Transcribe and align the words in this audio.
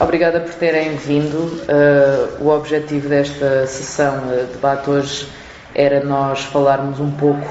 Obrigada 0.00 0.40
por 0.40 0.52
terem 0.54 0.96
vindo. 0.96 1.38
Uh, 1.38 2.42
o 2.42 2.48
objetivo 2.48 3.08
desta 3.08 3.64
sessão 3.66 4.26
de 4.26 4.52
debate 4.52 4.90
hoje 4.90 5.28
era 5.72 6.02
nós 6.02 6.40
falarmos 6.40 6.98
um 6.98 7.12
pouco 7.12 7.48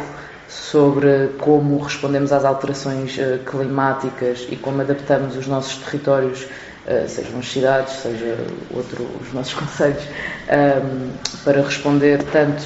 sobre 0.50 1.30
como 1.40 1.78
respondemos 1.78 2.34
às 2.34 2.44
alterações 2.44 3.18
uh, 3.18 3.40
climáticas 3.46 4.46
e 4.50 4.58
como 4.58 4.82
adaptamos 4.82 5.38
os 5.38 5.48
nossos 5.48 5.78
territórios, 5.86 6.44
uh, 6.86 7.08
sejam 7.08 7.40
as 7.40 7.50
cidades, 7.50 7.94
seja 7.94 8.38
outro, 8.76 9.08
os 9.22 9.32
nossos 9.32 9.54
conselhos, 9.56 10.04
um, 10.04 11.12
para 11.46 11.62
responder 11.62 12.24
tanto 12.24 12.62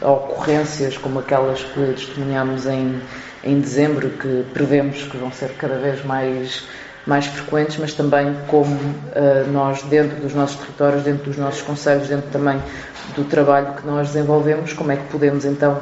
a 0.00 0.10
ocorrências 0.10 0.96
como 0.96 1.18
aquelas 1.18 1.62
que 1.62 1.92
testemunhamos 1.94 2.64
em, 2.66 3.02
em 3.44 3.60
dezembro, 3.60 4.08
que 4.08 4.46
prevemos 4.54 5.02
que 5.02 5.16
vão 5.18 5.30
ser 5.30 5.50
cada 5.58 5.76
vez 5.76 6.02
mais 6.04 6.66
mais 7.06 7.26
frequentes, 7.26 7.76
mas 7.78 7.94
também 7.94 8.36
como 8.48 8.74
uh, 8.74 9.50
nós, 9.52 9.82
dentro 9.82 10.16
dos 10.20 10.34
nossos 10.34 10.56
territórios, 10.56 11.04
dentro 11.04 11.24
dos 11.24 11.36
nossos 11.36 11.62
conselhos, 11.62 12.08
dentro 12.08 12.28
também 12.30 12.60
do 13.14 13.24
trabalho 13.24 13.74
que 13.74 13.86
nós 13.86 14.08
desenvolvemos, 14.08 14.72
como 14.72 14.90
é 14.90 14.96
que 14.96 15.04
podemos 15.04 15.44
então 15.44 15.80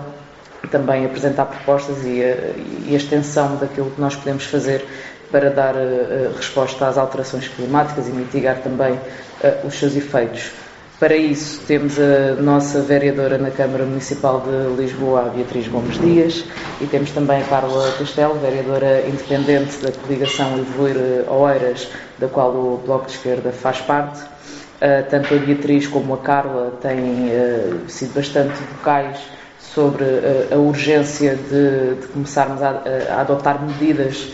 também 0.71 1.05
apresentar 1.05 1.47
propostas 1.47 2.05
e 2.05 2.23
a, 2.23 2.27
eh, 2.27 2.55
e 2.87 2.95
a 2.95 2.97
extensão 2.97 3.57
daquilo 3.57 3.91
que 3.91 4.01
nós 4.01 4.17
podemos 4.17 4.45
fazer 4.45 4.85
para 5.31 5.51
dar 5.51 5.75
uh, 5.75 6.35
resposta 6.37 6.87
às 6.87 6.97
alterações 6.97 7.49
climáticas 7.49 8.09
e 8.09 8.13
mitigar 8.13 8.59
também 8.59 8.93
uh, 8.93 9.67
os 9.67 9.75
seus 9.75 9.97
efeitos. 9.97 10.51
Para 11.01 11.17
isso, 11.17 11.61
temos 11.67 11.99
a 11.99 12.41
nossa 12.41 12.81
vereadora 12.81 13.37
na 13.37 13.51
Câmara 13.51 13.85
Municipal 13.85 14.41
de 14.41 14.81
Lisboa, 14.81 15.33
Beatriz 15.35 15.67
Gomes 15.67 15.99
Dias, 15.99 16.45
e 16.81 16.87
temos 16.87 17.11
também 17.11 17.43
a 17.43 17.45
Carla 17.47 17.93
Castelo, 17.99 18.39
vereadora 18.39 19.01
independente 19.01 19.79
da 19.79 19.91
coligação 19.91 20.57
Evoluir 20.57 20.97
Oeiras, 21.29 21.89
da 22.21 22.29
qual 22.29 22.51
o 22.53 22.81
Bloco 22.87 23.07
de 23.07 23.13
Esquerda 23.13 23.51
faz 23.51 23.81
parte. 23.81 24.21
Uh, 24.21 25.09
tanto 25.11 25.35
a 25.35 25.39
Beatriz 25.39 25.89
como 25.89 26.15
a 26.15 26.19
Carla 26.19 26.73
têm 26.81 27.29
uh, 27.29 27.91
sido 27.91 28.15
bastante 28.15 28.55
vocais 28.77 29.19
sobre 29.59 30.05
uh, 30.05 30.55
a 30.55 30.57
urgência 30.57 31.35
de, 31.35 31.97
de 32.01 32.07
começarmos 32.07 32.63
a, 32.63 32.83
a, 33.11 33.21
adotar 33.21 33.61
medidas 33.61 34.29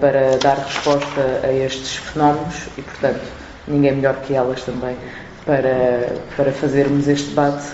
para 0.00 0.38
dar 0.38 0.56
resposta 0.56 1.40
a 1.42 1.52
estes 1.52 1.96
fenómenos 1.96 2.68
e, 2.78 2.80
portanto, 2.80 3.20
ninguém 3.68 3.96
melhor 3.96 4.16
que 4.22 4.32
elas 4.32 4.62
também 4.62 4.96
para, 5.44 6.14
para 6.36 6.52
fazermos 6.52 7.08
este 7.08 7.30
debate. 7.30 7.64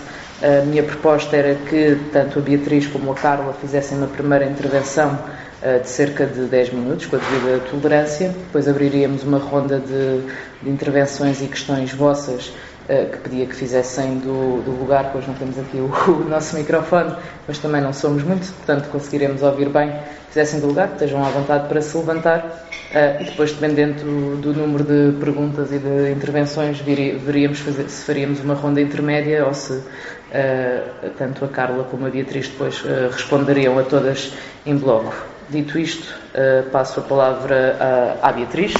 A 0.40 0.64
minha 0.64 0.82
proposta 0.82 1.36
era 1.36 1.54
que 1.54 1.98
tanto 2.12 2.38
a 2.38 2.42
Beatriz 2.42 2.86
como 2.86 3.10
a 3.10 3.14
Carla 3.14 3.52
fizessem 3.54 3.98
uma 3.98 4.06
primeira 4.06 4.44
intervenção 4.44 5.18
uh, 5.62 5.80
de 5.82 5.88
cerca 5.88 6.24
de 6.26 6.42
10 6.44 6.74
minutos, 6.74 7.06
com 7.06 7.16
a 7.16 7.18
devida 7.18 7.58
tolerância. 7.70 8.28
Depois 8.28 8.68
abriríamos 8.68 9.24
uma 9.24 9.38
ronda 9.38 9.80
de, 9.80 10.20
de 10.62 10.70
intervenções 10.70 11.42
e 11.42 11.46
questões 11.46 11.92
vossas 11.92 12.52
eh, 12.52 12.67
que 12.88 13.18
pedia 13.18 13.44
que 13.44 13.54
fizessem 13.54 14.18
do, 14.18 14.62
do 14.62 14.70
lugar, 14.70 15.10
pois 15.12 15.26
não 15.26 15.34
temos 15.34 15.58
aqui 15.58 15.76
o, 15.76 15.92
o, 16.10 16.24
nosso 16.28 16.56
microfone, 16.56 17.14
mas 17.46 17.58
também 17.58 17.82
não 17.82 17.92
somos 17.92 18.22
muito, 18.22 18.50
portanto 18.54 18.88
conseguiremos 18.88 19.42
ouvir 19.42 19.68
bem, 19.68 19.92
fizessem 20.28 20.58
do 20.60 20.68
lugar, 20.68 20.88
estejam 20.92 21.22
à 21.22 21.28
vontade 21.28 21.68
para 21.68 21.82
se 21.82 21.94
levantar 21.96 22.38
uh, 22.38 23.22
e 23.22 23.24
depois, 23.24 23.52
dependendo 23.52 24.02
do, 24.02 24.36
do, 24.36 24.54
número 24.54 24.84
de 24.84 25.18
perguntas 25.18 25.70
e 25.70 25.78
de 25.78 26.12
intervenções, 26.12 26.80
veríamos 26.80 27.58
fazer, 27.58 27.90
se 27.90 28.04
faríamos 28.06 28.40
uma 28.40 28.54
ronda 28.54 28.80
intermédia 28.80 29.46
ou 29.46 29.52
se 29.52 29.72
uh, 29.74 31.10
tanto 31.18 31.44
a 31.44 31.48
Carla 31.48 31.84
como 31.84 32.06
a 32.06 32.10
Beatriz 32.10 32.48
depois 32.48 32.82
uh, 32.84 33.10
responderiam 33.12 33.78
a 33.78 33.82
todas 33.82 34.32
em 34.64 34.76
bloco. 34.76 35.14
Dito 35.50 35.78
isto, 35.78 36.14
passo 36.70 37.00
a 37.00 37.02
palavra 37.02 38.18
à 38.20 38.30
Beatriz. 38.32 38.74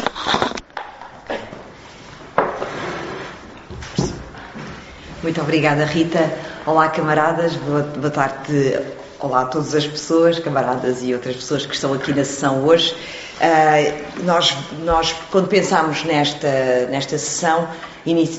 Muito 5.21 5.41
obrigada, 5.41 5.85
Rita. 5.85 6.33
Olá, 6.65 6.89
camaradas. 6.89 7.57
Boa, 7.57 8.11
tarde. 8.11 8.79
Olá 9.19 9.43
a 9.43 9.45
todas 9.47 9.75
as 9.75 9.85
pessoas, 9.85 10.39
camaradas 10.39 11.03
e 11.03 11.13
outras 11.13 11.35
pessoas 11.35 11.67
que 11.67 11.75
estão 11.75 11.93
aqui 11.93 12.13
na 12.13 12.25
sessão 12.25 12.65
hoje. 12.65 12.95
Uh, 13.41 14.23
nós, 14.25 14.57
nós, 14.85 15.13
quando 15.33 15.49
pensámos 15.49 16.05
nesta, 16.05 16.87
nesta 16.89 17.19
sessão, 17.19 17.69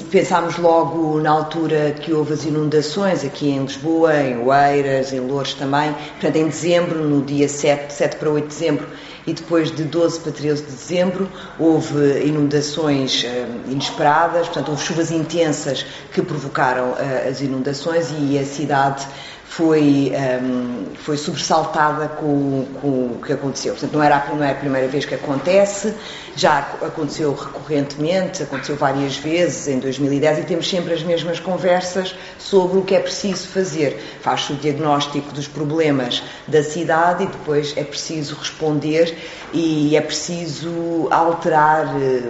pensámos 0.10 0.58
logo 0.58 1.20
na 1.20 1.32
altura 1.32 1.96
que 2.00 2.14
houve 2.14 2.32
as 2.32 2.46
inundações 2.46 3.26
aqui 3.26 3.50
em 3.50 3.60
Lisboa, 3.64 4.16
em 4.16 4.38
Oeiras, 4.38 5.12
em 5.12 5.20
Louros 5.20 5.54
também. 5.56 5.94
Portanto, 5.94 6.38
em 6.38 6.48
dezembro, 6.48 7.04
no 7.04 7.22
dia 7.22 7.50
7, 7.50 7.92
7 7.92 8.16
para 8.16 8.30
8 8.30 8.48
de 8.48 8.56
dezembro, 8.56 8.88
e 9.26 9.34
depois 9.34 9.72
de 9.72 9.84
12 9.84 10.20
para 10.22 10.32
13 10.32 10.64
de 10.64 10.72
dezembro 10.72 11.30
houve 11.58 12.24
inundações 12.26 13.24
uh, 13.24 13.72
inesperadas, 13.72 14.48
portanto 14.48 14.70
houve 14.70 14.84
chuvas 14.84 15.12
intensas 15.12 15.86
que 16.12 16.22
provocaram 16.22 16.92
uh, 16.92 17.30
as 17.30 17.42
inundações 17.42 18.12
e 18.18 18.38
a 18.38 18.46
cidade 18.46 19.08
foi, 19.50 20.12
um, 20.12 20.16
ehm, 20.16 20.86
foi 20.94 21.18
sobressaltada 21.18 22.08
com, 22.08 22.68
com, 22.80 22.88
o 22.88 23.22
que 23.26 23.34
aconteceu. 23.34 23.74
Portanto, 23.74 23.94
não, 23.94 24.04
era, 24.04 24.28
não 24.32 24.44
é 24.44 24.52
a 24.52 24.56
primeira 24.56 24.88
vez 24.88 25.06
que 25.06 25.16
acontece, 25.16 25.96
já 26.36 26.60
aconteceu 26.60 27.34
recorrentemente, 27.34 28.44
aconteceu 28.44 28.76
várias 28.76 29.18
vezes 29.18 29.68
em 29.68 29.80
2010 29.80 30.40
e 30.40 30.44
temos 30.44 30.70
sempre 30.70 30.94
as 30.94 31.02
mesmas 31.02 31.40
conversas 31.40 32.16
sobre 32.38 32.78
o 32.78 32.84
que 32.84 32.94
é 32.94 33.00
preciso 33.00 33.48
fazer. 33.48 34.00
Faz-se 34.22 34.54
o 34.54 34.56
diagnóstico 34.56 35.34
dos 35.34 35.48
problemas 35.48 36.22
da 36.48 36.62
cidade 36.64 37.24
e 37.24 37.28
depois 37.28 37.74
é 37.76 37.84
preciso 37.84 38.36
responder 38.36 39.18
e 39.52 39.98
é 39.98 40.02
preciso 40.02 41.08
alterar 41.10 41.88
eh, 42.00 42.22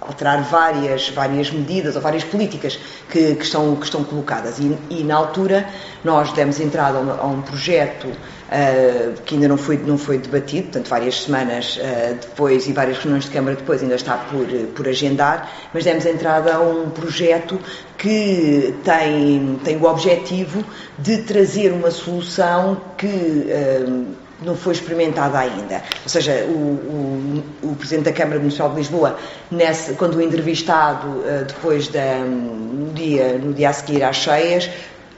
alterar 0.00 0.42
várias, 0.42 1.08
várias 1.08 1.50
medidas 1.50 1.96
ou 1.96 2.02
várias 2.02 2.24
políticas 2.24 2.78
que, 3.10 3.34
que, 3.34 3.44
estão, 3.44 3.74
que 3.76 3.84
estão 3.84 4.04
colocadas. 4.04 4.58
E, 4.58 4.76
e, 4.90 5.02
na 5.02 5.16
altura 5.16 5.68
nós 6.04 6.32
demos 6.32 6.60
entrada 6.60 6.98
a 6.98 7.00
um, 7.00 7.10
a 7.10 7.26
um 7.26 7.42
projeto 7.42 8.06
uh, 8.06 9.20
que 9.24 9.34
ainda 9.34 9.48
não 9.48 9.56
foi, 9.56 9.76
não 9.78 9.98
foi 9.98 10.18
debatido, 10.18 10.64
portanto, 10.64 10.88
várias 10.88 11.22
semanas 11.22 11.76
uh, 11.76 12.14
depois 12.14 12.68
e 12.68 12.72
várias 12.72 12.98
reuniões 12.98 13.24
de 13.24 13.30
Câmara 13.30 13.56
depois 13.56 13.82
ainda 13.82 13.96
está 13.96 14.16
por, 14.16 14.46
por 14.74 14.86
agendar, 14.86 15.50
mas 15.74 15.84
demos 15.84 16.06
entrada 16.06 16.54
a 16.54 16.60
um 16.60 16.90
projeto 16.90 17.58
que 17.96 18.74
tem, 18.84 19.58
tem 19.64 19.76
o 19.76 19.84
objetivo 19.84 20.64
de 20.98 21.18
trazer 21.22 21.72
uma 21.72 21.90
solução 21.90 22.80
que. 22.96 23.06
Uh, 23.06 24.27
não 24.42 24.56
foi 24.56 24.72
experimentada 24.72 25.38
ainda. 25.38 25.82
Ou 26.02 26.08
seja, 26.08 26.44
o, 26.48 27.42
o, 27.62 27.70
o, 27.70 27.76
Presidente 27.76 28.04
da 28.04 28.12
Câmara 28.12 28.38
Municipal 28.38 28.70
de 28.70 28.76
Lisboa, 28.76 29.18
nesse, 29.50 29.94
quando 29.94 30.16
o 30.16 30.22
entrevistado, 30.22 31.08
uh, 31.08 31.44
depois 31.46 31.88
da, 31.88 32.18
no, 32.18 32.92
dia, 32.92 33.38
no 33.38 33.52
dia 33.52 33.70
a 33.70 33.72
seguir 33.72 34.02
às 34.02 34.16
cheias, 34.16 34.70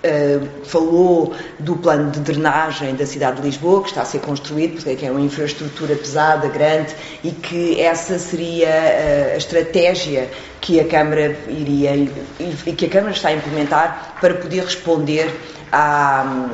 Uh, 0.03 0.65
falou 0.65 1.35
do 1.59 1.77
plano 1.77 2.11
de 2.11 2.21
drenagem 2.21 2.95
da 2.95 3.05
cidade 3.05 3.37
de 3.37 3.43
Lisboa, 3.43 3.83
que 3.83 3.91
está 3.91 4.01
a 4.01 4.05
ser 4.07 4.21
construído, 4.21 4.83
porque 4.83 5.05
é 5.05 5.11
uma 5.11 5.21
infraestrutura 5.21 5.95
pesada, 5.95 6.49
grande, 6.49 6.97
e 7.23 7.31
que 7.31 7.79
essa 7.79 8.19
seria 8.19 8.71
uh, 8.71 9.35
a 9.35 9.37
estratégia 9.37 10.31
que 10.59 10.81
a 10.81 10.89
Câmara 10.89 11.37
iria 11.47 11.95
e 11.99 12.73
que 12.73 12.87
a 12.87 12.89
Câmara 12.89 13.13
está 13.13 13.29
a 13.29 13.35
implementar 13.35 14.17
para 14.19 14.33
poder 14.33 14.65
responder 14.65 15.31
à, 15.73 16.49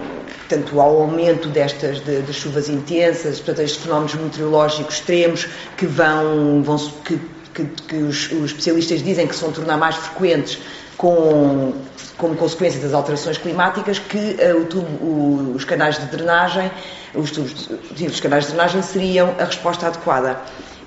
portanto, 0.49 0.81
ao 0.81 1.03
aumento 1.03 1.49
destas 1.49 2.00
de, 2.00 2.22
de 2.22 2.32
chuvas 2.32 2.69
intensas, 2.69 3.38
portanto, 3.38 3.60
estes 3.60 3.82
fenómenos 3.82 4.15
meteorológicos 4.15 4.97
extremos 4.97 5.49
que 5.77 5.87
vão, 5.87 6.62
vão 6.62 6.77
que, 7.04 7.19
que, 7.54 7.65
que 7.65 7.97
os, 7.97 8.31
os, 8.32 8.44
especialistas 8.50 9.03
dizem 9.03 9.27
que 9.27 9.34
se 9.34 9.43
vão 9.43 9.53
tornar 9.53 9.77
mais 9.77 9.97
frequentes 9.97 10.59
com, 10.97 11.72
como 12.16 12.37
consequência 12.37 12.81
das 12.81 12.93
alterações 12.93 13.38
climáticas, 13.38 13.99
que 13.99 14.16
uh, 14.19 14.65
tubo, 14.66 15.04
o, 15.04 15.53
os 15.54 15.65
canais 15.65 15.98
de 15.98 16.06
drenagem, 16.06 16.71
os, 17.15 17.31
tubos, 17.31 17.69
os 17.98 18.21
canais 18.21 18.44
de 18.44 18.50
drenagem 18.50 18.83
seriam 18.83 19.34
a 19.38 19.44
resposta 19.44 19.87
adequada. 19.87 20.38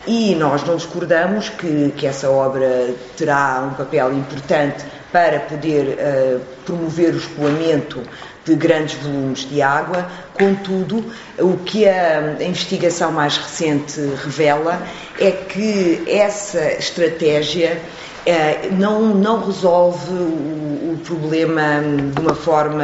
E 0.07 0.33
nós 0.35 0.63
não 0.63 0.77
discordamos 0.77 1.49
que, 1.49 1.93
que 1.97 2.07
essa 2.07 2.29
obra 2.29 2.95
terá 3.17 3.69
um 3.69 3.75
papel 3.75 4.13
importante 4.13 4.85
para 5.11 5.39
poder 5.39 5.97
uh, 5.97 6.41
promover 6.65 7.13
o 7.13 7.17
escoamento 7.17 8.01
de 8.45 8.55
grandes 8.55 8.95
volumes 8.95 9.47
de 9.47 9.61
água. 9.61 10.07
Contudo, 10.33 11.05
o 11.37 11.57
que 11.57 11.87
a 11.87 12.37
investigação 12.41 13.11
mais 13.11 13.37
recente 13.37 13.99
revela 14.23 14.81
é 15.19 15.31
que 15.31 16.03
essa 16.07 16.73
estratégia 16.73 17.79
eh, 18.25 18.69
não, 18.71 19.13
não 19.15 19.45
resolve 19.45 20.11
o, 20.11 20.93
o, 20.93 21.01
problema 21.05 21.81
de 22.13 22.21
uma 22.21 22.35
forma 22.35 22.83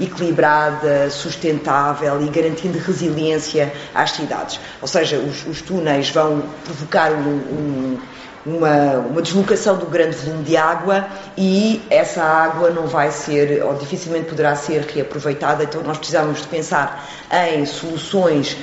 equilibrada, 0.00 1.08
sustentável 1.10 2.20
e 2.22 2.28
garantindo 2.28 2.78
resiliência 2.78 3.72
às 3.94 4.10
cidades. 4.10 4.60
Ou 4.82 4.88
seja, 4.88 5.18
os, 5.18 5.46
os 5.46 5.62
túneis 5.62 6.10
vão 6.10 6.42
provocar 6.64 7.12
um, 7.12 7.36
um 7.36 7.98
uma, 8.46 8.98
uma 8.98 9.22
deslocação 9.22 9.76
do 9.76 9.86
grande 9.86 10.16
volume 10.16 10.44
de 10.44 10.56
água 10.56 11.06
e 11.36 11.82
essa 11.90 12.22
água 12.22 12.70
não 12.70 12.86
vai 12.86 13.10
ser, 13.10 13.62
ou 13.62 13.74
dificilmente 13.74 14.26
poderá 14.26 14.54
ser 14.54 14.82
reaproveitada, 14.82 15.64
então 15.64 15.82
nós 15.82 15.98
precisamos 15.98 16.42
de 16.42 16.48
pensar 16.48 17.08
em 17.30 17.64
soluções 17.66 18.56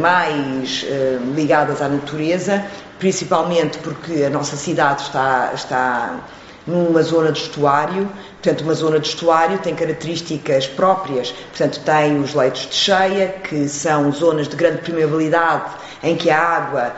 mais 0.00 0.86
ligadas 1.34 1.82
à 1.82 1.88
natureza, 1.88 2.64
principalmente 2.98 3.78
porque 3.78 4.24
a 4.24 4.30
nossa 4.30 4.56
cidade 4.56 5.02
está, 5.02 5.50
está 5.54 6.20
numa 6.66 7.02
zona 7.02 7.32
de 7.32 7.40
estuário, 7.40 8.08
portanto, 8.42 8.62
uma 8.62 8.74
zona 8.74 8.98
de 8.98 9.08
estuário 9.08 9.58
tem 9.58 9.74
características 9.74 10.66
próprias, 10.66 11.32
portanto, 11.32 11.80
tem 11.80 12.20
os 12.20 12.34
leitos 12.34 12.68
de 12.68 12.74
cheia, 12.74 13.28
que 13.28 13.68
são 13.68 14.12
zonas 14.12 14.48
de 14.48 14.56
grande 14.56 14.78
permeabilidade 14.78 15.70
em 16.02 16.16
que 16.16 16.30
a 16.30 16.38
água, 16.38 16.94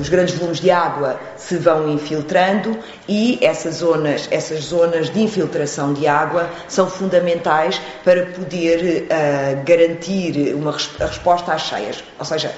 os 0.00 0.08
grandes 0.08 0.34
volumes 0.34 0.60
de 0.60 0.70
água 0.70 1.20
se 1.36 1.56
vão 1.58 1.88
infiltrando 1.90 2.78
e 3.06 3.38
essas 3.42 3.76
zonas, 3.76 4.26
essas 4.30 4.64
zonas 4.64 5.10
de 5.10 5.22
infiltração 5.22 5.92
de 5.92 6.06
água 6.06 6.48
são 6.66 6.88
fundamentais 6.88 7.80
para 8.02 8.26
poder 8.26 9.04
uh, 9.04 9.64
garantir 9.64 10.54
uma 10.54 10.74
a 11.00 11.06
resposta 11.06 11.52
às 11.52 11.62
cheias. 11.62 12.02
Ou 12.18 12.24
seja, 12.24 12.52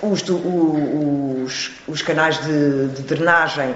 os, 0.00 0.22
os, 0.28 1.70
os 1.86 2.02
canais 2.02 2.40
de, 2.42 2.88
de 2.88 3.02
drenagem 3.02 3.74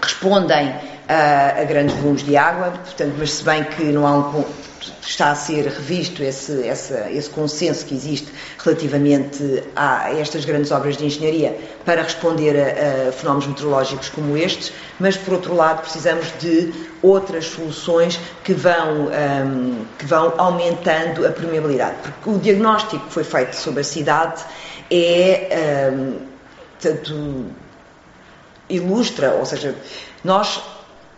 respondem 0.00 0.74
a, 1.08 1.60
a, 1.60 1.64
grandes 1.64 1.94
volumes 1.96 2.22
de 2.22 2.36
água, 2.36 2.70
portanto, 2.70 3.14
mas 3.18 3.32
se 3.32 3.44
bem 3.44 3.64
que 3.64 3.84
não 3.84 4.06
há 4.06 4.12
um, 4.18 4.44
está 5.06 5.30
a 5.30 5.34
ser 5.34 5.66
revisto 5.66 6.22
esse, 6.22 6.66
essa, 6.66 7.10
esse 7.10 7.30
consenso 7.30 7.84
que 7.86 7.94
existe 7.94 8.28
relativamente 8.58 9.62
a 9.74 10.12
estas 10.12 10.44
grandes 10.44 10.70
obras 10.70 10.96
de 10.96 11.06
engenharia 11.06 11.56
para 11.84 12.02
responder 12.02 12.56
a, 12.56 13.08
a, 13.08 13.12
fenómenos 13.12 13.46
meteorológicos 13.46 14.08
como 14.08 14.36
estes, 14.36 14.72
mas 14.98 15.16
por 15.16 15.34
outro 15.34 15.54
lado 15.54 15.82
precisamos 15.82 16.26
de 16.40 16.72
outras 17.02 17.46
soluções 17.46 18.18
que 18.42 18.52
vão, 18.52 19.08
um, 19.08 19.84
que 19.98 20.06
vão 20.06 20.34
aumentando 20.36 21.26
a 21.26 21.30
permeabilidade, 21.30 21.96
porque 22.02 22.30
o 22.30 22.38
diagnóstico 22.38 23.06
que 23.06 23.12
foi 23.12 23.24
feito 23.24 23.54
sobre 23.54 23.80
a 23.80 23.84
cidade 23.84 24.44
é 24.90 25.90
um, 25.92 26.18
tanto 26.80 27.46
ilustra, 28.68 29.32
ou 29.32 29.46
seja, 29.46 29.74
nós 30.24 30.62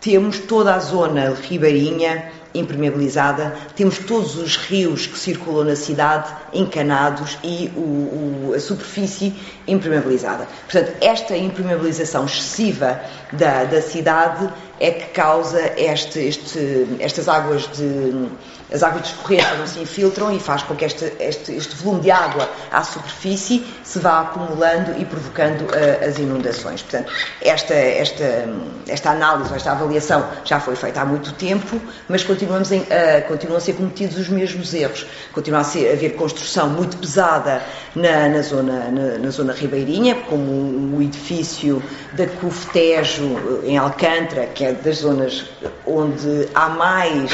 temos 0.01 0.39
toda 0.39 0.75
a 0.75 0.79
zona 0.79 1.33
ribeirinha 1.33 2.31
impermeabilizada, 2.53 3.55
temos 3.75 3.99
todos 3.99 4.35
os 4.35 4.57
rios 4.57 5.05
que 5.05 5.17
circulam 5.19 5.65
na 5.65 5.75
cidade 5.75 6.33
encanados 6.53 7.37
e 7.43 7.71
o, 7.75 8.49
o, 8.49 8.53
a 8.55 8.59
superfície 8.59 9.33
impermeabilizada. 9.67 10.47
Portanto, 10.63 10.95
esta 10.99 11.37
impermeabilização 11.37 12.25
excessiva 12.25 12.99
da, 13.31 13.65
da 13.65 13.81
cidade 13.81 14.49
é 14.79 14.91
que 14.91 15.07
causa 15.07 15.73
este, 15.77 16.19
este, 16.19 16.87
estas 16.99 17.27
águas 17.27 17.67
de 17.71 18.29
as 18.71 18.83
águas 18.83 19.03
de 19.03 19.07
escorrência 19.09 19.55
não 19.55 19.65
se 19.65 19.79
infiltram 19.79 20.31
e 20.35 20.39
faz 20.39 20.61
com 20.61 20.75
que 20.75 20.85
este, 20.85 21.11
este, 21.19 21.55
este, 21.55 21.75
volume 21.75 22.01
de 22.01 22.11
água 22.11 22.47
à 22.71 22.83
superfície 22.83 23.65
se 23.83 23.99
vá 23.99 24.21
acumulando 24.21 24.99
e 24.99 25.05
provocando 25.05 25.61
uh, 25.63 26.07
as 26.07 26.19
inundações. 26.19 26.83
Portanto, 26.83 27.11
esta, 27.41 27.73
esta, 27.73 28.47
esta 28.87 29.11
análise, 29.11 29.53
esta 29.55 29.71
avaliação 29.71 30.23
já 30.45 30.59
foi 30.59 30.75
feita 30.75 31.01
há 31.01 31.05
muito 31.05 31.33
tempo, 31.33 31.81
mas 32.07 32.23
continuamos 32.23 32.71
em, 32.71 32.81
uh, 32.81 33.27
continuam 33.27 33.57
a 33.57 33.61
ser 33.61 33.73
cometidos 33.73 34.17
os 34.17 34.29
mesmos 34.29 34.73
erros. 34.73 35.05
Continua 35.33 35.61
a, 35.61 35.63
ser, 35.63 35.89
a 35.89 35.93
haver 35.93 36.13
construção 36.15 36.69
muito 36.69 36.97
pesada 36.97 37.63
na, 37.95 38.29
na, 38.29 38.41
zona, 38.41 38.91
na, 38.91 39.17
na 39.17 39.29
zona 39.31 39.53
ribeirinha, 39.53 40.15
como 40.29 40.95
o 40.95 41.01
edifício 41.01 41.81
da 42.13 42.27
Cuftejo 42.27 43.61
em 43.63 43.77
Alcântara, 43.77 44.45
que 44.45 44.63
é 44.63 44.68
das 44.73 44.97
zonas 44.97 45.45
onde 45.85 46.47
há 46.53 46.69
mais. 46.69 47.31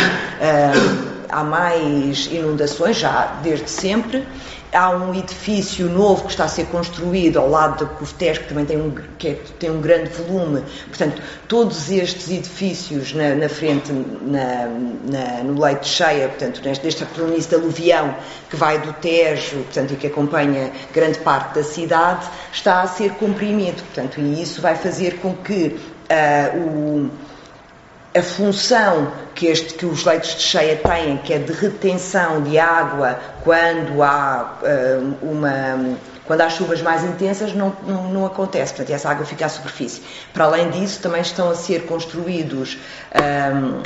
Há 1.30 1.44
mais 1.44 2.28
inundações, 2.28 2.98
já 2.98 3.40
desde 3.44 3.70
sempre. 3.70 4.26
Há 4.72 4.90
um 4.90 5.14
edifício 5.14 5.88
novo 5.88 6.24
que 6.26 6.32
está 6.32 6.44
a 6.46 6.48
ser 6.50 6.66
construído 6.66 7.40
ao 7.40 7.50
lado 7.50 7.86
da 7.86 7.92
Coftés, 7.94 8.38
que 8.38 8.50
também 8.50 8.66
tem 8.66 8.78
um, 8.78 8.94
que 9.18 9.30
é, 9.30 9.34
tem 9.58 9.70
um 9.70 9.80
grande 9.80 10.10
volume. 10.10 10.64
Portanto, 10.88 11.22
todos 11.48 11.90
estes 11.90 12.30
edifícios 12.30 13.14
na, 13.14 13.36
na 13.36 13.48
frente, 13.48 13.92
na, 13.92 14.68
na, 15.10 15.44
no 15.44 15.62
leito 15.62 15.88
cheia, 15.88 16.28
portanto, 16.28 16.62
desta 16.62 17.06
planície 17.06 17.50
de 17.50 17.56
aluvião 17.56 18.16
que 18.50 18.58
vai 18.58 18.80
do 18.80 18.92
Tejo, 18.94 19.58
portanto, 19.58 19.94
e 19.94 19.96
que 19.96 20.08
acompanha 20.08 20.72
grande 20.94 21.20
parte 21.20 21.56
da 21.56 21.64
cidade, 21.64 22.28
está 22.52 22.82
a 22.82 22.88
ser 22.88 23.12
comprimido. 23.14 23.82
Portanto, 23.82 24.20
e 24.20 24.42
isso 24.42 24.62
vai 24.62 24.76
fazer 24.76 25.20
com 25.20 25.34
que 25.36 25.80
uh, 26.10 26.58
o 26.58 27.12
a 28.16 28.24
função 28.24 29.12
que, 29.36 29.48
este, 29.48 29.74
que 29.74 29.86
os 29.86 30.06
leitos 30.06 30.36
de 30.36 30.42
cheia 30.42 30.78
têm, 30.78 31.18
que 31.18 31.34
é 31.34 31.38
de 31.38 31.52
retenção 31.52 32.42
de 32.42 32.58
água 32.58 33.20
quando 33.44 34.02
há 34.02 34.58
uh, 34.62 35.18
uma 35.22 35.98
quando 36.26 36.42
há 36.42 36.50
chuvas 36.50 36.82
mais 36.82 37.04
intensas 37.04 37.54
não, 37.54 37.76
não, 37.86 38.10
não, 38.10 38.26
acontece, 38.26 38.74
portanto 38.74 38.96
essa 38.96 39.10
água 39.10 39.26
fica 39.26 39.46
à 39.46 39.50
superfície. 39.50 40.02
Para 40.34 40.46
além 40.46 40.72
disso, 40.72 41.00
também 41.00 41.22
estão 41.22 41.52
a 41.52 41.56
ser 41.56 41.86
construídos 41.86 42.80
um, 43.14 43.84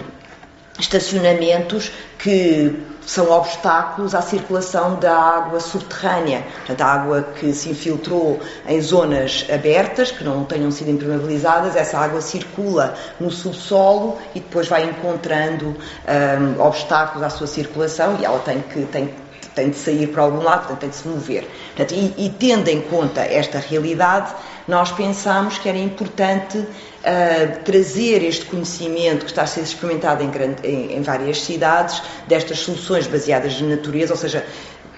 estacionamentos 0.80 1.92
que 2.18 2.80
são 3.06 3.32
obstáculos 3.32 4.14
à 4.14 4.22
circulação 4.22 4.96
da 4.96 5.16
água 5.16 5.60
subterrânea, 5.60 6.46
portanto, 6.58 6.82
a 6.82 6.86
água 6.86 7.28
que 7.40 7.54
se 7.54 7.70
infiltrou 7.70 8.40
em 8.68 8.82
zonas 8.82 9.46
abertas, 9.52 10.12
que 10.12 10.24
não 10.24 10.46
tenham 10.46 10.72
sido 10.72 10.92
impermeabilizadas, 10.92 11.76
essa 11.76 11.98
água 11.98 12.22
circula 12.22 12.96
no 13.20 13.32
subsolo 13.32 14.18
e 14.36 14.40
depois 14.40 14.68
vai 14.68 14.84
encontrando 14.84 15.76
um, 15.76 16.62
obstáculos 16.62 17.24
à 17.24 17.30
sua 17.30 17.48
circulação 17.48 18.18
e 18.20 18.26
ela 18.26 18.40
tem 18.40 18.62
que, 18.62 18.86
tem, 18.86 19.14
tem 19.56 19.70
de 19.70 19.78
sair 19.78 20.08
para 20.08 20.24
algum 20.24 20.44
lado, 20.44 20.68
portanto, 20.68 20.80
tem 20.80 20.90
de 20.90 20.96
se 20.96 21.08
mover. 21.08 21.50
Portanto, 21.76 21.94
e, 21.94 22.26
e 22.26 22.30
tendo 22.30 22.68
em 22.68 22.82
conta 22.82 23.22
esta 23.22 23.60
realidade, 23.60 24.34
nós 24.68 24.92
pensámos 24.92 25.58
que 25.58 25.68
era 25.68 25.78
importante 25.78 26.66
uh, 27.00 27.64
trazer 27.64 28.24
este 28.24 28.46
conhecimento 28.46 29.26
que 29.26 29.32
está 29.32 29.44
a 29.44 29.48
ser 29.48 29.62
experimentado 29.62 30.24
em, 30.24 30.30
grande, 30.30 30.66
em, 30.68 30.98
em 30.98 31.02
várias 31.02 31.42
cidades, 31.42 32.02
destas 32.28 32.60
soluções 32.60 33.08
baseadas 33.08 33.60
na 33.62 33.76
natureza, 33.76 34.14
ou 34.14 34.20
seja, 34.20 34.46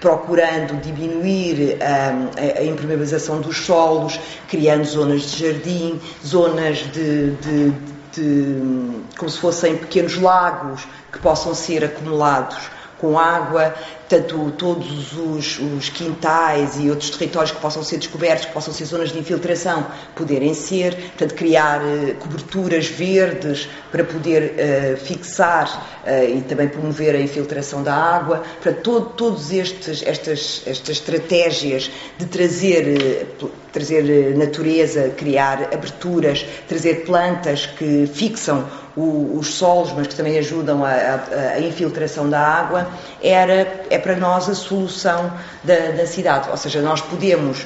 procurando 0.00 0.80
diminuir 0.82 1.78
um, 1.78 2.58
a, 2.58 2.64
impermeabilização 2.64 3.40
dos 3.40 3.58
solos, 3.58 4.18
criando 4.48 4.84
zonas 4.84 5.22
de 5.22 5.46
jardim, 5.46 6.00
zonas 6.26 6.78
de, 6.92 7.30
de, 7.30 7.70
de, 8.12 9.00
como 9.16 9.30
se 9.30 9.38
fossem 9.38 9.76
pequenos 9.76 10.16
lagos 10.16 10.86
que 11.12 11.20
possam 11.20 11.54
ser 11.54 11.84
acumulados 11.84 12.58
com 13.02 13.18
água, 13.18 13.74
tanto 14.08 14.52
todos 14.52 15.12
os, 15.12 15.58
os, 15.58 15.88
quintais 15.88 16.78
e 16.78 16.88
outros 16.88 17.10
territórios 17.10 17.50
que 17.50 17.60
possam 17.60 17.82
ser 17.82 17.98
descobertos, 17.98 18.46
que 18.46 18.52
possam 18.52 18.72
ser 18.72 18.84
zonas 18.84 19.10
de 19.10 19.18
infiltração, 19.18 19.84
poderem 20.14 20.54
ser, 20.54 20.94
portanto, 20.94 21.34
criar 21.34 21.80
uh, 21.82 22.14
coberturas 22.20 22.86
verdes 22.86 23.68
para 23.90 24.04
poder 24.04 24.54
uh, 24.54 24.96
fixar 24.98 26.00
uh, 26.06 26.38
e 26.38 26.42
também 26.42 26.68
promover 26.68 27.16
a 27.16 27.20
infiltração 27.20 27.82
da 27.82 27.92
água, 27.92 28.44
para 28.62 28.72
todo, 28.72 29.06
todos 29.16 29.50
estes 29.50 30.04
estas, 30.06 30.62
estas 30.64 30.98
estratégias 30.98 31.90
de 32.18 32.26
trazer 32.26 33.26
trazer 33.72 34.36
natureza, 34.36 35.08
criar 35.16 35.70
aberturas, 35.72 36.44
trazer 36.68 37.06
plantas 37.06 37.64
que 37.64 38.06
fixam 38.06 38.68
o, 38.96 39.38
os 39.38 39.54
solos, 39.54 39.92
mas 39.92 40.06
que 40.06 40.14
também 40.14 40.38
ajudam 40.38 40.84
a, 40.84 41.58
infiltração 41.60 42.28
da 42.28 42.40
água, 42.40 42.88
era, 43.22 43.84
é 43.90 43.98
para 43.98 44.16
nós 44.16 44.48
a 44.48 44.54
solução 44.54 45.32
da, 45.64 45.92
da 45.92 46.06
cidade. 46.06 46.48
Ou 46.50 46.56
seja, 46.56 46.80
nós 46.80 47.00
podemos 47.00 47.64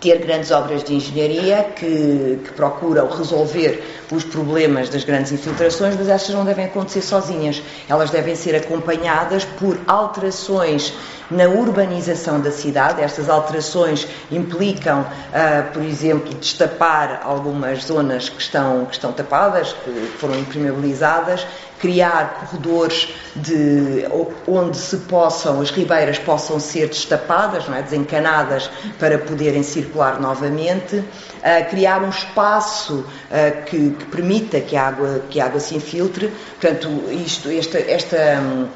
ter 0.00 0.18
grandes 0.18 0.50
obras 0.50 0.82
de 0.82 0.94
engenharia 0.94 1.64
que, 1.76 2.40
que, 2.44 2.52
procuram 2.56 3.08
resolver 3.08 3.82
os 4.10 4.24
problemas 4.24 4.88
das 4.88 5.04
grandes 5.04 5.30
infiltrações, 5.30 5.94
mas 5.96 6.08
estas 6.08 6.34
não 6.34 6.44
devem 6.44 6.64
acontecer 6.64 7.02
sozinhas. 7.02 7.62
Elas 7.88 8.10
devem 8.10 8.34
ser 8.34 8.56
acompanhadas 8.56 9.44
por 9.44 9.78
alterações 9.86 10.92
na 11.32 11.48
urbanização 11.48 12.40
da 12.40 12.50
cidade. 12.50 13.00
Estas 13.02 13.28
alterações 13.28 14.06
implicam, 14.30 15.00
uh, 15.00 15.72
por 15.72 15.82
exemplo, 15.82 16.32
destapar 16.34 17.22
algumas 17.24 17.84
zonas 17.84 18.28
que 18.28 18.40
estão, 18.40 18.84
que 18.86 18.94
estão 18.94 19.12
tapadas, 19.12 19.72
que 19.72 19.90
foram 20.18 20.38
impermeabilizadas, 20.38 21.46
criar 21.82 22.46
corredores 22.46 23.08
de, 23.34 24.06
onde 24.46 24.76
se 24.76 24.98
possam, 24.98 25.60
as 25.60 25.70
ribeiras 25.70 26.16
possam 26.16 26.60
ser 26.60 26.86
destapadas, 26.86 27.64
é? 27.68 27.82
desencanadas 27.82 28.70
para 29.00 29.18
poderem 29.18 29.64
circular 29.64 30.20
novamente, 30.20 30.96
uh, 30.96 31.70
criar 31.70 32.00
um 32.02 32.10
espaço 32.10 33.00
uh, 33.00 33.64
que, 33.64 33.90
que, 33.90 34.04
permita 34.04 34.60
que 34.60 34.76
a, 34.76 34.86
água, 34.86 35.22
que 35.28 35.40
a 35.40 35.46
água 35.46 35.58
se 35.58 35.74
infiltre. 35.74 36.32
Portanto, 36.60 36.88
isto, 37.10 37.48
esta, 37.48 37.78
esta 37.78 38.16
um, 38.40 38.68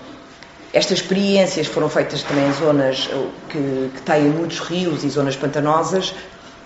estas 0.76 0.99
experiências 0.99 1.66
foram 1.66 1.88
feitas 1.88 2.23
também 2.23 2.47
em 2.47 2.52
zonas 2.52 3.09
que, 3.49 3.90
que 3.95 4.02
têm 4.02 4.25
muitos 4.25 4.59
rios 4.59 5.04
e 5.04 5.09
zonas 5.09 5.35
pantanosas, 5.35 6.14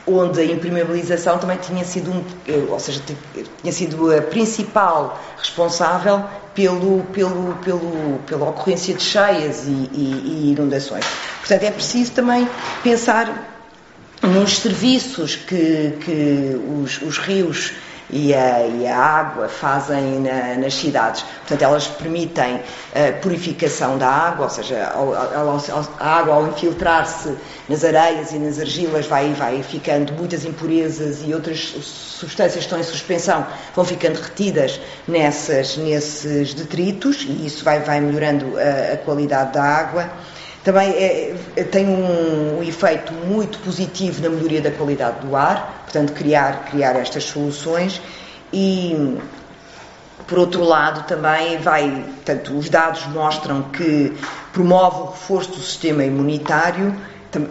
onde 0.04 0.40
a 0.40 0.44
impermeabilização 0.44 1.38
também 1.38 1.56
tinha 1.58 1.84
sido, 1.84 2.10
um, 2.10 2.24
ou 2.68 2.80
seja, 2.80 3.00
tinha 3.62 3.72
sido 3.72 4.12
a 4.12 4.20
principal 4.20 5.16
responsável 5.38 6.24
pelo, 6.56 7.04
pelo, 7.12 7.54
pelo, 7.64 8.18
pela 8.26 8.48
ocorrência 8.48 8.94
de 8.94 9.02
cheias 9.04 9.66
e, 9.68 9.70
e, 9.92 10.22
e 10.24 10.50
inundações. 10.58 11.04
Portanto, 11.38 11.62
é 11.62 11.70
preciso 11.70 12.10
também 12.10 12.48
pensar 12.82 13.48
nos 14.22 14.58
serviços 14.58 15.36
que, 15.36 15.92
que 16.04 16.60
os, 16.82 17.00
os 17.00 17.16
rios 17.16 17.74
e 18.12 18.34
a, 18.34 18.66
e 18.66 18.86
a 18.86 18.96
água 18.96 19.48
fazem 19.48 20.20
na, 20.20 20.56
nas 20.56 20.74
cidades. 20.74 21.22
Portanto, 21.22 21.62
elas 21.62 21.86
permitem 21.86 22.60
a 22.94 23.12
purificação 23.20 23.98
da 23.98 24.08
água, 24.08 24.44
ou 24.44 24.50
seja, 24.50 24.92
a 25.98 26.18
água 26.18 26.34
ao 26.34 26.48
infiltrar-se 26.48 27.34
nas 27.68 27.84
areias 27.84 28.32
e 28.32 28.38
nas 28.38 28.58
argilas 28.58 29.06
vai, 29.06 29.32
vai 29.32 29.62
ficando 29.62 30.12
muitas 30.12 30.44
impurezas 30.44 31.22
e 31.24 31.32
outras 31.32 31.58
substâncias 31.60 32.54
que 32.54 32.60
estão 32.60 32.78
em 32.78 32.82
suspensão 32.82 33.46
vão 33.74 33.84
ficando 33.84 34.20
retidas 34.20 34.80
nessas, 35.06 35.76
nesses 35.76 36.54
detritos 36.54 37.26
e 37.28 37.46
isso 37.46 37.64
vai, 37.64 37.80
vai 37.80 38.00
melhorando 38.00 38.58
a, 38.58 38.94
a 38.94 38.96
qualidade 38.98 39.52
da 39.52 39.62
água. 39.62 40.10
Também 40.62 40.90
é, 40.90 41.34
tem 41.70 41.86
um, 41.88 42.58
um, 42.58 42.62
efeito 42.62 43.14
muito 43.14 43.58
positivo 43.60 44.22
na 44.22 44.28
melhoria 44.28 44.60
da 44.60 44.70
qualidade 44.70 45.26
do 45.26 45.34
ar, 45.34 45.79
portanto, 45.90 46.12
criar, 46.12 46.66
criar 46.70 46.94
estas 46.96 47.24
soluções. 47.24 48.00
E, 48.52 49.18
por 50.26 50.38
outro 50.38 50.62
lado, 50.62 51.06
também 51.06 51.58
vai, 51.58 52.04
portanto, 52.16 52.56
os 52.56 52.68
dados 52.68 53.04
mostram 53.08 53.62
que 53.64 54.16
promove 54.52 55.00
o 55.00 55.06
reforço 55.06 55.50
do 55.50 55.60
sistema 55.60 56.04
imunitário, 56.04 56.94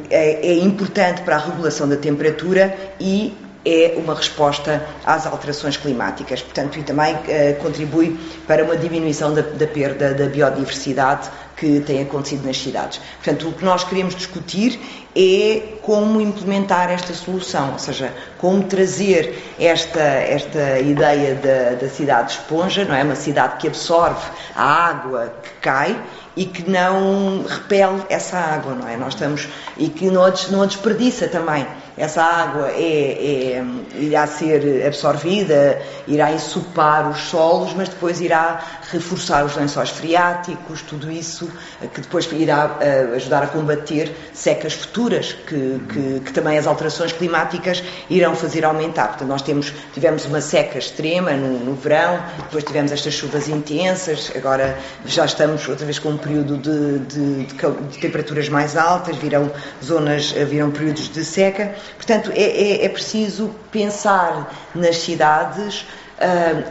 é, 0.09 0.47
é 0.47 0.53
importante 0.55 1.21
para 1.21 1.35
a 1.35 1.39
regulação 1.39 1.87
da 1.87 1.95
temperatura 1.95 2.75
e 2.99 3.37
é 3.65 3.93
uma 3.97 4.15
resposta 4.15 4.85
às 5.05 5.25
alterações 5.25 5.75
climáticas, 5.75 6.41
portanto, 6.41 6.79
e 6.79 6.83
também 6.83 7.13
uh, 7.13 7.55
contribui 7.61 8.17
para 8.47 8.63
uma 8.63 8.77
diminuição 8.77 9.33
da, 9.33 9.41
da 9.41 9.67
perda 9.67 10.13
da 10.13 10.25
biodiversidade 10.27 11.29
que 11.59 11.81
tem 11.81 12.01
acontecido 12.01 12.45
nas 12.45 12.57
cidades. 12.57 13.01
Portanto, 13.21 13.49
o 13.49 13.51
que 13.51 13.65
nós 13.65 13.83
queremos 13.83 14.15
discutir 14.15 14.79
é 15.13 15.77
como 15.81 16.21
implementar 16.21 16.89
esta 16.89 17.13
solução, 17.13 17.73
ou 17.73 17.79
seja, 17.79 18.13
como 18.37 18.63
trazer 18.63 19.53
esta, 19.59 19.99
esta 19.99 20.79
ideia 20.79 21.35
da, 21.35 21.75
da 21.75 21.89
cidade 21.89 22.31
esponja, 22.31 22.85
não 22.85 22.95
é? 22.95 23.03
Uma 23.03 23.15
cidade 23.15 23.57
que 23.57 23.67
absorve 23.67 24.25
a 24.55 24.63
água 24.63 25.33
que 25.43 25.49
cai 25.61 26.01
e 26.37 26.45
que 26.45 26.69
não 26.69 27.43
repele 27.45 28.03
essa 28.09 28.37
água, 28.37 28.73
não 28.73 28.87
é? 28.87 28.95
Nós 28.95 29.13
estamos 29.13 29.49
e 29.77 29.89
que 29.89 30.05
não 30.05 30.31
não 30.51 30.61
a 30.61 30.65
desperdiça 30.65 31.27
também. 31.27 31.67
Essa 31.99 32.23
água 32.23 32.71
é, 32.71 33.57
é, 33.57 33.65
irá 33.95 34.25
ser 34.25 34.87
absorvida, 34.87 35.81
irá 36.07 36.31
ensopar 36.31 37.09
os 37.09 37.19
solos, 37.23 37.73
mas 37.73 37.89
depois 37.89 38.21
irá 38.21 38.78
reforçar 38.91 39.45
os 39.45 39.55
lençóis 39.55 39.89
freáticos, 39.89 40.81
tudo 40.81 41.11
isso 41.11 41.49
que 41.93 42.01
depois 42.01 42.29
irá 42.31 42.65
uh, 42.67 43.15
ajudar 43.15 43.43
a 43.43 43.47
combater 43.47 44.11
secas 44.33 44.73
futuras, 44.73 45.33
que, 45.33 45.79
que, 45.91 46.19
que, 46.21 46.33
também 46.33 46.57
as 46.57 46.67
alterações 46.67 47.11
climáticas 47.11 47.83
irão 48.09 48.35
fazer 48.35 48.65
aumentar. 48.65 49.09
Portanto, 49.09 49.27
nós 49.27 49.41
temos, 49.41 49.73
tivemos 49.93 50.25
uma 50.25 50.41
seca 50.41 50.77
extrema 50.77 51.31
no, 51.31 51.59
no 51.59 51.75
verão, 51.75 52.21
depois 52.37 52.63
tivemos 52.63 52.91
estas 52.91 53.13
chuvas 53.13 53.47
intensas, 53.47 54.31
agora 54.35 54.77
já 55.05 55.25
estamos 55.25 55.67
outra 55.67 55.85
vez 55.85 55.99
com 55.99 56.09
um 56.09 56.17
período 56.17 56.57
de, 56.57 56.99
de, 56.99 57.45
de, 57.45 57.87
de 57.91 57.97
temperaturas 57.99 58.49
mais 58.49 58.75
altas, 58.75 59.15
virão 59.17 59.51
zonas, 59.83 60.31
virão 60.31 60.71
períodos 60.71 61.09
de 61.09 61.23
seca. 61.23 61.75
Portanto, 61.95 62.31
é, 62.35 62.43
é, 62.43 62.85
é 62.85 62.89
preciso 62.89 63.53
pensar 63.71 64.51
nas 64.73 64.97
cidades 64.97 65.85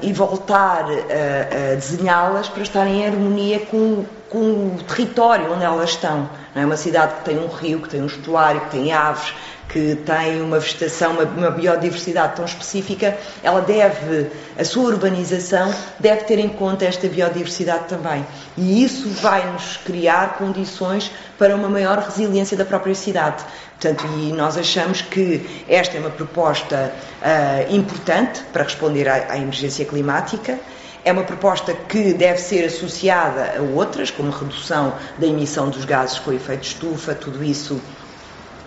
e 0.02 0.12
voltar 0.12 0.85
a, 0.85 1.73
a 1.73 1.75
desenhá-las 1.75 2.49
para 2.49 2.62
estarem 2.62 3.00
em 3.02 3.07
harmonia 3.07 3.61
com, 3.61 4.05
com 4.28 4.38
o 4.38 4.78
território 4.87 5.52
onde 5.52 5.64
elas 5.64 5.90
estão. 5.90 6.28
Não 6.55 6.62
é 6.62 6.67
uma 6.67 6.76
cidade 6.76 7.14
que 7.14 7.25
tem 7.25 7.38
um 7.38 7.47
rio, 7.47 7.81
que 7.81 7.88
tem 7.88 8.02
um 8.02 8.07
estuário, 8.07 8.61
que 8.62 8.71
tem 8.71 8.93
aves, 8.93 9.33
que 9.68 9.96
tem 9.96 10.40
uma 10.40 10.58
vegetação, 10.58 11.12
uma, 11.12 11.25
uma, 11.25 11.50
biodiversidade 11.50 12.37
tão 12.37 12.44
específica, 12.44 13.16
ela 13.42 13.60
deve, 13.60 14.30
a 14.58 14.64
sua 14.64 14.84
urbanização 14.84 15.72
deve 16.00 16.25
ter 16.25 16.38
em 16.38 16.48
conta 16.48 16.87
esta 16.87 17.06
biodiversidade 17.06 17.84
também. 17.84 18.25
E 18.56 18.82
isso 18.82 19.08
vai 19.10 19.50
nos 19.52 19.76
criar 19.76 20.38
condições 20.38 21.10
para 21.38 21.54
uma 21.54 21.68
maior 21.68 21.98
resiliência 21.98 22.56
da 22.56 22.64
própria 22.64 22.94
cidade. 22.94 23.44
Portanto, 23.78 24.06
e 24.18 24.32
nós 24.32 24.56
achamos 24.56 25.02
que 25.02 25.64
esta 25.68 25.96
é 25.96 26.00
uma 26.00 26.10
proposta 26.10 26.92
uh, 27.20 27.75
importante 27.75 28.42
para 28.52 28.64
responder 28.64 29.06
à, 29.06 29.32
à 29.32 29.37
emergência 29.37 29.84
climática. 29.84 30.58
É 31.04 31.12
uma 31.12 31.22
proposta 31.22 31.72
que 31.72 32.12
deve 32.12 32.38
ser 32.38 32.64
associada 32.64 33.54
a 33.56 33.62
outras, 33.62 34.10
como 34.10 34.30
redução 34.30 34.94
da 35.16 35.26
emissão 35.26 35.70
dos 35.70 35.84
gases 35.84 36.18
com 36.18 36.32
efeito 36.32 36.64
estufa, 36.64 37.14
tudo 37.14 37.44
isso 37.44 37.80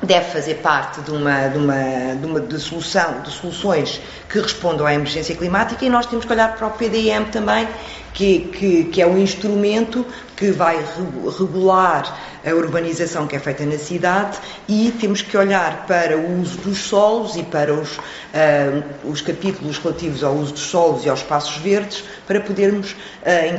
deve 0.03 0.31
fazer 0.31 0.55
parte 0.55 1.01
de 1.01 1.11
uma, 1.11 1.47
de 1.47 1.57
uma, 1.57 2.15
de 2.15 2.25
uma 2.25 2.39
de 2.39 2.59
solução, 2.59 3.21
de 3.21 3.31
soluções 3.31 4.01
que 4.29 4.39
respondam 4.39 4.85
à 4.85 4.93
emergência 4.93 5.35
climática 5.35 5.85
e 5.85 5.89
nós 5.89 6.05
temos 6.05 6.25
que 6.25 6.31
olhar 6.31 6.55
para 6.55 6.67
o 6.67 6.71
PDM 6.71 7.25
também, 7.31 7.67
que, 8.13 8.39
que, 8.39 8.83
que 8.85 9.01
é 9.01 9.07
um 9.07 9.17
instrumento 9.17 10.05
que 10.35 10.51
vai 10.51 10.83
regular 11.39 12.19
a 12.45 12.53
urbanização 12.53 13.27
que 13.27 13.35
é 13.35 13.39
feita 13.39 13.63
na 13.65 13.77
cidade 13.77 14.37
e 14.67 14.91
temos 14.99 15.21
que 15.21 15.37
olhar 15.37 15.85
para 15.85 16.17
o 16.17 16.41
uso 16.41 16.57
dos 16.57 16.79
solos 16.79 17.35
e 17.35 17.43
para 17.43 17.71
os, 17.73 17.97
uh, 17.97 18.83
os 19.03 19.21
capítulos 19.21 19.77
relativos 19.77 20.23
ao 20.23 20.33
uso 20.33 20.53
dos 20.53 20.63
solos 20.63 21.05
e 21.05 21.09
aos 21.09 21.19
espaços 21.19 21.57
verdes 21.57 22.03
para 22.27 22.41
podermos 22.41 22.91
uh, 22.91 23.53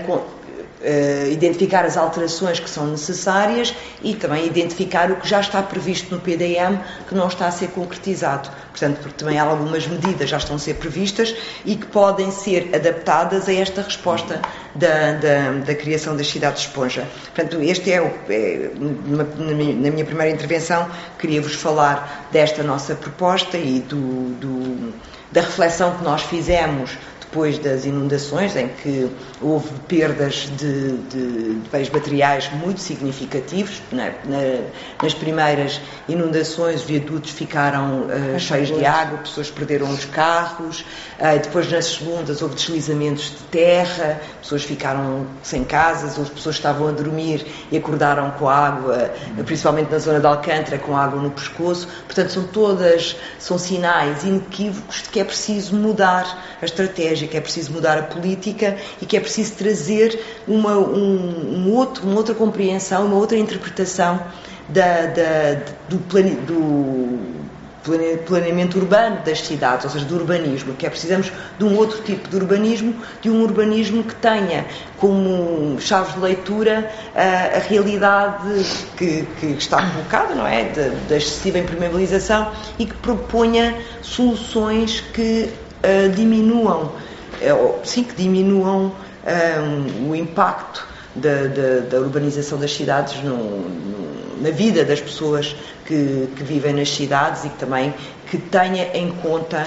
uh, 0.83 1.31
identificar 1.31 1.85
as 1.85 1.97
alterações 1.97 2.61
que 2.61 2.69
são 2.69 2.87
necessárias 2.87 3.75
e 4.03 4.15
também 4.15 4.47
identificar 4.47 5.11
o 5.11 5.17
que 5.17 5.29
já 5.29 5.41
está 5.41 5.63
previsto 5.63 6.15
no 6.15 6.21
PDM 6.21 6.79
que 7.09 7.15
não 7.15 7.29
está 7.29 7.47
a 7.47 7.51
ser 7.51 7.69
concretizado. 7.69 8.51
Portanto, 8.71 9.01
porque 9.03 9.17
também 9.17 9.39
algumas 9.39 9.87
medidas 9.87 10.31
já 10.31 10.39
estão 10.39 10.57
a 10.57 10.59
ser 10.59 10.75
previstas 10.75 11.35
e 11.65 11.77
que 11.77 11.87
podem 11.87 12.31
ser 12.31 12.71
adaptadas 12.75 13.49
a 13.49 13.53
esta 13.53 13.83
resposta 13.83 14.41
da, 14.75 15.13
da, 15.13 15.53
da 15.65 15.75
criação 15.75 16.17
das 16.17 16.29
cidades 16.29 16.63
de 16.63 16.69
esponja. 16.69 17.07
Portanto, 17.35 17.61
este 17.63 17.93
é, 17.93 18.01
o, 18.01 18.11
é 18.29 18.71
na 18.75 19.91
minha 19.91 20.05
primeira 20.05 20.31
intervenção, 20.31 20.89
queria-vos 21.19 21.55
falar 21.55 22.29
desta 22.33 22.63
nossa 22.63 22.95
proposta 22.95 23.59
e 23.59 23.81
do, 23.81 24.35
do, 24.41 24.95
da 25.31 25.43
reflexão 25.43 25.97
que 25.97 26.03
nós 26.03 26.23
fizemos 26.23 26.97
depois 27.33 27.59
das 27.59 27.87
inundações, 27.87 28.55
em 28.57 28.69
que 28.69 29.11
houve 29.41 29.71
perdas 29.89 30.51
de, 30.55 30.99
de, 30.99 31.55
de 31.55 31.69
bens 31.71 31.89
materiais 31.89 32.53
muito 32.53 32.79
significativos. 32.79 33.81
Na, 33.91 34.11
na, 34.27 34.67
nas 35.03 35.15
primeiras 35.15 35.81
inundações, 36.07 36.83
os 36.83 36.87
viadutos 36.87 37.31
ficaram 37.31 38.03
uh, 38.03 38.39
cheios 38.39 38.69
de 38.69 38.85
água, 38.85 39.17
pessoas 39.17 39.51
perderam 39.51 39.89
os 39.89 40.05
carros. 40.05 40.81
Uh, 41.19 41.39
depois, 41.43 41.73
nas 41.73 41.87
segundas, 41.87 42.43
houve 42.43 42.55
deslizamentos 42.55 43.31
de 43.31 43.45
terra, 43.51 44.21
pessoas 44.43 44.63
ficaram 44.65 45.27
sem 45.43 45.65
casas, 45.65 46.19
ou 46.19 46.25
as 46.25 46.29
pessoas 46.29 46.57
estavam 46.57 46.89
a 46.89 46.93
dormir 46.93 47.47
e 47.71 47.79
acordaram 47.79 48.31
com 48.33 48.47
água, 48.47 49.11
principalmente 49.47 49.91
na 49.91 49.99
zona 49.99 50.21
de 50.21 50.27
Alcântara, 50.27 50.77
com 50.77 50.95
água 50.95 51.19
no 51.19 51.31
pescoço. 51.31 51.89
Portanto, 52.05 52.31
são 52.31 52.43
todas 52.45 53.17
são 53.39 53.57
sinais 53.57 54.23
inequívocos 54.23 55.05
de 55.05 55.09
que 55.09 55.19
é 55.19 55.25
preciso 55.25 55.75
mudar 55.75 56.57
a 56.61 56.65
estratégia 56.65 57.22
que 57.27 57.37
é 57.37 57.41
preciso 57.41 57.73
mudar 57.73 57.99
a 57.99 58.03
política 58.03 58.77
e 59.01 59.07
que 59.07 59.17
é 59.17 59.21
preciso 59.21 59.55
trazer 59.55 60.19
uma, 60.47 60.77
um, 60.77 61.67
um 61.67 61.73
outro, 61.73 62.07
uma 62.07 62.17
outra 62.17 62.35
compreensão, 62.35 63.07
uma 63.07 63.17
outra 63.17 63.39
interpretação 63.39 64.21
da, 64.69 65.07
da, 65.07 65.63
do, 65.89 65.99
plane, 65.99 66.31
do 66.31 67.43
planeamento 68.25 68.79
urbano 68.79 69.23
das 69.25 69.41
cidades, 69.41 69.85
ou 69.85 69.91
seja, 69.91 70.05
do 70.05 70.15
urbanismo, 70.15 70.75
que 70.75 70.87
é 70.87 70.91
precisamos 70.91 71.33
de 71.59 71.65
um 71.65 71.77
outro 71.77 72.01
tipo 72.03 72.29
de 72.29 72.37
urbanismo, 72.37 72.95
de 73.21 73.29
um 73.29 73.43
urbanismo 73.43 74.05
que 74.05 74.15
tenha 74.15 74.65
como 74.99 75.81
chaves 75.81 76.15
de 76.15 76.21
leitura 76.21 76.91
a, 77.15 77.57
a 77.57 77.59
realidade 77.59 78.65
que, 78.97 79.27
que, 79.41 79.47
está 79.47 79.85
colocada, 79.91 80.35
não 80.35 80.47
é, 80.47 80.65
da 81.09 81.17
excessiva 81.17 81.59
impermeabilização 81.59 82.53
e 82.79 82.87
que 82.87 82.95
proponha 82.95 83.77
soluções 84.01 85.01
que 85.01 85.51
uh, 85.83 86.09
diminuam 86.11 86.93
sim, 87.85 88.05
que 88.05 88.15
diminuam 88.15 88.93
um, 89.25 90.11
o 90.11 90.17
impacto 90.17 90.87
da, 91.15 91.47
da, 91.47 91.81
da, 91.91 92.01
urbanização 92.01 92.59
das 92.59 92.73
cidades 92.73 93.23
no, 93.23 93.37
no, 93.37 94.43
na 94.43 94.51
vida 94.51 94.85
das 94.85 95.01
pessoas 95.01 95.55
que, 95.87 96.29
que, 96.35 96.43
vivem 96.43 96.73
nas 96.73 96.91
cidades 96.91 97.45
e 97.45 97.49
que 97.51 97.59
também 97.59 97.95
que 98.31 98.39
tenha 98.39 98.97
em 98.97 99.11
conta 99.11 99.67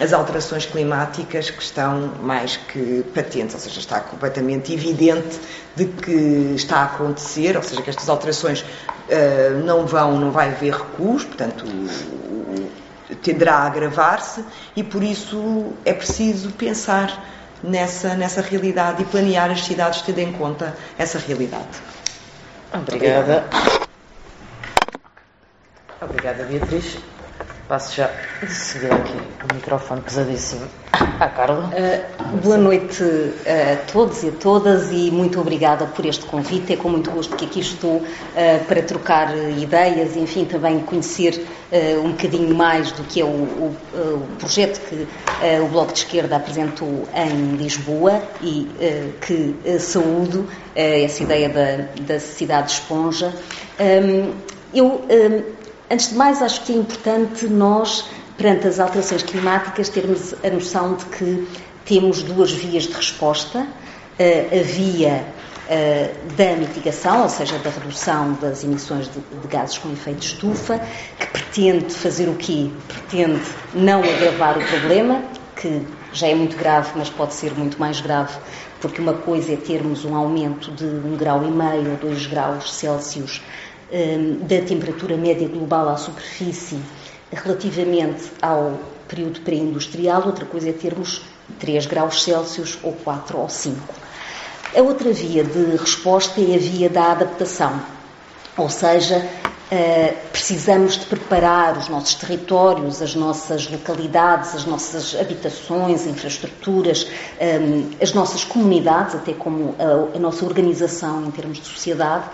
as 0.00 0.12
alterações 0.12 0.66
climáticas 0.66 1.50
que 1.50 1.62
estão 1.62 2.12
mais 2.20 2.56
que 2.56 3.04
patentes, 3.14 3.54
ou 3.54 3.60
seja, 3.60 3.78
está 3.78 4.00
completamente 4.00 4.72
evidente 4.72 5.38
de 5.76 5.84
que 5.84 6.54
está 6.56 6.78
a 6.78 6.84
acontecer, 6.84 7.56
ou 7.56 7.62
seja, 7.62 7.80
que 7.80 7.90
estas 7.90 8.08
alterações 8.08 8.62
uh, 8.62 9.64
não 9.64 9.86
vão, 9.86 10.18
não 10.18 10.30
vai 10.32 10.48
haver 10.48 10.72
recuos, 10.72 11.24
portanto, 11.24 11.64
tenderá 13.22 13.56
a 13.56 13.66
agravar-se 13.66 14.44
e 14.74 14.82
por 14.82 15.02
isso 15.02 15.72
é 15.84 15.92
preciso 15.92 16.50
pensar 16.52 17.24
nessa, 17.62 18.14
nessa 18.14 18.40
realidade 18.40 19.02
e 19.02 19.04
planear 19.06 19.50
as 19.50 19.64
cidades 19.64 20.02
tendo 20.02 20.20
em 20.20 20.32
conta 20.32 20.76
essa 20.98 21.18
realidade. 21.18 21.82
Obrigada. 22.72 23.44
Obrigada, 26.00 26.44
Beatriz. 26.44 26.98
Passo 27.68 27.96
já 27.96 28.10
de 28.42 28.52
seguida 28.52 28.94
aqui 28.94 29.16
o 29.50 29.54
microfone 29.54 30.02
pesadíssimo 30.02 30.66
à 30.92 31.28
Carla. 31.28 31.70
Uh, 31.70 32.36
boa 32.42 32.58
noite 32.58 33.02
a 33.46 33.90
todos 33.90 34.22
e 34.22 34.28
a 34.28 34.32
todas 34.32 34.90
e 34.92 35.10
muito 35.10 35.40
obrigada 35.40 35.86
por 35.86 36.04
este 36.04 36.26
convite. 36.26 36.74
É 36.74 36.76
com 36.76 36.90
muito 36.90 37.10
gosto 37.10 37.34
que 37.36 37.46
aqui 37.46 37.60
estou 37.60 37.96
uh, 37.96 38.04
para 38.68 38.82
trocar 38.82 39.34
ideias 39.58 40.14
e, 40.14 40.18
enfim, 40.18 40.44
também 40.44 40.80
conhecer 40.80 41.46
uh, 41.72 42.00
um 42.04 42.10
bocadinho 42.10 42.54
mais 42.54 42.92
do 42.92 43.02
que 43.04 43.22
é 43.22 43.24
o, 43.24 43.28
o, 43.28 43.76
o 43.94 44.28
projeto 44.38 44.80
que 44.86 45.08
o 45.62 45.68
Bloco 45.68 45.92
de 45.94 46.00
Esquerda 46.00 46.36
apresentou 46.36 47.08
em 47.14 47.56
Lisboa 47.56 48.22
e 48.42 48.68
que 49.20 49.78
saúdo 49.78 50.48
essa 50.74 51.22
ideia 51.22 51.48
da, 51.48 52.02
da 52.02 52.20
cidade 52.20 52.72
esponja. 52.72 53.32
Um, 53.80 54.32
eu 54.72 55.04
Antes 55.94 56.08
de 56.08 56.16
mais, 56.16 56.42
acho 56.42 56.62
que 56.62 56.72
é 56.72 56.74
importante 56.74 57.46
nós, 57.46 58.04
perante 58.36 58.66
as 58.66 58.80
alterações 58.80 59.22
climáticas, 59.22 59.88
termos 59.88 60.34
a 60.44 60.50
noção 60.50 60.94
de 60.94 61.04
que 61.04 61.46
temos 61.84 62.20
duas 62.20 62.50
vias 62.50 62.82
de 62.82 62.94
resposta. 62.94 63.64
Eh, 64.18 64.58
a 64.60 64.62
via 64.64 65.24
eh, 65.68 66.10
da 66.36 66.56
mitigação, 66.56 67.22
ou 67.22 67.28
seja, 67.28 67.56
da 67.60 67.70
redução 67.70 68.32
das 68.40 68.64
emissões 68.64 69.08
de, 69.08 69.20
gases 69.48 69.78
com 69.78 69.92
efeito 69.92 70.18
de 70.18 70.26
estufa, 70.26 70.80
que 71.16 71.26
pretende 71.28 71.94
fazer 71.94 72.28
o 72.28 72.34
quê? 72.34 72.72
Pretende 72.88 73.40
não 73.72 74.00
agravar 74.02 74.58
o 74.58 74.66
problema, 74.66 75.22
que 75.54 75.80
já 76.12 76.26
é 76.26 76.34
muito 76.34 76.56
grave, 76.56 76.90
mas 76.96 77.08
pode 77.08 77.34
ser 77.34 77.56
muito 77.56 77.78
mais 77.78 78.00
grave, 78.00 78.36
porque 78.80 79.00
uma 79.00 79.14
coisa 79.14 79.52
é 79.52 79.56
termos 79.56 80.04
um 80.04 80.16
aumento 80.16 80.72
de 80.72 80.86
um 80.86 81.16
grau 81.16 81.44
e 81.44 81.50
meio 81.52 81.92
ou 81.92 81.96
dois 81.98 82.26
graus 82.26 82.74
Celsius 82.74 83.40
da 84.40 84.60
temperatura 84.66 85.16
média 85.16 85.46
global 85.46 85.88
à 85.88 85.96
superfície 85.96 86.78
relativamente 87.32 88.32
ao 88.42 88.78
período 89.08 89.40
pré-industrial, 89.40 90.26
outra 90.26 90.44
coisa 90.44 90.70
é 90.70 90.72
termos 90.72 91.22
3 91.58 91.86
graus 91.86 92.22
Celsius 92.22 92.78
ou 92.82 92.92
4 92.92 93.38
ou 93.38 93.48
5. 93.48 93.94
A 94.76 94.82
outra 94.82 95.12
via 95.12 95.44
de 95.44 95.76
resposta 95.76 96.40
é 96.40 96.56
a 96.56 96.58
via 96.58 96.88
da 96.88 97.12
adaptação, 97.12 97.80
ou 98.56 98.68
seja, 98.68 99.24
eh, 99.70 100.14
precisamos 100.32 100.98
de 100.98 101.06
preparar 101.06 101.78
os 101.78 101.88
nossos 101.88 102.14
territórios, 102.14 103.00
as 103.00 103.14
nossas 103.14 103.70
localidades, 103.70 104.54
as 104.54 104.64
nossas 104.64 105.14
habitações, 105.14 106.06
infraestruturas, 106.06 107.06
ehm, 107.38 107.90
as 108.00 108.12
nossas 108.12 108.42
comunidades, 108.44 109.14
até 109.14 109.32
como 109.32 109.74
a 109.78 110.18
nossa 110.18 110.44
organização 110.44 111.24
em 111.24 111.30
termos 111.30 111.60
de 111.60 111.66
sociedade, 111.66 112.24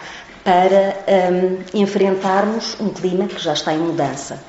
para 0.45 0.97
um, 1.33 1.81
enfrentarmos 1.81 2.77
um 2.81 2.89
clima 2.91 3.27
que 3.27 3.39
já 3.39 3.53
está 3.53 3.73
em 3.75 3.79
mudança. 3.79 4.43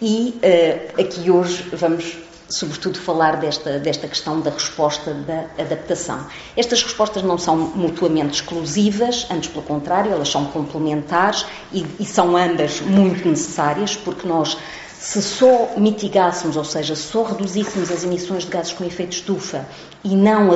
E 0.00 0.38
uh, 0.42 1.00
aqui 1.00 1.30
hoje 1.30 1.62
vamos, 1.72 2.18
sobretudo, 2.48 2.98
falar 2.98 3.36
desta, 3.36 3.78
desta 3.78 4.06
questão 4.08 4.40
da 4.40 4.50
resposta 4.50 5.14
da 5.14 5.46
adaptação. 5.58 6.26
Estas 6.56 6.82
respostas 6.82 7.22
não 7.22 7.38
são 7.38 7.56
mutuamente 7.56 8.34
exclusivas, 8.34 9.26
antes 9.30 9.48
pelo 9.48 9.64
contrário, 9.64 10.12
elas 10.12 10.28
são 10.28 10.44
complementares 10.46 11.46
e, 11.72 11.86
e 11.98 12.04
são 12.04 12.36
ambas 12.36 12.80
muito 12.80 13.26
necessárias, 13.26 13.96
porque 13.96 14.26
nós 14.26 14.56
se 14.98 15.22
só 15.22 15.70
mitigássemos, 15.76 16.56
ou 16.56 16.64
seja, 16.64 16.96
só 16.96 17.22
reduzíssemos 17.22 17.92
as 17.92 18.02
emissões 18.02 18.44
de 18.44 18.50
gases 18.50 18.72
com 18.72 18.84
efeito 18.84 19.10
de 19.10 19.16
estufa 19.16 19.64
e 20.02 20.16
não, 20.16 20.50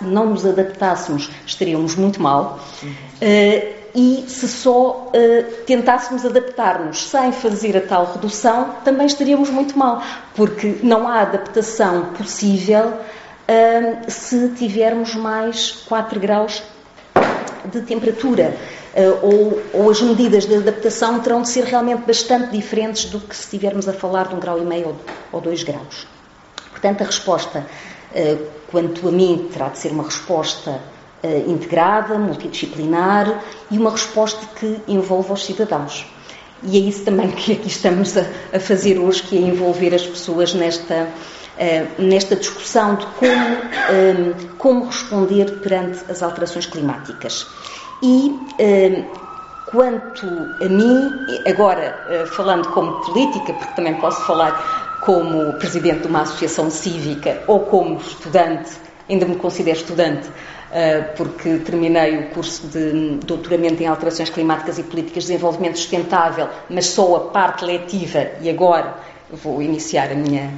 não 0.00 0.30
nos 0.30 0.46
adaptássemos, 0.46 1.28
estaríamos 1.44 1.96
muito 1.96 2.22
mal. 2.22 2.60
Uh, 2.84 3.73
e 3.94 4.24
se 4.26 4.48
só 4.48 5.08
uh, 5.08 5.64
tentássemos 5.66 6.26
adaptar-nos 6.26 7.08
sem 7.08 7.30
fazer 7.30 7.76
a 7.76 7.80
tal 7.80 8.12
redução, 8.12 8.74
também 8.84 9.06
estaríamos 9.06 9.50
muito 9.50 9.78
mal, 9.78 10.02
porque 10.34 10.78
não 10.82 11.06
há 11.06 11.20
adaptação 11.20 12.06
possível 12.06 12.88
uh, 12.88 14.10
se 14.10 14.48
tivermos 14.50 15.14
mais 15.14 15.70
4 15.88 16.18
graus 16.18 16.62
de 17.66 17.82
temperatura. 17.82 18.56
Uh, 18.94 19.26
ou, 19.26 19.62
ou, 19.82 19.90
as 19.90 20.00
medidas 20.00 20.46
de 20.46 20.54
adaptação 20.54 21.18
terão 21.18 21.42
de 21.42 21.48
ser 21.48 21.64
realmente 21.64 22.02
bastante 22.06 22.50
diferentes 22.52 23.06
do 23.06 23.18
que 23.18 23.34
se 23.34 23.42
estivermos 23.42 23.88
a 23.88 23.92
falar 23.92 24.28
de 24.28 24.36
um 24.36 24.40
grau 24.40 24.58
e 24.58 24.64
meio 24.64 24.88
ou, 24.88 24.96
ou 25.32 25.40
dois 25.40 25.64
graus. 25.64 26.06
Portanto, 26.70 27.02
a 27.02 27.04
resposta, 27.04 27.66
quanto 28.70 29.08
a 29.08 29.10
mim, 29.10 29.48
terá 29.52 29.68
de 29.68 29.78
ser 29.78 29.90
uma 29.90 30.04
resposta 30.04 30.80
integrada, 31.46 32.18
multidisciplinar 32.18 33.42
e 33.70 33.78
uma 33.78 33.90
resposta 33.90 34.46
que 34.58 34.80
envolva 34.86 35.34
os 35.34 35.44
cidadãos. 35.44 36.06
E 36.62 36.78
é 36.78 36.80
isso 36.80 37.04
também 37.04 37.30
que 37.30 37.52
aqui 37.52 37.68
estamos 37.68 38.16
a, 38.16 38.26
a 38.52 38.60
fazer 38.60 38.98
hoje, 38.98 39.22
que 39.22 39.36
é 39.36 39.40
envolver 39.40 39.94
as 39.94 40.06
pessoas 40.06 40.54
nesta, 40.54 41.04
uh, 41.04 42.02
nesta 42.02 42.36
discussão 42.36 42.94
de 42.94 43.06
como, 43.06 43.32
um, 43.32 44.30
eh, 44.30 44.34
como 44.56 44.86
responder 44.86 45.58
perante 45.60 46.10
as 46.10 46.22
alterações 46.22 46.64
climáticas. 46.66 47.46
E 48.02 48.38
um, 48.58 49.04
quanto 49.66 50.26
a 50.62 50.68
mim, 50.68 51.10
agora 51.46 51.98
uh, 52.08 52.26
falando 52.28 52.68
como 52.70 52.92
política, 53.04 53.52
porque 53.52 53.74
também 53.74 53.94
posso 53.96 54.22
falar 54.22 55.00
como 55.04 55.52
presidente 55.54 56.00
de 56.00 56.08
uma 56.08 56.22
associação 56.22 56.70
cívica 56.70 57.42
ou 57.46 57.60
como 57.60 57.98
estudante, 57.98 58.70
ainda 59.08 59.26
me 59.26 59.36
considero 59.36 59.76
estudante 59.76 60.28
eh, 60.28 60.53
porque 61.16 61.58
terminei 61.58 62.18
o 62.18 62.30
curso 62.30 62.66
de 62.66 63.18
doutoramento 63.24 63.82
em 63.82 63.86
alterações 63.86 64.28
climáticas 64.28 64.78
e 64.78 64.82
políticas 64.82 65.24
de 65.24 65.30
desenvolvimento 65.30 65.78
sustentável, 65.78 66.48
mas 66.68 66.86
só 66.86 67.16
a 67.16 67.20
parte 67.20 67.64
letiva 67.64 68.26
e 68.40 68.50
agora 68.50 68.96
vou 69.30 69.62
iniciar 69.62 70.10
a 70.10 70.14
minha 70.14 70.50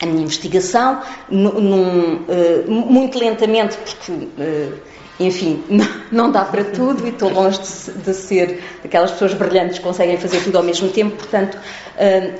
a 0.00 0.06
minha 0.06 0.22
investigação, 0.22 1.00
num, 1.28 2.14
uh, 2.14 2.70
muito 2.70 3.18
lentamente, 3.18 3.76
porque, 3.76 4.12
uh, 4.12 4.74
enfim, 5.18 5.64
não 6.12 6.30
dá 6.30 6.44
para 6.44 6.64
tudo 6.64 7.04
e 7.06 7.10
estou 7.10 7.30
longe 7.30 7.58
de, 7.60 7.92
de, 8.04 8.14
ser 8.14 8.62
daquelas 8.82 9.10
pessoas 9.10 9.34
brilhantes 9.34 9.78
que 9.78 9.84
conseguem 9.84 10.16
fazer 10.16 10.40
tudo 10.44 10.56
ao 10.58 10.62
mesmo 10.62 10.88
tempo, 10.90 11.16
portanto, 11.16 11.58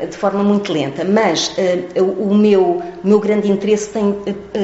de 0.08 0.16
forma 0.16 0.44
muito 0.44 0.72
lenta. 0.72 1.04
Mas 1.04 1.52
o, 1.96 2.32
meu, 2.32 2.80
o 3.02 3.06
meu 3.06 3.18
grande 3.18 3.50
interesse 3.50 3.90
tem 3.90 4.14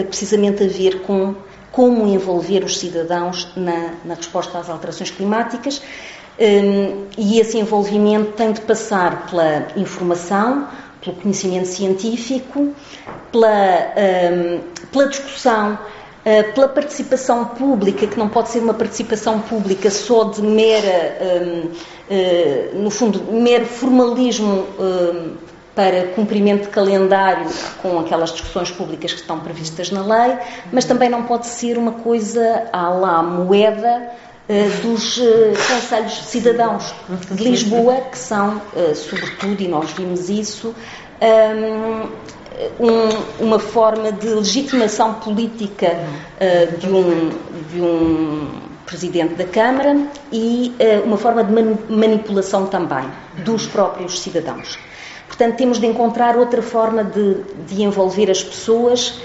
precisamente 0.08 0.62
a 0.62 0.68
ver 0.68 1.00
com 1.00 1.34
como 1.74 2.06
envolver 2.06 2.62
os 2.62 2.78
cidadãos 2.78 3.48
na, 3.56 3.94
na 4.04 4.14
resposta 4.14 4.58
às 4.58 4.70
alterações 4.70 5.10
climáticas. 5.10 5.82
Um, 6.38 7.06
e 7.18 7.40
esse 7.40 7.58
envolvimento 7.58 8.30
tem 8.32 8.52
de 8.52 8.60
passar 8.60 9.26
pela 9.26 9.66
informação, 9.76 10.68
pelo 11.04 11.16
conhecimento 11.16 11.66
científico, 11.66 12.72
pela, 13.32 13.92
um, 14.32 14.60
pela 14.92 15.08
discussão, 15.08 15.74
uh, 15.74 16.52
pela 16.54 16.68
participação 16.68 17.44
pública, 17.44 18.06
que 18.06 18.16
não 18.16 18.28
pode 18.28 18.50
ser 18.50 18.60
uma 18.60 18.74
participação 18.74 19.40
pública 19.40 19.90
só 19.90 20.24
de 20.24 20.42
mera, 20.42 21.18
um, 21.20 21.70
uh, 22.14 22.78
no 22.82 22.90
fundo, 22.90 23.20
mero 23.32 23.66
formalismo 23.66 24.64
hum, 24.78 25.34
para 25.74 26.08
cumprimento 26.08 26.62
de 26.62 26.68
calendário 26.68 27.50
com 27.82 27.98
aquelas 27.98 28.30
discussões 28.30 28.70
públicas 28.70 29.12
que 29.12 29.20
estão 29.20 29.40
previstas 29.40 29.90
na 29.90 30.02
lei, 30.02 30.38
mas 30.72 30.84
também 30.84 31.08
não 31.08 31.24
pode 31.24 31.46
ser 31.46 31.76
uma 31.76 31.92
coisa 31.92 32.68
à 32.72 32.88
lá 32.90 33.22
moeda 33.22 34.10
uh, 34.48 34.82
dos 34.82 35.16
uh, 35.16 35.22
Conselhos 35.68 36.14
Cidadãos 36.26 36.94
de 37.30 37.42
Lisboa, 37.42 38.02
que 38.10 38.18
são, 38.18 38.58
uh, 38.58 38.94
sobretudo, 38.94 39.60
e 39.60 39.68
nós 39.68 39.90
vimos 39.92 40.28
isso, 40.28 40.74
um, 42.78 43.44
uma 43.44 43.58
forma 43.58 44.12
de 44.12 44.28
legitimação 44.28 45.14
política 45.14 45.96
de, 46.78 46.86
um, 46.88 47.30
de 47.72 47.80
um 47.80 48.60
Presidente 48.84 49.34
da 49.34 49.44
Câmara 49.44 49.96
e 50.30 50.74
uma 51.04 51.16
forma 51.16 51.42
de 51.42 51.52
manipulação 51.88 52.66
também 52.66 53.04
dos 53.42 53.66
próprios 53.66 54.20
cidadãos. 54.20 54.78
Portanto, 55.34 55.56
temos 55.56 55.80
de 55.80 55.86
encontrar 55.86 56.36
outra 56.36 56.62
forma 56.62 57.02
de, 57.02 57.42
de 57.66 57.82
envolver 57.82 58.30
as 58.30 58.40
pessoas 58.40 59.18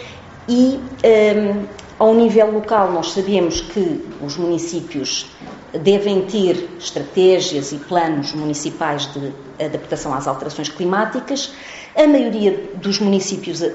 e, 0.47 0.79
um, 1.05 1.65
ao 1.99 2.15
nível 2.15 2.51
local, 2.51 2.91
nós 2.91 3.11
sabemos 3.11 3.61
que 3.61 4.03
os 4.19 4.35
municípios 4.35 5.29
devem 5.71 6.23
ter 6.23 6.67
estratégias 6.79 7.71
e 7.71 7.77
planos 7.77 8.33
municipais 8.33 9.07
de 9.13 9.31
adaptação 9.63 10.11
às 10.11 10.27
alterações 10.27 10.67
climáticas. 10.67 11.53
A 11.95 12.07
maioria 12.07 12.71
dos 12.73 12.99
municípios, 12.99 13.61
uh, 13.61 13.69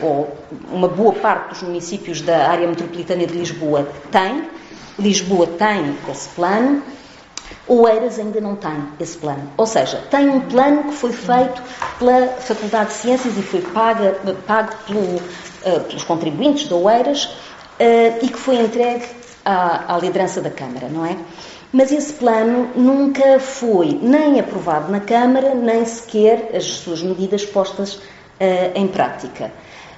ou 0.00 0.34
uma 0.72 0.88
boa 0.88 1.12
parte 1.12 1.50
dos 1.50 1.62
municípios 1.62 2.22
da 2.22 2.48
área 2.48 2.66
metropolitana 2.66 3.26
de 3.26 3.34
Lisboa, 3.34 3.86
tem. 4.10 4.48
Lisboa 4.98 5.46
tem 5.46 5.94
esse 6.10 6.30
plano. 6.30 6.82
Oeiras 7.66 8.18
ainda 8.18 8.40
não 8.40 8.56
tem 8.56 8.76
esse 9.00 9.16
plano. 9.16 9.50
Ou 9.56 9.66
seja, 9.66 10.02
tem 10.10 10.28
um 10.28 10.40
plano 10.40 10.84
que 10.84 10.92
foi 10.92 11.12
feito 11.12 11.62
pela 11.98 12.28
Faculdade 12.38 12.90
de 12.90 12.96
Ciências 12.96 13.36
e 13.36 13.42
foi 13.42 13.60
paga, 13.60 14.16
pago 14.46 14.72
pelo, 14.86 15.00
uh, 15.00 15.80
pelos 15.88 16.04
contribuintes 16.04 16.68
de 16.68 16.74
Oeiras 16.74 17.24
uh, 17.24 18.18
e 18.22 18.28
que 18.28 18.38
foi 18.38 18.56
entregue 18.56 19.06
à, 19.44 19.94
à 19.94 19.98
liderança 19.98 20.40
da 20.40 20.50
Câmara, 20.50 20.88
não 20.88 21.06
é? 21.06 21.16
Mas 21.72 21.90
esse 21.90 22.12
plano 22.12 22.70
nunca 22.76 23.40
foi 23.40 23.98
nem 24.00 24.38
aprovado 24.38 24.92
na 24.92 25.00
Câmara, 25.00 25.54
nem 25.54 25.84
sequer 25.84 26.50
as 26.54 26.64
suas 26.64 27.02
medidas 27.02 27.44
postas 27.44 27.94
uh, 27.94 28.00
em 28.74 28.86
prática. 28.86 29.50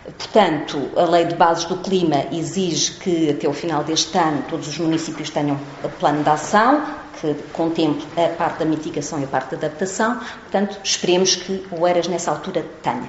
Portanto, 0.04 0.88
a 0.96 1.02
Lei 1.02 1.24
de 1.24 1.34
Bases 1.34 1.64
do 1.64 1.78
Clima 1.78 2.26
exige 2.30 2.92
que 2.92 3.30
até 3.30 3.48
o 3.48 3.52
final 3.52 3.82
deste 3.82 4.16
ano 4.16 4.44
todos 4.48 4.68
os 4.68 4.78
municípios 4.78 5.30
tenham 5.30 5.58
plano 5.98 6.22
de 6.22 6.30
ação, 6.30 6.80
que 7.20 7.35
contemple 7.52 8.07
a 8.16 8.29
parte 8.31 8.59
da 8.59 8.64
mitigação 8.64 9.20
e 9.20 9.24
a 9.24 9.26
parte 9.26 9.57
da 9.57 9.66
adaptação. 9.66 10.18
Portanto, 10.42 10.79
esperemos 10.83 11.37
que 11.37 11.66
o 11.70 11.87
ERAS 11.87 12.09
nessa 12.09 12.31
altura 12.31 12.64
tenha. 12.83 13.09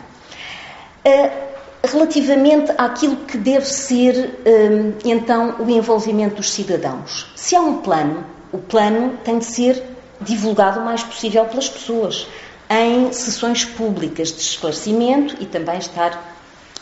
Uh, 1.06 1.48
relativamente 1.84 2.72
àquilo 2.78 3.16
que 3.18 3.38
deve 3.38 3.66
ser, 3.66 4.16
uh, 4.16 4.98
então, 5.06 5.56
o 5.60 5.70
envolvimento 5.70 6.36
dos 6.36 6.52
cidadãos. 6.52 7.32
Se 7.36 7.56
há 7.56 7.62
um 7.62 7.82
plano, 7.82 8.26
o 8.52 8.58
plano 8.58 9.18
tem 9.24 9.40
de 9.40 9.46
ser 9.46 9.84
divulgado 10.22 10.80
o 10.80 10.86
mais 10.86 11.04
possível 11.04 11.46
pelas 11.46 11.70
pessoas, 11.70 12.28
em 12.70 13.14
sessões 13.14 13.64
públicas 13.64 14.30
de 14.30 14.42
esclarecimento 14.42 15.38
e 15.40 15.46
também 15.46 15.78
estar 15.78 16.36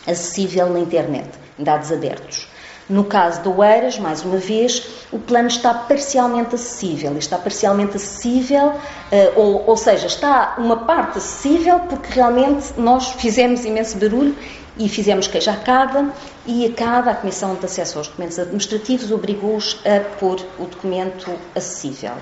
acessível 0.06 0.68
na 0.70 0.80
internet, 0.80 1.28
em 1.58 1.64
dados 1.64 1.92
abertos. 1.92 2.48
No 2.88 3.04
caso 3.04 3.42
do 3.42 3.58
Oeiras, 3.58 3.98
mais 3.98 4.22
uma 4.22 4.36
vez, 4.36 4.86
o 5.10 5.18
plano 5.18 5.48
está 5.48 5.74
parcialmente 5.74 6.54
acessível. 6.54 7.18
Está 7.18 7.36
parcialmente 7.36 7.96
acessível, 7.96 8.74
eh, 9.10 9.32
ou, 9.34 9.64
ou 9.66 9.76
seja, 9.76 10.06
está 10.06 10.54
uma 10.56 10.76
parte 10.76 11.18
acessível 11.18 11.80
porque 11.80 12.12
realmente 12.12 12.74
nós 12.78 13.08
fizemos 13.12 13.64
imenso 13.64 13.98
barulho 13.98 14.36
e 14.78 14.88
fizemos 14.88 15.26
queixa 15.26 15.52
à 15.52 15.56
CADA 15.56 16.12
e 16.46 16.66
a 16.66 16.72
CADA, 16.72 17.10
a 17.10 17.14
Comissão 17.14 17.54
de 17.54 17.64
Acesso 17.64 17.98
aos 17.98 18.06
Documentos 18.06 18.38
Administrativos, 18.38 19.10
obrigou-os 19.10 19.80
a 19.84 20.00
pôr 20.18 20.40
o 20.58 20.66
documento 20.66 21.32
acessível. 21.54 22.12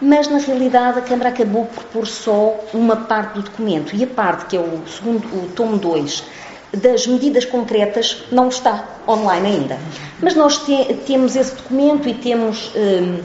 Mas, 0.00 0.28
na 0.28 0.38
realidade, 0.38 0.98
a 0.98 1.02
Câmara 1.02 1.28
acabou 1.28 1.66
por 1.66 1.84
pôr 1.84 2.06
só 2.06 2.58
uma 2.72 2.96
parte 2.96 3.34
do 3.34 3.42
documento 3.42 3.94
e 3.94 4.02
a 4.02 4.06
parte, 4.06 4.46
que 4.46 4.56
é 4.56 4.60
o 4.60 4.82
segundo, 4.88 5.26
o 5.26 5.48
tomo 5.54 5.76
2, 5.76 6.24
das 6.72 7.06
medidas 7.06 7.44
concretas 7.44 8.24
não 8.30 8.48
está 8.48 8.84
online 9.08 9.46
ainda. 9.48 9.78
Mas 10.20 10.34
nós 10.34 10.58
te, 10.58 10.94
temos 11.06 11.34
esse 11.36 11.54
documento 11.54 12.08
e 12.08 12.14
temos 12.14 12.72
um, 12.74 13.20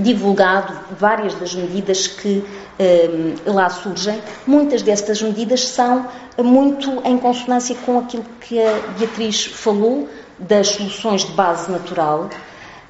divulgado 0.00 0.72
várias 0.98 1.34
das 1.34 1.54
medidas 1.54 2.06
que 2.06 2.42
um, 2.78 3.52
lá 3.52 3.68
surgem. 3.68 4.20
Muitas 4.46 4.82
destas 4.82 5.20
medidas 5.20 5.68
são 5.68 6.06
muito 6.42 7.02
em 7.04 7.18
consonância 7.18 7.74
com 7.84 7.98
aquilo 7.98 8.24
que 8.40 8.60
a 8.62 8.78
Beatriz 8.98 9.44
falou 9.44 10.08
das 10.38 10.68
soluções 10.68 11.24
de 11.24 11.32
base 11.32 11.70
natural, 11.70 12.30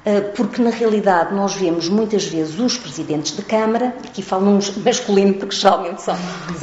eh, 0.05 0.21
porque 0.21 0.61
na 0.61 0.69
realidade 0.69 1.33
nós 1.33 1.55
vemos 1.55 1.89
muitas 1.89 2.25
vezes 2.25 2.59
os 2.59 2.77
presidentes 2.77 3.35
de 3.35 3.41
Câmara, 3.41 3.95
aqui 4.05 4.21
falo 4.21 4.51
uns 4.51 4.69
masculino 4.77 5.33
porque 5.33 5.55
geralmente 5.55 6.03
são 6.03 6.15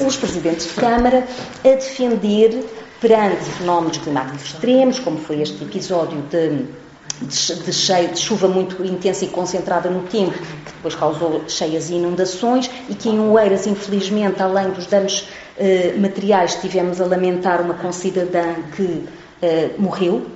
os 0.07 0.16
presidentes 0.16 0.68
de 0.68 0.75
Câmara, 0.75 1.27
a 1.64 1.68
defender 1.68 2.64
perante 3.00 3.44
fenómenos 3.44 3.98
climáticos 3.98 4.42
extremos, 4.42 4.98
como 4.98 5.18
foi 5.18 5.42
este 5.42 5.62
episódio 5.62 6.22
de, 6.30 6.66
de, 7.22 7.72
cheio, 7.72 8.09
de 8.09 8.18
chuva 8.18 8.48
muito 8.48 8.85
intensa 8.85 9.24
e 9.24 9.28
concentrada 9.28 9.90
no 9.90 10.02
tempo, 10.09 10.32
que 10.32 10.72
depois 10.72 10.94
causou 10.94 11.42
cheias 11.48 11.90
e 11.90 11.94
inundações, 11.94 12.70
e 12.88 12.94
que 12.94 13.09
em 13.09 13.20
Oeiras, 13.20 13.66
infelizmente, 13.66 14.42
além 14.42 14.70
dos 14.70 14.87
danos 14.87 15.28
eh, 15.59 15.94
materiais, 15.98 16.54
tivemos 16.56 17.00
a 17.00 17.06
lamentar 17.06 17.61
uma 17.61 17.74
concidadã 17.74 18.54
que 18.74 19.06
eh, 19.42 19.70
morreu 19.78 20.26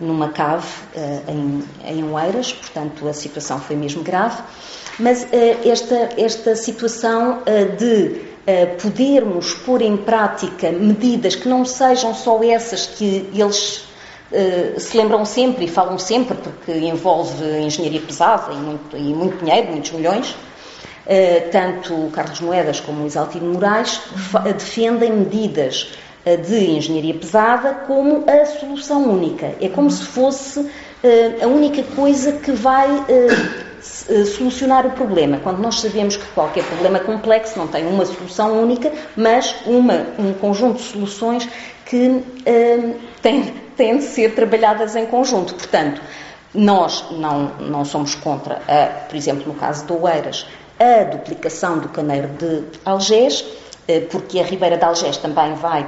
numa 0.00 0.30
cave 0.30 0.66
eh, 0.94 1.20
em, 1.28 1.62
em 1.84 2.04
Oeiras, 2.10 2.52
portanto 2.52 3.06
a 3.06 3.12
situação 3.12 3.60
foi 3.60 3.76
mesmo 3.76 4.02
grave. 4.02 4.42
Mas 4.98 5.26
eh, 5.32 5.56
esta, 5.64 6.10
esta 6.16 6.56
situação 6.56 7.42
eh, 7.46 7.64
de 7.64 8.20
podermos 8.80 9.54
pôr 9.54 9.82
em 9.82 9.96
prática 9.96 10.70
medidas 10.72 11.36
que 11.36 11.48
não 11.48 11.64
sejam 11.64 12.14
só 12.14 12.42
essas 12.42 12.86
que 12.86 13.28
eles 13.34 13.84
se 14.78 14.96
lembram 14.96 15.24
sempre 15.24 15.64
e 15.64 15.68
falam 15.68 15.98
sempre, 15.98 16.36
porque 16.36 16.72
envolve 16.72 17.44
engenharia 17.60 18.00
pesada 18.00 18.52
e 18.52 18.56
muito, 18.56 18.96
e 18.96 19.14
muito 19.14 19.44
dinheiro, 19.44 19.72
muitos 19.72 19.90
milhões. 19.92 20.34
tanto 21.50 21.92
o 21.92 22.10
Carlos 22.10 22.40
Moedas 22.40 22.80
como 22.80 23.04
o 23.04 23.06
Isaltino 23.06 23.52
Moraes 23.52 24.00
defendem 24.56 25.12
medidas 25.12 25.88
de 26.48 26.70
engenharia 26.70 27.14
pesada 27.14 27.74
como 27.86 28.24
a 28.28 28.46
solução 28.46 29.10
única. 29.10 29.54
É 29.60 29.68
como 29.68 29.90
se 29.90 30.04
fosse 30.04 30.70
a 31.42 31.46
única 31.46 31.82
coisa 31.94 32.32
que 32.32 32.52
vai 32.52 33.04
eh, 33.08 33.69
solucionar 33.82 34.86
o 34.86 34.90
problema, 34.90 35.38
quando 35.38 35.58
nós 35.58 35.80
sabemos 35.80 36.16
que 36.16 36.26
qualquer 36.28 36.64
problema 36.64 36.98
complexo 37.00 37.58
não 37.58 37.66
tem 37.66 37.86
uma 37.86 38.04
solução 38.04 38.60
única, 38.60 38.92
mas 39.16 39.54
uma, 39.66 40.06
um 40.18 40.32
conjunto 40.34 40.78
de 40.78 40.84
soluções 40.84 41.48
que 41.86 42.22
têm, 43.22 43.54
têm 43.76 43.98
de 43.98 44.04
ser 44.04 44.34
trabalhadas 44.34 44.94
em 44.96 45.06
conjunto. 45.06 45.54
Portanto, 45.54 46.00
nós 46.54 47.04
não, 47.10 47.52
não 47.58 47.84
somos 47.84 48.14
contra, 48.14 48.60
a, 48.68 48.86
por 49.08 49.16
exemplo, 49.16 49.44
no 49.46 49.54
caso 49.54 49.86
de 49.86 49.92
Oeiras, 49.92 50.46
a 50.78 51.04
duplicação 51.04 51.78
do 51.78 51.88
caneiro 51.88 52.28
de 52.28 52.64
Algés, 52.84 53.44
eh, 53.86 54.00
porque 54.00 54.40
a 54.40 54.44
Ribeira 54.44 54.76
de 54.76 54.84
Algés 54.84 55.16
também 55.18 55.54
vai 55.54 55.86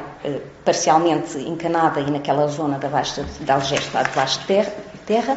parcialmente 0.65 1.39
encanada 1.39 2.01
e 2.01 2.11
naquela 2.11 2.47
zona 2.47 2.79
da 2.79 2.89
Baixa 2.89 3.25
de 3.41 3.51
Algés 3.51 3.81
está 3.81 4.03
debaixo 4.03 4.41
de 4.41 4.47
terra 5.07 5.37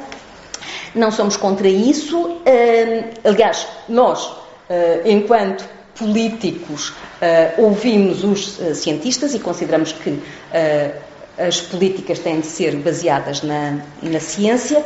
não 0.95 1.11
somos 1.11 1.37
contra 1.37 1.67
isso. 1.67 2.37
Aliás, 3.23 3.67
nós, 3.87 4.25
uh, 4.25 4.35
enquanto 5.05 5.65
políticos, 5.95 6.89
uh, 6.89 7.61
ouvimos 7.63 8.23
os 8.23 8.59
cientistas 8.77 9.33
e 9.33 9.39
consideramos 9.39 9.91
que 9.91 10.19
as 11.37 11.59
políticas 11.59 12.19
têm 12.19 12.39
de 12.39 12.47
ser 12.47 12.77
baseadas 12.77 13.41
na, 13.41 13.81
na 14.01 14.19
ciência, 14.21 14.85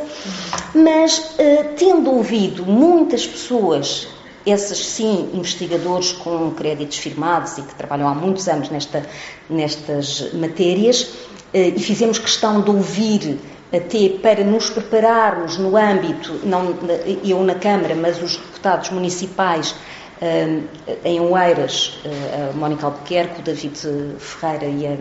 mas 0.74 1.36
tendo 1.76 2.10
ouvido 2.10 2.66
muitas 2.66 3.24
pessoas 3.24 4.08
esses 4.44 4.84
sim 4.84 5.30
investigadores 5.32 6.10
com 6.10 6.50
créditos 6.50 6.98
firmados 6.98 7.56
e 7.58 7.62
que 7.62 7.74
trabalham 7.76 8.08
há 8.08 8.14
muitos 8.16 8.48
anos 8.48 8.68
nesta, 8.68 9.06
nestas 9.48 10.32
matérias, 10.32 11.12
e 11.54 11.78
fizemos 11.78 12.18
questão 12.18 12.62
de 12.62 12.70
ouvir 12.70 13.38
até 13.72 14.08
para 14.20 14.44
nos 14.44 14.68
prepararmos 14.70 15.56
no 15.56 15.76
âmbito, 15.76 16.40
não 16.44 16.76
eu 17.24 17.42
na 17.44 17.54
Câmara, 17.54 17.94
mas 17.94 18.20
os 18.22 18.36
deputados 18.36 18.90
municipais 18.90 19.74
eh, 20.20 20.60
em 21.04 21.20
Oeiras, 21.20 21.98
eh, 22.04 22.50
a 22.50 22.56
Mónica 22.56 22.86
Albuquerque, 22.86 23.40
o 23.40 23.42
David 23.42 23.78
Ferreira 24.18 24.66
e, 24.66 24.86
a, 24.86 24.96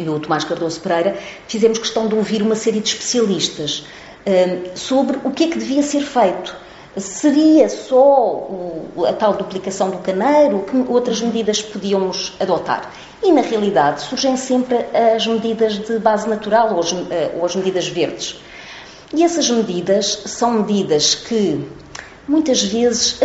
e 0.00 0.08
o 0.08 0.18
Tomás 0.20 0.44
Cardoso 0.44 0.80
Pereira, 0.80 1.16
fizemos 1.46 1.78
questão 1.78 2.06
de 2.06 2.14
ouvir 2.14 2.40
uma 2.40 2.54
série 2.54 2.80
de 2.80 2.88
especialistas 2.88 3.84
eh, 4.24 4.58
sobre 4.74 5.18
o 5.24 5.30
que 5.32 5.44
é 5.44 5.48
que 5.48 5.58
devia 5.58 5.82
ser 5.82 6.02
feito 6.02 6.67
Seria 6.98 7.68
só 7.68 8.48
a 9.08 9.12
tal 9.12 9.34
duplicação 9.34 9.90
do 9.90 9.98
caneiro? 9.98 10.60
Que 10.60 10.76
outras 10.88 11.20
medidas 11.20 11.62
podíamos 11.62 12.32
adotar? 12.40 12.90
E, 13.22 13.32
na 13.32 13.40
realidade, 13.40 14.02
surgem 14.02 14.36
sempre 14.36 14.86
as 14.94 15.26
medidas 15.26 15.78
de 15.78 15.98
base 15.98 16.28
natural 16.28 16.74
ou 16.74 16.80
as, 16.80 16.92
eh, 16.92 17.32
ou 17.36 17.44
as 17.44 17.54
medidas 17.56 17.88
verdes. 17.88 18.40
E 19.12 19.24
essas 19.24 19.50
medidas 19.50 20.22
são 20.26 20.52
medidas 20.52 21.14
que 21.14 21.66
muitas 22.28 22.62
vezes 22.62 23.18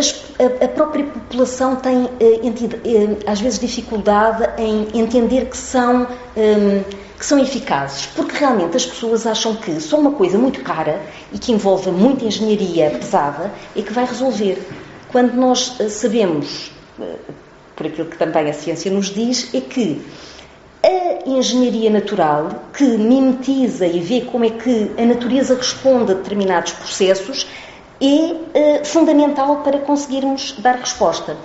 a, 0.64 0.68
própria 0.68 1.06
população 1.06 1.76
tem, 1.76 2.10
eh, 2.20 2.40
eh, 2.44 3.18
às 3.28 3.40
vezes, 3.40 3.60
dificuldade 3.60 4.50
em 4.58 4.88
entender 5.00 5.46
que 5.46 5.58
são. 5.58 6.08
Eh, 7.24 7.26
que 7.26 7.26
são 7.26 7.40
eficazes, 7.40 8.06
porque 8.08 8.38
realmente 8.38 8.76
as 8.76 8.86
pessoas 8.86 9.26
acham 9.26 9.56
que 9.56 9.80
só 9.80 9.98
uma 9.98 10.12
coisa 10.12 10.38
muito 10.38 10.62
cara 10.62 11.02
e 11.32 11.40
que 11.40 11.54
envolve 11.54 11.90
muita 11.90 12.26
engenharia 12.26 12.92
pesada 12.92 13.52
é 13.76 13.82
que 13.82 13.94
vai 13.94 14.06
resolver. 14.06 14.62
Quando 15.10 15.34
nós 15.34 15.76
eh, 15.80 15.88
sabemos, 15.88 16.72
eh, 17.00 17.16
por 17.76 17.88
aquilo 17.88 18.10
que 18.10 18.18
também 18.18 18.50
a 18.50 18.54
ciência 18.54 18.92
nos 18.92 19.08
diz, 19.08 19.54
é 19.54 19.62
que 19.62 20.02
a 20.84 21.30
engenharia 21.30 21.90
natural, 21.90 22.66
que 22.74 22.84
mimetiza 22.84 23.88
e 23.88 24.02
vê 24.02 24.22
como 24.22 24.44
é 24.44 24.50
que 24.50 24.92
a 24.98 25.06
natureza 25.06 25.56
responde 25.56 26.12
a 26.12 26.16
determinados 26.16 26.74
processos, 26.74 27.48
é 28.02 28.06
uh, 28.06 28.86
fundamental 28.86 29.62
para 29.64 29.80
conseguirmos 29.80 30.56
dar 30.60 30.76
resposta. 30.76 31.38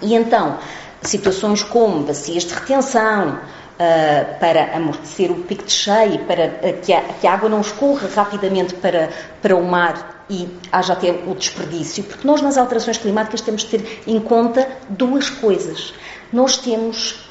E 0.00 0.14
então, 0.14 0.56
situações 1.02 1.64
como 1.64 2.04
bacias 2.04 2.44
de 2.44 2.54
retenção, 2.54 3.40
uh, 3.80 4.38
para 4.38 4.76
amortecer 4.76 5.30
o 5.30 5.36
pico 5.36 5.64
de 5.64 5.72
cheio, 5.72 6.18
para 6.26 6.46
uh, 6.46 6.80
que, 6.82 6.92
a, 6.92 7.00
que, 7.00 7.26
a, 7.26 7.32
água 7.32 7.48
não 7.48 7.62
escorra 7.62 8.08
rapidamente 8.14 8.74
para, 8.74 9.08
para 9.40 9.56
o 9.56 9.64
mar 9.64 10.24
e 10.28 10.48
haja 10.70 10.92
até 10.92 11.10
o 11.10 11.34
desperdício, 11.34 12.04
porque 12.04 12.26
nós 12.26 12.42
nas 12.42 12.58
alterações 12.58 12.98
climáticas 12.98 13.40
temos 13.40 13.64
de 13.64 13.78
ter 13.78 14.02
em 14.06 14.20
conta 14.20 14.68
duas 14.88 15.30
coisas. 15.30 15.92
Nós 16.32 16.56
temos 16.58 17.28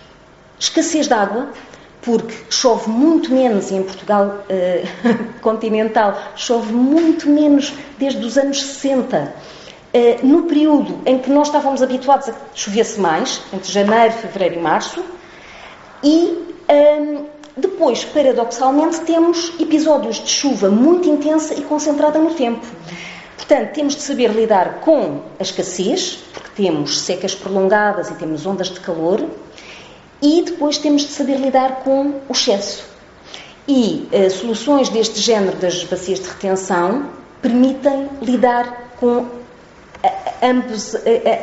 escassez 0.59 1.07
de 1.07 1.13
água, 1.13 1.49
porque 2.01 2.33
chove 2.49 2.89
muito 2.89 3.31
menos 3.33 3.71
em 3.71 3.83
Portugal 3.83 4.43
eh, 4.49 4.83
continental, 5.41 6.17
chove 6.35 6.73
muito 6.73 7.29
menos 7.29 7.73
desde 7.97 8.25
os 8.25 8.37
anos 8.37 8.61
60. 8.61 9.33
Eh, 9.93 10.19
no 10.21 10.43
período 10.43 10.99
em 11.05 11.19
que 11.19 11.29
nós 11.29 11.47
estávamos 11.47 11.81
habituados 11.81 12.27
a 12.27 12.33
que 12.33 12.39
chovesse 12.53 12.99
mais, 12.99 13.41
entre 13.53 13.71
janeiro, 13.71 14.13
fevereiro 14.13 14.55
e 14.55 14.61
março, 14.61 15.03
e 16.03 16.55
ehm, 16.67 17.25
depois, 17.55 18.05
paradoxalmente, 18.05 19.01
temos 19.01 19.51
episódios 19.59 20.17
de 20.17 20.29
chuva 20.29 20.69
muito 20.69 21.09
intensa 21.09 21.53
e 21.53 21.61
concentrada 21.61 22.19
no 22.19 22.33
tempo. 22.33 22.65
Portanto, 23.35 23.73
temos 23.73 23.95
de 23.95 24.01
saber 24.01 24.29
lidar 24.31 24.81
com 24.81 25.21
a 25.39 25.43
escassez, 25.43 26.19
porque 26.33 26.49
temos 26.55 27.01
secas 27.01 27.35
prolongadas 27.35 28.09
e 28.09 28.13
temos 28.13 28.45
ondas 28.45 28.69
de 28.69 28.79
calor, 28.79 29.25
e 30.21 30.41
depois 30.43 30.77
temos 30.77 31.03
de 31.03 31.09
saber 31.09 31.37
lidar 31.37 31.81
com 31.83 32.13
o 32.27 32.31
excesso. 32.31 32.83
E 33.67 34.07
uh, 34.11 34.29
soluções 34.29 34.89
deste 34.89 35.19
género 35.19 35.57
das 35.57 35.83
bacias 35.83 36.19
de 36.19 36.27
retenção 36.27 37.09
permitem 37.41 38.09
lidar 38.21 38.93
com 38.99 39.25
ambos, 40.41 40.95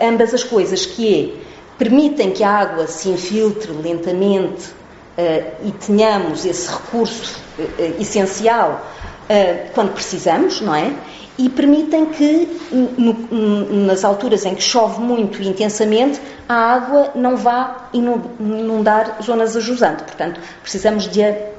ambas 0.03 0.35
as 0.35 0.45
coisas, 0.45 0.87
que 0.87 1.35
é, 1.43 1.46
permitem 1.79 2.31
que 2.31 2.43
a 2.43 2.51
água 2.51 2.87
se 2.87 3.09
infiltre 3.09 3.73
lentamente 3.73 4.71
uh, 4.71 5.67
e 5.67 5.73
tenhamos 5.73 6.45
esse 6.45 6.71
recurso 6.71 7.39
uh, 7.59 8.01
essencial 8.01 8.87
uh, 9.29 9.71
quando 9.75 9.93
precisamos, 9.93 10.61
não 10.61 10.75
é? 10.75 10.93
E 11.39 11.51
permitem 11.51 12.07
que, 12.07 12.49
no, 12.73 13.85
nas 13.85 14.05
alturas 14.05 14.47
em 14.47 14.55
que 14.55 14.63
chove 14.63 15.01
muito 15.01 15.43
e 15.43 15.47
intensamente, 15.47 16.19
a 16.49 16.55
água 16.55 17.11
não 17.15 17.37
vá 17.37 17.91
inundar 17.93 19.19
zonas 19.23 19.55
a 19.55 19.61
jusante. 19.61 20.03
Portanto, 20.03 20.41
precisamos 20.63 21.07
de 21.07 21.23
a 21.23 21.57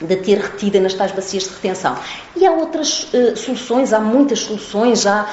de 0.00 0.16
ter 0.16 0.38
retida 0.38 0.80
nas 0.80 0.92
tais 0.92 1.12
bacias 1.12 1.44
de 1.44 1.50
retenção. 1.50 1.96
E 2.34 2.44
há 2.44 2.50
outras 2.50 3.08
uh, 3.14 3.36
soluções, 3.36 3.92
há 3.92 4.00
muitas 4.00 4.40
soluções, 4.40 5.06
há, 5.06 5.28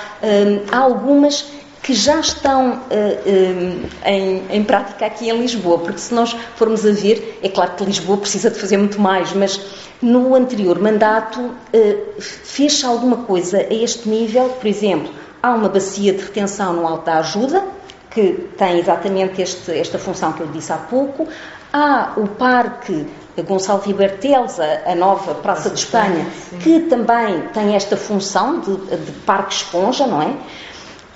há 0.72 0.78
algumas 0.78 1.46
que 1.82 1.94
já 1.94 2.20
estão 2.20 2.74
uh, 2.74 2.76
uh, 2.76 3.90
em, 4.06 4.44
em, 4.50 4.64
prática 4.64 5.06
aqui 5.06 5.30
em 5.30 5.42
Lisboa, 5.42 5.80
porque 5.80 5.98
se 5.98 6.14
nós 6.14 6.34
formos 6.56 6.86
a 6.86 6.92
ver, 6.92 7.40
é 7.42 7.50
claro 7.50 7.72
que 7.72 7.84
Lisboa 7.84 8.20
precisa 8.20 8.52
de 8.52 8.60
fazer 8.60 8.78
muito 8.78 9.02
mais, 9.02 9.34
mas 9.34 9.60
no 10.02 10.36
anterior 10.36 10.80
mandato 10.80 11.40
uh, 11.40 12.22
fez 12.22 12.84
alguma 12.84 13.18
coisa 13.18 13.58
a 13.58 13.74
este 13.74 14.08
nível, 14.08 14.50
por 14.50 14.68
exemplo, 14.68 15.12
há 15.42 15.54
uma 15.54 15.70
bacia 15.70 16.14
de 16.14 16.22
retenção 16.22 16.74
no 16.74 16.88
Alto 16.88 17.06
da 17.06 17.18
Ajuda, 17.18 17.64
que 18.12 18.50
tem 18.58 18.78
exatamente 18.78 19.42
este, 19.42 19.72
esta 19.72 19.98
função 19.98 20.34
que 20.34 20.42
eu 20.42 20.48
disse 20.48 20.72
há 20.72 20.78
pouco, 20.78 21.28
há 21.74 22.14
o 22.18 22.28
Parque 22.28 23.08
Gonçalo 23.48 23.82
Riberteles, 23.82 24.60
a, 24.60 24.92
a 24.92 24.96
nova 24.96 25.34
Praça 25.36 25.70
de 25.70 25.80
Espanha, 25.80 26.28
que 26.62 26.82
também 26.82 27.48
tem 27.54 27.76
esta 27.76 27.96
função 27.98 28.60
de, 28.60 28.76
de 28.76 29.12
parque 29.26 29.54
esponja, 29.54 30.06
não 30.06 30.22
é? 30.22 30.32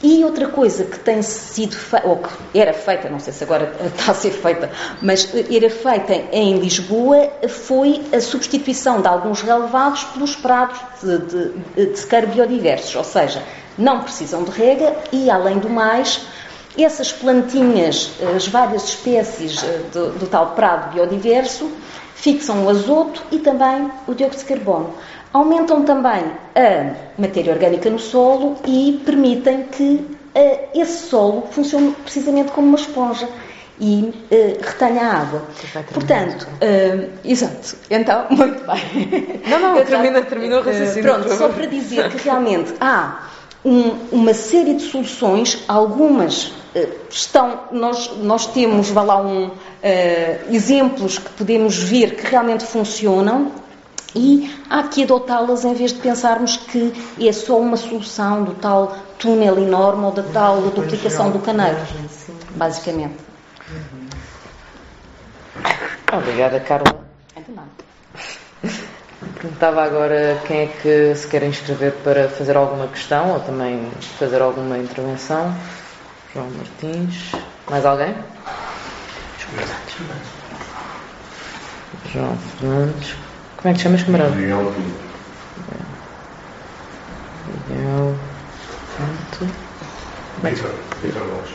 E 0.08 0.24
outra 0.24 0.50
coisa 0.50 0.86
que 0.86 1.00
tem 1.00 1.24
sido 1.24 1.76
feita, 1.76 2.08
ou 2.08 2.18
que 2.18 2.60
era 2.60 2.74
feita, 2.74 3.10
não 3.10 3.20
sei 3.20 3.34
se 3.34 3.44
agora 3.44 3.74
está 3.84 4.12
a 4.12 4.14
ser 4.14 4.30
feita, 4.30 4.70
mas 5.02 5.28
era 5.34 5.68
feita 5.68 6.14
em 6.32 6.60
Lisboa, 6.60 7.28
foi 7.50 8.04
a 8.14 8.22
substituição 8.22 9.02
de 9.02 9.08
alguns 9.08 9.42
relevados 9.42 10.04
pelos 10.04 10.36
prados 10.36 10.80
de, 11.02 11.18
de, 11.18 11.88
de 11.88 12.26
biodiversos, 12.28 12.96
ou 12.96 13.04
seja, 13.04 13.42
não 13.80 14.02
precisam 14.02 14.44
de 14.44 14.52
rega 14.52 14.96
e, 15.12 15.28
além 15.32 15.58
do 15.58 15.72
mais, 15.72 16.22
essas 16.78 17.12
plantinhas, 17.12 18.12
as 18.36 18.48
várias 18.48 18.84
espécies 18.84 19.64
eh, 19.64 19.82
do, 19.92 20.12
do 20.20 20.28
tal 20.28 20.52
prado 20.52 20.94
biodiverso, 20.94 21.68
fixam 22.14 22.64
o 22.64 22.70
azoto 22.70 23.24
e 23.32 23.40
também 23.40 23.90
o 24.08 24.14
dióxido 24.14 24.42
de 24.42 24.54
carbono 24.54 24.94
aumentam 25.36 25.84
também 25.84 26.24
a 26.56 27.22
matéria 27.22 27.52
orgânica 27.52 27.90
no 27.90 28.00
solo 28.00 28.56
e 28.66 29.02
permitem 29.06 29.64
que 29.64 29.84
uh, 30.34 30.60
esse 30.74 31.10
solo 31.10 31.46
funcione 31.52 31.92
precisamente 32.04 32.54
como 32.54 32.68
uma 32.68 32.78
esponja 32.78 33.28
e 33.78 34.14
uh, 34.32 34.58
retenha 34.62 35.02
a 35.02 35.18
água. 35.20 35.42
Portanto, 35.94 36.48
uh, 36.48 37.10
exato. 37.26 37.76
Então, 37.90 38.28
muito 38.32 38.66
bem. 38.66 39.42
Não, 39.46 39.60
não, 39.60 39.84
termina, 39.84 40.22
terminou 40.22 40.62
o 40.62 40.64
raciocínio. 40.64 41.04
Pronto, 41.04 41.34
só 41.34 41.50
para 41.50 41.66
dizer 41.66 42.10
que 42.12 42.24
realmente 42.24 42.74
há 42.80 43.28
um, 43.66 43.90
uma 44.14 44.34
série 44.34 44.76
de 44.76 44.84
soluções, 44.84 45.66
algumas 45.68 46.54
estão, 47.10 47.62
nós, 47.72 48.12
nós 48.22 48.48
temos, 48.48 48.90
vá 48.90 49.02
lá, 49.02 49.22
um, 49.22 49.52
exemplos 50.50 51.18
que 51.18 51.30
podemos 51.32 51.78
ver 51.78 52.16
que 52.16 52.28
realmente 52.28 52.66
funcionam 52.66 53.65
e 54.16 54.50
há 54.70 54.84
que 54.84 55.04
adotá-las 55.04 55.66
em 55.66 55.74
vez 55.74 55.92
de 55.92 56.00
pensarmos 56.00 56.56
que 56.56 56.94
é 57.20 57.32
só 57.34 57.60
uma 57.60 57.76
solução 57.76 58.44
do 58.44 58.54
tal 58.54 58.96
túnel 59.20 59.58
enorme 59.60 60.06
ou 60.06 60.12
da 60.12 60.24
tal 60.24 60.62
duplicação 60.62 61.30
do 61.32 61.40
caneiro, 61.40 61.78
basicamente. 62.56 63.18
Obrigada, 66.12 66.60
Carla. 66.62 67.06
Perguntava 69.36 69.84
agora 69.84 70.42
quem 70.48 70.62
é 70.62 70.68
que 70.68 71.16
se 71.16 71.28
quer 71.28 71.44
inscrever 71.44 71.94
para 72.04 72.30
fazer 72.30 72.56
alguma 72.56 72.88
questão 72.88 73.34
ou 73.34 73.40
também 73.42 73.92
fazer 74.18 74.42
alguma 74.42 74.78
intervenção. 74.78 75.54
João 76.34 76.50
Martins. 76.52 77.32
Mais 77.70 77.86
alguém? 77.86 78.16
João 82.12 82.38
Fernandes. 82.38 83.25
Como 83.66 83.74
é 83.74 83.78
que 83.78 83.80
te 83.80 83.84
chamas, 83.86 84.04
camarada? 84.04 84.30
Miguel 84.36 84.72
Miguel. 87.68 88.16
Pronto. 88.96 89.54
Vitor. 90.44 90.72
Vitor 91.02 91.24
Gomes. 91.24 91.50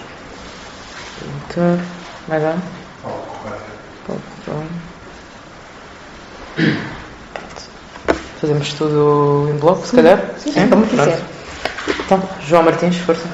Vitor. 1.23 1.79
Mais 2.27 2.43
lá? 2.43 2.59
Paulo 3.05 4.23
Paulo 4.45 4.67
Fazemos 8.41 8.73
tudo 8.73 9.49
em 9.49 9.59
bloco, 9.61 9.87
se 9.87 9.95
calhar? 9.95 10.21
Sim, 10.37 10.51
sim, 10.51 10.69
como 10.69 10.85
quiser. 10.89 11.23
Então, 12.07 12.29
João 12.41 12.65
Martins, 12.65 12.97
força. 12.97 13.29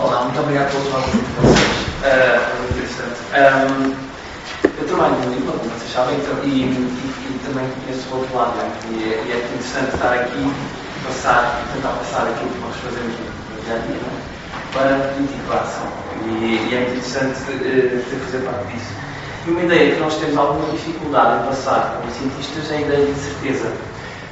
Olá, 0.00 0.24
muito 0.24 0.40
obrigado 0.40 0.72
pelos 0.72 0.88
vossos 0.88 1.12
de 1.12 1.18
vocês. 1.18 1.86
Uh, 2.02 2.58
muito 2.58 2.72
interessante. 2.78 3.20
Um, 3.30 4.06
eu 4.76 4.88
trabalho 4.88 5.14
no 5.20 5.32
Lima, 5.32 5.52
como 5.52 5.70
vocês 5.70 5.92
sabem, 5.92 6.18
e, 6.42 6.64
e 6.64 7.05
também 7.46 7.64
o 7.64 8.16
outro 8.16 8.36
lado, 8.36 8.56
né? 8.56 8.72
e, 8.90 9.04
é, 9.04 9.24
e, 9.24 9.32
é, 9.32 9.36
interessante 9.38 9.94
estar 9.94 10.12
aqui 10.12 10.38
e 10.38 11.06
passar, 11.06 11.62
tentar 11.72 11.90
passar 11.90 12.26
aquilo 12.28 12.50
que 12.50 12.58
nós 12.58 12.74
fazemos 12.82 13.14
no 13.14 13.62
dia 13.62 13.74
a 13.74 13.78
dia 13.78 13.94
né? 13.94 14.22
para 14.72 15.14
política 15.14 15.42
de 15.46 15.52
ação. 15.54 15.88
E, 16.26 16.68
e, 16.70 16.74
é 16.74 16.82
interessante 16.82 17.38
uh, 17.38 18.20
fazer 18.24 18.44
parte 18.44 18.72
disso. 18.72 18.92
E 19.46 19.50
uma 19.50 19.62
ideia 19.62 19.94
que 19.94 20.00
nós 20.00 20.16
temos 20.16 20.36
alguma 20.36 20.72
dificuldade 20.72 21.42
em 21.42 21.46
passar 21.46 22.00
como 22.00 22.12
cientistas 22.12 22.70
é 22.72 22.76
a 22.76 22.80
ideia 22.80 23.06
de 23.06 23.20
certeza. 23.20 23.72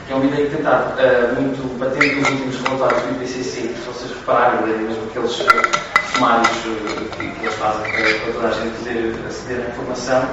Que 0.06 0.12
é 0.12 0.16
uma 0.16 0.24
ideia 0.26 0.50
que 0.50 0.56
tentar 0.56 0.96
uh, 0.98 1.40
muito 1.40 1.78
batendo 1.78 2.16
nos 2.16 2.28
últimos 2.30 2.60
relatórios 2.62 3.02
do 3.02 3.10
IPCC, 3.12 3.60
se 3.60 3.82
vocês 3.86 4.10
repararem, 4.10 4.66
mesmo 4.66 5.04
aqueles 5.08 5.30
sumários 6.12 6.48
uh, 6.66 7.04
que, 7.16 7.30
que 7.30 7.46
eles 7.46 7.54
fazem 7.54 7.82
para, 7.92 8.02
para 8.02 8.32
toda 8.32 8.48
a 8.48 8.52
gente 8.52 8.76
poder 8.78 9.14
aceder 9.28 9.66
à 9.66 9.70
informação, 9.70 10.28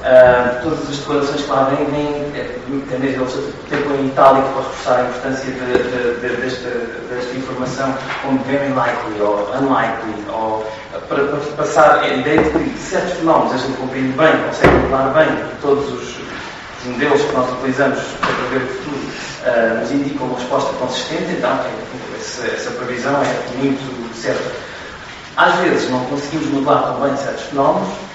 Uh, 0.00 0.62
todas 0.62 0.88
as 0.88 0.96
declarações 0.96 1.42
que 1.42 1.50
lá 1.50 1.64
vêm, 1.64 1.84
vêm 1.84 2.32
é, 2.34 2.58
mesmo 2.98 3.22
eles 3.22 3.54
tempo 3.68 3.92
em 3.92 4.06
itálico 4.06 4.48
para 4.48 4.62
reforçar 4.62 4.96
a 4.96 5.02
importância 5.02 5.52
de, 5.52 5.60
de, 5.60 6.20
de, 6.20 6.36
desta, 6.40 6.68
desta, 7.10 7.36
informação 7.36 7.94
como 8.22 8.38
very 8.44 8.72
likely 8.72 9.20
ou 9.20 9.50
unlikely, 9.52 10.24
ou 10.32 10.66
para, 11.06 11.24
para, 11.24 11.38
passar 11.54 11.98
a 11.98 12.08
ideia 12.08 12.42
de 12.42 12.50
que 12.50 12.78
certos 12.78 13.18
fenómenos 13.18 13.52
a 13.52 13.58
gente 13.58 13.76
compreende 13.76 14.16
bem, 14.16 14.32
consegue 14.46 14.74
modelar 14.74 15.12
bem, 15.12 15.44
todos 15.60 15.92
os, 15.92 16.16
os, 16.16 16.86
modelos 16.86 17.20
que 17.20 17.32
nós 17.34 17.52
utilizamos 17.52 17.98
para 17.98 18.32
prever 18.32 18.64
o 18.64 18.68
futuro 18.68 18.96
uh, 18.96 19.80
nos 19.80 19.92
indicam 19.92 20.26
uma 20.28 20.38
resposta 20.38 20.72
consistente, 20.78 21.30
então 21.32 21.50
é, 21.50 22.16
essa, 22.16 22.46
essa 22.46 22.70
previsão 22.70 23.20
é 23.20 23.58
muito 23.58 24.16
certa. 24.16 24.50
Às 25.36 25.56
vezes 25.56 25.90
não 25.90 26.02
conseguimos 26.06 26.46
modelar 26.46 26.84
tão 26.84 27.00
bem 27.02 27.14
certos 27.18 27.44
fenómenos, 27.44 28.09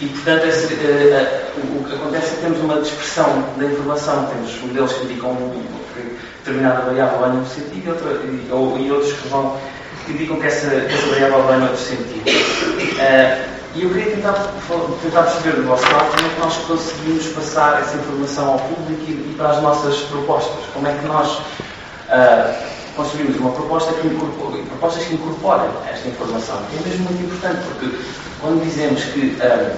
e, 0.00 0.06
portanto, 0.06 0.46
esse, 0.46 0.74
uh, 0.74 0.76
uh, 0.76 1.78
o 1.78 1.84
que 1.84 1.94
acontece 1.94 2.26
é 2.26 2.30
que 2.36 2.42
temos 2.42 2.60
uma 2.60 2.80
dispersão 2.80 3.44
da 3.56 3.64
informação. 3.64 4.26
Temos 4.26 4.60
modelos 4.60 4.92
que 4.92 5.04
indicam 5.04 5.34
que 5.94 6.18
determinada 6.38 6.82
variável 6.82 7.18
vai 7.18 7.30
num 7.30 7.46
sentido 7.46 7.96
e, 8.24 8.48
e, 8.48 8.52
ou, 8.52 8.78
e 8.78 8.90
outros 8.92 9.12
que, 9.14 9.28
vão, 9.28 9.56
que 10.04 10.12
indicam 10.12 10.38
que 10.38 10.46
essa, 10.46 10.68
que 10.68 10.94
essa 10.94 11.06
variável 11.06 11.42
vai 11.44 11.58
noutro 11.58 11.78
sentido. 11.78 12.28
Uh, 12.28 13.56
e 13.74 13.82
eu 13.82 13.90
queria 13.90 14.16
tentar, 14.16 14.32
tentar 15.02 15.22
perceber 15.22 15.56
do 15.56 15.66
vosso 15.66 15.84
lado 15.84 16.10
como 16.16 16.26
é 16.26 16.34
que 16.34 16.40
nós 16.40 16.56
conseguimos 16.66 17.26
passar 17.28 17.80
essa 17.80 17.96
informação 17.96 18.52
ao 18.52 18.58
público 18.58 19.02
e, 19.08 19.12
e 19.12 19.34
para 19.36 19.50
as 19.50 19.62
nossas 19.62 19.96
propostas. 20.02 20.64
Como 20.72 20.86
é 20.86 20.92
que 20.92 21.06
nós 21.06 21.40
construímos 22.96 23.36
uma 23.36 23.50
proposta 23.50 23.92
que 23.92 24.08
incorpore, 24.08 24.62
propostas 24.62 25.04
que 25.04 25.14
incorporem 25.14 25.68
esta 25.88 26.08
informação, 26.08 26.56
que 26.70 26.76
é 26.76 26.88
mesmo 26.88 27.04
muito 27.04 27.24
importante, 27.24 27.60
porque 27.68 27.96
quando 28.40 28.64
dizemos 28.64 29.04
que 29.04 29.36
uh, 29.40 29.76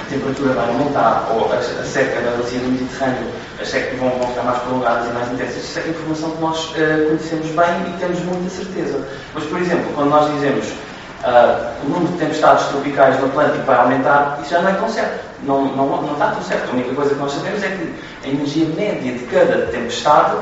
a 0.00 0.04
temperatura 0.08 0.54
vai 0.54 0.68
aumentar 0.68 1.28
ou 1.32 1.52
a, 1.52 1.56
a 1.56 1.84
seca 1.84 2.20
na 2.20 2.36
bacia 2.36 2.60
do 2.60 2.70
Mediterrâneo, 2.70 3.26
as 3.60 3.68
secas 3.68 3.98
vão, 3.98 4.10
vão, 4.10 4.28
ficar 4.28 4.42
mais 4.44 4.58
prolongadas 4.58 5.08
e 5.08 5.12
mais 5.12 5.32
intensas, 5.32 5.64
isso 5.64 5.78
é 5.80 5.88
informação 5.88 6.30
que 6.30 6.40
nós 6.40 6.64
uh, 6.70 7.06
conhecemos 7.08 7.46
bem 7.48 7.94
e 7.94 7.98
temos 7.98 8.20
muita 8.20 8.50
certeza. 8.50 9.08
Mas, 9.34 9.44
por 9.44 9.60
exemplo, 9.60 9.92
quando 9.94 10.10
nós 10.10 10.32
dizemos 10.32 10.66
uh, 10.68 11.84
o 11.84 11.88
número 11.88 12.12
de 12.12 12.18
tempestades 12.18 12.66
tropicais 12.66 13.18
no 13.18 13.26
Atlântico 13.26 13.64
vai 13.64 13.76
aumentar, 13.76 14.38
isso 14.40 14.50
já 14.50 14.62
não 14.62 14.70
é 14.70 14.74
tão 14.74 14.88
certo. 14.88 15.24
Não, 15.42 15.64
não, 15.76 16.02
não 16.02 16.12
está 16.12 16.30
tão 16.30 16.42
certo. 16.42 16.70
A 16.70 16.72
única 16.72 16.94
coisa 16.94 17.14
que 17.14 17.20
nós 17.20 17.32
sabemos 17.32 17.62
é 17.62 17.68
que 17.68 17.94
a 18.24 18.28
energia 18.30 18.66
média 18.76 19.12
de 19.12 19.24
cada 19.26 19.66
tempestade 19.66 20.36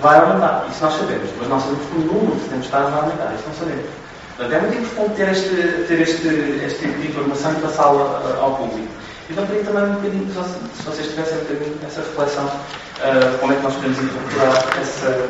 vai 0.00 0.18
aumentar. 0.18 0.66
Isso 0.70 0.82
nós 0.82 0.94
sabemos. 0.94 1.30
Mas 1.38 1.48
nós 1.48 1.62
sabemos 1.62 1.86
que 1.86 1.96
o 1.96 2.00
número 2.00 2.36
de 2.36 2.48
tempestades 2.48 2.90
vai 2.90 3.00
aumentar. 3.00 3.34
Isso 3.34 3.44
não 3.46 3.54
sabemos. 3.54 3.90
Portanto, 4.36 4.52
é 4.54 4.60
muito 4.60 4.78
importante 4.78 5.16
ter 5.16 5.28
este, 5.28 5.84
ter 5.86 6.00
este, 6.00 6.28
este 6.64 6.78
tipo 6.78 7.00
de 7.00 7.08
informação 7.08 7.52
e 7.52 7.54
passá-la 7.56 8.20
uh, 8.20 8.40
ao 8.40 8.56
público. 8.56 8.88
Então, 9.28 9.46
queria 9.46 9.64
também 9.64 9.84
um 9.84 9.94
bocadinho, 9.94 10.26
se 10.26 10.82
vocês 10.82 11.08
tivessem 11.08 11.36
um 11.36 11.40
bocadinho 11.42 11.78
essa 11.86 12.00
reflexão, 12.00 12.46
uh, 12.46 13.38
como 13.38 13.52
é 13.52 13.56
que 13.56 13.62
nós 13.62 13.74
podemos 13.74 13.98
incorporar 13.98 14.78
essa, 14.80 15.28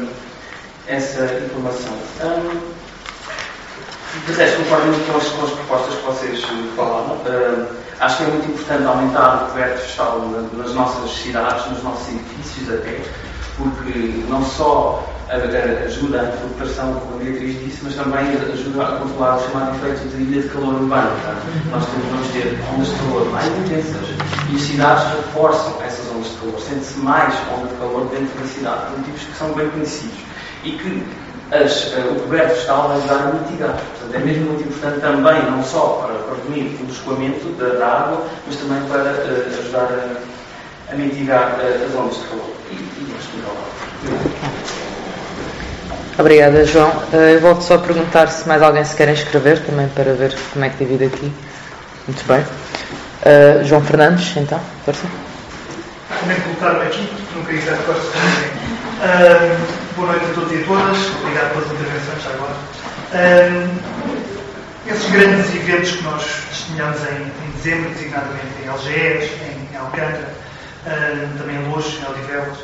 essa 0.86 1.24
informação. 1.44 1.92
Um, 2.24 2.80
de 4.26 4.32
resto, 4.32 4.62
concordo 4.62 4.86
muito 4.86 5.12
com 5.12 5.18
as, 5.18 5.28
com 5.28 5.44
as 5.44 5.50
propostas 5.50 5.94
que 5.96 6.06
vocês 6.06 6.44
falaram. 6.76 7.14
Uh, 7.16 7.66
acho 8.00 8.16
que 8.16 8.22
é 8.22 8.26
muito 8.26 8.50
importante 8.50 8.84
aumentar 8.84 9.44
o 9.44 9.48
coberto 9.48 9.82
vegetal 9.82 10.20
nas 10.54 10.74
nossas 10.74 11.10
cidades, 11.10 11.66
nos 11.66 11.82
nossos 11.82 12.08
edifícios 12.08 12.72
até, 12.72 13.00
porque 13.60 14.24
não 14.28 14.44
só 14.44 15.04
ajuda 15.28 16.20
a 16.20 16.24
infiltração, 16.24 16.94
como 16.94 17.20
a 17.20 17.24
Beatriz 17.24 17.60
disse, 17.64 17.80
mas 17.84 17.94
também 17.94 18.26
ajuda 18.52 18.82
a 18.82 18.96
controlar 18.98 19.36
o 19.36 19.42
chamado 19.42 19.76
efeito 19.76 20.08
de 20.08 20.22
ilha 20.22 20.42
de 20.42 20.48
calor 20.48 20.74
urbano. 20.74 21.10
Nós 21.70 21.84
temos, 21.86 22.06
vamos 22.10 22.28
ter 22.28 22.58
ondas 22.74 22.88
de 22.88 22.94
calor 22.96 23.30
mais 23.30 23.46
intensas 23.46 24.08
e 24.50 24.56
as 24.56 24.62
cidades 24.62 25.04
reforçam 25.04 25.82
essas 25.82 26.10
ondas 26.10 26.30
de 26.30 26.36
calor. 26.38 26.60
Sente-se 26.60 26.98
mais 26.98 27.34
onda 27.54 27.68
de 27.68 27.74
calor 27.76 28.06
dentro 28.06 28.40
da 28.40 28.46
cidade, 28.46 28.86
por 28.86 28.98
motivos 28.98 29.22
que 29.22 29.36
são 29.36 29.52
bem 29.52 29.70
conhecidos. 29.70 30.18
E 30.64 30.72
que 30.72 31.06
as, 31.52 31.94
o 31.94 32.20
coberto 32.22 32.54
vegetal 32.54 32.88
vai 32.88 32.98
ajudar 32.98 33.14
a 33.14 33.32
mitigar. 33.32 33.76
Portanto, 33.76 34.14
é 34.14 34.18
mesmo 34.18 34.44
muito 34.46 34.62
importante 34.62 35.00
também, 35.00 35.50
não 35.50 35.62
só 35.62 36.06
para 36.06 36.14
prevenir 36.34 36.80
o 36.80 36.90
escoamento 36.90 37.48
da, 37.52 37.68
da 37.74 37.86
água, 37.86 38.26
mas 38.46 38.56
também 38.56 38.82
para 38.88 39.02
uh, 39.02 39.60
ajudar 39.60 39.88
a, 39.92 40.92
a 40.92 40.94
mitigar 40.96 41.58
uh, 41.58 41.84
as 41.84 41.94
ondas 41.94 42.16
de 42.16 42.28
calor. 42.28 42.59
Obrigada, 46.18 46.66
João. 46.66 46.92
Eu 47.12 47.40
volto 47.40 47.62
só 47.62 47.76
a 47.76 47.78
perguntar 47.78 48.26
se 48.28 48.46
mais 48.46 48.62
alguém 48.62 48.84
se 48.84 48.94
quer 48.94 49.08
inscrever, 49.08 49.64
também 49.64 49.88
para 49.88 50.12
ver 50.12 50.36
como 50.52 50.64
é 50.64 50.68
que 50.68 50.84
divide 50.84 51.06
aqui. 51.06 51.32
Muito 52.06 52.26
bem. 52.26 52.40
Uh, 52.40 53.64
João 53.64 53.82
Fernandes, 53.82 54.36
então, 54.36 54.60
força. 54.84 55.06
Também 56.20 56.36
colocar-me 56.40 56.86
aqui, 56.86 57.06
porque 57.06 57.38
nunca 57.38 57.52
ia 57.52 57.60
de 57.60 57.82
costas 57.84 58.12
também. 58.12 58.50
Uh, 59.00 59.96
boa 59.96 60.08
noite 60.12 60.26
a 60.26 60.34
todos 60.34 60.52
e 60.52 60.56
a 60.56 60.66
todas. 60.66 60.98
Obrigado 61.22 61.52
pelas 61.52 61.72
intervenções 61.72 62.26
agora. 62.34 62.54
Uh, 63.14 63.80
esses 64.86 65.10
grandes 65.10 65.54
eventos 65.54 65.90
que 65.92 66.02
nós 66.02 66.22
testemunhamos 66.50 67.00
em, 67.00 67.22
em 67.22 67.50
dezembro, 67.56 67.90
designadamente 67.90 68.62
em 68.62 68.68
Algés, 68.68 69.30
em, 69.42 69.74
em 69.74 69.78
Também 71.38 71.56
em 71.56 71.68
Lourdes, 71.68 71.98
em 72.00 72.10
Odivelas, 72.10 72.58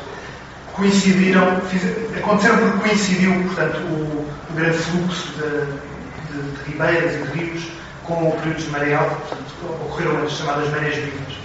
coincidiram, 0.76 1.60
fiz, 1.62 1.82
aconteceram 2.16 2.58
porque 2.58 2.88
coincidiu, 2.88 3.32
portanto, 3.44 3.78
o, 3.78 4.28
o 4.50 4.54
grande 4.54 4.76
fluxo 4.76 5.32
de, 5.32 5.66
de, 6.32 6.52
de, 6.52 6.70
ribeiras 6.70 7.14
e 7.14 7.18
de 7.18 7.38
rios 7.38 7.64
com 8.04 8.28
o 8.28 8.32
período 8.32 8.62
de 8.62 8.70
maré 8.70 8.94
alta, 8.94 9.14
portanto, 9.16 9.42
ocorreram 9.84 10.22
as 10.24 10.32
chamadas 10.32 10.70
marés 10.70 10.96
vivas. 10.96 11.38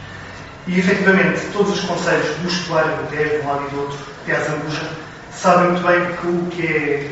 E, 0.67 0.79
efetivamente, 0.79 1.41
todos 1.53 1.73
os 1.73 1.79
conselhos 1.85 2.35
do 2.37 2.47
estuário 2.47 2.91
do 2.91 3.09
Tejo, 3.09 3.29
de 3.29 3.41
um 3.41 3.47
lado 3.47 3.65
e 3.67 3.71
do 3.71 3.81
outro, 3.81 3.97
até 4.23 4.35
a 4.35 4.39
Zambuja, 4.41 4.89
sabem 5.33 5.71
muito 5.71 5.87
bem 5.87 6.15
que 6.17 6.27
o 6.27 6.45
que, 6.51 6.67
é, 6.67 7.11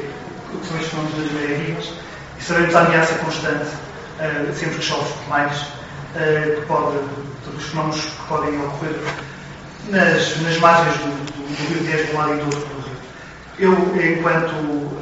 o 0.53 0.57
que 0.59 0.67
são 0.67 0.77
estes 0.77 0.91
fenómenos 0.91 1.17
das 1.17 1.31
marés 1.31 1.59
vivas 1.59 1.93
e 2.37 2.43
sabemos 2.43 2.75
a 2.75 2.79
ameaça 2.81 3.13
constante, 3.15 3.65
uh, 3.65 4.53
sempre 4.53 4.77
que 4.77 4.83
chove 4.83 5.13
mais, 5.27 5.57
uh, 5.61 6.59
que 6.59 6.65
pode, 6.67 6.97
todos 7.43 7.63
os 7.63 7.69
fenómenos 7.69 8.01
que 8.01 8.27
podem 8.27 8.65
ocorrer 8.65 8.95
nas, 9.89 10.41
nas 10.41 10.57
margens 10.57 10.97
do, 10.97 11.09
do, 11.25 11.41
do 11.41 11.73
Rio 11.73 11.91
Tejo, 11.91 12.05
de 12.05 12.13
um 12.13 12.17
lado 12.17 12.33
e 12.33 12.37
do 12.37 12.45
outro 12.45 12.59
do 12.59 12.81
Rio. 12.81 12.97
Eu, 13.59 14.11
enquanto 14.11 14.53
uh, 14.53 14.97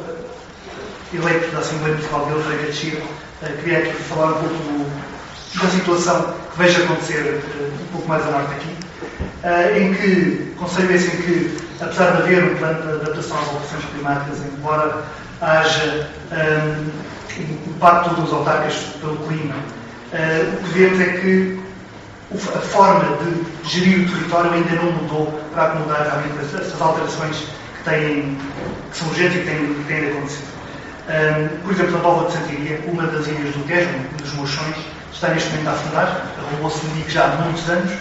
eleito 1.14 1.52
da 1.52 1.60
Assembleia 1.60 1.94
Municipal 1.94 2.26
de 2.26 2.32
Elfreira 2.32 2.64
de 2.64 2.74
Chile, 2.74 3.04
uh, 3.42 3.58
queria 3.62 3.80
aqui 3.80 3.94
falar 4.04 4.28
um 4.28 4.34
pouco 4.34 4.56
do, 4.56 5.62
da 5.62 5.70
situação 5.70 6.34
que 6.52 6.58
vejo 6.58 6.84
acontecer 6.84 7.22
uh, 7.22 7.84
um 7.84 7.88
pouco 7.92 8.08
mais 8.08 8.24
a 8.24 8.32
norte 8.32 8.54
aqui, 8.54 8.78
em 9.80 9.94
que 9.94 10.54
conselho 10.58 10.96
em 10.96 11.10
que, 11.22 11.58
apesar 11.80 12.12
de 12.12 12.24
haver 12.24 12.44
um 12.44 12.56
plano 12.58 12.82
de 12.82 13.02
adaptação 13.02 13.38
às 13.38 13.48
alterações 13.48 13.86
climáticas, 13.94 14.40
embora 14.46 15.04
haja 15.40 16.10
um, 16.32 17.70
impacto 17.70 18.16
dos 18.16 18.34
autarcas 18.34 18.74
pelo 19.00 19.16
clima, 19.28 19.56
o 20.12 20.64
que 20.64 20.80
vemos 20.80 21.00
é 21.00 21.06
que 21.06 21.67
a 22.34 22.60
forma 22.60 23.18
de 23.18 23.70
gerir 23.70 24.06
o 24.06 24.12
território 24.12 24.52
ainda 24.52 24.76
não 24.76 24.92
mudou 24.92 25.40
para 25.54 25.64
acomodar 25.64 26.04
realmente 26.04 26.40
essas 26.40 26.82
alterações 26.82 27.38
que, 27.38 27.90
têm, 27.90 28.38
que 28.92 28.98
são 28.98 29.08
urgentes 29.08 29.38
e 29.38 29.40
que 29.40 29.46
têm, 29.46 29.74
que 29.74 29.84
têm. 29.88 30.48
Um, 31.08 31.48
por 31.64 31.72
exemplo, 31.72 31.92
na 31.94 32.00
Póvoa 32.00 32.28
de 32.28 32.34
Santiria, 32.34 32.82
uma 32.86 33.04
das 33.04 33.28
ilhas 33.28 33.56
do 33.56 33.66
Tejo, 33.66 33.90
um 33.90 34.18
dos 34.18 34.34
mochões, 34.34 34.76
está 35.14 35.30
neste 35.30 35.50
momento 35.52 35.70
a 35.70 35.72
afundar, 35.72 36.28
arrumou-se 36.38 36.86
um 36.86 36.90
dique 36.96 37.12
já 37.12 37.26
há 37.26 37.28
muitos 37.30 37.70
anos, 37.70 37.94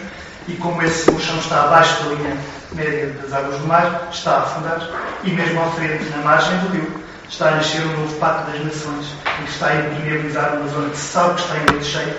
e 0.49 0.55
como 0.55 0.83
esse 0.83 1.09
mochão 1.13 1.39
está 1.39 1.63
abaixo 1.63 2.03
da 2.03 2.15
linha 2.15 2.37
média 2.73 3.15
das 3.23 3.33
águas 3.33 3.61
do 3.61 3.67
mar, 3.69 4.09
está 4.11 4.33
a 4.33 4.39
afundar, 4.43 4.81
e 5.23 5.31
mesmo 5.31 5.63
à 5.63 5.67
frente, 5.71 6.05
na 6.11 6.17
margem 6.19 6.59
do 6.59 6.69
rio, 6.73 7.01
está 7.31 7.49
a 7.49 7.51
nascer 7.53 7.81
um 7.83 8.01
novo 8.01 8.15
Pacto 8.17 8.51
das 8.51 8.65
Nações, 8.65 9.07
que 9.37 9.51
está 9.53 9.69
a 9.69 9.77
impermeabilizar 9.77 10.57
uma 10.57 10.69
zona 10.69 10.91
que 10.91 10.97
se 10.97 11.13
sabe 11.13 11.35
que 11.35 11.41
está 11.43 11.57
em 11.59 11.67
leite 11.71 11.85
cheio, 11.85 12.15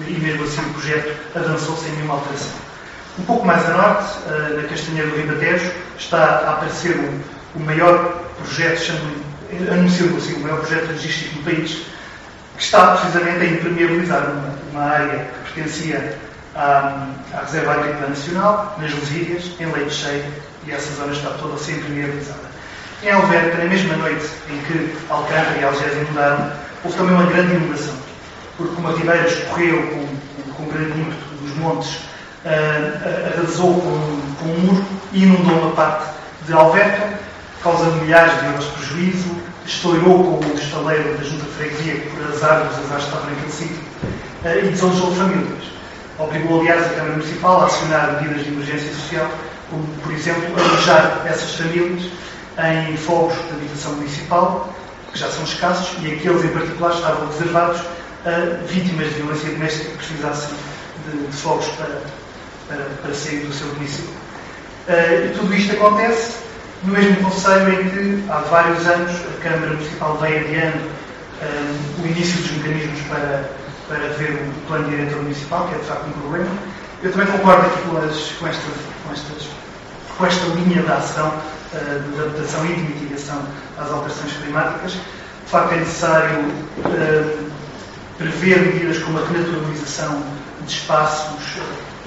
e 0.00 0.18
mesmo 0.20 0.44
assim 0.44 0.60
o 0.60 0.72
projeto 0.72 1.14
avançou 1.34 1.76
sem 1.76 1.92
nenhuma 1.92 2.14
alteração. 2.14 2.52
Um 3.18 3.24
pouco 3.24 3.46
mais 3.46 3.64
a 3.66 3.74
norte, 3.74 4.18
eh, 4.26 4.60
na 4.60 4.68
Castanheira 4.68 5.08
do 5.08 5.16
Ribatejo, 5.16 5.70
está 5.96 6.24
a 6.24 6.50
aparecer 6.54 6.96
o, 7.54 7.60
maior 7.60 8.22
projeto, 8.38 8.92
anunciou 9.70 10.16
assim, 10.16 10.34
o 10.34 10.40
maior 10.40 10.58
projeto 10.58 10.90
logístico 10.90 11.36
do 11.36 11.44
país, 11.44 11.86
que 12.56 12.62
está 12.62 12.96
precisamente 12.96 13.40
a 13.40 13.44
impermeabilizar 13.44 14.30
uma, 14.30 14.54
uma 14.72 14.82
área 14.82 15.30
que 15.46 15.52
pertencia 15.52 16.18
à, 16.56 17.06
à 17.32 17.40
Reserva 17.42 17.74
Agrícola 17.74 18.08
Nacional, 18.08 18.76
nas 18.80 18.92
Lusírias, 18.92 19.44
em 19.60 19.66
leite 19.66 19.94
cheio, 19.94 20.24
e 20.66 20.72
essa 20.72 20.92
zona 20.96 21.12
está 21.12 21.30
toda 21.30 21.54
a 21.54 21.58
ser 21.58 21.78
impermeabilizada. 21.78 22.54
Em 23.00 23.10
Alverca, 23.12 23.58
na 23.58 23.64
mesma 23.66 23.96
noite 23.96 24.26
em 24.50 24.58
que 24.62 24.96
Alcântara 25.08 25.56
e 25.60 25.64
Algésia 25.64 26.04
mudaram, 26.08 26.52
houve 26.82 26.96
também 26.96 27.14
uma 27.14 27.26
grande 27.26 27.54
inundação 27.54 28.03
porque 28.56 28.80
uma 28.80 28.92
ribeira 28.92 29.26
escorreu 29.26 29.82
com, 29.82 30.52
com 30.54 30.70
grande 30.70 31.00
ímpeto 31.00 31.34
dos 31.42 31.56
montes, 31.56 31.90
uh, 32.44 33.34
arrasou 33.34 33.74
com, 33.74 34.20
com 34.38 34.48
um 34.48 34.60
muro 34.60 34.84
e 35.12 35.22
inundou 35.22 35.58
uma 35.58 35.72
parte 35.72 36.10
de 36.46 36.52
Alverca, 36.52 37.18
causando 37.62 37.96
milhares 38.02 38.38
de 38.40 38.46
euros 38.46 38.64
de 38.64 38.70
prejuízo, 38.72 39.36
estourou 39.66 40.24
com 40.24 40.46
o 40.46 40.54
estaleiro 40.54 41.16
da 41.16 41.24
junta 41.24 41.44
de 41.44 41.50
freguesia, 41.52 41.94
que 41.94 42.10
por 42.10 42.26
azar 42.26 42.64
dos 42.64 42.78
azares 42.84 43.04
estavam 43.04 43.30
naquele 43.30 43.50
sítio, 43.50 43.82
uh, 44.44 44.58
e 44.58 44.68
desalojou 44.68 45.14
famílias. 45.14 45.64
Obrigou, 46.18 46.60
aliás, 46.60 46.86
a 46.86 46.90
Câmara 46.90 47.12
Municipal 47.12 47.62
a 47.62 47.66
acionar 47.66 48.22
medidas 48.22 48.44
de 48.44 48.52
emergência 48.52 48.92
social, 48.94 49.28
como, 49.68 49.84
por 50.02 50.12
exemplo, 50.12 50.44
alojar 50.56 51.22
essas 51.26 51.56
famílias 51.56 52.08
em 52.56 52.96
fogos 52.96 53.34
de 53.34 53.50
habitação 53.50 53.92
municipal, 53.94 54.72
que 55.12 55.18
já 55.18 55.28
são 55.28 55.42
escassos, 55.42 55.96
e 56.02 56.12
aqueles 56.12 56.44
em 56.44 56.48
particular 56.48 56.94
estavam 56.94 57.26
reservados 57.26 57.80
a 58.24 58.64
vítimas 58.66 59.08
de 59.08 59.14
violência 59.14 59.50
doméstica 59.50 59.90
que 59.90 59.96
precisassem 59.96 60.56
de, 61.06 61.26
de 61.26 61.36
fogos 61.36 61.66
para, 61.76 62.00
para, 62.68 62.84
para, 63.02 63.14
sair 63.14 63.40
do 63.40 63.52
seu 63.52 63.68
domicílio. 63.68 64.10
Uh, 64.88 65.26
e 65.26 65.34
tudo 65.38 65.54
isto 65.54 65.72
acontece 65.74 66.44
no 66.84 66.92
mesmo 66.92 67.16
Conselho 67.22 67.80
em 67.80 67.90
que, 67.90 68.30
há 68.30 68.38
vários 68.40 68.86
anos, 68.86 69.10
a 69.10 69.42
Câmara 69.42 69.72
Municipal 69.72 70.18
vem 70.18 70.38
adiando 70.38 70.78
uh, 70.78 72.02
o 72.02 72.06
início 72.06 72.40
dos 72.40 72.50
mecanismos 72.52 73.00
para, 73.08 73.50
para 73.88 74.08
ver 74.14 74.32
o 74.32 74.66
plano 74.66 74.88
diretor 74.88 75.22
municipal, 75.22 75.68
que 75.68 75.74
é 75.74 75.78
de 75.78 75.84
facto 75.84 76.06
um 76.06 76.12
problema. 76.12 76.50
Eu 77.02 77.12
também 77.12 77.26
concordo 77.26 77.66
aqui 77.66 77.82
com, 77.88 77.96
as, 77.98 78.32
com, 78.38 78.46
esta, 78.46 78.70
com, 79.06 79.12
estas, 79.12 79.48
com 80.16 80.26
esta 80.26 80.46
linha 80.46 80.82
de 80.82 80.92
ação 80.92 81.28
uh, 81.28 82.12
de 82.12 82.20
adaptação 82.20 82.64
e 82.64 82.74
de 82.74 82.82
mitigação 82.82 83.42
às 83.78 83.90
alterações 83.90 84.32
climáticas. 84.32 84.92
De 84.92 85.50
facto, 85.50 85.72
é 85.72 85.76
necessário 85.76 86.40
uh, 86.40 87.43
prever 88.18 88.60
medidas 88.60 88.98
como 88.98 89.18
a 89.18 89.26
renaturalização 89.26 90.22
de 90.66 90.72
espaços 90.72 91.42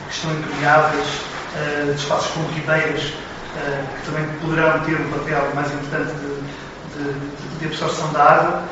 que 0.08 0.16
estão 0.16 0.32
impermeáveis, 0.32 1.08
eh, 1.56 1.92
de 1.94 2.00
espaços 2.00 2.32
como 2.32 2.48
ribeiras, 2.50 3.14
eh, 3.58 3.84
que 4.00 4.12
também 4.12 4.28
poderão 4.40 4.80
ter 4.80 4.96
um 4.96 5.10
papel 5.12 5.52
mais 5.54 5.72
importante 5.74 6.14
de, 6.16 7.04
de, 7.04 7.60
de 7.60 7.66
absorção 7.66 8.12
da 8.14 8.24
água. 8.24 8.64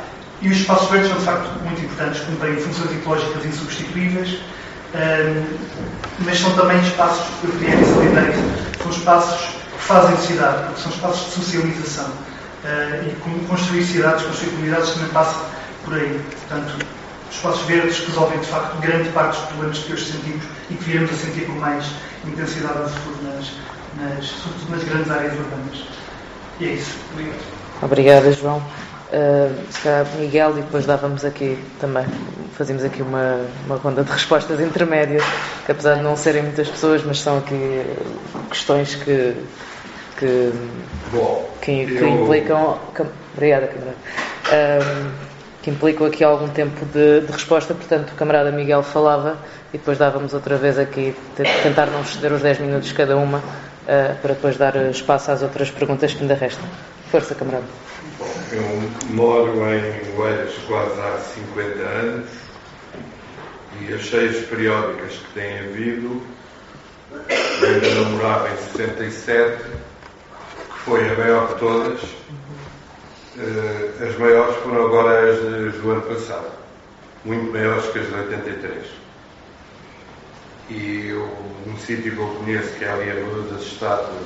E 0.42 0.50
os 0.50 0.58
espaços 0.58 0.90
verdes 0.90 1.10
são, 1.10 1.18
de 1.18 1.26
facto, 1.26 1.50
muito 1.64 1.82
importantes, 1.82 2.22
cumprem 2.22 2.58
funções 2.58 2.92
ecológicas 2.92 3.46
insubstituíveis, 3.46 4.40
mas 6.20 6.40
são 6.40 6.54
também 6.56 6.78
espaços, 6.82 7.26
eu 7.44 7.52
queria 7.52 7.86
salientar 7.86 8.30
isso, 8.30 8.84
são 8.84 8.92
espaços 8.92 9.48
que 9.48 9.80
fazem 9.80 10.18
cidade, 10.18 10.64
porque 10.66 10.82
são 10.82 10.92
espaços 10.92 11.26
de 11.26 11.32
socialização. 11.32 12.10
E 13.06 13.46
construir 13.48 13.86
cidades, 13.86 14.26
construir 14.26 14.50
comunidades 14.52 14.90
também 14.92 15.10
passa 15.10 15.40
por 15.86 15.94
aí. 15.94 16.20
Portanto, 16.48 16.86
espaços 17.32 17.62
verdes 17.64 18.00
resolvem 18.00 18.40
de 18.40 18.46
facto 18.46 18.78
grande 18.80 19.10
parte 19.10 19.38
dos 19.38 19.46
problemas 19.48 19.78
que 19.80 19.94
hoje 19.94 20.06
sentimos 20.06 20.44
e 20.70 20.74
que 20.76 20.84
viremos 20.84 21.12
a 21.12 21.16
sentir 21.16 21.46
com 21.46 21.54
mais 21.54 21.86
intensidade 22.26 22.80
no 22.80 22.90
futuro, 22.90 23.18
nas, 23.24 23.52
nas, 23.98 24.26
sobretudo 24.26 24.72
nas 24.72 24.84
grandes 24.84 25.12
áreas 25.12 25.34
urbanas. 25.34 25.84
E 26.60 26.66
é 26.66 26.70
isso. 26.70 26.98
Obrigado. 27.14 27.40
Obrigada, 27.82 28.32
João. 28.32 28.58
Uh, 28.58 29.72
se 29.72 29.82
calhar 29.82 30.06
Miguel 30.18 30.52
e 30.58 30.62
depois 30.62 30.86
dávamos 30.86 31.24
aqui 31.24 31.60
também, 31.80 32.06
fazíamos 32.58 32.84
aqui 32.84 33.02
uma, 33.02 33.46
uma 33.66 33.76
ronda 33.76 34.04
de 34.04 34.12
respostas 34.12 34.60
intermédias, 34.60 35.24
que 35.66 35.72
apesar 35.72 35.96
de 35.96 36.02
não 36.02 36.18
serem 36.18 36.42
muitas 36.42 36.68
pessoas, 36.68 37.04
mas 37.04 37.22
são 37.22 37.38
aqui 37.38 37.86
questões 38.50 38.96
que, 38.96 39.36
que, 40.18 40.52
Bom, 41.12 41.50
que, 41.62 41.86
que 41.86 41.94
eu... 41.94 42.10
implicam. 42.10 42.80
Obrigada, 43.36 43.68
camarada. 43.68 43.96
Uh, 44.48 45.35
que 45.66 45.72
implicam 45.72 46.06
aqui 46.06 46.24
algum 46.24 46.48
tempo 46.48 46.86
de, 46.86 47.22
de, 47.22 47.32
resposta, 47.32 47.74
portanto 47.74 48.12
o 48.12 48.16
camarada 48.16 48.52
Miguel 48.52 48.84
falava 48.84 49.36
e 49.74 49.80
depois 49.80 49.98
dávamos 49.98 50.32
outra 50.36 50.58
vez 50.58 50.78
aqui, 50.78 51.16
tentar 51.64 51.88
não 51.88 52.02
exceder 52.02 52.32
os 52.34 52.44
10 52.44 52.60
minutos 52.60 52.92
cada 52.92 53.18
uma, 53.18 53.40
uh, 53.40 54.16
para 54.22 54.36
depois 54.36 54.58
dar 54.58 54.76
espaço 54.92 55.32
às 55.32 55.42
outras 55.42 55.72
perguntas 55.72 56.14
que 56.14 56.22
ainda 56.22 56.36
restam. 56.36 56.64
Força, 57.10 57.34
camarada. 57.34 57.64
Bom, 58.20 58.32
eu 58.52 59.16
moro 59.16 59.54
em 59.74 60.20
Oeiras 60.20 60.54
quase 60.68 61.02
há 61.02 61.18
50 61.18 61.80
anos 61.80 62.30
e 63.82 63.92
as 63.92 64.02
cheias 64.02 64.46
periódicas 64.46 65.14
que 65.14 65.34
têm 65.34 65.60
havido, 65.62 66.22
eu 67.12 67.68
ainda 67.68 67.90
não 67.96 68.12
morava 68.12 68.50
em 68.52 68.58
67, 68.78 69.64
que 69.64 70.80
foi 70.86 71.10
a 71.10 71.16
maior 71.16 71.48
de 71.48 71.56
todas, 71.56 72.02
as 73.38 74.18
maiores 74.18 74.56
foram 74.58 74.86
agora 74.86 75.32
as 75.32 75.76
do 75.76 75.92
ano 75.92 76.02
passado, 76.04 76.52
muito 77.26 77.52
maiores 77.52 77.86
que 77.88 78.00
as 78.00 78.08
de 78.08 78.16
83. 78.16 78.86
E 80.70 81.10
eu, 81.10 81.30
um 81.68 81.78
sítio 81.78 82.14
que 82.14 82.18
eu 82.18 82.28
conheço, 82.28 82.74
que 82.76 82.86
é 82.86 82.90
ali 82.90 83.12
a 83.12 83.14
Rua 83.14 83.44
das 83.52 83.62
Estátuas, 83.62 84.26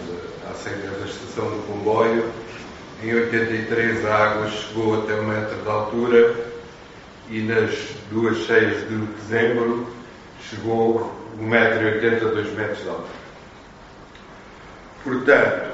à 0.50 0.54
saída 0.54 0.92
da 0.92 1.06
estação 1.06 1.46
do 1.46 1.66
comboio, 1.68 2.24
em 3.04 3.14
83 3.14 4.06
a 4.06 4.16
água 4.16 4.50
chegou 4.50 5.02
até 5.02 5.14
um 5.16 5.26
metro 5.26 5.56
de 5.56 5.70
altura 5.70 6.36
e 7.30 7.42
nas 7.42 7.74
duas 8.12 8.38
cheias 8.40 8.88
de 8.88 8.96
dezembro 8.98 9.88
chegou 10.50 11.14
1,80m 11.40 12.28
a 12.28 12.32
2 12.32 12.54
metros 12.56 12.84
de 12.84 12.90
altura. 12.90 13.20
Portanto, 15.04 15.70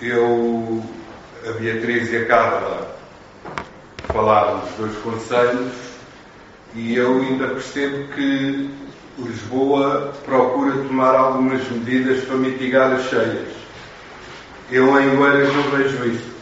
eu, 0.00 0.84
a 1.46 1.52
Beatriz 1.52 2.12
e 2.12 2.16
a 2.16 2.26
Carla 2.26 2.96
falaram 4.12 4.60
dos 4.60 4.70
dois 4.76 4.96
conselhos 4.98 5.72
e 6.74 6.94
eu 6.94 7.20
ainda 7.20 7.48
percebo 7.48 8.12
que 8.14 8.70
Lisboa 9.18 10.12
procura 10.24 10.72
tomar 10.72 11.14
algumas 11.14 11.68
medidas 11.68 12.24
para 12.24 12.36
mitigar 12.36 12.92
as 12.92 13.08
cheias. 13.08 13.48
Eu 14.70 14.98
em 14.98 15.18
Oeiras 15.18 15.54
não 15.54 15.62
vejo 15.64 16.06
isso. 16.06 16.32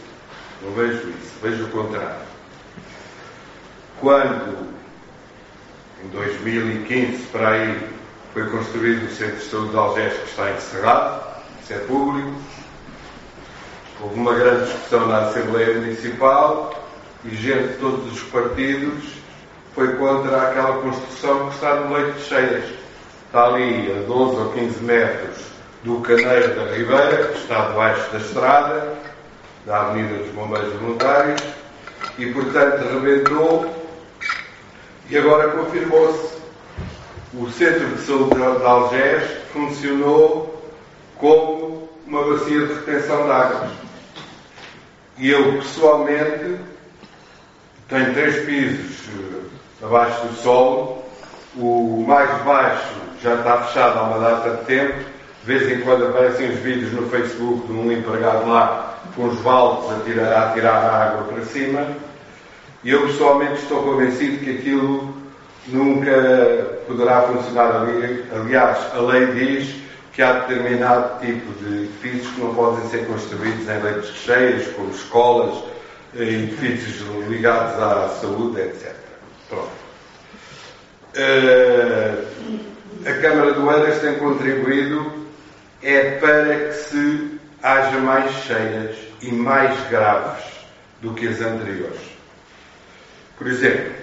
Não 0.61 0.71
vejo 0.73 1.09
isso, 1.09 1.33
vejo 1.41 1.65
o 1.65 1.69
contrário. 1.69 2.21
Quando, 3.99 4.69
em 6.03 6.07
2015, 6.09 7.23
para 7.31 7.49
aí, 7.49 7.89
foi 8.33 8.47
construído 8.49 9.05
o 9.05 9.11
Centro 9.11 9.37
de 9.37 9.43
Saúde 9.43 9.71
de 9.71 9.77
Algés, 9.77 10.13
que 10.13 10.29
está 10.29 10.51
encerrado, 10.51 11.23
isso 11.61 11.73
é 11.73 11.77
público, 11.79 12.31
houve 14.01 14.19
uma 14.19 14.33
grande 14.33 14.65
discussão 14.65 15.07
na 15.07 15.19
Assembleia 15.19 15.75
Municipal 15.75 16.73
e 17.23 17.35
gente 17.35 17.73
de 17.73 17.73
todos 17.75 18.11
os 18.11 18.23
partidos 18.23 19.03
foi 19.75 19.95
contra 19.95 20.41
aquela 20.41 20.81
construção 20.81 21.49
que 21.49 21.55
está 21.55 21.75
no 21.75 21.93
leito 21.93 22.17
de 22.17 22.23
cheias. 22.23 22.63
Está 23.27 23.45
ali 23.45 23.91
a 23.91 24.07
12 24.07 24.35
ou 24.37 24.51
15 24.51 24.83
metros 24.83 25.37
do 25.83 26.01
Caneiro 26.01 26.55
da 26.55 26.75
Ribeira, 26.75 27.27
que 27.27 27.37
está 27.37 27.67
debaixo 27.67 28.11
da 28.11 28.17
estrada, 28.17 28.93
da 29.65 29.81
Avenida 29.81 30.15
dos 30.15 30.31
Bombeiros 30.33 30.73
Voluntários 30.73 31.41
e, 32.17 32.25
portanto, 32.33 32.83
rebentou 32.91 33.73
e 35.09 35.17
agora 35.17 35.49
confirmou-se. 35.49 36.41
O 37.33 37.49
Centro 37.49 37.87
de 37.87 38.01
Saúde 38.01 38.35
de 38.35 38.65
Algés 38.65 39.31
funcionou 39.53 40.61
como 41.17 41.89
uma 42.05 42.23
bacia 42.23 42.65
de 42.67 42.73
retenção 42.73 43.23
de 43.23 43.31
águas. 43.31 43.90
E 45.21 45.29
eu, 45.29 45.59
pessoalmente, 45.59 46.57
tenho 47.87 48.11
três 48.11 48.43
pisos 48.43 49.07
eh, 49.07 49.85
abaixo 49.85 50.25
do 50.25 50.33
solo. 50.33 51.05
O 51.55 52.03
mais 52.07 52.41
baixo 52.41 52.95
já 53.21 53.35
está 53.35 53.59
fechado 53.59 53.99
há 53.99 54.01
uma 54.01 54.17
data 54.17 54.49
de 54.49 54.65
tempo. 54.65 54.95
De 54.97 55.45
vez 55.45 55.71
em 55.71 55.81
quando 55.81 56.07
aparecem 56.07 56.49
os 56.49 56.59
vídeos 56.61 56.91
no 56.93 57.07
Facebook 57.07 57.67
de 57.67 57.71
um 57.71 57.91
empregado 57.91 58.49
lá 58.49 58.97
com 59.15 59.27
os 59.27 59.37
baldes 59.41 59.91
a 59.91 60.03
tirar, 60.03 60.43
a 60.43 60.53
tirar 60.53 60.73
a 60.73 61.03
água 61.03 61.23
para 61.25 61.45
cima, 61.45 61.85
e 62.83 62.89
eu 62.89 63.05
pessoalmente 63.05 63.61
estou 63.61 63.83
convencido 63.83 64.43
que 64.43 64.57
aquilo 64.57 65.13
nunca 65.67 66.79
poderá 66.87 67.21
funcionar 67.21 67.75
ali. 67.75 68.25
Aliás, 68.33 68.87
a 68.95 68.99
lei 69.01 69.27
diz 69.33 69.80
que 70.13 70.21
há 70.21 70.33
determinado 70.33 71.19
tipo 71.19 71.51
de 71.63 71.83
edifícios 71.83 72.33
que 72.33 72.41
não 72.41 72.53
podem 72.53 72.89
ser 72.89 73.05
construídos 73.07 73.67
em 73.67 73.81
leitos 73.81 74.09
cheios, 74.17 74.67
como 74.75 74.91
escolas, 74.91 75.63
edifícios 76.13 77.07
ligados 77.29 77.81
à 77.81 78.09
saúde, 78.19 78.59
etc. 78.61 78.93
Pronto. 79.49 79.71
Uh, 81.15 82.41
a 83.05 83.13
Câmara 83.21 83.53
do 83.53 83.71
Eiras 83.71 83.99
tem 83.99 84.15
contribuído 84.15 85.21
é 85.81 86.11
para 86.19 86.67
que 86.67 86.73
se 86.73 87.39
haja 87.63 87.97
mais 87.99 88.31
cheias 88.43 88.95
e 89.21 89.31
mais 89.31 89.77
graves 89.89 90.43
do 91.01 91.13
que 91.13 91.27
as 91.27 91.41
anteriores. 91.41 91.99
Por 93.37 93.47
exemplo, 93.47 93.93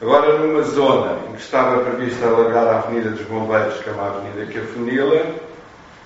agora 0.00 0.38
numa 0.38 0.62
zona 0.62 1.18
em 1.28 1.32
que 1.32 1.42
estava 1.42 1.84
prevista 1.84 2.26
alargar 2.26 2.66
a 2.66 2.78
Avenida 2.78 3.10
dos 3.10 3.26
Bombeiros, 3.26 3.80
que 3.80 3.88
é 3.88 3.92
uma 3.92 4.08
avenida 4.08 4.46
que 4.46 4.58
afunila, 4.58 5.34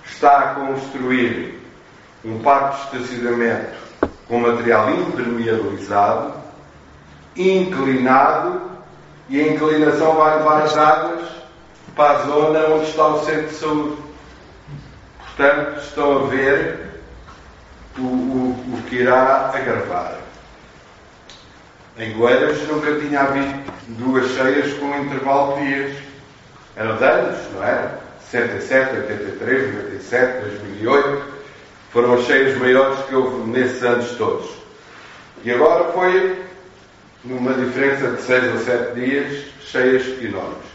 está 0.04 0.38
a 0.38 0.54
construir 0.54 1.60
um 2.24 2.38
parque 2.40 2.96
de 2.96 3.02
estacionamento 3.02 3.78
com 4.28 4.38
material 4.38 4.90
impermeabilizado, 4.90 6.34
inclinado, 7.36 8.70
e 9.28 9.40
a 9.40 9.48
inclinação 9.48 10.14
vai 10.14 10.38
levar 10.38 10.62
as 10.62 10.76
águas 10.76 11.28
para 11.94 12.18
a 12.18 12.22
zona 12.22 12.66
onde 12.68 12.90
está 12.90 13.06
o 13.08 13.24
centro 13.24 13.48
de 13.48 13.54
saúde. 13.54 13.96
Portanto, 15.18 15.80
estão 15.80 16.24
a 16.24 16.26
ver 16.26 17.00
o, 17.98 18.02
o, 18.02 18.74
o 18.74 18.82
que 18.88 18.96
irá 18.96 19.50
agravar. 19.54 20.18
Em 21.98 22.12
Goeiras 22.12 22.66
nunca 22.68 22.98
tinha 23.00 23.20
havido 23.20 23.72
duas 23.88 24.30
cheias 24.30 24.72
com 24.74 24.86
um 24.86 25.04
intervalo 25.04 25.58
de 25.58 25.66
dias. 25.66 25.96
Eram 26.76 26.96
de 26.96 27.04
anos, 27.04 27.38
não 27.52 27.64
era? 27.64 28.00
67, 28.30 28.96
83, 28.96 29.74
97, 29.74 30.40
2008. 30.40 31.22
Foram 31.92 32.14
as 32.14 32.24
cheias 32.24 32.56
maiores 32.58 33.00
que 33.06 33.14
houve 33.14 33.50
nesses 33.50 33.82
anos 33.82 34.10
todos. 34.12 34.48
E 35.42 35.50
agora 35.50 35.92
foi, 35.92 36.38
numa 37.24 37.52
diferença 37.54 38.12
de 38.12 38.22
6 38.22 38.52
ou 38.52 38.58
7 38.60 38.94
dias, 38.94 39.44
cheias 39.60 40.06
enormes. 40.22 40.70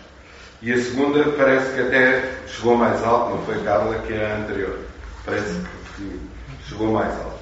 E 0.61 0.74
a 0.74 0.78
segunda 0.78 1.24
parece 1.32 1.74
que 1.76 1.82
até 1.82 2.32
chegou 2.47 2.76
mais 2.76 3.03
alto, 3.03 3.36
não 3.36 3.45
foi 3.45 3.63
Carla, 3.63 3.99
que 3.99 4.13
a 4.13 4.38
anterior. 4.38 4.80
Parece 5.26 5.61
que 5.95 6.20
chegou 6.68 6.91
mais 6.91 7.11
alto. 7.13 7.36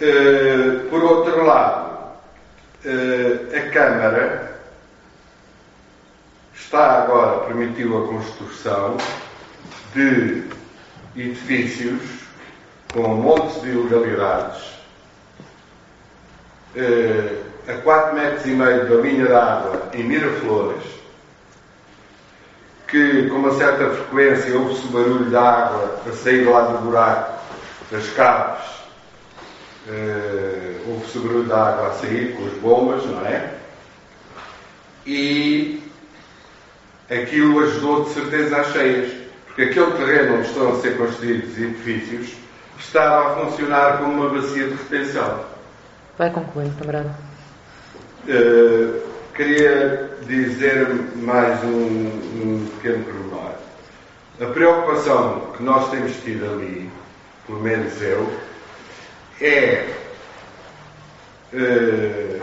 Uh, 0.00 0.88
por 0.90 1.02
outro 1.02 1.44
lado, 1.44 1.85
a 2.86 3.70
Câmara 3.72 4.60
está 6.54 7.02
agora, 7.02 7.46
permitiu 7.46 8.04
a 8.04 8.08
construção 8.08 8.96
de 9.92 10.44
edifícios 11.16 12.00
com 12.92 13.08
montes 13.08 13.60
de 13.62 13.70
ilegalidades 13.70 14.62
uh, 16.76 17.44
a 17.68 17.74
4 17.82 18.14
metros 18.14 18.46
e 18.46 18.50
meio 18.50 18.88
da 18.88 18.94
linha 18.96 19.26
d'água 19.26 19.90
em 19.92 20.04
Miraflores, 20.04 20.84
que 22.86 23.28
com 23.28 23.36
uma 23.36 23.54
certa 23.54 23.90
frequência 23.90 24.56
ouve-se 24.56 24.86
o 24.86 24.90
barulho 24.90 25.30
da 25.30 25.42
água 25.42 26.00
a 26.06 26.12
sair 26.12 26.44
lá 26.44 26.60
do 26.60 26.78
buraco 26.78 27.42
das 27.90 28.08
caves 28.10 28.75
uh, 29.86 30.90
houve 30.90 31.06
seguro 31.10 31.44
de 31.44 31.52
água 31.52 31.88
a 31.88 31.92
sair 31.92 32.34
com 32.36 32.46
as 32.46 32.52
bombas, 32.54 33.04
não 33.06 33.24
é? 33.26 33.54
E 35.06 35.82
aquilo 37.10 37.60
ajudou 37.60 38.04
de 38.04 38.10
certeza 38.10 38.56
às 38.58 38.72
cheias, 38.72 39.12
porque 39.46 39.62
aquele 39.62 39.92
terreno 39.92 40.38
onde 40.38 40.48
estão 40.48 40.72
a 40.72 40.80
ser 40.80 40.96
construídos 40.96 41.56
edifícios 41.56 42.36
estava 42.78 43.32
a 43.32 43.46
funcionar 43.46 43.98
como 43.98 44.12
uma 44.12 44.28
bacia 44.28 44.68
de 44.68 44.74
retenção. 44.74 45.44
Vai 46.18 46.30
concluindo, 46.30 46.74
camarada. 46.78 47.14
Uh, 48.28 49.00
queria 49.34 50.10
dizer 50.26 50.88
mais 51.16 51.62
um, 51.62 51.68
um 51.68 52.68
pequeno 52.76 53.04
pormenor. 53.04 53.52
A 54.40 54.46
preocupação 54.46 55.52
que 55.56 55.62
nós 55.62 55.90
temos 55.90 56.14
tido 56.22 56.44
ali, 56.44 56.90
pelo 57.46 57.60
menos 57.60 58.02
eu, 58.02 58.30
é 59.40 59.86
uh, 61.52 62.42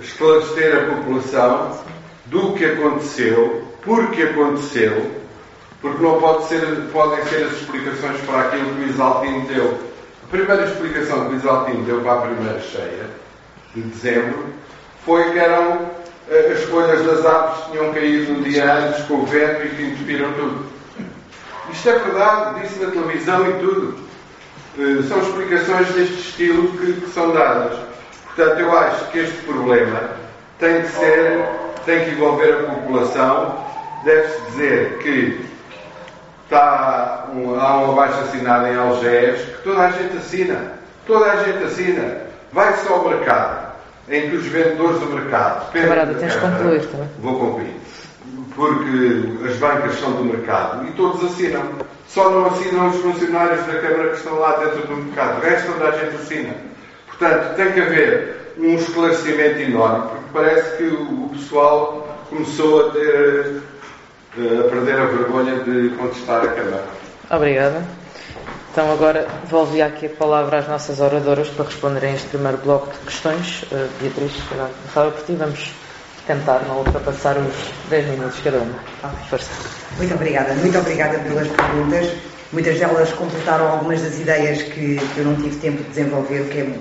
esclarecer 0.00 0.76
a 0.76 0.94
população 0.94 1.80
do 2.26 2.54
que 2.54 2.64
aconteceu, 2.64 3.64
porque 3.82 4.22
aconteceu, 4.22 5.10
porque 5.80 6.02
não 6.02 6.20
pode 6.20 6.46
ser, 6.46 6.62
podem 6.92 7.24
ser 7.24 7.44
as 7.44 7.52
explicações 7.52 8.20
para 8.22 8.40
aquilo 8.40 8.74
que 8.74 8.82
o 8.82 8.88
Isaltino 8.88 9.46
deu. 9.46 9.78
A 10.24 10.30
primeira 10.30 10.64
explicação 10.64 11.28
que 11.28 11.34
o 11.34 11.36
Isaltino 11.36 11.84
deu 11.84 12.00
para 12.00 12.12
a 12.12 12.20
primeira 12.22 12.60
cheia 12.60 13.06
de 13.74 13.82
dezembro 13.82 14.46
foi 15.04 15.30
que 15.32 15.38
eram 15.38 15.90
eh, 16.30 16.52
as 16.52 16.62
folhas 16.64 17.04
das 17.04 17.24
árvores 17.26 17.64
que 17.64 17.70
tinham 17.72 17.92
caído 17.92 18.32
um 18.32 18.42
dia 18.42 18.72
antes 18.72 19.04
com 19.06 19.14
o 19.14 19.26
vento 19.26 19.66
e 19.66 19.68
que 19.70 19.82
entupiram 19.82 20.32
tudo. 20.34 20.66
Isto 21.72 21.88
é 21.88 21.98
verdade, 21.98 22.60
disse 22.60 22.78
na 22.80 22.90
televisão 22.90 23.48
e 23.48 23.52
tudo. 23.54 24.09
Eh, 24.80 25.02
são 25.06 25.20
explicações 25.20 25.88
deste 25.88 26.14
estilo 26.14 26.68
que, 26.78 27.00
que 27.00 27.10
são 27.10 27.32
dadas. 27.32 27.78
Portanto, 28.24 28.60
eu 28.60 28.78
acho 28.78 29.10
que 29.10 29.18
este 29.18 29.36
problema 29.42 30.10
tem 30.58 30.80
que 30.80 30.88
ser, 30.88 31.44
tem 31.84 32.04
que 32.04 32.10
envolver 32.12 32.52
a 32.52 32.72
população. 32.74 33.58
Deve-se 34.04 34.40
dizer 34.50 34.98
que 35.02 35.44
está 36.44 37.28
um, 37.34 37.60
há 37.60 37.78
um 37.82 37.92
abaixo 37.92 38.20
assinado 38.20 38.68
em 38.68 38.76
Algés 38.76 39.42
que 39.42 39.62
toda 39.62 39.82
a 39.82 39.90
gente 39.90 40.16
assina. 40.16 40.72
Toda 41.06 41.30
a 41.30 41.44
gente 41.44 41.62
assina. 41.62 42.16
Vai-se 42.50 42.88
ao 42.88 43.06
mercado, 43.06 43.72
em 44.08 44.30
que 44.30 44.36
os 44.36 44.46
vendedores 44.46 44.98
do 45.00 45.06
mercado. 45.06 45.70
Camarada, 45.72 46.14
tens 46.14 46.32
de 46.32 46.38
concluir, 46.38 46.86
tá? 46.86 47.06
Vou 47.18 47.38
concluir. 47.38 47.76
Porque 48.60 49.48
as 49.48 49.56
bancas 49.56 49.98
são 49.98 50.12
do 50.12 50.24
mercado 50.24 50.86
e 50.86 50.92
todos 50.92 51.24
assinam. 51.24 51.62
Só 52.06 52.28
não 52.28 52.44
assinam 52.44 52.90
os 52.90 52.96
funcionários 52.96 53.64
da 53.64 53.80
Câmara 53.80 54.10
que 54.10 54.16
estão 54.16 54.38
lá 54.38 54.56
dentro 54.58 54.86
do 54.86 54.96
mercado. 54.96 55.38
O 55.38 55.40
resto 55.40 55.72
toda 55.72 55.88
a 55.88 55.92
gente 55.92 56.16
assina. 56.16 56.54
Portanto, 57.06 57.56
tem 57.56 57.72
que 57.72 57.80
haver 57.80 58.54
um 58.58 58.74
esclarecimento 58.74 59.60
enorme, 59.60 60.08
porque 60.08 60.24
parece 60.34 60.76
que 60.76 60.84
o 60.84 61.30
pessoal 61.32 62.18
começou 62.28 62.88
a 62.88 62.90
ter 62.90 63.62
a 64.36 64.68
perder 64.68 65.00
a 65.00 65.06
vergonha 65.06 65.54
de 65.60 65.96
contestar 65.96 66.44
a 66.44 66.48
Câmara. 66.48 66.84
Obrigada. 67.30 67.82
Então 68.70 68.92
agora 68.92 69.26
devolvi 69.44 69.80
aqui 69.80 70.04
a 70.04 70.10
palavra 70.10 70.58
às 70.58 70.68
nossas 70.68 71.00
oradoras 71.00 71.48
para 71.48 71.64
responderem 71.64 72.14
este 72.14 72.28
primeiro 72.28 72.58
bloco 72.58 72.92
de 72.92 72.98
questões. 73.06 73.62
Uh, 73.72 73.88
Beatriz, 74.00 74.34
começava 74.48 75.10
por 75.12 75.24
ti, 75.24 75.32
vamos 75.32 75.72
tentar 76.26 76.60
não 76.68 76.78
ultrapassar 76.78 77.36
os 77.38 77.54
10 77.88 78.08
minutos 78.08 78.40
cada 78.40 78.58
uma. 78.58 78.78
Força. 79.28 79.50
Muito 79.96 80.14
obrigada, 80.14 80.54
muito 80.54 80.78
obrigada 80.78 81.18
pelas 81.18 81.48
perguntas. 81.48 82.12
Muitas 82.52 82.78
delas 82.78 83.12
completaram 83.12 83.68
algumas 83.68 84.02
das 84.02 84.18
ideias 84.18 84.62
que, 84.62 84.96
que 84.96 85.18
eu 85.18 85.24
não 85.24 85.36
tive 85.36 85.56
tempo 85.56 85.82
de 85.84 85.88
desenvolver, 85.90 86.48
que 86.48 86.58
é, 86.58 86.78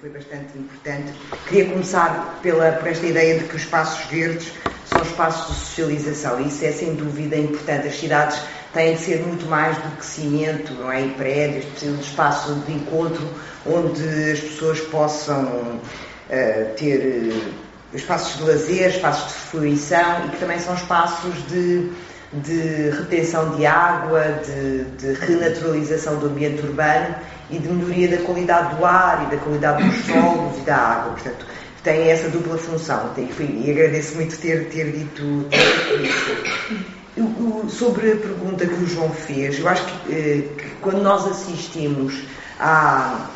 foi 0.00 0.10
bastante 0.10 0.58
importante. 0.58 1.12
Queria 1.46 1.70
começar 1.70 2.38
pela, 2.42 2.72
por 2.72 2.88
esta 2.88 3.06
ideia 3.06 3.38
de 3.38 3.44
que 3.46 3.56
os 3.56 3.62
espaços 3.62 4.04
verdes 4.10 4.52
são 4.84 5.02
espaços 5.02 5.48
de 5.48 5.60
socialização. 5.60 6.40
Isso 6.40 6.64
é 6.64 6.72
sem 6.72 6.94
dúvida 6.94 7.36
importante. 7.36 7.88
As 7.88 7.98
cidades 7.98 8.40
têm 8.72 8.94
de 8.94 9.00
ser 9.00 9.20
muito 9.20 9.46
mais 9.46 9.76
do 9.78 9.96
que 9.96 10.04
cimento, 10.04 10.72
não 10.74 10.92
é? 10.92 11.02
E 11.02 11.10
prédios, 11.10 11.64
precisam 11.66 11.96
de 11.96 12.04
espaço 12.04 12.54
de 12.66 12.72
encontro 12.72 13.26
onde 13.66 14.32
as 14.32 14.40
pessoas 14.40 14.80
possam 14.80 15.44
uh, 15.44 16.74
ter 16.76 17.32
uh, 17.32 17.67
espaços 17.94 18.36
de 18.36 18.42
lazer, 18.42 18.90
espaços 18.90 19.32
de 19.32 19.38
fruição 19.40 20.26
e 20.26 20.30
que 20.30 20.36
também 20.38 20.58
são 20.58 20.74
espaços 20.74 21.34
de, 21.48 21.90
de 22.32 22.90
retenção 22.90 23.56
de 23.56 23.64
água, 23.64 24.40
de, 24.44 24.84
de 24.84 25.12
renaturalização 25.14 26.16
do 26.16 26.26
ambiente 26.26 26.62
urbano 26.66 27.14
e 27.50 27.58
de 27.58 27.68
melhoria 27.68 28.08
da 28.08 28.18
qualidade 28.18 28.76
do 28.76 28.84
ar 28.84 29.26
e 29.26 29.34
da 29.34 29.42
qualidade 29.42 29.82
dos 29.82 30.04
solos 30.04 30.58
e 30.58 30.60
da 30.62 30.76
água. 30.76 31.12
Portanto, 31.12 31.46
tem 31.82 32.10
essa 32.10 32.28
dupla 32.28 32.58
função. 32.58 33.12
Tem, 33.14 33.30
e 33.38 33.70
agradeço 33.70 34.14
muito 34.16 34.36
ter, 34.38 34.68
ter 34.68 34.92
dito, 34.92 35.46
ter 35.50 36.00
isso. 36.02 36.84
Eu, 37.16 37.66
sobre 37.68 38.12
a 38.12 38.16
pergunta 38.16 38.66
que 38.66 38.74
o 38.74 38.86
João 38.86 39.10
fez, 39.10 39.58
eu 39.58 39.68
acho 39.68 39.84
que, 39.84 40.14
eh, 40.14 40.42
que 40.56 40.70
quando 40.80 41.02
nós 41.02 41.26
assistimos 41.26 42.22
a, 42.60 43.28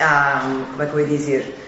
a, 0.00 0.40
como 0.72 0.82
é 0.82 0.86
que 0.86 0.92
eu 0.92 1.00
ia 1.00 1.06
dizer, 1.06 1.67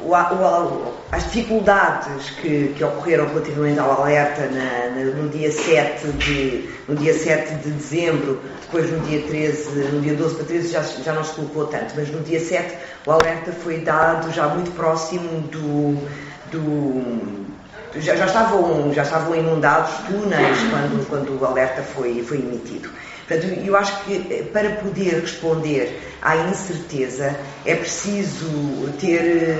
o, 0.00 0.12
o, 0.12 0.94
as 1.10 1.24
dificuldades 1.24 2.30
que, 2.30 2.74
que, 2.76 2.84
ocorreram 2.84 3.26
relativamente 3.26 3.78
ao 3.78 4.02
alerta 4.02 4.42
na, 4.46 4.94
na, 4.94 5.04
no, 5.10 5.28
dia 5.28 5.50
7 5.50 6.06
de, 6.12 6.68
no 6.86 6.94
dia 6.94 7.12
7 7.12 7.54
de 7.56 7.70
dezembro, 7.70 8.40
depois 8.62 8.90
no 8.90 9.00
dia 9.00 9.22
13, 9.22 9.70
no 9.92 10.00
dia 10.00 10.14
12 10.14 10.34
para 10.36 10.44
13 10.44 10.68
já, 10.68 10.82
já 10.82 11.12
não 11.12 11.24
se 11.24 11.34
colocou 11.34 11.66
tanto, 11.66 11.94
mas 11.96 12.10
no 12.10 12.20
dia 12.20 12.40
7 12.40 12.76
o 13.06 13.10
alerta 13.10 13.52
foi 13.52 13.78
dado 13.80 14.32
já 14.32 14.48
muito 14.48 14.70
próximo 14.72 15.40
do. 15.48 16.06
do 16.52 17.48
já, 17.96 18.14
já, 18.14 18.26
estavam, 18.26 18.92
já 18.92 19.02
estavam 19.02 19.34
inundados 19.34 19.90
túneis 20.06 20.58
quando, 20.70 21.08
quando 21.08 21.40
o 21.40 21.44
alerta 21.44 21.82
foi, 21.82 22.22
foi 22.22 22.38
emitido. 22.38 22.88
Portanto, 23.28 23.60
eu 23.62 23.76
acho 23.76 24.04
que 24.04 24.26
eh, 24.30 24.42
para 24.50 24.70
poder 24.76 25.20
responder 25.20 26.00
à 26.22 26.34
incerteza 26.34 27.36
é 27.66 27.74
preciso 27.74 28.88
ter 28.98 29.54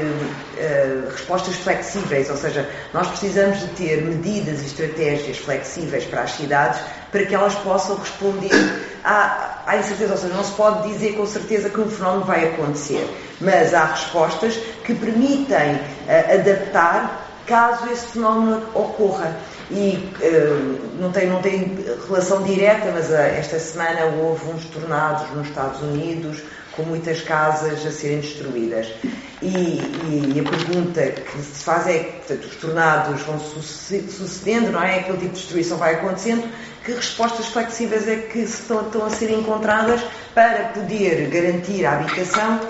uh, 0.57 1.11
respostas 1.11 1.55
flexíveis, 1.57 2.31
ou 2.31 2.37
seja, 2.37 2.69
nós 2.95 3.07
precisamos 3.09 3.61
de 3.61 3.67
ter 3.69 4.03
medidas 4.03 4.63
e 4.63 4.67
estratégias 4.67 5.37
flexíveis 5.37 6.05
para 6.05 6.23
as 6.23 6.33
cidades 6.33 6.81
para 7.13 7.27
que 7.27 7.35
elas 7.35 7.55
possam 7.57 7.97
responder 7.97 8.51
à, 9.05 9.63
à 9.67 9.77
incerteza. 9.77 10.13
Ou 10.13 10.19
seja, 10.19 10.35
não 10.35 10.45
se 10.45 10.53
pode 10.53 10.89
dizer 10.89 11.13
com 11.13 11.27
certeza 11.27 11.69
que 11.69 11.79
um 11.79 11.91
fenómeno 11.91 12.25
vai 12.25 12.49
acontecer, 12.49 13.07
mas 13.39 13.75
há 13.75 13.85
respostas 13.85 14.55
que 14.83 14.95
permitem 14.95 15.75
uh, 15.75 16.41
adaptar 16.41 17.29
caso 17.47 17.87
esse 17.91 18.07
fenómeno 18.07 18.63
ocorra 18.75 19.37
e 19.71 20.11
uh, 20.23 21.01
não, 21.01 21.13
tem, 21.13 21.27
não 21.27 21.43
tem 21.43 21.77
relação 22.07 22.43
direta, 22.43 22.91
mas 22.93 23.11
uh, 23.11 23.15
esta 23.15 23.59
semana 23.59 24.07
houve 24.07 24.51
uns 24.51 24.65
tornados 24.67 25.31
nos 25.31 25.49
Estados 25.49 25.81
Unidos 25.83 26.43
com 26.79 26.85
muitas 26.85 27.21
casas 27.21 27.85
a 27.85 27.91
serem 27.91 28.21
destruídas. 28.21 28.87
E, 29.43 29.47
e, 29.47 30.33
e 30.35 30.41
a 30.41 30.49
pergunta 30.49 31.03
que 31.11 31.39
se 31.43 31.65
faz 31.65 31.87
é, 31.89 31.99
portanto, 31.99 32.45
os 32.45 32.57
tornados 32.57 33.23
vão 33.23 33.39
sucedendo, 33.41 34.71
não 34.71 34.83
é? 34.83 35.01
Aquele 35.01 35.19
tipo 35.19 35.35
de 35.35 35.41
destruição 35.41 35.77
vai 35.77 35.95
acontecendo, 35.95 36.49
que 36.85 36.93
respostas 36.93 37.47
flexíveis 37.47 38.09
é 38.09 38.17
que 38.17 38.39
estão, 38.39 38.87
estão 38.87 39.05
a 39.05 39.11
ser 39.11 39.31
encontradas 39.31 40.01
para 40.35 40.69
poder 40.69 41.29
garantir 41.29 41.85
a 41.85 41.99
habitação 41.99 42.61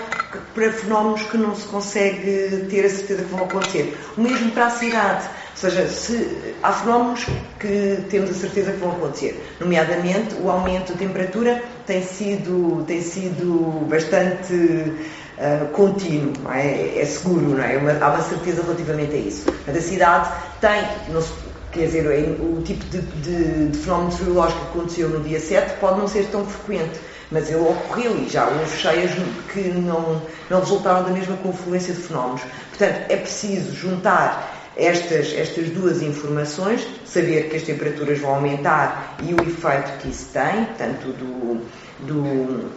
para 0.53 0.71
fenómenos 0.71 1.23
que 1.23 1.37
não 1.37 1.55
se 1.55 1.67
consegue 1.67 2.65
ter 2.69 2.85
a 2.85 2.89
certeza 2.89 3.23
que 3.23 3.29
vão 3.29 3.45
acontecer. 3.45 3.97
O 4.17 4.21
mesmo 4.21 4.51
para 4.51 4.67
a 4.67 4.71
cidade. 4.71 5.29
Seja, 5.59 5.89
se, 5.89 6.55
há 6.63 6.71
fenómenos 6.71 7.25
que 7.59 7.97
temos 8.09 8.29
a 8.29 8.33
certeza 8.33 8.71
que 8.71 8.77
vão 8.77 8.91
acontecer, 8.91 9.45
nomeadamente 9.59 10.35
o 10.35 10.49
aumento 10.49 10.93
da 10.93 10.99
temperatura 10.99 11.61
tem 11.85 12.01
sido, 12.01 12.85
tem 12.87 13.01
sido 13.01 13.85
bastante 13.89 14.53
uh, 14.53 15.65
contínuo, 15.73 16.31
é? 16.49 17.01
é 17.01 17.05
seguro, 17.05 17.57
não 17.57 17.61
é? 17.61 17.75
Uma, 17.75 17.91
há 17.91 18.09
uma 18.09 18.21
certeza 18.21 18.61
relativamente 18.61 19.13
a 19.13 19.17
isso. 19.17 19.53
A 19.67 19.81
cidade 19.81 20.31
tem, 20.61 20.81
não 21.09 21.21
se, 21.21 21.33
quer 21.73 21.87
dizer, 21.87 22.39
o 22.39 22.61
tipo 22.61 22.85
de, 22.85 23.01
de, 23.01 23.67
de 23.67 23.77
fenómeno 23.79 24.11
meteorológico 24.13 24.61
que 24.61 24.77
aconteceu 24.77 25.09
no 25.09 25.19
dia 25.19 25.41
7 25.41 25.77
pode 25.81 25.99
não 25.99 26.07
ser 26.07 26.25
tão 26.27 26.45
frequente 26.45 27.01
mas 27.31 27.47
ele 27.49 27.59
ocorreu 27.59 28.17
e 28.17 28.27
já 28.27 28.47
houve 28.47 28.75
cheias 28.75 29.11
que 29.53 29.59
não, 29.59 30.19
não 30.49 30.61
resultaram 30.61 31.03
da 31.03 31.11
mesma 31.11 31.37
confluência 31.37 31.93
de 31.93 32.01
fenómenos. 32.01 32.41
Portanto, 32.69 33.05
é 33.07 33.17
preciso 33.17 33.71
juntar 33.75 34.58
estas, 34.79 35.33
estas 35.33 35.69
duas 35.69 36.01
informações, 36.01 36.87
saber 37.05 37.49
que 37.49 37.57
as 37.57 37.63
temperaturas 37.63 38.19
vão 38.19 38.35
aumentar 38.35 39.17
e 39.21 39.33
o 39.33 39.41
efeito 39.41 39.97
que 39.99 40.09
isso 40.09 40.29
tem, 40.31 40.65
tanto 40.77 41.09
do, 41.13 41.61
do, 41.99 42.71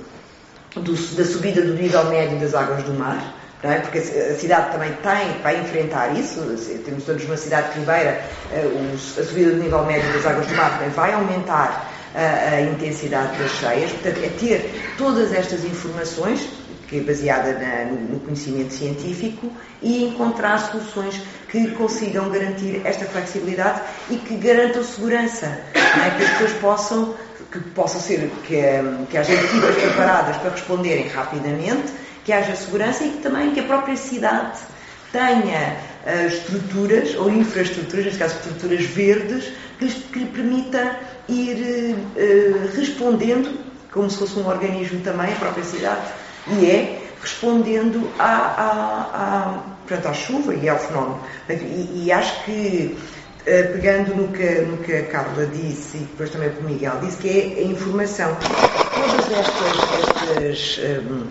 do, 0.81 1.17
da 1.17 1.25
subida 1.25 1.63
do 1.63 1.75
nível 1.75 2.05
médio 2.07 2.39
das 2.39 2.55
águas 2.55 2.83
do 2.83 2.93
mar, 2.95 3.37
é? 3.63 3.79
porque 3.79 3.99
a 3.99 4.35
cidade 4.35 4.73
também 4.73 4.93
tem, 5.03 5.41
vai 5.43 5.61
enfrentar 5.61 6.19
isso, 6.19 6.41
temos 6.85 7.05
todos 7.05 7.25
uma 7.25 7.37
cidade 7.37 7.79
ribeira, 7.79 8.21
eh, 8.53 8.69
a 9.19 9.23
subida 9.23 9.53
do 9.53 9.63
nível 9.63 9.85
médio 9.85 10.13
das 10.13 10.27
águas 10.27 10.47
do 10.47 10.55
mar 10.57 10.73
também 10.73 10.91
vai 10.91 11.13
aumentar 11.13 11.89
a, 12.15 12.57
a 12.57 12.61
intensidade 12.61 13.39
das 13.39 13.51
cheias. 13.53 13.91
Portanto, 13.93 14.21
é 14.25 14.29
ter 14.29 14.95
todas 14.99 15.33
estas 15.33 15.65
informações 15.65 16.49
que 16.93 16.99
é 16.99 17.01
baseada 17.01 17.55
na, 17.55 17.91
no 17.91 18.21
conhecimento 18.21 18.75
científico, 18.75 19.51
e 19.81 20.05
encontrar 20.05 20.59
soluções 20.59 21.23
que 21.51 21.71
consigam 21.71 22.29
garantir 22.29 22.83
esta 22.85 23.07
flexibilidade 23.07 23.81
e 24.11 24.17
que 24.17 24.37
garantam 24.37 24.85
segurança, 24.85 25.47
é? 25.47 26.11
que 26.17 26.23
as 26.23 26.31
pessoas 26.33 26.53
possam, 26.61 27.15
que 27.51 27.61
possam 27.71 27.99
ser, 27.99 28.31
que, 28.45 28.61
que 29.11 29.17
haja 29.17 29.33
equipas 29.33 29.75
preparadas 29.75 30.37
para 30.37 30.51
responderem 30.51 31.09
rapidamente, 31.09 31.93
que 32.27 32.33
haja 32.33 32.55
segurança 32.55 33.05
e 33.05 33.11
que 33.11 33.19
também 33.23 33.53
que 33.53 33.61
a 33.61 33.65
própria 33.65 33.97
cidade 33.97 34.59
tenha 35.11 35.77
uh, 36.07 36.27
estruturas 36.27 37.15
ou 37.17 37.31
infraestruturas, 37.31 38.05
neste 38.05 38.19
caso 38.19 38.37
estruturas 38.37 38.85
verdes, 38.85 39.51
que, 39.79 39.89
que 39.89 40.19
lhe 40.19 40.27
permita 40.27 40.99
ir 41.27 41.97
uh, 41.97 42.77
respondendo, 42.77 43.59
como 43.91 44.11
se 44.11 44.19
fosse 44.19 44.39
um 44.39 44.47
organismo 44.47 45.01
também, 45.01 45.33
a 45.33 45.37
própria 45.37 45.65
cidade, 45.65 46.22
e 46.47 46.71
é 46.71 47.03
respondendo 47.21 48.11
à, 48.19 48.25
à, 48.25 49.11
à, 49.15 49.63
portanto, 49.87 50.09
à 50.09 50.13
chuva 50.13 50.55
e 50.55 50.69
ao 50.69 50.79
fenómeno. 50.79 51.21
E, 51.49 52.05
e 52.05 52.13
acho 52.13 52.45
que, 52.45 52.97
eh, 53.47 53.63
pegando 53.65 54.15
no 54.15 54.29
que, 54.29 54.61
no 54.63 54.79
que 54.79 54.93
a 54.93 55.07
Carla 55.07 55.47
disse 55.47 55.99
e 55.99 56.01
depois 56.01 56.31
também 56.31 56.49
o 56.49 56.53
que 56.53 56.61
o 56.61 56.65
Miguel 56.65 56.99
disse, 57.01 57.17
que 57.19 57.29
é 57.29 57.61
a 57.61 57.63
informação. 57.63 58.37
Todas 58.95 59.33
estas, 59.39 60.79
estas 60.79 60.81
um, 61.09 61.27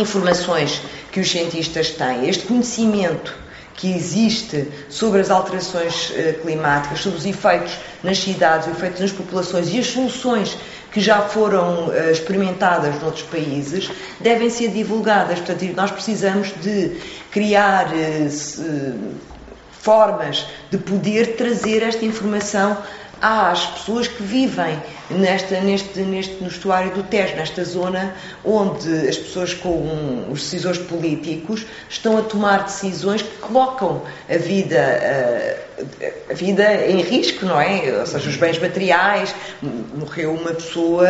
informações 0.00 0.82
que 1.10 1.20
os 1.20 1.30
cientistas 1.30 1.90
têm, 1.90 2.28
este 2.28 2.46
conhecimento 2.46 3.42
que 3.74 3.92
existe 3.92 4.68
sobre 4.88 5.20
as 5.20 5.30
alterações 5.30 6.10
uh, 6.10 6.40
climáticas, 6.42 7.00
sobre 7.00 7.18
os 7.18 7.26
efeitos 7.26 7.72
nas 8.02 8.18
cidades, 8.18 8.68
os 8.68 8.76
efeitos 8.76 9.00
nas 9.00 9.12
populações 9.12 9.72
e 9.72 9.80
as 9.80 9.86
soluções 9.86 10.56
que 10.92 11.00
já 11.00 11.22
foram 11.22 11.88
uh, 11.88 12.10
experimentadas 12.10 13.00
noutros 13.00 13.24
países 13.24 13.90
devem 14.20 14.50
ser 14.50 14.68
divulgadas. 14.68 15.38
Portanto, 15.38 15.64
nós 15.74 15.90
precisamos 15.90 16.52
de 16.60 16.96
criar 17.30 17.86
uh, 17.88 19.14
formas 19.70 20.46
de 20.70 20.78
poder 20.78 21.34
trazer 21.36 21.82
esta 21.82 22.04
informação 22.04 22.76
às 23.22 23.64
pessoas 23.66 24.08
que 24.08 24.20
vivem 24.20 24.82
nesta, 25.08 25.60
neste, 25.60 26.00
neste, 26.00 26.42
no 26.42 26.48
estuário 26.48 26.92
do 26.92 27.04
Tejo, 27.04 27.36
nesta 27.36 27.64
zona 27.64 28.14
onde 28.44 29.08
as 29.08 29.16
pessoas 29.16 29.54
com 29.54 30.26
os 30.28 30.40
decisores 30.40 30.78
políticos 30.78 31.64
estão 31.88 32.18
a 32.18 32.22
tomar 32.22 32.64
decisões 32.64 33.22
que 33.22 33.36
colocam 33.38 34.02
a 34.28 34.36
vida, 34.36 35.62
a, 36.28 36.32
a 36.32 36.34
vida 36.34 36.86
em 36.86 37.00
risco, 37.00 37.46
não 37.46 37.60
é? 37.60 38.00
Ou 38.00 38.06
seja, 38.06 38.28
os 38.28 38.36
bens 38.36 38.58
materiais. 38.58 39.32
Morreu 39.94 40.34
uma 40.34 40.52
pessoa 40.52 41.06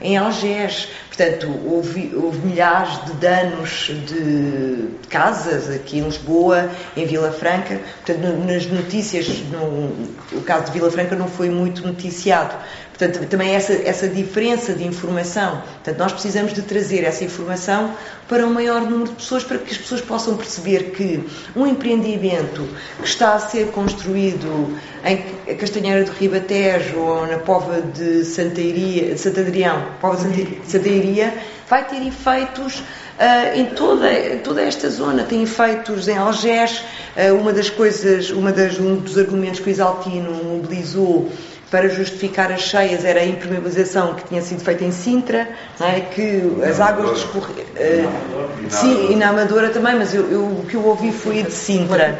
em 0.00 0.16
Algés. 0.16 0.88
Portanto, 1.08 1.48
houve, 1.66 2.12
houve 2.14 2.38
milhares 2.46 3.04
de 3.04 3.12
danos 3.14 3.90
de 4.06 4.88
casas 5.08 5.68
aqui 5.70 5.98
em 5.98 6.02
Lisboa, 6.02 6.70
em 6.96 7.04
Vila 7.06 7.30
Franca. 7.32 7.80
Portanto, 8.04 8.26
nas 8.46 8.66
notícias, 8.66 9.28
no, 9.50 10.38
o 10.38 10.42
caso 10.42 10.66
de 10.66 10.72
Vila 10.72 10.90
Franca 10.90 11.14
não 11.14 11.28
foi 11.28 11.50
muito 11.50 11.86
noticiado. 11.86 12.54
Portanto, 13.00 13.26
também 13.30 13.54
essa, 13.54 13.72
essa 13.72 14.06
diferença 14.06 14.74
de 14.74 14.86
informação. 14.86 15.62
Portanto, 15.62 15.98
nós 15.98 16.12
precisamos 16.12 16.52
de 16.52 16.60
trazer 16.60 17.02
essa 17.02 17.24
informação 17.24 17.94
para 18.28 18.46
um 18.46 18.52
maior 18.52 18.82
número 18.82 19.08
de 19.08 19.14
pessoas, 19.16 19.42
para 19.42 19.56
que 19.56 19.72
as 19.72 19.78
pessoas 19.78 20.02
possam 20.02 20.36
perceber 20.36 20.90
que 20.90 21.24
um 21.56 21.66
empreendimento 21.66 22.68
que 22.98 23.08
está 23.08 23.32
a 23.36 23.38
ser 23.38 23.68
construído 23.68 24.76
em 25.02 25.56
Castanheira 25.56 26.04
do 26.04 26.12
Ribatejo 26.12 26.98
ou 26.98 27.26
na 27.26 27.38
Pova 27.38 27.80
de 27.80 28.22
Santeiria, 28.22 29.16
Santo 29.16 29.40
Adrião, 29.40 29.82
Pova 29.98 30.28
de 30.28 30.60
Santeiria, 30.70 31.32
vai 31.66 31.88
ter 31.88 32.06
efeitos 32.06 32.82
Uh, 33.20 33.54
em 33.54 33.66
toda, 33.66 34.08
toda 34.42 34.62
esta 34.62 34.88
zona, 34.88 35.24
tem 35.24 35.42
efeitos 35.42 36.08
em 36.08 36.16
Algés. 36.16 36.82
Uh, 37.14 37.34
uma 37.34 37.52
das 37.52 37.68
coisas, 37.68 38.30
uma 38.30 38.50
das, 38.50 38.80
um 38.80 38.96
dos 38.96 39.18
argumentos 39.18 39.60
que 39.60 39.68
o 39.68 39.70
Isaltino 39.70 40.32
mobilizou 40.42 41.30
para 41.70 41.88
justificar 41.88 42.50
as 42.50 42.62
cheias 42.62 43.04
era 43.04 43.20
a 43.20 43.24
impermeabilização 43.24 44.14
que 44.14 44.24
tinha 44.24 44.42
sido 44.42 44.60
feita 44.60 44.84
em 44.84 44.90
Sintra, 44.90 45.48
é? 45.80 46.00
que 46.00 46.42
as 46.68 46.80
águas 46.80 47.14
discorriam. 47.14 47.58
Uh, 47.58 48.70
sim, 48.70 49.12
e 49.12 49.16
na 49.16 49.28
Amadora 49.28 49.70
também, 49.70 49.94
mas 49.94 50.12
eu, 50.12 50.28
eu, 50.30 50.40
o 50.42 50.66
que 50.68 50.74
eu 50.74 50.84
ouvi 50.84 51.12
foi 51.12 51.44
de 51.44 51.52
Sintra. 51.52 52.18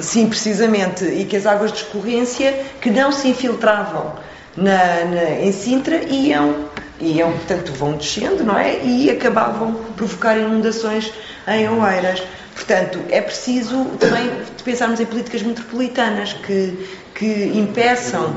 Sim, 0.00 0.28
precisamente. 0.28 1.04
E 1.04 1.24
que 1.24 1.36
as 1.36 1.46
águas 1.46 1.72
de 1.72 1.78
escorrência 1.78 2.52
que 2.80 2.90
não 2.90 3.12
se 3.12 3.28
infiltravam 3.28 4.14
na, 4.56 5.04
na, 5.04 5.30
em 5.40 5.52
Sintra 5.52 6.02
iam, 6.04 6.66
iam, 7.00 7.30
portanto, 7.32 7.72
vão 7.72 7.92
descendo, 7.92 8.42
não 8.42 8.58
é? 8.58 8.82
E 8.82 9.08
acabavam 9.10 9.74
por 9.74 9.92
provocar 9.92 10.36
inundações 10.36 11.12
em 11.46 11.68
Oeiras. 11.68 12.20
Portanto, 12.52 12.98
é 13.10 13.20
preciso 13.20 13.84
também 14.00 14.28
pensarmos 14.64 14.98
em 14.98 15.06
políticas 15.06 15.42
metropolitanas 15.42 16.32
que, 16.32 16.88
que 17.14 17.52
impeçam 17.54 18.34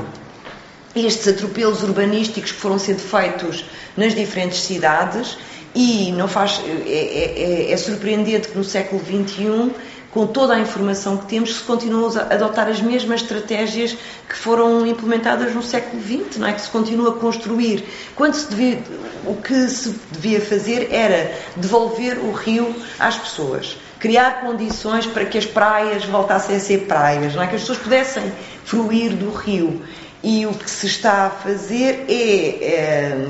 estes 0.94 1.28
atropelos 1.28 1.82
urbanísticos 1.82 2.52
que 2.52 2.58
foram 2.58 2.78
sendo 2.78 3.00
feitos 3.00 3.64
nas 3.96 4.14
diferentes 4.14 4.60
cidades 4.60 5.38
e 5.74 6.10
não 6.12 6.26
faz, 6.26 6.60
é, 6.64 6.90
é, 6.90 7.68
é, 7.68 7.72
é 7.72 7.76
surpreendente 7.76 8.48
que 8.48 8.58
no 8.58 8.64
século 8.64 9.00
XXI 9.00 9.72
com 10.10 10.26
toda 10.26 10.54
a 10.54 10.58
informação 10.58 11.16
que 11.16 11.26
temos, 11.26 11.54
se 11.54 11.62
continuam 11.62 12.10
a 12.18 12.34
adotar 12.34 12.68
as 12.68 12.80
mesmas 12.80 13.22
estratégias 13.22 13.96
que 14.28 14.34
foram 14.34 14.84
implementadas 14.86 15.54
no 15.54 15.62
século 15.62 16.02
XX, 16.02 16.38
não 16.38 16.48
é? 16.48 16.52
que 16.52 16.60
se 16.60 16.68
continua 16.68 17.10
a 17.10 17.12
construir. 17.12 17.84
Quando 18.16 18.34
se 18.34 18.48
devia, 18.50 18.82
o 19.24 19.36
que 19.36 19.68
se 19.68 19.94
devia 20.10 20.40
fazer 20.40 20.88
era 20.90 21.32
devolver 21.56 22.18
o 22.18 22.32
rio 22.32 22.74
às 22.98 23.16
pessoas, 23.16 23.76
criar 24.00 24.40
condições 24.40 25.06
para 25.06 25.24
que 25.24 25.38
as 25.38 25.46
praias 25.46 26.04
voltassem 26.04 26.56
a 26.56 26.60
ser 26.60 26.86
praias, 26.86 27.34
não 27.34 27.42
é? 27.42 27.46
que 27.46 27.54
as 27.54 27.60
pessoas 27.60 27.78
pudessem 27.78 28.32
fruir 28.64 29.14
do 29.14 29.30
rio. 29.30 29.80
E 30.22 30.46
o 30.46 30.52
que 30.52 30.70
se 30.70 30.86
está 30.86 31.26
a 31.26 31.30
fazer 31.30 32.04
é, 32.08 33.26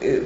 é 0.00 0.22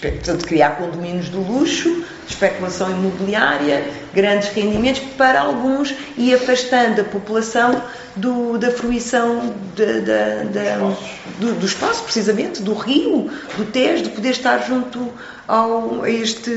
portanto, 0.00 0.46
criar 0.46 0.76
condomínios 0.76 1.26
de 1.26 1.36
luxo, 1.36 2.04
especulação 2.28 2.90
imobiliária, 2.90 3.84
grandes 4.14 4.48
rendimentos 4.48 5.02
para 5.16 5.40
alguns 5.40 5.94
e 6.16 6.34
afastando 6.34 7.00
a 7.00 7.04
população 7.04 7.82
do, 8.16 8.58
da 8.58 8.70
fruição 8.70 9.54
de, 9.74 10.00
de, 10.00 10.44
de, 10.50 11.40
do, 11.40 11.54
do, 11.54 11.66
espaço, 11.66 12.02
precisamente, 12.04 12.62
do 12.62 12.74
rio, 12.74 13.30
do 13.56 13.64
Tejo, 13.66 14.04
de 14.04 14.10
poder 14.10 14.30
estar 14.30 14.58
junto 14.66 15.12
ao, 15.46 16.02
a 16.02 16.10
este. 16.10 16.50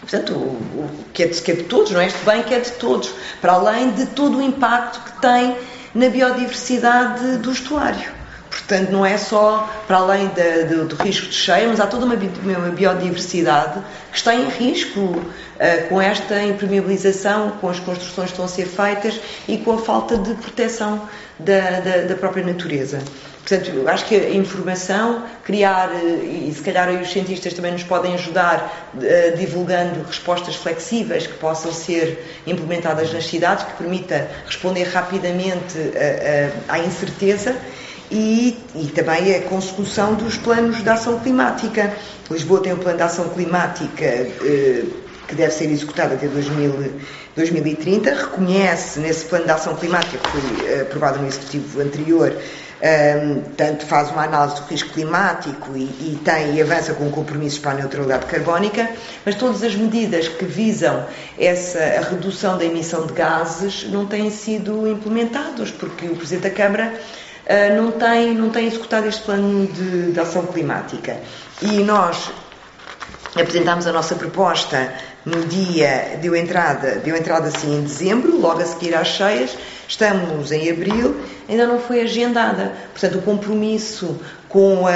Portanto, 0.00 0.34
o, 0.34 0.36
o 0.36 0.90
que, 1.12 1.24
é 1.24 1.26
de, 1.26 1.40
que 1.40 1.50
é 1.50 1.54
de 1.56 1.64
todos, 1.64 1.90
não 1.90 2.00
é? 2.00 2.06
Este 2.06 2.24
bem 2.24 2.42
que 2.42 2.54
é 2.54 2.60
de 2.60 2.70
todos, 2.72 3.10
para 3.40 3.52
além 3.54 3.90
de 3.92 4.06
todo 4.06 4.38
o 4.38 4.42
impacto 4.42 5.00
que 5.00 5.20
tem 5.20 5.56
na 5.94 6.08
biodiversidade 6.08 7.38
do 7.38 7.50
estuário. 7.50 8.16
Portanto, 8.50 8.90
não 8.90 9.04
é 9.04 9.18
só 9.18 9.68
para 9.86 9.98
além 9.98 10.28
de, 10.28 10.64
do 10.64 10.96
risco 10.96 11.26
de 11.26 11.34
cheia, 11.34 11.68
mas 11.68 11.78
há 11.78 11.86
toda 11.86 12.06
uma, 12.06 12.14
uma 12.14 12.70
biodiversidade 12.70 13.80
que 14.10 14.16
está 14.16 14.34
em 14.34 14.48
risco 14.48 15.00
uh, 15.00 15.88
com 15.88 16.00
esta 16.00 16.42
impermeabilização, 16.42 17.50
com 17.60 17.68
as 17.68 17.78
construções 17.78 18.28
que 18.28 18.32
estão 18.32 18.44
a 18.44 18.48
ser 18.48 18.66
feitas 18.66 19.20
e 19.46 19.58
com 19.58 19.74
a 19.74 19.78
falta 19.78 20.16
de 20.16 20.34
proteção 20.34 21.02
da, 21.38 21.80
da, 21.80 21.96
da 22.08 22.14
própria 22.14 22.44
natureza. 22.44 23.00
Portanto, 23.46 23.70
eu 23.70 23.88
acho 23.88 24.06
que 24.06 24.16
a 24.16 24.30
informação, 24.30 25.22
criar, 25.44 25.88
eh, 25.94 26.48
e 26.48 26.52
se 26.52 26.60
calhar 26.62 26.90
os 27.00 27.12
cientistas 27.12 27.54
também 27.54 27.70
nos 27.70 27.84
podem 27.84 28.14
ajudar 28.14 28.90
uh, 28.92 29.36
divulgando 29.36 30.02
respostas 30.02 30.56
flexíveis 30.56 31.28
que 31.28 31.34
possam 31.34 31.72
ser 31.72 32.40
implementadas 32.44 33.12
nas 33.12 33.24
cidades, 33.24 33.62
que 33.62 33.74
permita 33.74 34.28
responder 34.44 34.82
rapidamente 34.88 35.78
uh, 35.78 36.52
à 36.66 36.80
incerteza 36.80 37.54
e, 38.10 38.58
e, 38.74 38.86
também 38.88 39.36
a 39.36 39.42
consecução 39.42 40.14
dos 40.14 40.36
planos 40.36 40.82
de 40.82 40.88
ação 40.88 41.20
climática. 41.20 41.94
Lisboa 42.28 42.60
tem 42.60 42.72
um 42.72 42.78
plano 42.78 42.96
de 42.96 43.04
ação 43.04 43.28
climática 43.28 44.04
eh, 44.04 44.84
que 45.26 45.34
deve 45.34 45.52
ser 45.52 45.70
executado 45.70 46.14
até 46.14 46.28
2000, 46.28 46.92
2030, 47.34 48.14
reconhece 48.14 49.00
nesse 49.00 49.24
plano 49.24 49.44
de 49.44 49.50
ação 49.50 49.74
climática 49.74 50.18
que 50.18 50.28
foi 50.28 50.68
eh, 50.68 50.82
aprovado 50.82 51.18
no 51.18 51.26
Executivo 51.26 51.80
anterior, 51.80 52.32
um, 52.76 53.42
tanto 53.56 53.86
faz 53.86 54.10
uma 54.10 54.24
análise 54.24 54.56
do 54.56 54.66
risco 54.66 54.90
climático 54.90 55.76
e, 55.76 55.82
e, 55.82 56.20
tem 56.24 56.56
e 56.56 56.62
avança 56.62 56.92
com 56.94 57.10
compromissos 57.10 57.58
para 57.58 57.72
a 57.72 57.74
neutralidade 57.74 58.26
carbónica, 58.26 58.90
mas 59.24 59.34
todas 59.34 59.62
as 59.62 59.74
medidas 59.74 60.28
que 60.28 60.44
visam 60.44 61.06
essa 61.38 61.78
a 61.78 62.10
redução 62.10 62.58
da 62.58 62.64
emissão 62.64 63.06
de 63.06 63.14
gases 63.14 63.88
não 63.90 64.06
têm 64.06 64.30
sido 64.30 64.86
implementadas, 64.86 65.70
porque 65.70 66.06
o 66.06 66.16
Presidente 66.16 66.50
da 66.50 66.50
Câmara 66.50 66.92
uh, 66.92 67.76
não, 67.76 67.92
tem, 67.92 68.34
não 68.34 68.50
tem 68.50 68.66
executado 68.66 69.06
este 69.06 69.22
plano 69.22 69.66
de, 69.66 70.12
de 70.12 70.20
ação 70.20 70.44
climática. 70.46 71.16
E 71.62 71.78
nós 71.82 72.30
apresentámos 73.34 73.86
a 73.86 73.92
nossa 73.92 74.14
proposta 74.14 74.92
no 75.24 75.44
dia, 75.46 76.18
deu 76.20 76.36
entrada, 76.36 76.96
deu 76.96 77.16
entrada 77.16 77.48
assim 77.48 77.78
em 77.78 77.82
dezembro, 77.82 78.38
logo 78.38 78.60
a 78.60 78.64
seguir 78.64 78.94
às 78.94 79.08
cheias, 79.08 79.56
Estamos 79.88 80.50
em 80.50 80.70
abril, 80.70 81.16
ainda 81.48 81.66
não 81.66 81.78
foi 81.78 82.00
agendada. 82.00 82.72
Portanto, 82.92 83.18
o 83.18 83.22
compromisso 83.22 84.18
com 84.48 84.86
a, 84.86 84.92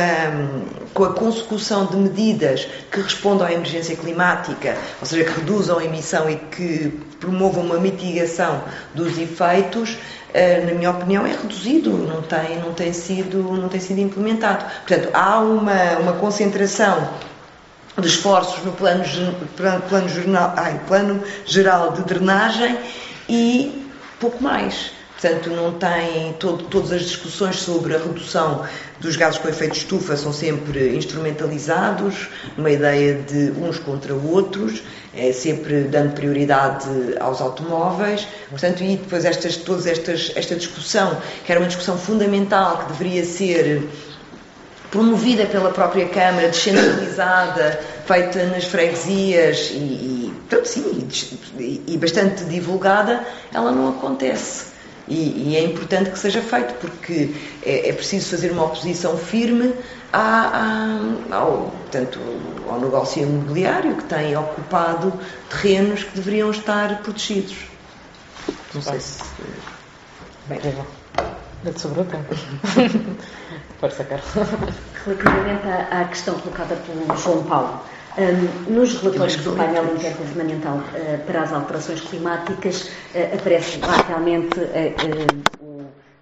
com 0.95 1.05
a 1.05 1.13
consecução 1.13 1.87
de 1.87 1.97
medidas 1.97 2.67
que 2.91 3.01
respondam 3.01 3.47
à 3.47 3.53
emergência 3.53 3.95
climática, 3.97 4.77
ou 5.01 5.07
seja, 5.07 5.25
que 5.25 5.41
reduzam 5.41 5.79
a 5.79 5.85
emissão 5.85 6.31
e 6.31 6.37
que 6.37 6.99
promovam 7.21 7.65
uma 7.65 7.79
mitigação 7.79 8.63
dos 8.95 9.19
efeitos, 9.19 9.99
eh, 10.33 10.65
na 10.65 10.73
minha 10.73 10.91
opinião, 10.91 11.27
é 11.27 11.33
reduzido, 11.33 11.91
não 11.91 12.23
tem, 12.23 12.59
não 12.59 12.73
tem, 12.73 12.93
sido, 12.93 13.43
não 13.43 13.69
tem 13.69 13.81
sido 13.81 13.99
implementado. 14.01 14.65
Portanto, 14.87 15.11
há 15.13 15.41
uma, 15.41 15.99
uma 15.99 16.13
concentração 16.15 17.11
de 17.99 18.09
esforços 18.09 18.65
no 18.65 18.73
plano, 18.73 19.05
plano, 19.89 20.09
jornal, 20.09 20.55
ai, 20.57 20.81
plano 20.87 21.23
geral 21.45 21.93
de 21.93 22.03
drenagem 22.03 22.79
e 23.29 23.90
pouco 24.21 24.43
mais. 24.43 24.93
Portanto, 25.21 25.51
não 25.51 25.73
tem 25.73 26.33
todo, 26.39 26.65
todas 26.65 26.93
as 26.93 27.03
discussões 27.03 27.57
sobre 27.57 27.95
a 27.95 27.99
redução 27.99 28.65
dos 29.01 29.17
gases 29.17 29.39
com 29.39 29.49
efeito 29.49 29.73
de 29.73 29.79
estufa 29.81 30.17
são 30.17 30.33
sempre 30.33 30.97
instrumentalizados, 30.97 32.29
numa 32.57 32.71
ideia 32.71 33.15
de 33.15 33.51
uns 33.61 33.79
contra 33.79 34.15
outros, 34.15 34.83
é 35.15 35.31
sempre 35.33 35.83
dando 35.83 36.15
prioridade 36.15 36.89
aos 37.19 37.41
automóveis. 37.43 38.27
Portanto, 38.49 38.83
e 38.83 38.97
depois 38.97 39.27
estas, 39.27 39.57
todas 39.57 39.87
estas, 39.87 40.33
esta 40.35 40.57
discussão, 40.57 41.21
que 41.45 41.53
era 41.53 41.61
uma 41.61 41.69
discussão 41.69 41.99
fundamental, 41.99 42.79
que 42.79 42.93
deveria 42.93 43.25
ser 43.25 43.87
promovida 44.91 45.47
pela 45.47 45.71
própria 45.71 46.09
Câmara, 46.09 46.49
descentralizada, 46.49 47.79
feita 48.07 48.47
nas 48.47 48.65
freguesias 48.65 49.71
e, 49.71 49.77
e, 49.77 50.20
portanto, 50.51 50.67
sim, 50.67 51.09
e, 51.87 51.97
bastante 51.97 52.45
divulgada, 52.45 53.25
ela 53.55 53.71
não 53.71 53.89
acontece. 53.91 54.71
E, 55.07 55.51
e, 55.51 55.57
é 55.57 55.65
importante 55.65 56.11
que 56.11 56.19
seja 56.19 56.43
feito, 56.43 56.75
porque 56.75 57.35
é, 57.65 57.89
é 57.89 57.93
preciso 57.93 58.31
fazer 58.31 58.51
uma 58.51 58.65
oposição 58.65 59.17
firme 59.17 59.73
à, 60.13 60.99
à, 61.31 61.37
ao, 61.37 61.73
portanto, 61.83 62.19
ao 62.69 62.81
negócio 62.81 63.23
imobiliário 63.23 63.97
que 63.97 64.05
tem 64.05 64.37
ocupado 64.37 65.13
terrenos 65.49 66.05
que 66.05 66.15
deveriam 66.15 66.51
estar 66.51 67.03
protegidos. 67.03 67.57
Não 68.75 68.83
sei 68.83 69.01
se. 69.01 69.23
Bem, 70.47 70.61
é 71.65 71.73
sobrou 71.73 72.05
tempo. 72.05 72.35
Força, 73.81 74.05
Carlos. 74.05 74.29
Relativamente 75.05 75.67
à, 75.67 76.01
à 76.03 76.05
questão 76.05 76.39
colocada 76.39 76.77
pelo 76.77 77.17
João 77.17 77.43
Paulo, 77.45 77.81
um, 78.19 78.73
nos 78.73 78.95
relatórios 79.01 79.37
do 79.37 79.53
painel 79.53 79.85
intergovernamental 79.95 80.77
uh, 80.77 81.19
para 81.27 81.43
as 81.43 81.53
alterações 81.53 82.01
climáticas 82.01 82.91
uh, 83.15 83.35
aparece 83.35 83.79
lá 83.79 83.97
realmente 84.09 84.59
uh, 84.59 85.81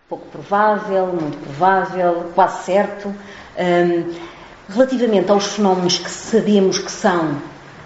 pouco 0.08 0.26
provável, 0.28 1.06
muito 1.08 1.38
provável, 1.38 2.30
quase 2.34 2.64
certo. 2.64 3.08
Um, 3.08 4.14
relativamente 4.70 5.30
aos 5.30 5.46
fenómenos 5.46 5.98
que 5.98 6.10
sabemos 6.10 6.78
que 6.78 6.90
são, 6.90 7.36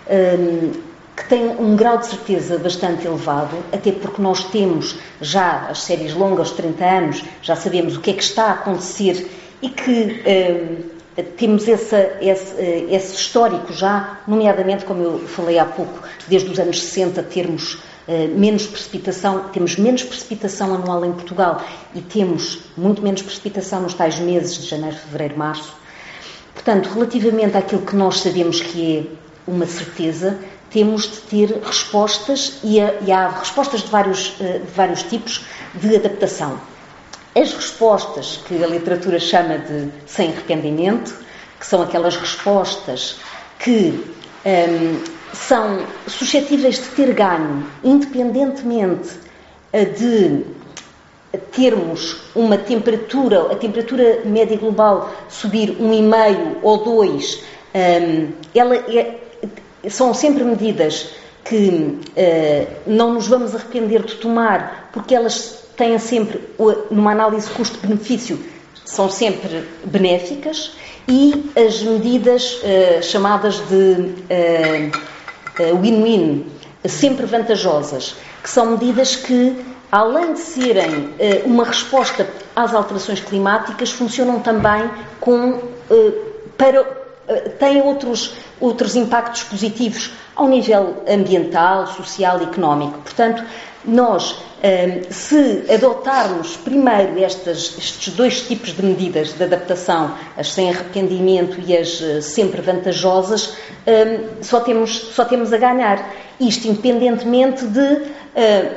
um, 0.08 0.72
que 1.16 1.28
têm 1.28 1.48
um 1.48 1.76
grau 1.76 1.98
de 1.98 2.06
certeza 2.06 2.58
bastante 2.58 3.06
elevado, 3.06 3.56
até 3.72 3.92
porque 3.92 4.22
nós 4.22 4.44
temos 4.44 4.96
já 5.20 5.68
as 5.68 5.82
séries 5.82 6.14
longas, 6.14 6.52
30 6.52 6.84
anos, 6.84 7.24
já 7.42 7.56
sabemos 7.56 7.96
o 7.96 8.00
que 8.00 8.10
é 8.10 8.14
que 8.14 8.22
está 8.22 8.44
a 8.44 8.52
acontecer 8.52 9.28
e 9.60 9.68
que 9.68 10.91
temos 11.36 11.68
essa, 11.68 12.16
esse, 12.20 12.54
eh, 12.58 12.86
esse, 12.90 13.14
histórico 13.14 13.72
já, 13.72 14.20
nomeadamente, 14.26 14.84
como 14.84 15.02
eu 15.02 15.18
falei 15.20 15.58
há 15.58 15.64
pouco, 15.64 16.00
desde 16.26 16.50
os 16.50 16.58
anos 16.58 16.80
60 16.80 17.22
termos 17.24 17.74
uh, 17.74 18.28
menos 18.34 18.66
precipitação, 18.66 19.48
temos 19.52 19.76
menos 19.76 20.02
precipitação 20.04 20.74
anual 20.74 21.04
em 21.04 21.12
Portugal 21.12 21.62
e 21.94 22.00
temos 22.00 22.60
muito 22.76 23.02
menos 23.02 23.20
precipitação 23.20 23.82
nos 23.82 23.92
tais 23.92 24.18
meses 24.18 24.56
de 24.56 24.66
janeiro, 24.66 24.96
fevereiro, 24.96 25.36
março. 25.36 25.74
Portanto, 26.54 26.88
relativamente 26.94 27.56
àquilo 27.58 27.82
que 27.82 27.94
nós 27.94 28.20
sabemos 28.20 28.60
que 28.60 28.98
é 28.98 29.50
uma 29.50 29.66
certeza, 29.66 30.38
temos 30.70 31.02
de 31.02 31.18
ter 31.18 31.60
respostas 31.62 32.58
e, 32.64 32.78
e 32.78 33.12
há 33.12 33.28
respostas 33.28 33.82
de 33.82 33.90
vários, 33.90 34.30
uh, 34.40 34.60
de 34.60 34.72
vários 34.74 35.02
tipos 35.02 35.44
de 35.74 35.94
adaptação. 35.94 36.71
As 37.34 37.52
respostas 37.52 38.40
que 38.46 38.62
a 38.62 38.66
literatura 38.66 39.18
chama 39.18 39.58
de 39.58 39.88
sem 40.06 40.30
arrependimento, 40.30 41.14
que 41.58 41.66
são 41.66 41.82
aquelas 41.82 42.16
respostas 42.16 43.16
que 43.58 44.04
hum, 44.44 45.02
são 45.32 45.86
suscetíveis 46.06 46.76
de 46.76 46.88
ter 46.90 47.14
ganho, 47.14 47.66
independentemente 47.82 49.10
eh, 49.72 49.84
de 49.86 50.44
termos 51.52 52.16
uma 52.34 52.58
temperatura, 52.58 53.50
a 53.50 53.56
temperatura 53.56 54.20
média 54.24 54.58
global 54.58 55.10
subir 55.30 55.76
um 55.80 55.92
e 55.92 56.02
meio 56.02 56.58
ou 56.62 56.84
dois, 56.84 57.42
hum, 57.74 58.32
ela 58.54 58.76
é, 58.76 59.18
são 59.88 60.12
sempre 60.12 60.44
medidas 60.44 61.08
que 61.44 61.68
uh, 61.68 62.66
não 62.86 63.14
nos 63.14 63.26
vamos 63.26 63.54
arrepender 63.54 64.02
de 64.04 64.14
tomar, 64.14 64.90
porque 64.92 65.14
elas 65.14 65.61
têm 65.76 65.98
sempre, 65.98 66.40
numa 66.90 67.12
análise 67.12 67.48
custo-benefício, 67.50 68.38
são 68.84 69.10
sempre 69.10 69.68
benéficas 69.84 70.72
e 71.08 71.50
as 71.56 71.82
medidas 71.82 72.54
uh, 72.62 73.02
chamadas 73.02 73.56
de 73.68 74.14
uh, 74.30 75.76
win-win, 75.80 76.46
uh, 76.84 76.88
sempre 76.88 77.26
vantajosas, 77.26 78.14
que 78.42 78.50
são 78.50 78.72
medidas 78.72 79.16
que, 79.16 79.56
além 79.90 80.34
de 80.34 80.40
serem 80.40 81.10
uma 81.44 81.64
resposta 81.64 82.28
às 82.56 82.74
alterações 82.74 83.20
climáticas, 83.20 83.90
funcionam 83.90 84.40
também 84.40 84.90
com, 85.20 85.60
para, 86.56 86.82
têm 87.58 87.82
outros, 87.82 88.34
outros 88.58 88.96
impactos 88.96 89.44
positivos 89.44 90.10
ao 90.34 90.48
nível 90.48 91.04
ambiental, 91.06 91.86
social 91.86 92.40
e 92.40 92.44
económico. 92.44 92.98
Portanto, 92.98 93.44
nós, 93.84 94.36
se 95.10 95.64
adotarmos 95.72 96.56
primeiro 96.56 97.22
estas, 97.22 97.76
estes 97.78 98.14
dois 98.14 98.42
tipos 98.42 98.72
de 98.74 98.82
medidas 98.84 99.32
de 99.32 99.42
adaptação, 99.42 100.14
as 100.36 100.52
sem 100.52 100.70
arrependimento 100.70 101.60
e 101.66 101.76
as 101.76 102.00
eh, 102.00 102.20
sempre 102.20 102.60
vantajosas, 102.60 103.54
só 104.40 104.60
temos, 104.60 104.90
só 105.14 105.24
temos 105.24 105.52
a 105.52 105.58
ganhar. 105.58 106.14
Isto 106.38 106.68
independentemente 106.68 107.66
de 107.66 108.02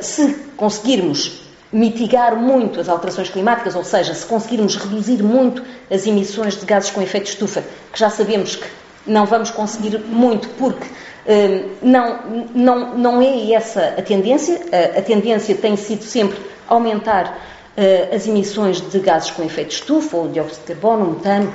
se 0.01 0.33
conseguirmos 0.57 1.45
mitigar 1.71 2.35
muito 2.35 2.79
as 2.79 2.87
alterações 2.87 3.29
climáticas, 3.29 3.75
ou 3.75 3.83
seja, 3.83 4.13
se 4.13 4.25
conseguirmos 4.25 4.77
reduzir 4.77 5.21
muito 5.21 5.61
as 5.91 6.07
emissões 6.07 6.57
de 6.57 6.65
gases 6.65 6.89
com 6.89 7.01
efeito 7.01 7.25
de 7.25 7.31
estufa, 7.31 7.63
que 7.91 7.99
já 7.99 8.09
sabemos 8.09 8.55
que 8.55 8.65
não 9.05 9.25
vamos 9.25 9.51
conseguir 9.51 9.99
muito 9.99 10.47
porque 10.49 10.87
não, 11.81 12.19
não, 12.53 12.97
não 12.97 13.21
é 13.21 13.51
essa 13.51 13.95
a 13.97 14.01
tendência. 14.01 14.61
A, 14.97 15.01
tendência 15.01 15.55
tem 15.55 15.75
sido 15.75 16.03
sempre 16.03 16.37
aumentar 16.67 17.37
uh, 17.77 18.15
as 18.15 18.27
emissões 18.27 18.81
de 18.81 18.99
gases 18.99 19.31
com 19.31 19.43
efeito 19.43 19.71
estufa, 19.71 20.17
ou 20.17 20.27
dióxido 20.29 20.61
de 20.61 20.73
carbono, 20.73 21.11
metano, 21.11 21.53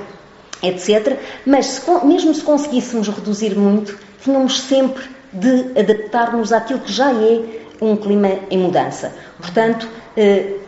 etc. 0.62 1.18
Mas 1.46 1.66
se, 1.66 1.90
mesmo 2.04 2.34
se 2.34 2.42
conseguíssemos 2.42 3.08
reduzir 3.08 3.56
muito, 3.56 3.98
tínhamos 4.22 4.60
sempre 4.60 5.04
de 5.32 5.78
adaptar-nos 5.78 6.52
àquilo 6.52 6.80
que 6.80 6.92
já 6.92 7.12
é 7.12 7.60
um 7.80 7.96
clima 7.96 8.28
em 8.50 8.58
mudança. 8.58 9.14
Portanto, 9.38 9.88
uh, 10.16 10.60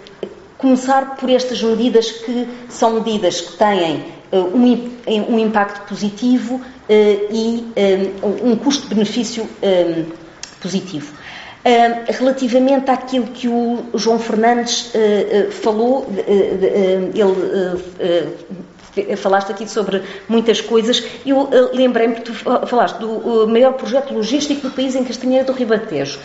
começar 0.59 1.17
por 1.17 1.29
estas 1.29 1.61
medidas 1.63 2.11
que 2.11 2.49
são 2.69 2.95
medidas 2.95 3.41
que 3.41 3.53
têm 3.57 4.05
uh, 4.33 4.57
um, 4.57 5.39
impacto 5.39 5.89
positivo 5.89 6.61
eh, 6.61 6.72
e 6.89 7.65
eh, 7.77 8.11
um 8.43 8.57
custo-benefício 8.57 9.49
eh, 9.63 10.05
positivo. 10.61 11.13
Relativamente 12.09 12.91
àquilo 12.91 13.27
que 13.29 13.47
o 13.47 13.85
João 13.95 14.19
Fernandes 14.19 14.91
falou, 15.63 16.09
ele 18.97 19.17
falaste 19.17 19.53
aqui 19.53 19.71
sobre 19.71 20.03
muitas 20.29 20.61
coisas. 20.61 21.05
Eu 21.25 21.49
lembrei-me 21.73 22.17
que 22.17 22.23
tu 22.23 22.35
falaste 22.35 22.99
do 22.99 23.47
maior 23.47 23.75
projeto 23.75 24.13
logístico 24.13 24.63
do 24.63 24.71
país 24.75 24.97
em 24.97 25.05
Castanheira 25.05 25.45
do 25.45 25.53
Ribatejo. 25.53 26.19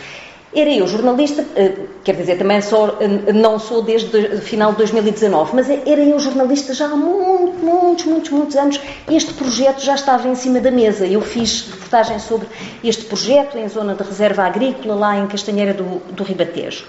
Era 0.55 0.69
eu 0.71 0.87
jornalista, 0.87 1.45
eh, 1.55 1.73
quer 2.05 2.15
dizer, 2.15 2.37
também 2.37 2.57
eh, 2.57 3.33
não 3.33 3.59
sou 3.59 3.81
desde 3.81 4.17
o 4.17 4.41
final 4.41 4.71
de 4.71 4.77
2019, 4.77 5.53
mas 5.53 5.69
era 5.69 6.01
eu 6.01 6.17
jornalista 6.19 6.73
já 6.73 6.85
há 6.85 6.95
muitos, 6.95 7.61
muitos, 7.61 8.05
muitos, 8.05 8.29
muitos 8.29 8.55
anos. 8.55 8.79
Este 9.11 9.33
projeto 9.33 9.81
já 9.81 9.95
estava 9.95 10.27
em 10.27 10.35
cima 10.35 10.61
da 10.61 10.71
mesa. 10.71 11.05
Eu 11.05 11.21
fiz 11.21 11.67
reportagem 11.69 12.17
sobre 12.19 12.47
este 12.81 13.05
projeto 13.05 13.57
em 13.57 13.67
zona 13.67 13.93
de 13.93 14.03
reserva 14.03 14.43
agrícola, 14.43 14.95
lá 14.95 15.17
em 15.17 15.27
Castanheira 15.27 15.73
do, 15.73 15.99
do 16.13 16.23
Ribatejo. 16.23 16.85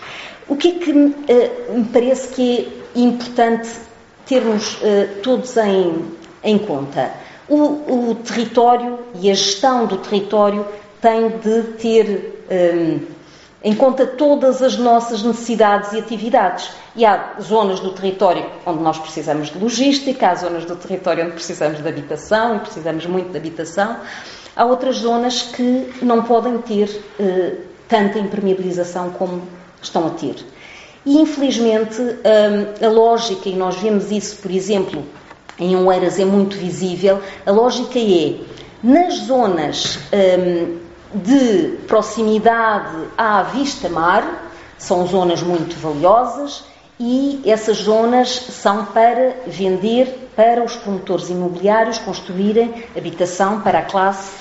O 0.49 0.55
que 0.55 0.69
é 0.69 0.73
que 0.73 0.93
uh, 0.93 1.75
me 1.75 1.85
parece 1.93 2.29
que 2.29 2.69
é 2.97 3.01
importante 3.01 3.69
termos 4.25 4.79
todos 5.23 5.57
em, 5.57 6.05
em 6.45 6.59
conta? 6.59 7.11
O, 7.49 8.11
o, 8.11 8.15
território 8.15 8.99
e 9.21 9.31
a 9.31 9.35
gestão 9.35 9.87
do 9.87 9.97
território 9.97 10.65
tem 11.01 11.29
de 11.29 11.63
ter. 11.79 12.45
Um, 12.51 13.18
em 13.63 13.75
conta 13.75 14.07
todas 14.07 14.63
as 14.63 14.77
nossas 14.77 15.23
necessidades 15.23 15.93
e 15.93 15.99
atividades. 15.99 16.71
E 16.95 17.05
há 17.05 17.35
zonas 17.41 17.81
do 17.81 17.91
território 17.93 18.47
onde 18.65 18.83
nós 18.83 18.99
precisamos 18.99 19.49
de 19.51 19.59
logística, 19.59 20.29
há 20.29 20.35
zonas 20.35 20.65
do 20.65 20.77
território 20.77 21.25
onde 21.25 21.33
precisamos 21.33 21.83
de 21.83 21.89
habitação 21.89 22.57
e 22.57 22.59
precisamos 22.61 23.07
muito 23.07 23.31
de 23.31 23.37
habitação. 23.37 23.97
Há 24.55 24.65
outras 24.65 24.97
zonas 24.97 25.43
que 25.43 25.93
não 26.03 26.23
podem 26.23 26.59
ter 26.59 27.03
eh, 27.19 27.57
tanta 27.89 28.19
impermeabilização 28.19 29.11
como 29.11 29.43
estão 29.81 30.07
a 30.07 30.11
ter. 30.11 30.37
E, 31.07 31.17
infelizmente, 31.21 32.01
hum, 32.01 32.85
a 32.85 32.89
lógica, 32.89 33.49
e 33.49 33.57
nós 33.57 33.77
vemos 33.77 34.11
isso, 34.11 34.37
por 34.37 34.51
exemplo, 34.51 35.05
em 35.59 35.75
Oeiras 35.77 36.19
é 36.19 36.25
muito 36.25 36.57
visível, 36.57 37.21
a 37.47 37.51
lógica 37.51 37.99
é, 37.99 38.35
nas 38.83 39.15
zonas 39.21 39.99
hum, 40.13 40.77
de 41.15 41.79
proximidade 41.87 42.97
à 43.17 43.43
vista-mar, 43.43 44.53
são 44.77 45.07
zonas 45.07 45.43
muito 45.43 45.77
valiosas 45.77 46.65
e 47.01 47.41
essas 47.45 47.79
zonas 47.79 48.29
são 48.29 48.85
para 48.87 49.37
vender 49.47 50.31
para 50.35 50.63
os 50.63 50.77
promotores 50.77 51.29
imobiliários 51.31 51.99
construírem 51.99 52.85
habitação 52.97 53.61
para 53.61 53.81
a 53.81 53.83
classe 53.83 54.33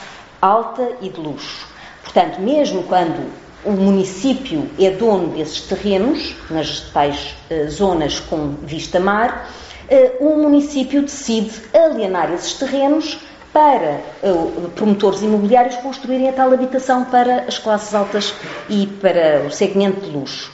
alta 0.41 0.91
e 1.01 1.09
de 1.09 1.19
luxo. 1.19 1.67
Portanto, 2.03 2.39
mesmo 2.39 2.83
quando 2.83 3.31
o 3.65 3.71
município 3.71 4.69
é 4.79 4.91
dono 4.91 5.29
desses 5.29 5.61
terrenos, 5.61 6.35
nas 6.49 6.81
tais 6.91 7.35
uh, 7.51 7.69
zonas 7.69 8.19
com 8.19 8.55
vista 8.63 8.99
mar, 8.99 9.51
uh, 9.89 10.25
o 10.25 10.37
município 10.37 11.01
decide 11.01 11.51
alienar 11.73 12.31
esses 12.31 12.53
terrenos 12.53 13.19
para 13.57 14.01
uh, 14.21 14.69
promotores 14.75 15.23
imobiliários 15.23 15.77
construírem 15.77 16.29
a 16.29 16.31
tal 16.31 16.53
habitação 16.53 17.05
para 17.05 17.45
as 17.47 17.57
classes 17.57 17.91
altas 17.95 18.31
e 18.69 18.85
para 18.85 19.47
o 19.47 19.49
segmento 19.49 20.01
de 20.01 20.11
luxo. 20.11 20.51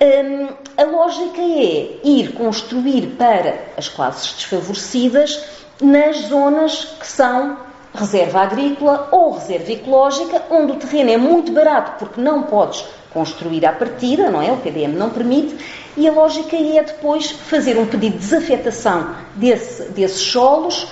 Um, 0.00 0.48
a 0.74 0.84
lógica 0.84 1.38
é 1.38 1.98
ir 2.02 2.32
construir 2.32 3.08
para 3.18 3.56
as 3.76 3.90
classes 3.90 4.32
desfavorecidas 4.32 5.38
nas 5.82 6.16
zonas 6.28 6.96
que 6.98 7.06
são 7.06 7.58
reserva 7.94 8.40
agrícola 8.40 9.10
ou 9.12 9.32
reserva 9.32 9.72
ecológica, 9.72 10.42
onde 10.50 10.72
o 10.72 10.76
terreno 10.76 11.10
é 11.10 11.18
muito 11.18 11.52
barato 11.52 11.98
porque 11.98 12.18
não 12.18 12.44
podes 12.44 12.82
construir 13.12 13.66
à 13.66 13.72
partida, 13.72 14.30
não 14.30 14.40
é? 14.40 14.50
O 14.50 14.56
PDM 14.56 14.96
não 14.96 15.10
permite, 15.10 15.54
e 15.94 16.08
a 16.08 16.12
lógica 16.12 16.56
é 16.56 16.82
depois 16.82 17.30
fazer 17.30 17.76
um 17.78 17.84
pedido 17.84 18.14
de 18.14 18.20
desafetação 18.20 19.14
desse, 19.34 19.90
desses 19.90 20.22
solos 20.22 20.88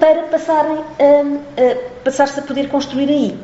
para 0.00 0.22
passarem 0.24 0.78
a, 0.78 2.02
passar-se 2.02 2.40
a 2.40 2.42
poder 2.42 2.68
construir 2.68 3.08
aí. 3.08 3.38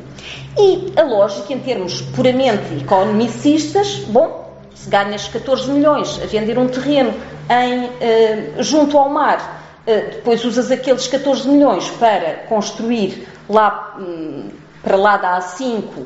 E 0.57 0.93
a 0.97 1.03
lógica, 1.03 1.53
em 1.53 1.59
termos 1.59 2.01
puramente 2.01 2.73
economicistas, 2.81 3.95
bom, 4.07 4.51
se 4.75 4.89
ganhas 4.89 5.27
14 5.27 5.69
milhões 5.71 6.19
a 6.21 6.25
vender 6.25 6.57
um 6.57 6.67
terreno 6.67 7.13
em, 7.49 7.89
eh, 8.01 8.53
junto 8.59 8.97
ao 8.97 9.09
mar 9.09 9.61
eh, 9.85 10.11
depois 10.11 10.45
usas 10.45 10.71
aqueles 10.71 11.07
14 11.07 11.47
milhões 11.47 11.89
para 11.91 12.43
construir 12.47 13.27
lá 13.49 13.95
hum, 13.99 14.49
para 14.83 14.95
lá 14.95 15.17
da 15.17 15.39
A5, 15.39 15.83
hum, 15.93 16.05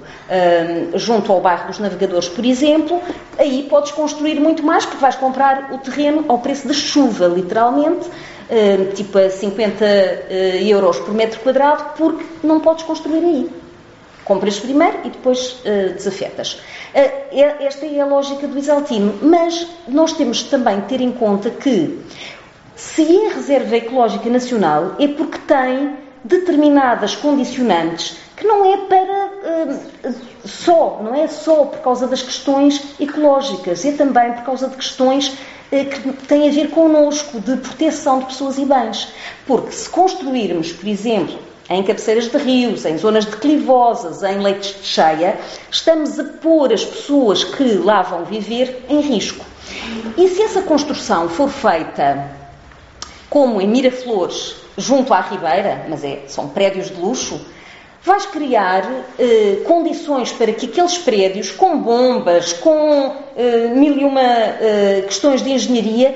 junto 0.95 1.31
ao 1.31 1.39
bairro 1.39 1.67
dos 1.67 1.79
Navegadores, 1.79 2.27
por 2.27 2.43
exemplo, 2.43 3.01
aí 3.37 3.65
podes 3.69 3.91
construir 3.91 4.39
muito 4.39 4.63
mais, 4.63 4.85
porque 4.85 5.01
vais 5.01 5.15
comprar 5.15 5.71
o 5.73 5.77
terreno 5.77 6.25
ao 6.27 6.39
preço 6.39 6.67
de 6.67 6.73
chuva, 6.73 7.27
literalmente, 7.27 8.05
hum, 8.05 8.11
tipo 8.93 9.17
a 9.17 9.29
50 9.29 9.85
eh, 9.85 10.63
euros 10.63 10.99
por 10.99 11.13
metro 11.13 11.39
quadrado, 11.39 11.93
porque 11.97 12.23
não 12.43 12.59
podes 12.59 12.83
construir 12.83 13.23
aí. 13.23 13.49
Compras 14.23 14.59
primeiro 14.59 14.99
e 15.03 15.09
depois 15.09 15.61
uh, 15.61 15.93
desafetas. 15.93 16.53
Uh, 16.93 17.63
esta 17.63 17.85
é 17.85 17.99
a 18.01 18.05
lógica 18.05 18.47
do 18.47 18.57
Isaltino, 18.57 19.19
mas 19.21 19.67
nós 19.87 20.13
temos 20.13 20.41
também 20.43 20.79
de 20.79 20.87
ter 20.87 21.01
em 21.01 21.11
conta 21.11 21.51
que 21.51 21.99
se 22.75 23.03
é 23.03 23.33
reserva 23.33 23.77
ecológica 23.77 24.27
nacional, 24.29 24.95
é 24.99 25.07
porque 25.07 25.37
tem 25.47 25.97
determinadas 26.23 27.15
condicionantes 27.15 28.17
que 28.35 28.45
não 28.45 28.65
é 28.65 28.77
para 28.77 29.29
uh, 30.09 30.15
só, 30.45 31.01
não 31.01 31.15
é 31.15 31.27
só 31.27 31.65
por 31.65 31.79
causa 31.79 32.07
das 32.07 32.21
questões 32.21 32.81
ecológicas, 32.99 33.85
é 33.85 33.93
também 33.93 34.33
por 34.33 34.43
causa 34.43 34.67
de 34.67 34.75
questões 34.75 35.27
uh, 35.27 35.85
que 35.85 36.13
têm 36.27 36.49
a 36.49 36.51
ver 36.51 36.69
connosco, 36.69 37.39
de 37.39 37.57
proteção 37.57 38.19
de 38.19 38.25
pessoas 38.25 38.57
e 38.57 38.65
bens. 38.65 39.07
Porque 39.47 39.71
se 39.71 39.89
construirmos, 39.89 40.71
por 40.71 40.87
exemplo, 40.87 41.39
em 41.69 41.81
cabeceiras 41.81 42.27
de 42.29 42.37
rios, 42.37 42.85
em 42.85 42.97
zonas 42.97 43.25
declivosas, 43.25 44.21
em 44.23 44.39
leitos 44.39 44.75
de 44.81 44.85
cheia, 44.85 45.39
estamos 45.71 46.19
a 46.19 46.23
pôr 46.23 46.71
as 46.71 46.83
pessoas 46.83 47.43
que 47.43 47.63
lá 47.75 48.01
vão 48.01 48.25
viver 48.25 48.85
em 48.89 49.01
risco. 49.01 49.45
E 50.17 50.27
se 50.27 50.41
essa 50.41 50.61
construção 50.61 51.27
for 51.27 51.49
feita 51.49 52.29
como 53.29 53.59
em 53.59 53.67
Miraflores, 53.67 54.55
junto 54.77 55.13
à 55.13 55.21
Ribeira, 55.21 55.85
mas 55.89 56.03
é, 56.03 56.23
são 56.27 56.49
prédios 56.49 56.89
de 56.89 57.01
luxo, 57.01 57.41
vais 58.05 58.25
criar 58.27 58.83
eh, 59.17 59.63
condições 59.65 60.31
para 60.31 60.53
que 60.53 60.67
aqueles 60.67 60.97
prédios, 60.97 61.49
com 61.49 61.79
bombas, 61.79 62.53
com 62.53 63.15
eh, 63.35 63.71
mil 63.73 63.97
e 63.97 64.05
uma 64.05 64.21
eh, 64.21 65.03
questões 65.05 65.41
de 65.41 65.51
engenharia, 65.51 66.15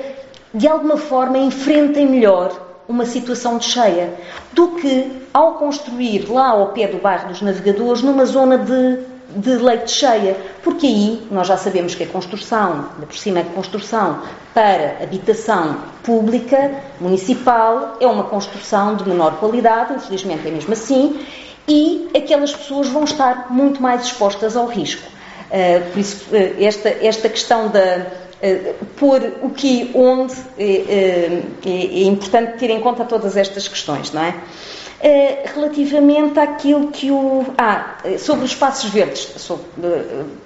de 0.54 0.68
alguma 0.68 0.96
forma 0.96 1.36
enfrentem 1.38 2.06
melhor 2.06 2.68
uma 2.88 3.04
situação 3.04 3.58
de 3.58 3.64
cheia 3.64 4.14
do 4.52 4.76
que 4.76 5.10
ao 5.34 5.54
construir 5.54 6.30
lá 6.30 6.50
ao 6.50 6.68
pé 6.68 6.86
do 6.86 6.98
bairro 6.98 7.28
dos 7.28 7.42
Navegadores, 7.42 8.02
numa 8.02 8.24
zona 8.24 8.58
de 8.58 9.10
de 9.34 9.56
leite 9.56 9.92
cheia, 9.92 10.36
porque 10.62 10.86
aí 10.86 11.26
nós 11.30 11.46
já 11.46 11.56
sabemos 11.56 11.94
que 11.94 12.02
a 12.02 12.06
construção, 12.06 12.86
da 12.98 13.06
por 13.06 13.16
cima 13.16 13.40
a 13.40 13.44
construção 13.44 14.22
para 14.52 14.98
habitação 15.02 15.76
pública, 16.02 16.72
municipal, 17.00 17.96
é 18.00 18.06
uma 18.06 18.24
construção 18.24 18.96
de 18.96 19.08
menor 19.08 19.36
qualidade, 19.36 19.94
infelizmente 19.94 20.48
é 20.48 20.50
mesmo 20.50 20.72
assim, 20.72 21.20
e 21.70 22.08
aquelas 22.16 22.52
pessoas 22.52 22.88
vão 22.88 23.04
estar 23.04 23.46
muito 23.50 23.80
mais 23.80 24.02
expostas 24.02 24.56
ao 24.56 24.66
risco. 24.66 25.08
Uh, 25.50 25.90
por 25.92 25.98
isso, 26.00 26.24
uh, 26.30 26.64
esta, 26.64 26.88
esta 26.88 27.28
questão 27.28 27.68
da 27.68 28.06
uh, 28.42 28.84
pôr 28.96 29.20
o 29.42 29.50
que 29.50 29.90
onde 29.94 30.34
é, 30.58 31.42
é 31.64 32.02
importante 32.02 32.58
ter 32.58 32.70
em 32.70 32.80
conta 32.80 33.04
todas 33.04 33.36
estas 33.36 33.68
questões, 33.68 34.12
não 34.12 34.22
é? 34.22 34.34
Eh, 35.02 35.44
relativamente 35.54 36.38
àquilo 36.38 36.88
que 36.88 37.10
o. 37.10 37.46
Ah, 37.56 37.96
sobre 38.18 38.44
os 38.44 38.50
espaços 38.50 38.90
verdes, 38.90 39.48
uh, 39.48 39.58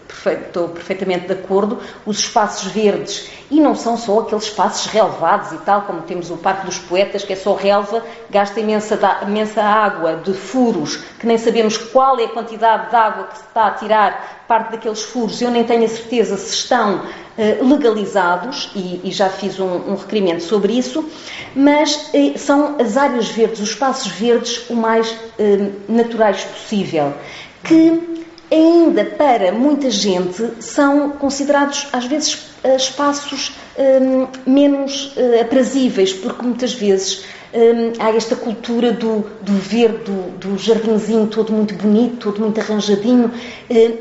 estou 0.08 0.68
perfeitamente 0.68 1.26
de 1.26 1.32
acordo, 1.32 1.78
os 2.06 2.18
espaços 2.18 2.70
verdes, 2.70 3.28
e 3.50 3.60
não 3.60 3.74
são 3.74 3.96
só 3.96 4.20
aqueles 4.20 4.44
espaços 4.44 4.86
relevados 4.86 5.52
e 5.52 5.58
tal, 5.58 5.82
como 5.82 6.02
temos 6.02 6.30
o 6.30 6.36
Parque 6.36 6.66
dos 6.66 6.78
Poetas, 6.78 7.24
que 7.24 7.32
é 7.32 7.36
só 7.36 7.54
relva, 7.54 8.02
gasta 8.30 8.60
imensa, 8.60 8.98
imensa 9.22 9.62
água 9.62 10.16
de 10.16 10.32
furos, 10.32 10.96
que 11.18 11.26
nem 11.26 11.38
sabemos 11.38 11.76
qual 11.76 12.18
é 12.18 12.24
a 12.24 12.28
quantidade 12.28 12.90
de 12.90 12.96
água 12.96 13.24
que 13.24 13.38
se 13.38 13.44
está 13.44 13.66
a 13.66 13.70
tirar 13.72 14.44
parte 14.48 14.72
daqueles 14.72 15.02
furos, 15.02 15.40
eu 15.40 15.50
nem 15.50 15.64
tenho 15.64 15.84
a 15.84 15.88
certeza 15.88 16.36
se 16.36 16.54
estão 16.54 16.96
uh, 16.96 17.68
legalizados, 17.68 18.70
e, 18.74 19.00
e, 19.04 19.10
já 19.10 19.28
fiz 19.28 19.58
um, 19.58 19.92
um, 19.92 19.94
requerimento 19.94 20.42
sobre 20.42 20.72
isso, 20.74 21.08
mas 21.54 22.10
uh, 22.12 22.38
são 22.38 22.76
as 22.78 22.96
áreas 22.96 23.28
verdes, 23.28 23.60
os 23.60 23.70
espaços 23.70 24.10
verdes, 24.12 24.68
o 24.68 24.74
mais 24.74 25.10
uh, 25.10 25.72
naturais 25.88 26.44
possível, 26.44 27.14
que 27.62 28.13
ainda 28.50 29.04
para 29.04 29.52
muita 29.52 29.90
gente 29.90 30.62
são 30.62 31.10
considerados 31.10 31.88
às 31.92 32.04
vezes 32.06 32.54
espaços 32.76 33.52
um, 33.78 34.26
menos 34.50 35.14
uh, 35.16 35.40
aprazíveis, 35.40 36.12
porque 36.12 36.42
muitas 36.42 36.72
vezes 36.72 37.24
um, 37.52 37.92
há 38.02 38.10
esta 38.10 38.34
cultura 38.34 38.92
do, 38.92 39.26
do 39.42 39.52
verde, 39.52 39.98
do, 40.04 40.38
do, 40.38 40.58
jardinzinho 40.58 41.26
todo 41.26 41.52
muito 41.52 41.74
bonito, 41.74 42.16
todo 42.32 42.40
muito 42.40 42.58
arranjadinho, 42.60 43.26
uh, 43.26 43.32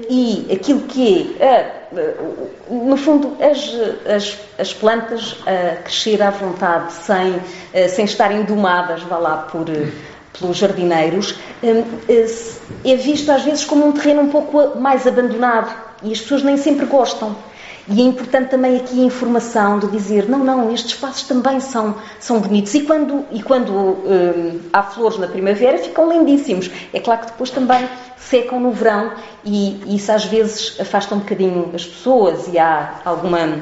e 0.09 0.47
aquilo 0.51 0.81
que 0.81 1.35
é, 1.39 1.83
no 2.69 2.95
fundo, 2.97 3.35
as, 3.39 3.69
as, 4.07 4.37
as, 4.57 4.73
plantas 4.73 5.37
a 5.45 5.75
crescer 5.83 6.21
à 6.23 6.31
vontade, 6.31 6.93
sem, 6.93 7.35
sem 7.89 8.05
estarem 8.05 8.43
domadas, 8.43 9.03
vá 9.03 9.17
lá, 9.19 9.37
por 9.37 9.67
pelos 10.39 10.57
jardineiros, 10.57 11.37
hum, 11.63 11.83
é 12.85 12.95
visto 12.95 13.31
às 13.31 13.43
vezes 13.43 13.65
como 13.65 13.87
um 13.87 13.91
terreno 13.91 14.21
um 14.21 14.29
pouco 14.29 14.79
mais 14.79 15.05
abandonado 15.07 15.73
e 16.03 16.11
as 16.11 16.19
pessoas 16.19 16.43
nem 16.43 16.57
sempre 16.57 16.85
gostam. 16.85 17.35
E 17.87 17.99
é 17.99 18.03
importante 18.05 18.49
também 18.49 18.77
aqui 18.77 19.01
a 19.01 19.05
informação 19.05 19.77
de 19.77 19.87
dizer, 19.87 20.29
não, 20.29 20.39
não, 20.39 20.73
estes 20.73 20.91
espaços 20.91 21.23
também 21.23 21.59
são, 21.59 21.95
são 22.17 22.39
bonitos. 22.39 22.73
E 22.73 22.81
quando, 22.81 23.25
e 23.29 23.43
quando 23.43 23.73
hum, 23.73 24.59
há 24.71 24.83
flores 24.83 25.17
na 25.17 25.27
primavera, 25.27 25.77
ficam 25.77 26.09
lindíssimos. 26.09 26.71
É 26.93 26.99
claro 27.01 27.21
que 27.21 27.27
depois 27.27 27.49
também 27.49 27.87
secam 28.17 28.59
no 28.59 28.71
verão 28.71 29.11
e 29.43 29.95
isso 29.95 30.11
às 30.11 30.23
vezes 30.23 30.79
afasta 30.79 31.13
um 31.13 31.19
bocadinho 31.19 31.71
as 31.73 31.85
pessoas 31.85 32.47
e 32.47 32.57
há 32.57 33.01
alguma 33.03 33.59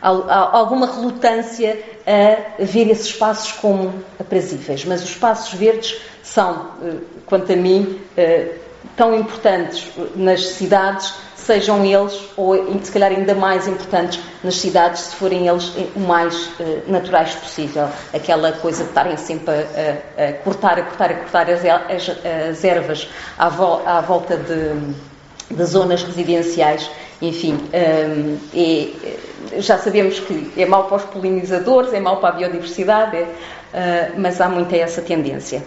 alguma 0.00 0.86
relutância 0.86 1.78
a 2.06 2.64
ver 2.64 2.90
esses 2.90 3.06
espaços 3.06 3.52
como 3.52 3.92
aprazíveis. 4.18 4.84
Mas 4.84 5.02
os 5.02 5.10
espaços 5.10 5.52
verdes 5.52 6.00
são, 6.22 6.70
eh, 6.82 6.94
quanto 7.26 7.52
a 7.52 7.56
mim, 7.56 8.00
eh, 8.16 8.56
tão 8.96 9.14
importantes 9.14 9.88
nas 10.16 10.46
cidades, 10.46 11.12
sejam 11.36 11.84
eles, 11.84 12.18
ou 12.36 12.54
se 12.82 12.92
calhar 12.92 13.10
ainda 13.10 13.34
mais 13.34 13.66
importantes 13.66 14.20
nas 14.44 14.56
cidades, 14.56 15.00
se 15.00 15.16
forem 15.16 15.48
eles 15.48 15.72
o 15.96 16.00
mais 16.00 16.50
naturais 16.86 17.34
possível. 17.34 17.88
Aquela 18.14 18.52
coisa 18.52 18.84
de 18.84 18.90
estarem 18.90 19.16
sempre 19.16 19.54
a, 19.54 20.22
a, 20.22 20.28
a 20.28 20.32
cortar, 20.34 20.78
a 20.78 20.82
cortar, 20.82 21.10
a 21.10 21.14
cortar 21.14 21.50
as, 21.50 21.60
as, 21.64 22.16
as 22.50 22.64
ervas 22.64 23.08
à, 23.38 23.48
vo, 23.48 23.80
à 23.86 24.00
volta 24.00 24.36
de, 24.36 25.54
de, 25.54 25.64
zonas 25.64 26.02
residenciais, 26.02 26.90
enfim, 27.22 27.54
um, 27.54 28.38
e, 28.54 29.18
já 29.58 29.78
sabemos 29.78 30.20
que 30.20 30.52
é 30.56 30.66
mau 30.66 30.84
para 30.84 30.96
os 30.96 31.04
polinizadores, 31.04 31.92
é 31.92 32.00
mau 32.00 32.18
para 32.18 32.30
a 32.30 32.32
biodiversidade, 32.32 33.16
é, 33.16 34.12
uh, 34.14 34.20
mas 34.20 34.40
há 34.40 34.48
muita 34.48 34.76
essa 34.76 35.02
tendência 35.02 35.62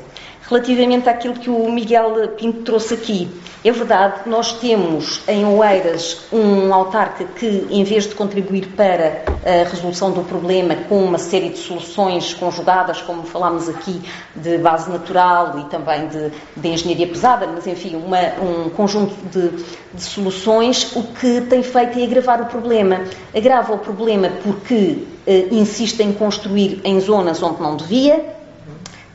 relativamente 0.54 1.10
àquilo 1.10 1.34
que 1.34 1.50
o 1.50 1.72
Miguel 1.72 2.30
Pinto 2.38 2.62
trouxe 2.62 2.94
aqui. 2.94 3.28
É 3.66 3.72
verdade, 3.72 4.30
nós 4.30 4.52
temos 4.60 5.22
em 5.26 5.46
Oeiras 5.46 6.26
um 6.34 6.72
autarca 6.74 7.24
que, 7.24 7.66
em 7.72 7.84
vez 7.84 8.06
de 8.06 8.14
contribuir 8.14 8.68
para 8.76 9.24
a 9.46 9.70
resolução 9.70 10.12
do 10.12 10.22
problema 10.22 10.76
com 10.90 11.02
uma 11.02 11.18
série 11.18 11.50
de 11.50 11.58
soluções 11.58 12.34
conjugadas, 12.34 13.02
como 13.02 13.24
falámos 13.24 13.70
aqui, 13.70 14.02
de 14.36 14.58
base 14.58 14.92
natural 14.92 15.60
e 15.60 15.64
também 15.70 16.08
de, 16.08 16.32
de 16.58 16.68
engenharia 16.68 17.08
pesada, 17.08 17.48
mas 17.48 17.66
enfim, 17.66 17.96
uma, 17.96 18.20
um 18.42 18.70
conjunto 18.70 19.16
de, 19.32 19.50
de 19.94 20.02
soluções, 20.04 20.94
o 20.94 21.02
que 21.04 21.42
tem 21.42 21.64
feito 21.64 21.98
é 21.98 22.04
agravar 22.04 22.42
o 22.42 22.46
problema. 22.48 23.02
Agrava 23.34 23.74
o 23.74 23.78
problema 23.78 24.30
porque 24.44 25.06
eh, 25.26 25.48
insiste 25.52 26.02
em 26.02 26.12
construir 26.12 26.82
em 26.84 27.00
zonas 27.00 27.42
onde 27.42 27.62
não 27.62 27.78
devia, 27.78 28.43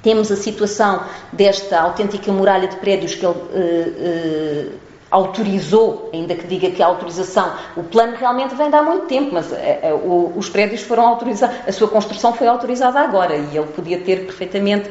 temos 0.08 0.32
a 0.32 0.36
situação 0.36 1.02
desta 1.30 1.78
autêntica 1.78 2.32
muralha 2.32 2.66
de 2.66 2.76
prédios 2.76 3.14
que 3.14 3.26
ele 3.26 3.34
uh, 3.34 4.70
uh, 4.70 4.72
autorizou, 5.10 6.08
ainda 6.14 6.34
que 6.34 6.46
diga 6.46 6.70
que 6.70 6.82
a 6.82 6.86
autorização, 6.86 7.52
o 7.76 7.82
plano 7.82 8.16
realmente 8.16 8.54
vem 8.54 8.70
de 8.70 8.76
há 8.76 8.82
muito 8.82 9.04
tempo, 9.04 9.34
mas 9.34 9.52
uh, 9.52 10.32
os 10.34 10.48
prédios 10.48 10.80
foram 10.80 11.06
autorizados, 11.08 11.56
a 11.66 11.72
sua 11.72 11.88
construção 11.88 12.32
foi 12.32 12.46
autorizada 12.46 12.98
agora 12.98 13.36
e 13.36 13.54
ele 13.54 13.66
podia 13.66 14.00
ter 14.00 14.24
perfeitamente 14.24 14.88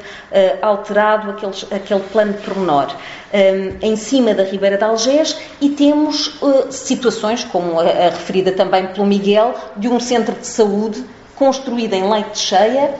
alterado 0.62 1.32
aqueles, 1.32 1.66
aquele 1.72 2.02
plano 2.02 2.36
pormenor. 2.36 2.96
Um, 3.34 3.88
em 3.88 3.96
cima 3.96 4.36
da 4.36 4.44
Ribeira 4.44 4.78
de 4.78 4.84
Algés 4.84 5.36
e 5.60 5.70
temos 5.70 6.40
situações, 6.70 7.44
como 7.44 7.80
a, 7.80 7.84
a 7.84 8.10
referida 8.10 8.52
também 8.52 8.86
pelo 8.88 9.06
Miguel, 9.06 9.56
de 9.76 9.88
um 9.88 10.00
centro 10.00 10.36
de 10.36 10.46
saúde 10.46 11.04
construído 11.36 11.94
em 11.94 12.10
leite 12.10 12.38
cheia, 12.38 12.96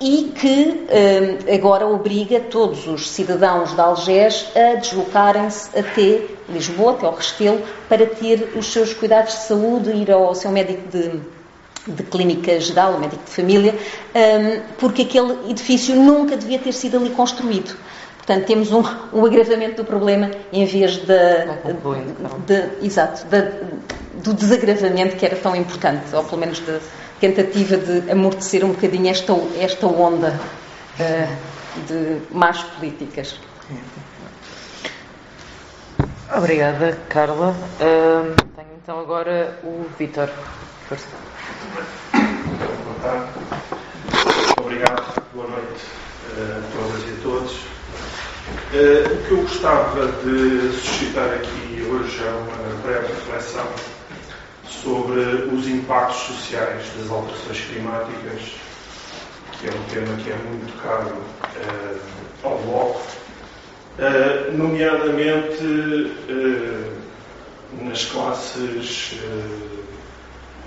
e 0.00 0.32
que 0.34 0.86
eh, 0.88 1.54
agora 1.54 1.86
obriga 1.86 2.40
todos 2.40 2.86
os 2.86 3.10
cidadãos 3.10 3.74
de 3.74 3.80
Algés 3.80 4.48
a 4.56 4.76
deslocarem-se 4.76 5.78
até 5.78 6.22
Lisboa, 6.48 6.92
até 6.92 7.06
ao 7.06 7.14
Restelo, 7.14 7.60
para 7.88 8.06
ter 8.06 8.52
os 8.56 8.72
seus 8.72 8.94
cuidados 8.94 9.34
de 9.34 9.40
saúde, 9.40 9.90
ir 9.90 10.10
ao 10.10 10.34
seu 10.34 10.50
médico 10.50 10.88
de, 10.88 11.20
de 11.86 12.02
clínica 12.04 12.58
geral, 12.58 12.94
o 12.94 13.00
médico 13.00 13.22
de 13.24 13.30
família, 13.30 13.74
eh, 14.14 14.62
porque 14.78 15.02
aquele 15.02 15.50
edifício 15.50 15.94
nunca 15.94 16.34
devia 16.34 16.58
ter 16.58 16.72
sido 16.72 16.96
ali 16.96 17.10
construído. 17.10 17.76
Portanto, 18.16 18.46
temos 18.46 18.72
um, 18.72 18.82
um 19.12 19.24
agravamento 19.26 19.82
do 19.82 19.84
problema 19.84 20.30
em 20.50 20.64
vez 20.64 20.96
de, 20.96 21.04
de, 21.04 21.72
de 22.46 22.86
exato, 22.86 23.26
de, 23.26 23.42
do 24.22 24.32
desagravamento 24.32 25.16
que 25.16 25.26
era 25.26 25.36
tão 25.36 25.54
importante, 25.54 26.14
ou 26.14 26.24
pelo 26.24 26.40
menos 26.40 26.58
de, 26.60 26.78
tentativa 27.20 27.76
de 27.76 28.10
amortecer 28.10 28.64
um 28.64 28.70
bocadinho 28.70 29.10
esta, 29.10 29.34
esta 29.58 29.86
onda 29.86 30.40
uh, 30.98 31.84
de 31.86 32.34
más 32.34 32.62
políticas. 32.62 33.38
Obrigada, 36.34 36.98
Carla. 37.08 37.50
Uh, 37.50 38.34
tenho 38.56 38.68
então 38.82 38.98
agora 38.98 39.58
o 39.62 39.84
Vítor. 39.98 40.30
Força. 40.88 41.06
Obrigado. 44.58 45.22
Boa 45.34 45.48
noite 45.48 45.84
eh, 46.36 46.58
a 46.58 46.76
todas 46.76 47.02
e 47.02 47.12
a 47.12 47.22
todos. 47.22 47.52
Uh, 48.72 49.14
o 49.14 49.26
que 49.26 49.30
eu 49.32 49.42
gostava 49.42 50.06
de 50.06 50.72
suscitar 50.72 51.34
aqui 51.34 51.86
hoje 51.90 52.22
é 52.24 52.30
uma 52.30 52.82
breve 52.82 53.08
reflexão 53.08 53.66
sobre 54.70 55.20
os 55.52 55.68
impactos 55.68 56.16
sociais 56.18 56.84
das 56.96 57.10
alterações 57.10 57.60
climáticas, 57.60 58.54
que 59.58 59.68
é 59.68 59.70
um 59.70 59.82
tema 59.84 60.16
que 60.22 60.30
é 60.30 60.36
muito 60.36 60.82
caro 60.82 61.08
uh, 61.10 62.00
ao 62.44 62.58
Bloco, 62.58 63.02
uh, 63.98 64.56
nomeadamente 64.56 65.64
uh, 65.64 67.00
nas 67.82 68.04
classes 68.06 69.18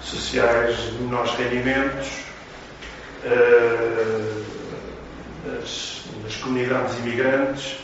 sociais 0.02 0.76
de 0.78 1.04
menores 1.04 1.32
rendimentos, 1.32 2.08
nas, 5.46 6.02
nas, 6.24 6.36
comunidades 6.38 6.98
imigrantes, 7.00 7.78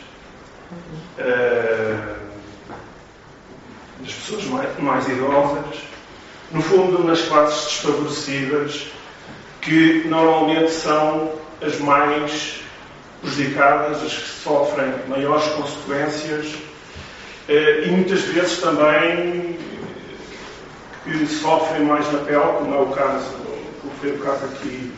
nas 4.00 4.12
pessoas 4.14 4.44
mais, 4.46 4.78
mais 4.78 5.08
idosas 5.08 5.90
no 6.50 6.62
fundo, 6.62 7.04
nas 7.04 7.22
classes 7.22 7.64
desfavorecidas, 7.64 8.86
que 9.60 10.04
normalmente 10.08 10.72
são 10.72 11.32
as 11.62 11.78
mais 11.78 12.60
prejudicadas, 13.20 14.02
as 14.02 14.14
que 14.14 14.28
sofrem 14.28 14.92
maiores 15.08 15.46
consequências 15.48 16.54
eh, 17.48 17.84
e 17.86 17.90
muitas 17.90 18.22
vezes 18.22 18.58
também 18.58 19.58
que 21.04 21.26
sofrem 21.26 21.84
mais 21.84 22.10
na 22.12 22.20
pele, 22.20 22.40
como 22.58 22.74
é 22.74 22.78
o 22.78 22.86
caso, 22.86 23.26
como 23.80 23.94
foi 24.00 24.12
o 24.12 24.18
caso 24.18 24.44
aqui 24.46 24.92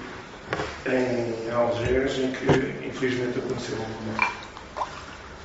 em 0.86 1.50
Algés, 1.50 2.18
em 2.18 2.30
que 2.32 2.86
infelizmente 2.86 3.38
aconteceu 3.38 3.76
um 3.76 4.04
momento. 4.04 4.32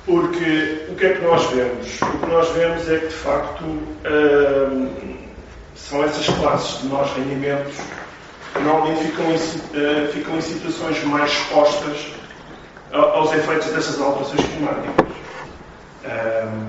Porque 0.06 0.86
o 0.88 0.94
que 0.94 1.06
é 1.06 1.12
que 1.14 1.22
nós 1.22 1.46
vemos? 1.50 2.00
O 2.00 2.18
que 2.18 2.30
nós 2.30 2.48
vemos 2.50 2.88
é 2.88 2.98
que 2.98 3.06
de 3.08 3.14
facto 3.14 3.64
hum, 3.64 5.27
são 5.78 6.04
essas 6.04 6.26
classes 6.26 6.80
de 6.80 6.86
menores 6.86 7.12
rendimentos 7.12 7.76
que 8.52 8.60
normalmente 8.62 9.04
ficam 9.04 9.30
em, 9.30 9.36
uh, 9.36 10.12
ficam 10.12 10.36
em 10.36 10.40
situações 10.40 11.02
mais 11.04 11.30
expostas 11.30 12.06
aos 12.92 13.32
efeitos 13.32 13.68
dessas 13.68 14.00
alterações 14.00 14.40
climáticas. 14.46 15.06
Um, 16.04 16.66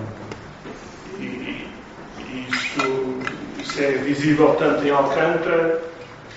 e, 1.19 1.67
e 2.17 2.47
isso, 2.49 3.19
isso, 3.57 3.81
é 3.81 3.91
visível 3.91 4.55
tanto 4.59 4.85
em 4.85 4.89
Alcântara 4.89 5.81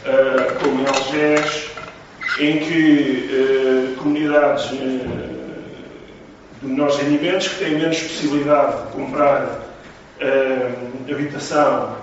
uh, 0.06 0.60
como 0.60 0.82
em 0.82 0.86
Algés, 0.86 1.70
em 2.38 2.58
que 2.60 3.92
uh, 3.92 3.96
comunidades 3.96 4.70
de 4.70 5.02
menores 6.62 6.96
rendimentos 6.96 7.48
que 7.48 7.64
têm 7.64 7.74
menos 7.74 8.00
possibilidade 8.00 8.86
de 8.86 8.92
comprar 8.92 9.62
habitação 11.10 11.96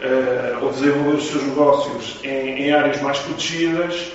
uh, 0.00 0.64
ou 0.64 0.72
desenvolver 0.72 1.16
os 1.16 1.28
seus 1.28 1.42
negócios 1.44 2.18
em, 2.22 2.64
em 2.64 2.72
áreas 2.72 3.00
mais 3.00 3.18
protegidas, 3.18 4.12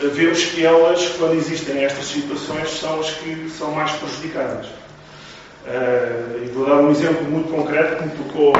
uh, 0.00 0.08
vemos 0.10 0.44
que 0.44 0.64
elas, 0.64 1.06
quando 1.18 1.34
existem 1.34 1.84
estas 1.84 2.06
situações, 2.06 2.68
são 2.78 3.00
as 3.00 3.10
que 3.10 3.48
são 3.50 3.72
mais 3.72 3.92
prejudicadas. 3.92 4.66
Uh, 4.66 6.44
e 6.44 6.50
vou 6.52 6.66
dar 6.66 6.76
um 6.76 6.90
exemplo 6.90 7.24
muito 7.24 7.48
concreto 7.50 7.96
que 7.96 8.04
me 8.04 8.24
tocou 8.24 8.52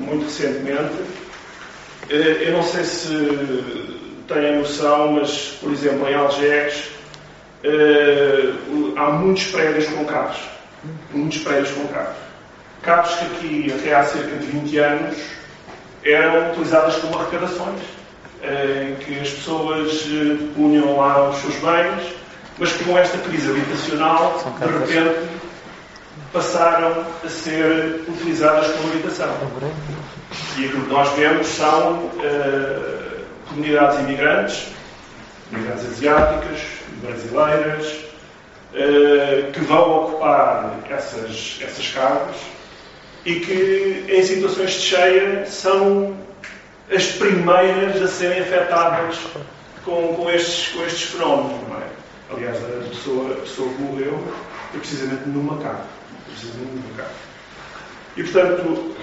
muito 0.00 0.24
recentemente. 0.24 0.92
eu 2.08 2.52
não 2.52 2.64
sei 2.64 2.82
se 2.82 3.08
têm 4.26 4.58
noção, 4.58 5.12
mas, 5.12 5.56
por 5.60 5.70
exemplo, 5.70 6.08
em 6.08 6.14
Algés, 6.14 6.90
há 8.96 9.10
muitos 9.12 9.44
prédios 9.44 9.86
com 9.86 10.04
carros. 10.04 10.40
Muitos 11.14 11.38
prédios 11.38 11.70
com 11.70 11.86
carros 11.86 12.29
carros 12.82 13.14
que 13.14 13.24
aqui 13.24 13.72
até 13.72 13.94
há 13.94 14.04
cerca 14.04 14.36
de 14.36 14.46
20 14.46 14.78
anos 14.78 15.16
eram 16.04 16.50
utilizadas 16.50 16.96
como 16.96 17.18
arrecadações, 17.18 17.80
eh, 18.42 18.90
em 18.90 19.04
que 19.04 19.20
as 19.20 19.30
pessoas 19.30 20.06
eh, 20.06 20.46
punham 20.54 20.96
lá 20.96 21.28
os 21.28 21.36
seus 21.38 21.56
bens, 21.56 22.14
mas 22.58 22.72
com 22.72 22.98
esta 22.98 23.18
crise 23.18 23.50
habitacional, 23.50 24.42
de 24.58 24.66
repente 24.66 25.28
passaram 26.32 27.04
a 27.24 27.28
ser 27.28 28.04
utilizadas 28.08 28.68
como 28.72 28.92
habitação. 28.92 29.28
E 30.56 30.64
aquilo 30.64 30.84
que 30.84 30.92
nós 30.92 31.08
vemos 31.16 31.46
são 31.46 31.94
uh, 31.94 33.24
comunidades 33.48 33.98
imigrantes, 34.00 34.68
comunidades 35.48 35.86
asiáticas, 35.86 36.60
brasileiras, 37.02 37.86
uh, 38.74 39.52
que 39.52 39.60
vão 39.60 40.04
ocupar 40.04 40.78
essas, 40.88 41.58
essas 41.62 41.88
casas 41.88 42.36
e 43.24 43.34
que 43.40 44.04
em 44.08 44.22
situações 44.22 44.72
de 44.72 44.80
cheia 44.80 45.46
são 45.46 46.16
as 46.92 47.06
primeiras 47.06 48.00
a 48.02 48.08
serem 48.08 48.40
afetadas 48.40 49.18
com, 49.84 50.14
com, 50.14 50.30
estes, 50.30 50.68
com 50.68 50.84
estes 50.84 51.10
fenómenos. 51.10 51.60
É? 51.80 52.34
Aliás, 52.34 52.56
a 52.56 52.88
pessoa, 52.88 53.32
a 53.32 53.36
pessoa 53.36 53.68
que 53.72 53.82
morreu 53.82 54.18
foi 54.70 54.80
precisamente 54.80 55.28
numa 55.28 55.58
casa. 55.58 55.84
Precisamente 56.26 56.74
numa 56.74 56.96
casa. 56.96 57.14
E, 58.16 58.22
portanto, 58.22 58.94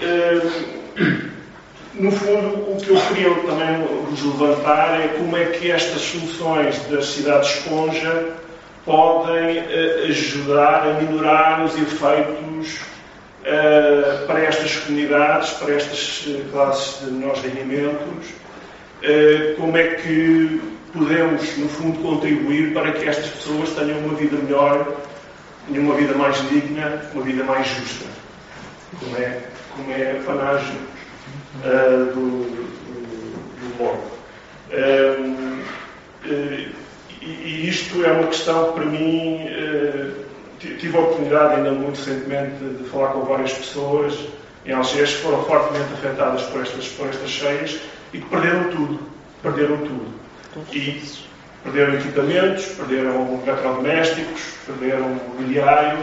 no 1.94 2.10
fundo, 2.12 2.72
o 2.72 2.78
que 2.80 2.90
eu 2.90 3.00
queria 3.08 3.34
também 3.34 3.86
vos 4.08 4.22
levantar 4.22 5.00
é 5.00 5.08
como 5.18 5.36
é 5.36 5.46
que 5.46 5.70
estas 5.70 6.00
soluções 6.02 6.78
das 6.90 7.06
cidades 7.06 7.50
esponja 7.50 8.34
podem 8.84 9.60
ajudar 10.08 10.86
a 10.86 10.92
minorar 10.94 11.64
os 11.64 11.76
efeitos 11.76 12.80
uh, 13.48 14.26
para 14.26 14.40
estas 14.44 14.76
comunidades, 14.76 15.50
para 15.52 15.74
estas 15.74 16.26
classes 16.52 17.04
de 17.04 17.12
menores 17.12 17.42
rendimentos, 17.42 18.28
uh, 18.28 19.56
como 19.56 19.76
é 19.76 19.94
que 19.94 20.60
podemos, 20.92 21.56
no 21.56 21.68
fundo, 21.68 21.98
contribuir 22.00 22.72
para 22.72 22.92
que 22.92 23.08
estas 23.08 23.30
pessoas 23.30 23.70
tenham 23.70 23.98
uma 24.00 24.14
vida 24.14 24.36
melhor, 24.36 24.96
tenham 25.66 25.84
uma 25.84 25.94
vida 25.94 26.14
mais 26.14 26.36
digna, 26.48 27.02
uma 27.12 27.22
vida 27.22 27.44
mais 27.44 27.66
justa, 27.66 28.06
como 29.00 29.16
é, 29.16 29.42
como 29.74 29.92
é 29.92 30.12
a 30.12 30.22
panagem 30.24 30.76
uh, 31.64 32.04
do, 32.14 32.44
do, 32.44 32.68
do 33.60 33.78
bloco. 33.78 34.18
E, 36.24 36.72
e 37.20 37.68
isto 37.68 38.04
é 38.04 38.12
uma 38.12 38.28
questão 38.28 38.72
que 38.72 38.80
para 38.80 38.84
mim 38.86 39.46
tive 40.58 40.96
a 40.96 41.00
oportunidade, 41.00 41.54
ainda 41.56 41.70
muito 41.72 41.98
recentemente, 41.98 42.56
de 42.64 42.88
falar 42.88 43.08
com 43.12 43.20
várias 43.22 43.52
pessoas 43.52 44.18
em 44.66 44.72
Algés 44.72 45.14
que 45.14 45.22
foram 45.22 45.44
fortemente 45.44 45.92
afetadas 45.94 46.42
por 46.42 46.62
estas, 46.62 46.88
por 46.88 47.08
estas 47.08 47.30
cheias 47.30 47.78
e 48.12 48.18
que 48.18 48.26
perderam 48.26 48.64
tudo. 48.70 49.00
Perderam 49.42 49.78
tudo. 49.78 50.18
E 50.72 51.02
perderam 51.62 51.94
equipamentos, 51.94 52.64
perderam 52.66 53.40
eletrodomésticos, 53.46 54.42
perderam 54.66 55.08
mobiliário 55.08 55.98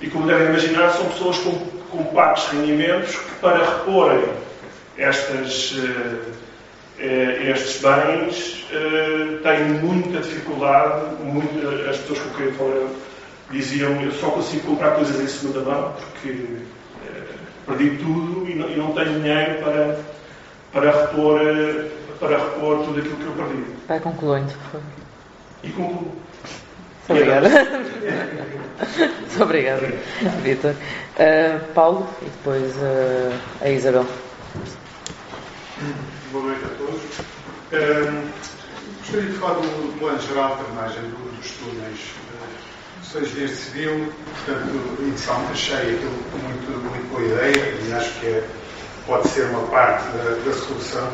e, 0.00 0.08
como 0.08 0.26
devem 0.26 0.48
imaginar, 0.48 0.90
são 0.90 1.06
pessoas 1.06 1.38
com, 1.38 1.52
com 1.90 2.04
pagos 2.14 2.46
rendimentos 2.48 3.16
que, 3.16 3.34
para 3.40 3.58
reporem 3.58 4.24
estas, 4.98 5.72
uh, 5.72 6.32
estes 6.98 7.80
bens, 7.80 8.66
uh, 8.70 9.38
têm 9.42 9.64
muita 9.82 10.20
dificuldade. 10.20 11.14
Muito, 11.22 11.88
as 11.88 11.96
pessoas 11.98 12.18
com 12.20 12.30
quem 12.30 12.46
eu 12.46 12.52
falei 12.54 12.86
diziam 13.50 14.00
eu 14.02 14.12
só 14.12 14.30
consigo 14.30 14.66
comprar 14.66 14.92
coisas 14.96 15.20
em 15.20 15.26
segunda 15.26 15.60
mão 15.60 15.92
porque 15.92 16.46
eh, 17.04 17.34
perdi 17.66 17.96
tudo 17.98 18.48
e 18.48 18.54
não, 18.54 18.70
e 18.70 18.76
não, 18.76 18.92
tenho 18.92 19.20
dinheiro 19.20 19.62
para, 19.62 20.00
para, 20.72 20.90
repor, 20.90 21.40
eh, 21.40 21.90
para 22.18 22.38
repor 22.38 22.84
tudo 22.84 22.98
aquilo 22.98 23.16
que 23.16 23.24
eu 23.24 23.32
perdi. 23.32 23.64
Vai 23.86 24.00
concluindo, 24.00 24.52
por 24.52 24.70
favor. 24.72 24.86
E 25.62 25.70
concluo. 25.70 26.16
Obrigada. 27.08 27.48
Muito 28.98 29.42
obrigada, 29.42 29.86
Vitor. 30.42 30.72
Uh, 30.72 31.72
Paulo 31.72 32.08
e 32.20 32.24
depois 32.24 32.74
uh, 32.76 33.38
a 33.60 33.70
Isabel. 33.70 34.06
Boa 36.32 36.44
noite 36.46 36.64
a 36.64 36.68
todos. 36.76 37.02
Uh, 37.72 38.28
gostaria 38.98 39.30
de 39.30 39.38
falar 39.38 39.54
do 39.54 39.98
plano 39.98 40.20
geral 40.20 40.56
de 40.56 40.70
imagem 40.72 41.02
dos 41.04 41.50
túneis 41.52 42.25
dias 43.12 43.50
de 43.50 43.56
civil, 43.56 44.12
portanto, 44.46 44.96
inicialmente 45.00 45.52
achei 45.52 45.94
aquilo 45.94 46.10
muito, 46.42 46.90
muito 46.90 47.10
boa 47.10 47.24
ideia 47.24 47.74
e 47.82 47.92
acho 47.92 48.12
que 48.20 48.26
é, 48.26 48.44
pode 49.06 49.28
ser 49.28 49.46
uma 49.46 49.62
parte 49.68 50.04
da, 50.08 50.42
da, 50.44 50.52
solução, 50.52 51.08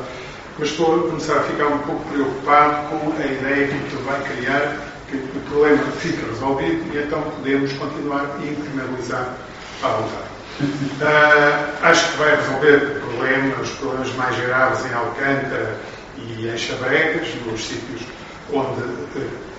mas 0.58 0.70
estou 0.70 0.94
a 0.94 1.08
começar 1.08 1.36
a 1.36 1.42
ficar 1.42 1.66
um 1.66 1.78
pouco 1.78 2.04
preocupado 2.10 2.88
com 2.88 3.12
a 3.12 3.26
ideia 3.26 3.68
que 3.68 3.74
aquilo 3.74 4.02
vai 4.04 4.22
criar, 4.22 4.78
que 5.08 5.16
o 5.16 5.40
problema 5.48 5.82
fica 5.92 6.26
resolvido 6.26 6.94
e 6.94 6.98
então 6.98 7.22
podemos 7.22 7.72
continuar 7.74 8.36
a 8.36 8.46
impermeabilizar 8.46 9.36
à 9.82 9.88
vontade. 9.88 10.32
Uh, 10.62 11.84
acho 11.86 12.12
que 12.12 12.18
vai 12.18 12.36
resolver 12.36 12.76
o 12.76 13.00
problema, 13.00 13.60
os 13.60 13.70
problemas 13.70 14.14
mais 14.14 14.36
graves 14.40 14.84
em 14.86 14.94
Alcântara 14.94 15.78
e 16.16 16.48
em 16.48 16.58
Chabregas, 16.58 17.28
nos 17.46 17.64
sítios 17.64 18.02
onde 18.50 18.82
uh, 18.82 19.51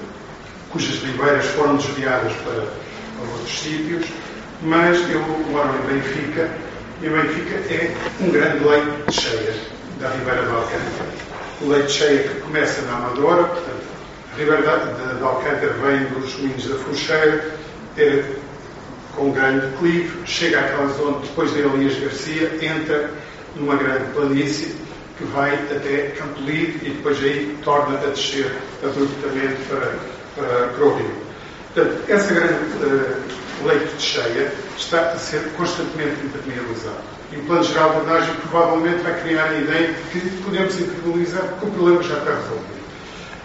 cujas 0.74 0.95
ribeiras 1.03 1.45
foram 1.45 1.76
desviadas 1.76 2.34
para, 2.38 2.55
para 2.55 3.32
outros 3.32 3.59
sítios, 3.59 4.05
mas 4.63 4.97
eu 5.09 5.21
moro 5.21 5.69
em 5.69 5.93
Benfica 5.93 6.49
e 7.01 7.09
Benfica 7.09 7.55
é 7.74 7.95
um 8.19 8.32
grande 8.32 8.63
leite 8.65 8.88
de 9.07 9.13
cheia 9.13 9.53
da 9.99 10.09
Ribeira 10.09 10.41
de 10.41 10.51
Alcântara. 10.51 11.09
O 11.61 11.69
leite 11.69 11.88
de 11.88 11.93
cheia 11.93 12.24
que 12.24 12.41
começa 12.41 12.82
na 12.84 12.97
Amadora, 12.97 13.43
portanto, 13.43 13.84
a 14.34 14.38
Ribeira 14.38 14.61
de 15.17 15.24
Alcântara 15.24 15.74
vem 15.74 16.05
dos 16.05 16.36
moinhos 16.39 16.65
da 16.65 16.76
Funcheira, 16.76 17.55
é, 17.97 18.24
com 19.15 19.26
um 19.26 19.32
grande 19.32 19.67
declive, 19.67 20.26
chega 20.26 20.59
àquela 20.59 20.88
zona, 20.88 21.19
depois 21.19 21.53
de 21.53 21.59
Elias 21.59 21.99
Garcia, 21.99 22.51
entra 22.61 23.11
numa 23.55 23.76
grande 23.76 24.05
planície 24.13 24.76
que 25.17 25.24
vai 25.26 25.53
até 25.53 26.13
Campolide 26.17 26.80
e 26.88 26.89
depois 26.89 27.21
aí 27.21 27.55
torna 27.63 27.99
a 27.99 28.07
descer 28.07 28.51
abruptamente 28.82 29.61
para 29.69 29.93
para, 30.36 30.67
para 30.67 30.86
o 30.86 30.95
rio. 30.95 31.11
Portanto, 31.73 32.03
essa 32.07 32.34
grande 32.34 32.53
uh, 32.53 33.67
leito 33.67 33.95
de 33.95 34.01
cheia 34.01 34.53
está 34.77 35.11
a 35.11 35.17
ser 35.17 35.41
constantemente 35.57 36.25
impermeabilizado. 36.25 37.01
E 37.31 37.38
o 37.38 37.43
Plano 37.45 37.63
Geral 37.63 37.89
de 37.89 37.97
Abordagem 37.97 38.36
provavelmente 38.36 39.01
vai 39.01 39.21
criar 39.21 39.45
a 39.45 39.57
ideia 39.57 39.93
de 39.93 40.19
que 40.19 40.43
podemos 40.43 40.79
impermeabilizar 40.79 41.43
porque 41.43 41.65
o 41.65 41.71
problema 41.71 42.03
já 42.03 42.17
está 42.17 42.31
resolvido. 42.31 42.84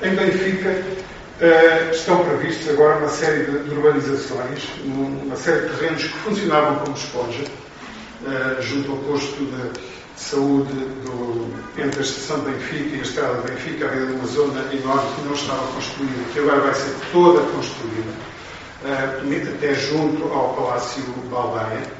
Em 0.03 0.15
Benfica 0.15 0.69
uh, 0.69 1.91
estão 1.91 2.25
previstos 2.25 2.69
agora 2.69 2.99
uma 2.99 3.09
série 3.09 3.45
de, 3.45 3.59
de, 3.65 3.71
urbanizações, 3.71 4.69
uma 4.85 5.37
série 5.37 5.69
de 5.69 5.77
terrenos 5.77 6.03
que 6.03 6.19
funcionavam 6.19 6.77
como 6.81 6.97
esponja, 6.97 7.45
uh, 8.23 8.63
junto 8.63 8.93
ao 8.93 8.99
posto 8.99 9.37
de 9.37 9.98
saúde 10.19 10.73
do, 11.05 11.49
entre 11.81 12.01
a 12.01 12.03
estação 12.03 12.41
de 12.41 12.51
Benfica 12.51 12.97
e 12.97 12.99
a 12.99 13.03
estrada 13.03 13.41
de 13.41 13.53
Benfica 13.53 13.87
havia 13.87 14.07
uma 14.07 14.27
zona 14.27 14.61
enorme 14.75 15.15
que 15.15 15.23
não 15.23 15.33
estava 15.33 15.67
construída, 15.73 16.25
que 16.33 16.41
agora 16.41 16.61
vai 16.61 16.75
ser 16.75 16.95
toda 17.13 17.41
construída, 17.53 18.11
uh, 18.85 19.55
até 19.55 19.75
junto 19.75 20.25
ao 20.25 20.55
Palácio 20.55 21.05
Baldaia. 21.31 21.99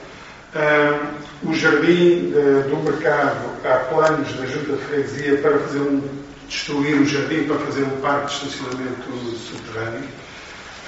Uh, 0.55 1.49
o 1.49 1.55
jardim 1.55 2.33
uh, 2.33 2.69
do 2.69 2.77
mercado, 2.83 3.51
há 3.65 3.77
planos 3.95 4.33
da 4.33 4.47
Junta 4.47 4.73
de 4.73 4.85
Freguesia 4.85 5.37
para 5.39 5.59
fazer 5.61 5.79
um, 5.79 6.03
destruir 6.49 7.01
o 7.01 7.07
jardim 7.07 7.45
para 7.45 7.59
fazer 7.59 7.85
um 7.85 8.01
parque 8.01 8.27
de 8.27 8.47
estacionamento 8.47 9.37
subterrâneo. 9.37 10.09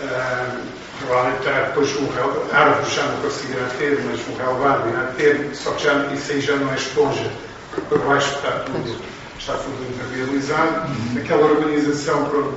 Uh, 0.02 0.60
provavelmente 0.98 1.42
terá 1.42 1.60
depois 1.62 1.96
um 1.96 2.06
relevado, 2.08 2.48
árvores 2.52 2.94
já 2.94 3.02
não 3.04 3.16
conseguirá 3.22 3.66
ter, 3.78 4.02
mas 4.04 4.20
um 4.28 4.36
relevado 4.36 4.88
irá 4.88 5.12
ter, 5.16 5.50
só 5.54 5.72
que 5.72 5.84
já, 5.84 5.94
isso 6.12 6.32
aí 6.32 6.40
já 6.40 6.56
não 6.56 6.72
é 6.72 6.76
esponja, 6.76 7.30
porque 7.70 7.86
por 7.88 7.98
baixo 8.06 8.34
está 8.34 8.50
tudo, 8.60 8.96
está 9.38 9.54
tudo 9.54 9.86
impermeabilizado. 9.88 10.88
Uhum. 10.88 11.18
Aquela 11.18 11.46
urbanização 11.46 12.24
para 12.26 12.38
onde 12.38 12.56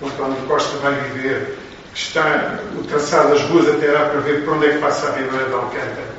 o 0.00 0.06
António 0.06 0.42
Costa 0.46 0.76
vai 0.78 0.94
viver, 0.94 1.58
está 1.94 2.58
o 2.76 2.84
traçado 2.84 3.30
das 3.30 3.42
ruas 3.42 3.68
até 3.68 3.90
lá 3.90 4.08
para 4.08 4.20
ver 4.20 4.44
por 4.44 4.54
onde 4.54 4.66
é 4.66 4.72
que 4.72 4.78
passa 4.78 5.08
a 5.08 5.16
Ribeira 5.16 5.46
de 5.46 5.54
Alcântara 5.54 6.17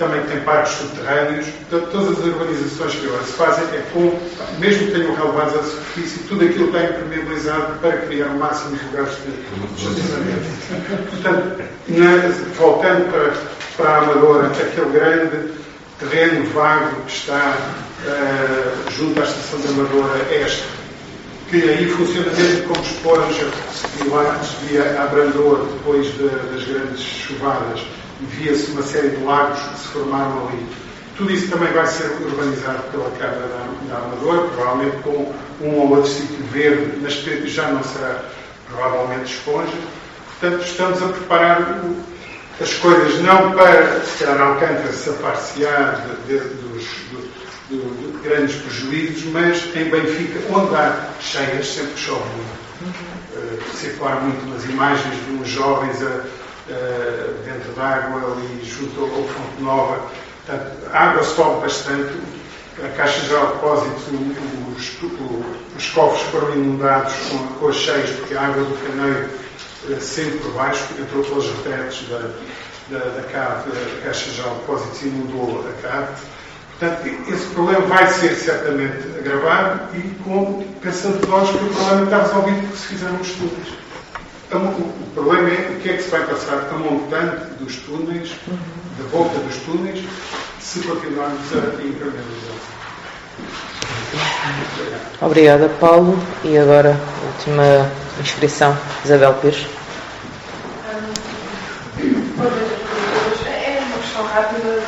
também 0.00 0.22
tem 0.22 0.40
parques 0.40 0.72
subterrâneos. 0.72 1.46
Portanto, 1.68 1.90
todas 1.92 2.18
as 2.18 2.24
urbanizações 2.24 2.94
que 2.94 3.06
agora 3.06 3.22
se 3.22 3.32
fazem 3.32 3.64
é 3.66 3.84
com, 3.92 4.18
mesmo 4.58 4.86
que 4.86 4.92
tenham 4.92 5.14
relevados 5.14 5.54
à 5.54 5.62
superfície, 5.62 6.20
tudo 6.20 6.44
aquilo 6.44 6.66
está 6.66 6.84
impermeabilizado 6.84 7.78
para 7.80 7.98
criar 7.98 8.28
o 8.28 8.38
máximo 8.38 8.76
de 8.76 8.84
lugares 8.86 9.12
de 9.18 9.82
estacionamento. 9.82 11.10
Portanto, 11.10 11.62
na, 11.88 12.28
voltando 12.58 13.12
para, 13.12 13.34
para 13.76 13.90
a 13.90 13.98
Amadora, 13.98 14.46
aquele 14.46 14.90
grande 14.90 15.52
terreno 15.98 16.46
vago 16.46 16.96
que 17.06 17.12
está 17.12 17.58
uh, 18.06 18.90
junto 18.90 19.20
à 19.20 19.24
estação 19.24 19.60
da 19.60 19.68
Amadora 19.68 20.34
Este, 20.34 20.64
que 21.50 21.56
aí 21.68 21.86
funciona 21.90 22.32
mesmo 22.32 22.68
como 22.68 22.82
esponja, 22.82 23.48
e 24.00 24.08
lá 24.08 24.40
via 24.66 25.02
a 25.02 25.06
Brandor, 25.08 25.66
depois 25.66 26.06
de, 26.06 26.28
das 26.28 26.64
grandes 26.64 27.00
chuvadas 27.00 27.80
via-se 28.28 28.70
uma 28.70 28.82
série 28.82 29.08
de 29.10 29.22
lagos 29.24 29.58
que 29.58 29.78
se 29.78 29.88
formaram 29.88 30.48
ali. 30.48 30.66
Tudo 31.16 31.32
isso 31.32 31.48
também 31.50 31.72
vai 31.72 31.86
ser 31.86 32.06
urbanizado 32.22 32.82
pela 32.90 33.10
Câmara 33.10 33.46
da, 33.88 33.96
Amadora, 33.96 34.48
provavelmente 34.48 34.96
com 35.02 35.34
um 35.60 35.74
ou 35.74 35.90
outro 35.90 36.10
sítio 36.10 36.42
verde, 36.50 36.98
mas 37.02 37.14
que 37.16 37.46
já 37.46 37.68
não 37.68 37.82
será 37.82 38.24
provavelmente 38.66 39.34
esponja. 39.34 39.76
Portanto, 40.40 40.64
estamos 40.64 41.02
a 41.02 41.08
preparar 41.08 41.60
o, 41.84 41.96
as 42.60 42.72
coisas 42.74 43.20
não 43.22 43.52
para, 43.52 44.00
se 44.00 44.24
calhar, 44.24 44.40
Alcântara 44.40 44.92
safar-se-á 44.92 46.06
de, 46.26 46.38
de, 46.38 46.44
dos, 46.54 46.84
de, 47.68 47.76
de, 47.78 48.18
grandes 48.22 48.56
prejuízos, 48.56 49.24
mas 49.32 49.64
em 49.76 49.90
Benfica, 49.90 50.40
onde 50.50 50.74
há 50.74 51.10
cheias, 51.20 51.66
sempre 51.66 51.96
chove 51.96 52.24
muito. 52.36 52.60
Uh, 53.36 53.76
circular 53.76 54.22
muito 54.22 54.46
nas 54.48 54.64
imagens 54.64 55.14
de 55.26 55.32
uns 55.32 55.48
jovens 55.48 56.02
a 56.02 56.22
uh, 56.70 57.44
dentro 57.44 57.72
d'água 57.72 58.32
ali 58.32 58.64
junto 58.64 59.00
ao 59.00 59.08
Fonte 59.08 59.62
Nova. 59.62 60.10
Portanto, 60.46 60.72
a 60.92 60.98
água 60.98 61.22
sobe 61.22 61.60
bastante, 61.62 62.12
a 62.82 62.88
Caixa 62.96 63.20
Geral 63.26 63.46
de 63.46 63.52
Depósitos, 63.54 64.02
os, 64.76 65.02
os 65.76 65.90
cofres 65.90 66.22
foram 66.30 66.54
inundados 66.54 67.14
com, 67.28 67.38
com 67.58 67.68
as 67.68 67.76
cheias, 67.76 68.10
porque 68.10 68.34
a 68.34 68.42
água 68.42 68.64
do 68.64 68.86
caneiro 68.86 69.28
uh, 69.88 70.00
sempre 70.00 70.38
por 70.38 70.52
baixo, 70.52 70.84
entrou 70.98 71.24
pelas 71.24 71.46
retetes 71.46 72.08
da, 72.08 72.30
da, 72.90 73.04
da 73.04 73.22
Caixa 74.02 74.30
Geral 74.30 74.54
de 74.54 74.60
Depósitos, 74.60 75.02
inundou 75.02 75.64
a 75.68 75.82
CAD. 75.82 76.08
Portanto, 76.80 77.06
esse 77.28 77.46
problema 77.48 77.80
vai 77.82 78.06
ser 78.06 78.34
certamente 78.34 79.06
agravado 79.18 79.94
e 79.94 80.00
com, 80.24 80.64
pensando 80.80 81.28
nós 81.28 81.50
que 81.50 81.56
o 81.56 81.68
problema 81.68 82.04
está 82.04 82.22
resolvido 82.22 82.60
porque 82.62 82.76
se 82.78 82.86
fizeram 82.86 83.16
os 83.16 83.28
túneis. 84.50 84.76
O 84.78 85.10
problema 85.14 85.48
é 85.48 85.70
o 85.70 85.80
que 85.80 85.90
é 85.90 85.96
que 85.96 86.02
se 86.02 86.10
vai 86.10 86.24
passar 86.26 86.68
a 86.70 86.74
montante 86.74 87.54
dos 87.60 87.76
túneis, 87.76 88.32
da 88.98 89.04
volta 89.10 89.38
dos 89.38 89.56
túneis, 89.58 90.04
se 90.60 90.80
continuarmos 90.80 91.52
a 91.52 91.82
impermeabilizar. 91.82 92.56
Obrigada, 95.22 95.68
Paulo. 95.80 96.18
E 96.44 96.58
agora, 96.58 96.96
última 97.26 97.90
inscrição, 98.20 98.76
Isabel 99.04 99.34
Pires. 99.34 99.66
É 103.46 103.82
uma 103.86 103.98
questão 103.98 104.24
rápida, 104.24 104.82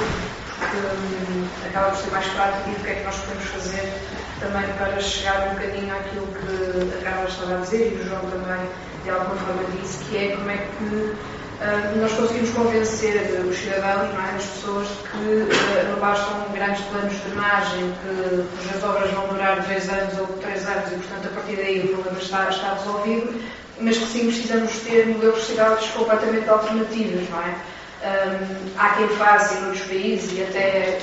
porque 0.58 0.76
hum, 0.76 1.46
acaba 1.68 1.90
por 1.90 1.98
ser 1.98 2.10
mais 2.10 2.26
prática 2.26 2.70
e 2.70 2.72
o 2.72 2.84
que 2.84 2.90
é 2.90 2.94
que 2.94 3.04
nós 3.04 3.16
podemos 3.16 3.44
fazer 3.44 3.92
também 4.40 4.72
para 4.76 4.98
chegar 5.00 5.48
um 5.48 5.54
bocadinho 5.54 5.94
àquilo 5.94 6.26
que 6.26 6.98
a 6.98 7.02
Carla 7.04 7.28
estava 7.28 7.54
a 7.54 7.58
dizer 7.58 7.92
e 7.92 8.02
o 8.02 8.08
João 8.08 8.22
também 8.22 8.68
de 9.04 9.10
alguma 9.10 9.36
forma 9.36 9.64
disse, 9.80 10.04
que 10.04 10.16
é 10.16 10.36
como 10.36 10.50
é 10.50 10.56
que 10.56 10.84
uh, 10.84 12.00
nós 12.00 12.12
conseguimos 12.12 12.50
convencer 12.50 13.40
os 13.48 13.56
cidadãos, 13.56 14.14
é, 14.14 14.36
as 14.36 14.44
pessoas, 14.44 14.88
que 14.88 15.16
uh, 15.18 15.88
não 15.90 15.98
bastam 15.98 16.46
grandes 16.52 16.82
planos 16.86 17.12
de 17.12 17.30
imagem, 17.30 17.94
que 18.02 18.44
cujas 18.56 18.84
obras 18.84 19.10
vão 19.10 19.28
durar 19.28 19.60
dois 19.60 19.88
anos 19.88 20.18
ou 20.18 20.26
três 20.38 20.66
anos 20.66 20.92
e, 20.92 20.96
portanto, 20.96 21.26
a 21.26 21.34
partir 21.34 21.56
daí 21.56 21.80
o 21.80 21.88
problema 21.88 22.18
está, 22.18 22.48
está 22.48 22.74
resolvido, 22.74 23.40
mas 23.80 23.98
que 23.98 24.06
sim 24.06 24.26
precisamos 24.26 24.70
ter 24.80 25.06
modelos 25.06 25.40
de 25.40 25.46
cidades 25.46 25.88
completamente 25.90 26.48
alternativos, 26.48 27.28
não 27.30 27.42
é? 27.42 27.54
Um, 28.02 28.72
há 28.78 28.88
quem 28.90 29.08
faça 29.10 29.54
em 29.54 29.66
outros 29.66 29.82
países 29.82 30.36
e 30.36 30.42
até 30.42 30.98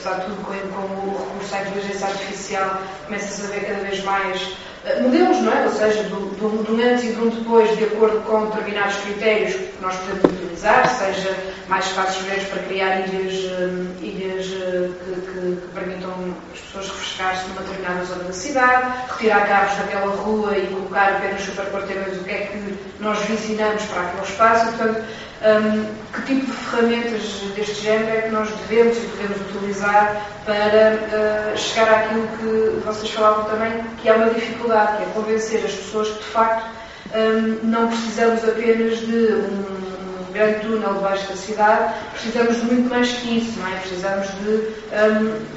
apesar 0.00 0.20
de 0.20 0.26
tudo, 0.26 0.44
com, 0.44 0.52
o 0.52 1.18
recurso 1.18 1.54
à 1.54 1.60
inteligência 1.62 2.06
artificial, 2.06 2.82
começa-se 3.04 3.46
a 3.46 3.54
ver 3.54 3.66
cada 3.66 3.82
vez 3.82 4.02
mais 4.02 4.42
uh, 4.42 5.02
modelos, 5.02 5.38
não 5.42 5.52
é? 5.52 5.64
Ou 5.64 5.72
seja, 5.72 6.02
do, 6.04 6.30
do 6.64 6.82
antes 6.82 7.04
e 7.04 7.12
do 7.12 7.30
depois, 7.30 7.76
de 7.76 7.84
acordo 7.84 8.20
com 8.22 8.46
determinados 8.46 8.96
critérios 8.96 9.54
que 9.54 9.82
nós 9.82 9.94
podemos 9.96 10.24
utilizar, 10.24 10.88
seja 10.88 11.36
mais 11.68 11.84
espaços 11.86 12.22
verdes 12.24 12.48
para 12.48 12.62
criar 12.62 13.00
ilhas, 13.08 13.34
uh, 13.34 14.04
ilhas 14.04 14.46
uh, 14.46 14.94
que, 15.04 15.20
que, 15.20 15.60
que, 15.60 15.68
permitam 15.74 16.12
as 16.52 16.60
pessoas 16.60 16.88
refrescar-se 16.88 17.48
numa 17.48 17.60
determinada 17.60 18.04
zona 18.04 18.24
da 18.24 18.32
cidade, 18.32 18.92
retirar 19.12 19.46
carros 19.46 19.76
daquela 19.76 20.14
rua 20.16 20.56
e 20.56 20.66
colocar 20.66 21.16
apenas 21.16 21.42
superporteiros 21.42 22.16
o 22.16 22.24
que 22.24 22.30
é 22.30 22.46
que 22.46 22.78
nós 23.00 23.18
vizinamos 23.26 23.82
para 23.84 24.02
aquele 24.02 24.22
espaço. 24.22 24.66
Portanto, 24.66 25.04
um, 25.42 26.12
que 26.12 26.22
tipo 26.22 26.46
de 26.46 26.52
ferramentas 26.52 27.22
deste 27.54 27.82
género 27.82 28.10
é 28.10 28.22
que 28.22 28.28
nós 28.30 28.48
devemos 28.50 28.96
e 28.98 29.00
podemos 29.00 29.40
utilizar 29.40 30.26
para 30.44 31.54
uh, 31.54 31.56
chegar 31.56 32.04
àquilo 32.04 32.28
que 32.38 32.80
vocês 32.84 33.10
falavam 33.10 33.44
também, 33.44 33.82
que 34.02 34.08
é 34.08 34.12
uma 34.14 34.30
dificuldade, 34.30 34.98
que 34.98 35.02
é 35.04 35.06
convencer 35.14 35.64
as 35.64 35.72
pessoas 35.72 36.08
que 36.08 36.18
de 36.18 36.24
facto 36.24 36.68
um, 37.14 37.66
não 37.66 37.88
precisamos 37.88 38.44
apenas 38.44 38.98
de 38.98 39.34
um 39.34 39.90
grande 40.32 40.60
túnel 40.60 40.94
debaixo 40.94 41.28
da 41.28 41.36
cidade, 41.36 41.94
precisamos 42.12 42.56
de 42.56 42.64
muito 42.66 42.88
mais 42.88 43.10
que 43.12 43.38
isso, 43.38 43.58
não 43.58 43.66
é? 43.66 43.76
Precisamos 43.80 44.28
de 44.28 44.72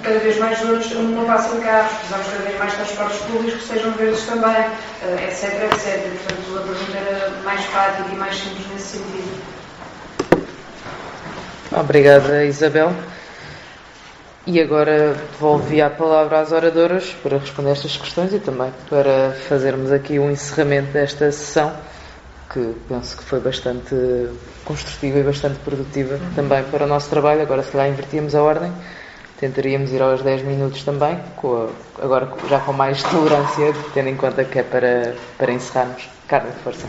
cada 0.01 0.19
vez 0.19 0.37
mais 0.39 0.59
zonas 0.59 0.85
onde 0.87 1.13
não 1.13 1.25
passam 1.25 1.61
carros, 1.61 1.91
precisamos 1.93 2.27
cada 2.27 2.43
vez 2.43 2.57
mais 2.57 2.73
transportes 2.73 3.19
públicos 3.19 3.61
que 3.61 3.67
sejam 3.67 3.91
verdes 3.91 4.23
também, 4.25 4.49
uh, 4.49 5.23
etc, 5.27 5.63
etc. 5.71 6.01
Portanto, 6.09 6.57
a 6.57 6.61
pergunta 6.61 6.97
era 6.97 7.29
mais 7.43 7.63
prática 7.65 8.09
e 8.11 8.15
mais 8.15 8.35
simples 8.35 8.67
nesse 8.71 8.97
sentido. 8.97 9.32
Obrigada, 11.75 12.45
Isabel. 12.45 12.93
E 14.45 14.59
agora 14.59 15.15
devolvi 15.31 15.81
a 15.81 15.89
palavra 15.89 16.41
às 16.41 16.51
oradoras 16.51 17.15
para 17.23 17.37
responder 17.37 17.71
estas 17.71 17.95
questões 17.95 18.33
e 18.33 18.39
também 18.39 18.71
para 18.89 19.31
fazermos 19.47 19.91
aqui 19.91 20.19
um 20.19 20.29
encerramento 20.29 20.91
desta 20.91 21.31
sessão, 21.31 21.73
que 22.51 22.75
penso 22.89 23.17
que 23.17 23.23
foi 23.23 23.39
bastante 23.39 23.95
construtiva 24.65 25.19
e 25.19 25.23
bastante 25.23 25.57
produtiva 25.59 26.19
também 26.35 26.61
para 26.65 26.83
o 26.83 26.87
nosso 26.87 27.09
trabalho. 27.09 27.41
Agora, 27.41 27.63
se 27.63 27.71
calhar, 27.71 27.87
invertíamos 27.87 28.35
a 28.35 28.43
ordem, 28.43 28.71
tentaríamos 29.39 29.91
ir 29.91 30.01
aos 30.01 30.21
10 30.21 30.43
minutos 30.43 30.83
também, 30.83 31.17
a, 31.17 32.03
agora 32.03 32.29
já 32.49 32.59
com 32.59 32.73
mais 32.73 33.01
tolerância, 33.01 33.73
tendo 33.93 34.09
em 34.09 34.17
conta 34.17 34.43
que 34.43 34.59
é 34.59 34.63
para, 34.63 35.15
para 35.37 35.53
encerrarmos. 35.53 36.09
Carla, 36.27 36.51
força. 36.63 36.85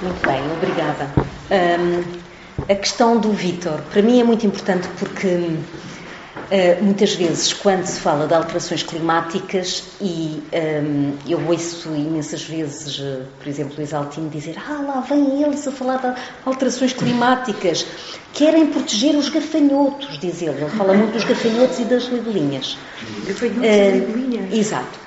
Muito 0.00 0.24
bem, 0.26 0.40
obrigada. 0.52 1.10
Um, 1.50 2.25
a 2.68 2.74
questão 2.74 3.18
do 3.18 3.32
Vítor, 3.32 3.80
para 3.90 4.02
mim 4.02 4.20
é 4.20 4.24
muito 4.24 4.46
importante 4.46 4.88
porque 4.98 5.26
uh, 5.26 6.82
muitas 6.82 7.14
vezes, 7.14 7.52
quando 7.52 7.84
se 7.84 8.00
fala 8.00 8.26
de 8.26 8.34
alterações 8.34 8.82
climáticas, 8.82 9.84
e 10.00 10.42
um, 10.82 11.12
eu 11.28 11.40
ouço 11.46 11.88
imensas 11.90 12.44
vezes, 12.44 12.98
uh, 12.98 13.22
por 13.38 13.46
exemplo, 13.46 13.74
o 13.78 13.82
Exaltino 13.82 14.30
dizer: 14.30 14.56
Ah, 14.58 14.80
lá 14.80 15.00
vêm 15.00 15.42
eles 15.42 15.66
a 15.68 15.72
falar 15.72 15.98
de 15.98 16.20
alterações 16.44 16.92
climáticas, 16.92 17.86
querem 18.32 18.66
proteger 18.68 19.14
os 19.16 19.28
gafanhotos, 19.28 20.18
diz 20.18 20.40
ele. 20.42 20.62
Ele 20.62 20.70
fala 20.70 20.94
muito 20.94 21.12
dos 21.12 21.24
gafanhotos 21.24 21.78
e 21.78 21.84
das 21.84 22.04
libelinhas. 22.04 22.78
Gafanhotos 23.26 23.62
uh, 23.62 23.64
e 23.64 23.90
libelinhas. 23.90 24.52
Exato. 24.52 25.05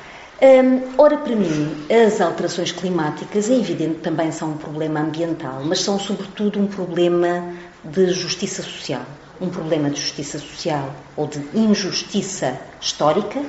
Ora, 0.97 1.17
para 1.17 1.35
mim, 1.35 1.85
as 1.89 2.21
alterações 2.21 2.71
climáticas 2.71 3.49
é 3.49 3.55
evidente 3.55 3.95
também 3.95 4.31
são 4.31 4.51
um 4.51 4.57
problema 4.57 5.01
ambiental, 5.01 5.61
mas 5.65 5.81
são 5.81 5.99
sobretudo 5.99 6.57
um 6.61 6.65
problema 6.65 7.53
de 7.83 8.09
justiça 8.11 8.63
social. 8.63 9.01
Um 9.41 9.49
problema 9.49 9.89
de 9.89 9.99
justiça 9.99 10.39
social 10.39 10.95
ou 11.17 11.27
de 11.27 11.43
injustiça 11.53 12.57
histórica, 12.79 13.41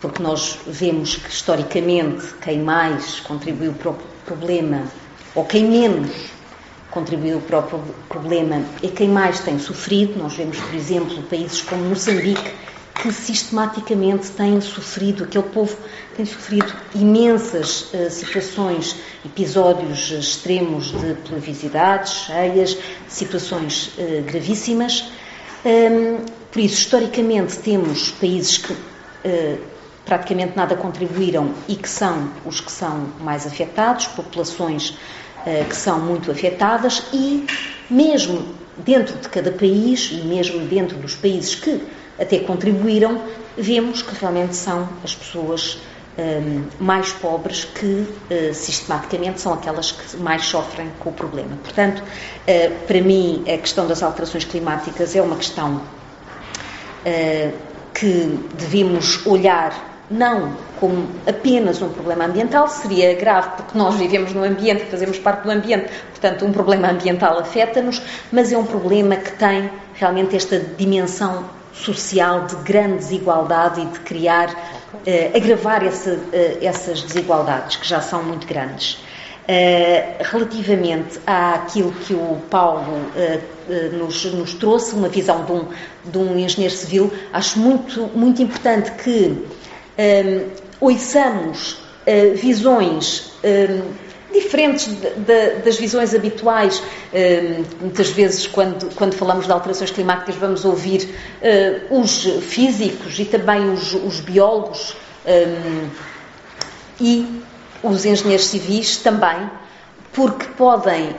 porque 0.00 0.22
nós 0.22 0.58
vemos 0.66 1.16
que 1.16 1.28
historicamente 1.28 2.26
quem 2.40 2.62
mais 2.62 3.20
contribuiu 3.20 3.74
para 3.74 3.90
o 3.90 3.98
problema, 4.24 4.84
ou 5.34 5.44
quem 5.44 5.64
menos 5.64 6.10
contribuiu 6.90 7.38
para 7.40 7.58
o 7.58 7.82
problema, 8.08 8.62
é 8.82 8.88
quem 8.88 9.08
mais 9.08 9.40
tem 9.40 9.58
sofrido. 9.58 10.18
Nós 10.18 10.34
vemos, 10.34 10.58
por 10.58 10.74
exemplo, 10.74 11.22
países 11.24 11.60
como 11.60 11.84
Moçambique 11.84 12.50
que 13.00 13.12
sistematicamente 13.12 14.30
têm 14.32 14.60
sofrido, 14.60 15.24
aquele 15.24 15.44
povo 15.44 15.76
tem 16.16 16.26
sofrido 16.26 16.72
imensas 16.94 17.92
uh, 17.94 18.10
situações, 18.10 18.96
episódios 19.24 20.10
extremos 20.10 20.90
de 20.90 21.14
pluviosidades, 21.14 22.12
cheias, 22.26 22.76
situações 23.06 23.92
uh, 23.98 24.22
gravíssimas. 24.24 25.12
Um, 25.64 26.24
por 26.50 26.60
isso, 26.60 26.74
historicamente, 26.74 27.56
temos 27.58 28.10
países 28.10 28.58
que 28.58 28.72
uh, 28.72 29.58
praticamente 30.04 30.56
nada 30.56 30.74
contribuíram 30.74 31.54
e 31.68 31.76
que 31.76 31.88
são 31.88 32.30
os 32.44 32.60
que 32.60 32.72
são 32.72 33.12
mais 33.20 33.46
afetados, 33.46 34.06
populações 34.06 34.96
que 35.68 35.76
são 35.76 36.00
muito 36.00 36.30
afetadas 36.30 37.04
e, 37.12 37.46
mesmo 37.88 38.44
dentro 38.78 39.16
de 39.16 39.28
cada 39.28 39.50
país 39.52 40.10
e 40.12 40.16
mesmo 40.16 40.66
dentro 40.66 40.96
dos 40.98 41.14
países 41.14 41.54
que 41.54 41.80
até 42.18 42.38
contribuíram, 42.40 43.22
vemos 43.56 44.02
que 44.02 44.14
realmente 44.18 44.56
são 44.56 44.88
as 45.04 45.14
pessoas 45.14 45.78
um, 46.18 46.64
mais 46.84 47.12
pobres 47.12 47.64
que 47.64 47.86
uh, 47.86 48.52
sistematicamente 48.52 49.40
são 49.40 49.54
aquelas 49.54 49.92
que 49.92 50.16
mais 50.16 50.44
sofrem 50.44 50.90
com 50.98 51.10
o 51.10 51.12
problema. 51.12 51.56
Portanto, 51.62 52.02
uh, 52.02 52.86
para 52.86 53.00
mim, 53.00 53.44
a 53.46 53.56
questão 53.58 53.86
das 53.86 54.02
alterações 54.02 54.44
climáticas 54.44 55.14
é 55.14 55.22
uma 55.22 55.36
questão 55.36 55.76
uh, 55.76 57.52
que 57.94 58.38
devemos 58.54 59.24
olhar 59.26 59.86
não 60.10 60.56
como 60.80 61.06
apenas 61.26 61.82
um 61.82 61.90
problema 61.90 62.24
ambiental, 62.24 62.66
seria 62.68 63.14
grave 63.14 63.50
porque 63.56 63.76
nós 63.76 63.94
vivemos 63.96 64.32
no 64.32 64.42
ambiente, 64.42 64.84
fazemos 64.86 65.18
parte 65.18 65.42
do 65.42 65.50
ambiente, 65.50 65.90
portanto, 66.10 66.44
um 66.46 66.52
problema 66.52 66.88
ambiental 66.88 67.38
afeta-nos, 67.38 68.00
mas 68.32 68.50
é 68.50 68.56
um 68.56 68.64
problema 68.64 69.16
que 69.16 69.32
tem 69.32 69.70
realmente 69.94 70.34
esta 70.34 70.58
dimensão 70.58 71.44
social 71.72 72.46
de 72.46 72.56
grande 72.56 72.96
desigualdade 72.96 73.80
e 73.80 73.86
de 73.86 74.00
criar, 74.00 74.50
uh, 74.50 75.36
agravar 75.36 75.84
essa, 75.84 76.12
uh, 76.12 76.58
essas 76.60 77.02
desigualdades 77.02 77.76
que 77.76 77.86
já 77.86 78.00
são 78.00 78.22
muito 78.22 78.46
grandes. 78.46 78.94
Uh, 79.48 80.22
relativamente 80.30 81.18
àquilo 81.26 81.90
que 81.92 82.12
o 82.12 82.36
Paulo 82.50 82.84
nos, 83.92 84.24
nos, 84.26 84.52
trouxe, 84.54 84.94
uma 84.94 85.08
visão 85.08 85.44
de 85.44 85.52
um, 85.52 85.68
de 86.04 86.18
um, 86.18 86.38
engenheiro 86.38 86.74
civil, 86.74 87.10
acho 87.32 87.58
muito, 87.58 88.10
muito 88.14 88.42
importante 88.42 88.90
que 89.02 89.46
um, 89.98 90.50
ouçamos 90.80 91.78
visões 92.36 93.32
um, 93.42 94.07
diferentes 94.32 94.86
de, 94.86 95.10
de, 95.10 95.50
das 95.64 95.76
visões 95.76 96.14
habituais. 96.14 96.78
Uh, 96.78 97.64
muitas 97.80 98.10
vezes, 98.10 98.46
quando, 98.46 98.94
quando 98.94 99.14
falamos 99.14 99.46
de 99.46 99.52
alterações 99.52 99.90
climáticas, 99.90 100.34
vamos 100.36 100.64
ouvir 100.64 101.08
uh, 101.90 102.00
os 102.00 102.24
físicos 102.42 103.18
e 103.18 103.24
também 103.24 103.70
os, 103.70 103.94
os 103.94 104.20
biólogos 104.20 104.96
um, 105.26 105.88
e 107.00 107.42
os 107.82 108.04
engenheiros 108.04 108.46
civis 108.46 108.96
também, 108.96 109.50
porque 110.12 110.46
podem 110.56 111.14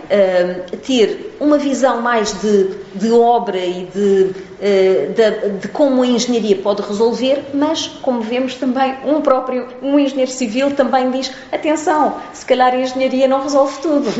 ter 0.85 1.37
uma 1.39 1.57
visão 1.57 2.01
mais 2.01 2.33
de, 2.41 2.75
de 2.95 3.11
obra 3.11 3.57
e 3.57 3.85
de, 3.85 4.33
de, 4.59 5.49
de, 5.59 5.67
como 5.69 6.01
a 6.01 6.07
engenharia 6.07 6.55
pode 6.57 6.81
resolver, 6.81 7.45
mas, 7.53 7.87
como 7.87 8.21
vemos 8.21 8.55
também, 8.55 8.95
um 9.05 9.21
próprio, 9.21 9.67
um 9.81 9.97
engenheiro 9.97 10.31
civil 10.31 10.71
também 10.71 11.09
diz, 11.11 11.31
atenção, 11.51 12.17
se 12.33 12.45
calhar 12.45 12.73
a 12.73 12.77
engenharia 12.77 13.27
não 13.27 13.41
resolve 13.41 13.81
tudo. 13.81 14.09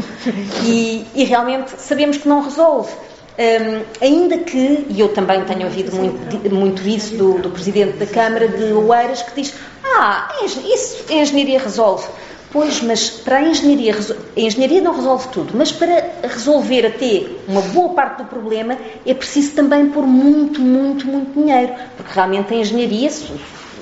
E, 0.66 1.06
e 1.16 1.24
realmente 1.24 1.72
sabemos 1.78 2.18
que 2.18 2.28
não 2.28 2.42
resolve. 2.42 2.92
Um, 3.40 3.84
ainda 4.02 4.38
que, 4.40 4.86
e 4.90 5.00
eu 5.00 5.10
também 5.10 5.44
tenho 5.46 5.64
ouvido 5.64 5.96
muito, 5.96 6.54
muito 6.54 6.88
isso 6.88 7.16
do, 7.16 7.40
do 7.40 7.50
Presidente 7.50 7.98
da 7.98 8.06
Câmara 8.06 8.48
de 8.48 8.74
Oeiras, 8.74 9.22
que 9.22 9.42
diz, 9.42 9.54
ah, 9.84 10.30
isso 10.44 11.06
a 11.10 11.14
engenharia 11.14 11.60
resolve. 11.60 12.06
Pois, 12.52 12.82
mas 12.82 13.10
para 13.12 13.38
a 13.38 13.42
engenharia, 13.44 13.94
a 13.94 14.40
engenharia 14.40 14.82
não 14.82 14.96
resolve 14.96 15.28
tudo, 15.28 15.52
mas 15.56 15.72
para 15.72 16.12
resolver 16.24 16.88
até 16.88 17.28
uma 17.48 17.62
boa 17.62 17.94
parte 17.94 18.24
do 18.24 18.26
problema 18.26 18.76
é 19.06 19.14
preciso 19.14 19.52
também 19.52 19.88
pôr 19.90 20.08
muito, 20.08 20.60
muito, 20.60 21.06
muito 21.06 21.40
dinheiro, 21.40 21.74
porque 21.96 22.12
realmente 22.12 22.52
a 22.52 22.58
engenharia, 22.58 23.10
se, 23.12 23.32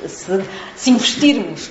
se, 0.05 0.43
se 0.75 0.89
investirmos 0.91 1.69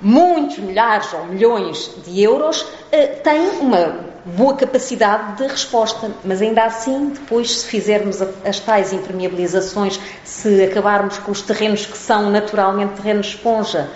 muitos 0.00 0.58
milhares 0.58 1.12
ou 1.14 1.26
milhões 1.26 1.90
de 2.06 2.22
euros, 2.22 2.64
eh, 2.92 3.06
tem 3.06 3.48
uma 3.60 4.06
boa 4.24 4.54
capacidade 4.54 5.38
de 5.38 5.48
resposta, 5.48 6.12
mas 6.24 6.40
ainda 6.40 6.64
assim, 6.64 7.08
depois, 7.08 7.58
se 7.58 7.66
fizermos 7.66 8.20
as 8.44 8.60
tais 8.60 8.92
impermeabilizações, 8.92 9.98
se 10.22 10.62
acabarmos 10.62 11.18
com 11.18 11.32
os 11.32 11.42
terrenos 11.42 11.86
que 11.86 11.96
são 11.96 12.30
naturalmente 12.30 12.94
terrenos 12.94 13.28
esponja, 13.28 13.88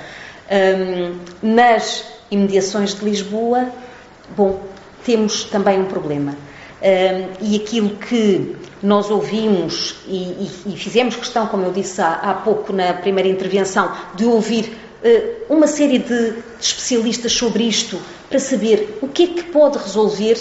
um, 0.51 1.19
nas 2.31 2.41
imediações 2.41 2.95
de 2.95 3.05
Lisboa, 3.05 3.69
bom, 4.37 4.61
temos 5.05 5.45
também 5.45 5.81
um 5.81 5.87
problema. 5.87 6.37
Um, 6.83 7.45
e 7.45 7.57
aquilo 7.57 7.91
que 7.97 8.57
nós 8.83 9.11
ouvimos 9.11 9.97
e, 10.07 10.17
e, 10.17 10.51
e, 10.67 10.77
fizemos 10.77 11.15
questão, 11.15 11.47
como 11.47 11.65
eu 11.65 11.73
disse 11.73 12.01
há, 12.01 12.15
há 12.15 12.35
pouco 12.35 12.73
na 12.73 12.95
primeira 12.95 13.29
intervenção, 13.29 13.93
de 14.15 14.25
ouvir 14.25 14.75
uh, 15.05 15.55
uma 15.55 15.67
série 15.67 15.99
de, 15.99 16.31
de 16.31 16.43
especialistas 16.59 17.33
sobre 17.33 17.65
isto 17.65 18.01
para 18.31 18.39
saber 18.39 18.99
o 19.03 19.09
que 19.09 19.25
é 19.25 19.27
que 19.27 19.43
pode 19.45 19.77
resolver, 19.77 20.39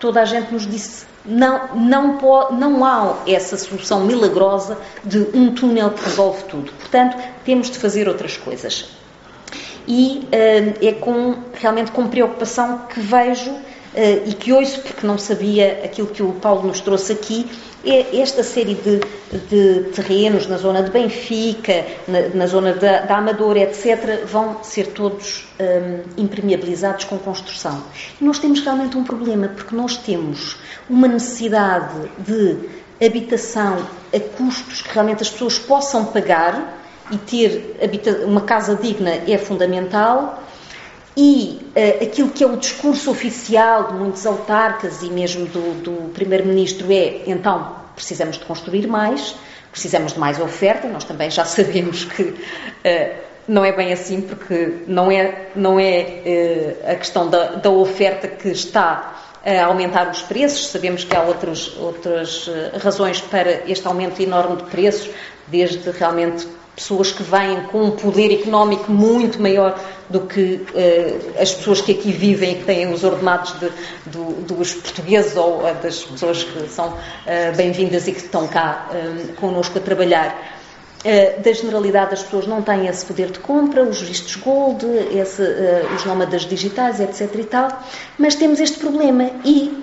toda 0.00 0.22
a 0.22 0.24
gente 0.24 0.52
nos 0.52 0.66
disse 0.66 1.06
não, 1.22 1.76
não, 1.76 2.16
pode, 2.16 2.54
não 2.54 2.82
há 2.82 3.18
essa 3.26 3.58
solução 3.58 4.06
milagrosa 4.06 4.78
de 5.04 5.28
um 5.34 5.52
túnel 5.52 5.90
que 5.90 6.02
resolve 6.02 6.44
tudo. 6.44 6.72
Portanto, 6.72 7.18
temos 7.44 7.70
de 7.70 7.78
fazer 7.78 8.08
outras 8.08 8.38
coisas 8.38 8.86
e 9.88 10.18
uh, 10.26 10.86
é 10.86 10.92
com, 10.92 11.34
realmente 11.54 11.90
com 11.90 12.06
preocupação 12.06 12.82
que 12.92 13.00
vejo 13.00 13.50
uh, 13.50 13.62
e 14.26 14.34
que 14.34 14.52
ouço, 14.52 14.82
porque 14.82 15.06
não 15.06 15.16
sabia 15.16 15.80
aquilo 15.82 16.08
que 16.08 16.22
o 16.22 16.34
Paulo 16.34 16.68
nos 16.68 16.80
trouxe 16.80 17.14
aqui, 17.14 17.46
é 17.84 18.20
esta 18.20 18.42
série 18.42 18.74
de, 18.74 19.00
de 19.48 19.90
terrenos 19.94 20.46
na 20.46 20.58
zona 20.58 20.82
de 20.82 20.90
Benfica, 20.90 21.86
na, 22.06 22.28
na 22.34 22.46
zona 22.46 22.74
da, 22.74 23.02
da, 23.02 23.16
Amadora, 23.16 23.60
etc., 23.60 24.26
vão 24.26 24.62
ser 24.62 24.88
todos 24.88 25.46
um, 25.58 25.62
eh, 25.62 26.00
impermeabilizados 26.16 27.04
com 27.04 27.16
construção. 27.18 27.82
E 28.20 28.24
nós 28.24 28.40
temos 28.40 28.60
realmente 28.60 28.98
um 28.98 29.04
problema, 29.04 29.48
porque 29.48 29.76
nós 29.76 29.96
temos 29.96 30.56
uma 30.90 31.06
necessidade 31.06 32.10
de 32.18 32.58
habitação 33.00 33.86
a 34.12 34.20
custos 34.36 34.82
que 34.82 34.92
realmente 34.92 35.22
as 35.22 35.30
pessoas 35.30 35.56
possam 35.56 36.04
pagar, 36.06 36.78
e 37.10 37.18
ter 37.18 38.24
uma 38.24 38.42
casa 38.42 38.74
digna 38.76 39.10
é 39.26 39.38
fundamental. 39.38 40.42
E 41.20 41.58
uh, 41.74 42.04
aquilo 42.04 42.30
que 42.30 42.44
é 42.44 42.46
o 42.46 42.56
discurso 42.56 43.10
oficial 43.10 43.88
de 43.88 43.94
muitos 43.94 44.24
autarcas 44.24 45.02
e 45.02 45.10
mesmo 45.10 45.46
do, 45.46 45.82
do 45.82 46.12
Primeiro-Ministro 46.12 46.92
é: 46.92 47.22
então, 47.26 47.74
precisamos 47.96 48.38
de 48.38 48.44
construir 48.44 48.86
mais, 48.86 49.34
precisamos 49.72 50.12
de 50.12 50.20
mais 50.20 50.38
oferta. 50.38 50.86
Nós 50.86 51.02
também 51.02 51.28
já 51.28 51.42
sabemos 51.44 52.04
que 52.04 52.22
uh, 52.22 52.36
não 53.48 53.64
é 53.64 53.72
bem 53.72 53.92
assim, 53.92 54.20
porque 54.20 54.84
não 54.86 55.10
é, 55.10 55.48
não 55.56 55.80
é 55.80 56.76
uh, 56.84 56.92
a 56.92 56.94
questão 56.94 57.28
da, 57.28 57.56
da 57.56 57.70
oferta 57.70 58.28
que 58.28 58.50
está 58.50 59.16
a 59.44 59.64
aumentar 59.64 60.08
os 60.10 60.22
preços. 60.22 60.68
Sabemos 60.68 61.02
que 61.02 61.16
há 61.16 61.22
outros, 61.22 61.76
outras 61.78 62.48
razões 62.80 63.20
para 63.20 63.68
este 63.68 63.86
aumento 63.88 64.22
enorme 64.22 64.56
de 64.56 64.64
preços, 64.64 65.10
desde 65.48 65.90
realmente 65.90 66.46
pessoas 66.78 67.10
que 67.10 67.24
vêm 67.24 67.62
com 67.72 67.82
um 67.82 67.90
poder 67.90 68.32
económico 68.32 68.90
muito 68.90 69.42
maior 69.42 69.78
do 70.08 70.20
que 70.20 70.54
uh, 70.54 71.42
as 71.42 71.52
pessoas 71.52 71.80
que 71.80 71.90
aqui 71.90 72.12
vivem 72.12 72.52
e 72.52 72.54
que 72.54 72.64
têm 72.64 72.92
os 72.92 73.02
ordenados 73.02 73.52
de, 73.58 73.68
do, 74.06 74.42
dos 74.42 74.74
portugueses 74.74 75.36
ou 75.36 75.58
uh, 75.58 75.74
das 75.82 76.04
pessoas 76.04 76.44
que 76.44 76.68
são 76.68 76.90
uh, 76.90 77.56
bem-vindas 77.56 78.06
e 78.06 78.12
que 78.12 78.20
estão 78.20 78.46
cá 78.46 78.88
uh, 78.90 79.32
connosco 79.34 79.76
a 79.76 79.80
trabalhar. 79.80 80.56
da 81.44 81.52
generalidade, 81.52 82.14
as 82.14 82.22
pessoas 82.24 82.46
não 82.46 82.60
têm 82.60 82.88
esse 82.88 83.06
poder 83.06 83.30
de 83.30 83.38
compra, 83.38 83.82
os 83.84 84.00
vistos 84.00 84.34
gold, 84.34 84.84
esse, 85.12 85.42
os 85.94 86.04
nómadas 86.04 86.42
digitais, 86.42 86.98
etc. 87.00 87.32
e 87.38 87.44
tal, 87.44 87.68
mas 88.18 88.34
temos 88.34 88.58
este 88.58 88.78
problema 88.80 89.30
e 89.44 89.80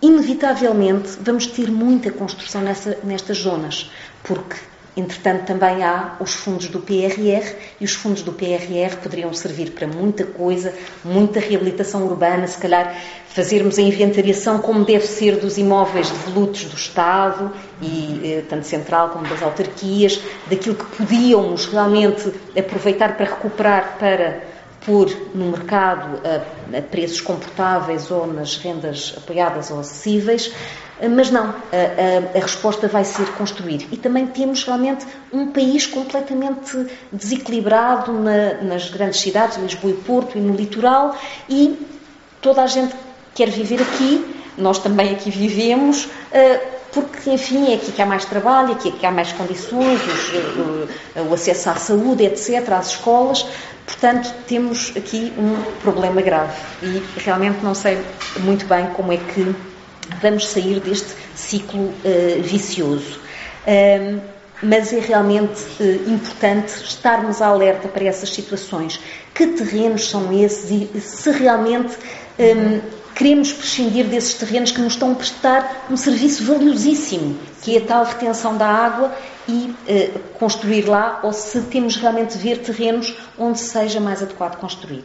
inevitavelmente 0.00 1.18
vamos 1.20 1.46
ter 1.46 1.70
muita 1.70 2.10
construção 2.10 2.62
nessa, 2.62 2.98
nestas 3.04 3.38
zonas, 3.38 3.92
porque 4.24 4.56
Entretanto, 4.94 5.46
também 5.46 5.82
há 5.82 6.16
os 6.20 6.34
fundos 6.34 6.68
do 6.68 6.78
PRR 6.78 7.54
e 7.80 7.84
os 7.84 7.94
fundos 7.94 8.22
do 8.22 8.30
PRR 8.30 8.94
poderiam 9.02 9.32
servir 9.32 9.70
para 9.70 9.86
muita 9.86 10.24
coisa, 10.24 10.74
muita 11.02 11.40
reabilitação 11.40 12.04
urbana, 12.04 12.46
se 12.46 12.58
calhar 12.58 12.94
fazermos 13.26 13.78
a 13.78 13.82
inventariação 13.82 14.58
como 14.58 14.84
deve 14.84 15.06
ser 15.06 15.36
dos 15.36 15.56
imóveis 15.56 16.10
devolutos 16.10 16.64
do 16.64 16.76
Estado, 16.76 17.50
e 17.80 18.20
eh, 18.22 18.44
tanto 18.46 18.66
central 18.66 19.08
como 19.08 19.26
das 19.26 19.42
autarquias, 19.42 20.20
daquilo 20.50 20.74
que 20.74 20.84
podíamos 20.96 21.64
realmente 21.64 22.30
aproveitar 22.54 23.16
para 23.16 23.30
recuperar 23.30 23.96
para 23.98 24.42
pôr 24.84 25.10
no 25.34 25.46
mercado 25.46 26.20
a, 26.26 26.76
a 26.78 26.82
preços 26.82 27.20
comportáveis 27.20 28.10
ou 28.10 28.26
nas 28.26 28.56
rendas 28.58 29.14
apoiadas 29.16 29.70
ou 29.70 29.80
acessíveis, 29.80 30.52
mas 31.08 31.30
não, 31.30 31.44
a, 31.44 31.48
a, 31.50 32.38
a, 32.38 32.40
resposta 32.40 32.86
vai 32.86 33.04
ser 33.04 33.26
construir. 33.32 33.88
E 33.90 33.96
também 33.96 34.26
temos 34.26 34.64
realmente 34.64 35.04
um 35.32 35.48
país 35.48 35.86
completamente 35.86 36.86
desequilibrado 37.12 38.12
na, 38.12 38.54
nas 38.62 38.88
grandes 38.90 39.20
cidades, 39.20 39.58
Lisboa 39.58 39.92
e 39.92 39.96
Porto, 39.96 40.38
e 40.38 40.40
no 40.40 40.54
litoral, 40.54 41.16
e 41.48 41.78
toda 42.40 42.62
a 42.62 42.66
gente 42.66 42.94
quer 43.34 43.50
viver 43.50 43.80
aqui, 43.80 44.24
nós 44.56 44.78
também 44.78 45.10
aqui 45.10 45.30
vivemos, 45.30 46.08
eh, 46.30 46.60
porque, 46.92 47.30
enfim, 47.30 47.72
é 47.72 47.76
aqui 47.76 47.90
que 47.90 48.02
há 48.02 48.06
mais 48.06 48.24
trabalho, 48.26 48.72
aqui 48.72 48.90
é 48.90 48.92
que 48.92 49.06
há 49.06 49.10
mais 49.10 49.32
condições, 49.32 50.00
os, 50.06 51.26
o 51.30 51.32
acesso 51.32 51.70
à 51.70 51.76
saúde, 51.76 52.24
etc., 52.24 52.70
às 52.72 52.88
escolas. 52.88 53.46
Portanto, 53.86 54.32
temos 54.46 54.92
aqui 54.96 55.32
um 55.38 55.62
problema 55.80 56.20
grave 56.20 56.54
e 56.82 57.02
realmente 57.16 57.64
não 57.64 57.74
sei 57.74 57.98
muito 58.40 58.66
bem 58.66 58.86
como 58.90 59.12
é 59.12 59.16
que 59.16 59.54
vamos 60.20 60.48
sair 60.48 60.80
deste 60.80 61.14
ciclo 61.34 61.80
uh, 61.80 62.42
vicioso. 62.42 63.20
Um, 63.66 64.20
mas 64.62 64.92
é 64.92 65.00
realmente 65.00 65.60
uh, 65.80 66.10
importante 66.10 66.72
estarmos 66.84 67.42
alerta 67.42 67.88
para 67.88 68.04
essas 68.04 68.30
situações. 68.30 69.00
Que 69.34 69.48
terrenos 69.48 70.08
são 70.08 70.32
esses 70.32 70.70
e 70.94 71.00
se 71.00 71.30
realmente 71.30 71.96
um, 72.38 73.01
queremos 73.14 73.52
prescindir 73.52 74.06
desses 74.06 74.34
terrenos 74.34 74.70
que 74.70 74.80
nos 74.80 74.94
estão 74.94 75.12
a 75.12 75.14
prestar 75.14 75.86
um 75.90 75.96
serviço 75.96 76.44
valiosíssimo, 76.44 77.36
que 77.62 77.76
é 77.76 77.80
a 77.80 77.84
tal 77.84 78.04
retenção 78.04 78.56
da 78.56 78.66
água 78.66 79.12
e 79.48 79.74
eh, 79.88 80.10
construir 80.38 80.82
lá, 80.82 81.20
ou 81.22 81.32
se 81.32 81.60
temos 81.62 81.96
realmente 81.96 82.38
ver 82.38 82.58
terrenos 82.58 83.14
onde 83.38 83.58
seja 83.58 84.00
mais 84.00 84.22
adequado 84.22 84.56
construir. 84.58 85.02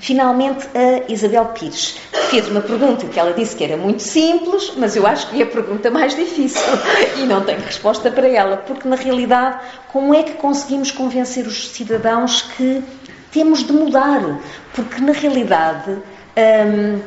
Finalmente, 0.00 0.66
a 0.74 1.10
Isabel 1.10 1.46
Pires 1.46 1.96
fez 2.30 2.48
uma 2.48 2.60
pergunta 2.60 3.06
que 3.06 3.18
ela 3.18 3.32
disse 3.32 3.54
que 3.54 3.62
era 3.62 3.76
muito 3.76 4.02
simples, 4.02 4.72
mas 4.76 4.96
eu 4.96 5.06
acho 5.06 5.28
que 5.28 5.40
é 5.40 5.44
a 5.44 5.46
pergunta 5.46 5.90
mais 5.90 6.16
difícil 6.16 6.62
e 7.18 7.26
não 7.26 7.42
tenho 7.44 7.60
resposta 7.60 8.10
para 8.10 8.26
ela, 8.28 8.56
porque 8.56 8.88
na 8.88 8.96
realidade, 8.96 9.58
como 9.92 10.14
é 10.14 10.22
que 10.22 10.32
conseguimos 10.32 10.90
convencer 10.90 11.46
os 11.46 11.68
cidadãos 11.68 12.42
que 12.42 12.82
temos 13.30 13.62
de 13.64 13.72
mudar? 13.72 14.40
Porque 14.74 15.00
na 15.00 15.12
realidade. 15.12 15.98
Hum, 16.36 17.00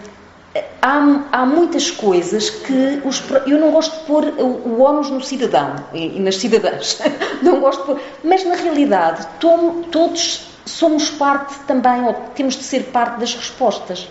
há, 0.81 1.23
há, 1.31 1.45
muitas 1.45 1.91
coisas 1.91 2.49
que 2.49 3.01
os, 3.05 3.23
eu 3.45 3.59
não 3.59 3.71
gosto 3.71 3.99
de 3.99 4.05
pôr 4.05 4.25
o, 4.37 4.81
ónus 4.81 5.09
no 5.09 5.21
cidadão 5.21 5.75
e, 5.93 6.17
e, 6.17 6.19
nas 6.19 6.37
cidadãs. 6.37 6.99
Não 7.41 7.59
gosto 7.59 7.81
de 7.81 7.85
pôr, 7.85 8.01
mas 8.23 8.43
na 8.43 8.55
realidade 8.55 9.27
todos 9.39 10.47
somos 10.65 11.09
parte 11.09 11.57
também, 11.67 12.03
ou 12.03 12.13
temos 12.35 12.55
de 12.55 12.63
ser 12.63 12.85
parte 12.85 13.19
das 13.19 13.33
respostas. 13.35 14.09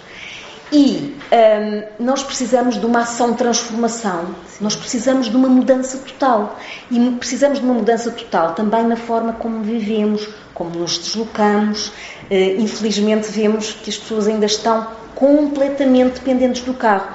E 0.73 1.17
um, 2.01 2.05
nós 2.05 2.25
precisamos 2.25 2.79
de 2.79 2.85
uma 2.85 3.01
ação 3.01 3.33
de 3.33 3.39
transformação, 3.39 4.35
nós 4.61 4.75
precisamos 4.75 5.31
de 5.31 5.37
uma 5.37 5.49
mudança 5.49 5.99
total. 5.99 6.59
E 6.91 6.99
precisamos 7.13 7.61
de 7.61 7.65
uma 7.65 7.75
mudança 7.75 8.11
total 8.11 8.55
também 8.55 8.85
na 8.85 8.97
forma 8.97 9.35
como 9.35 9.63
vivemos, 9.63 10.29
como 10.55 10.71
nos 10.71 10.99
deslocamos. 10.99 11.93
infelizmente 12.31 13.31
vemos 13.31 13.73
que 13.73 13.91
as 13.91 13.97
pessoas 13.97 14.27
ainda 14.27 14.47
estão 14.47 14.89
completamente 15.17 16.21
dependentes 16.21 16.63
do 16.63 16.75
carro. 16.75 17.09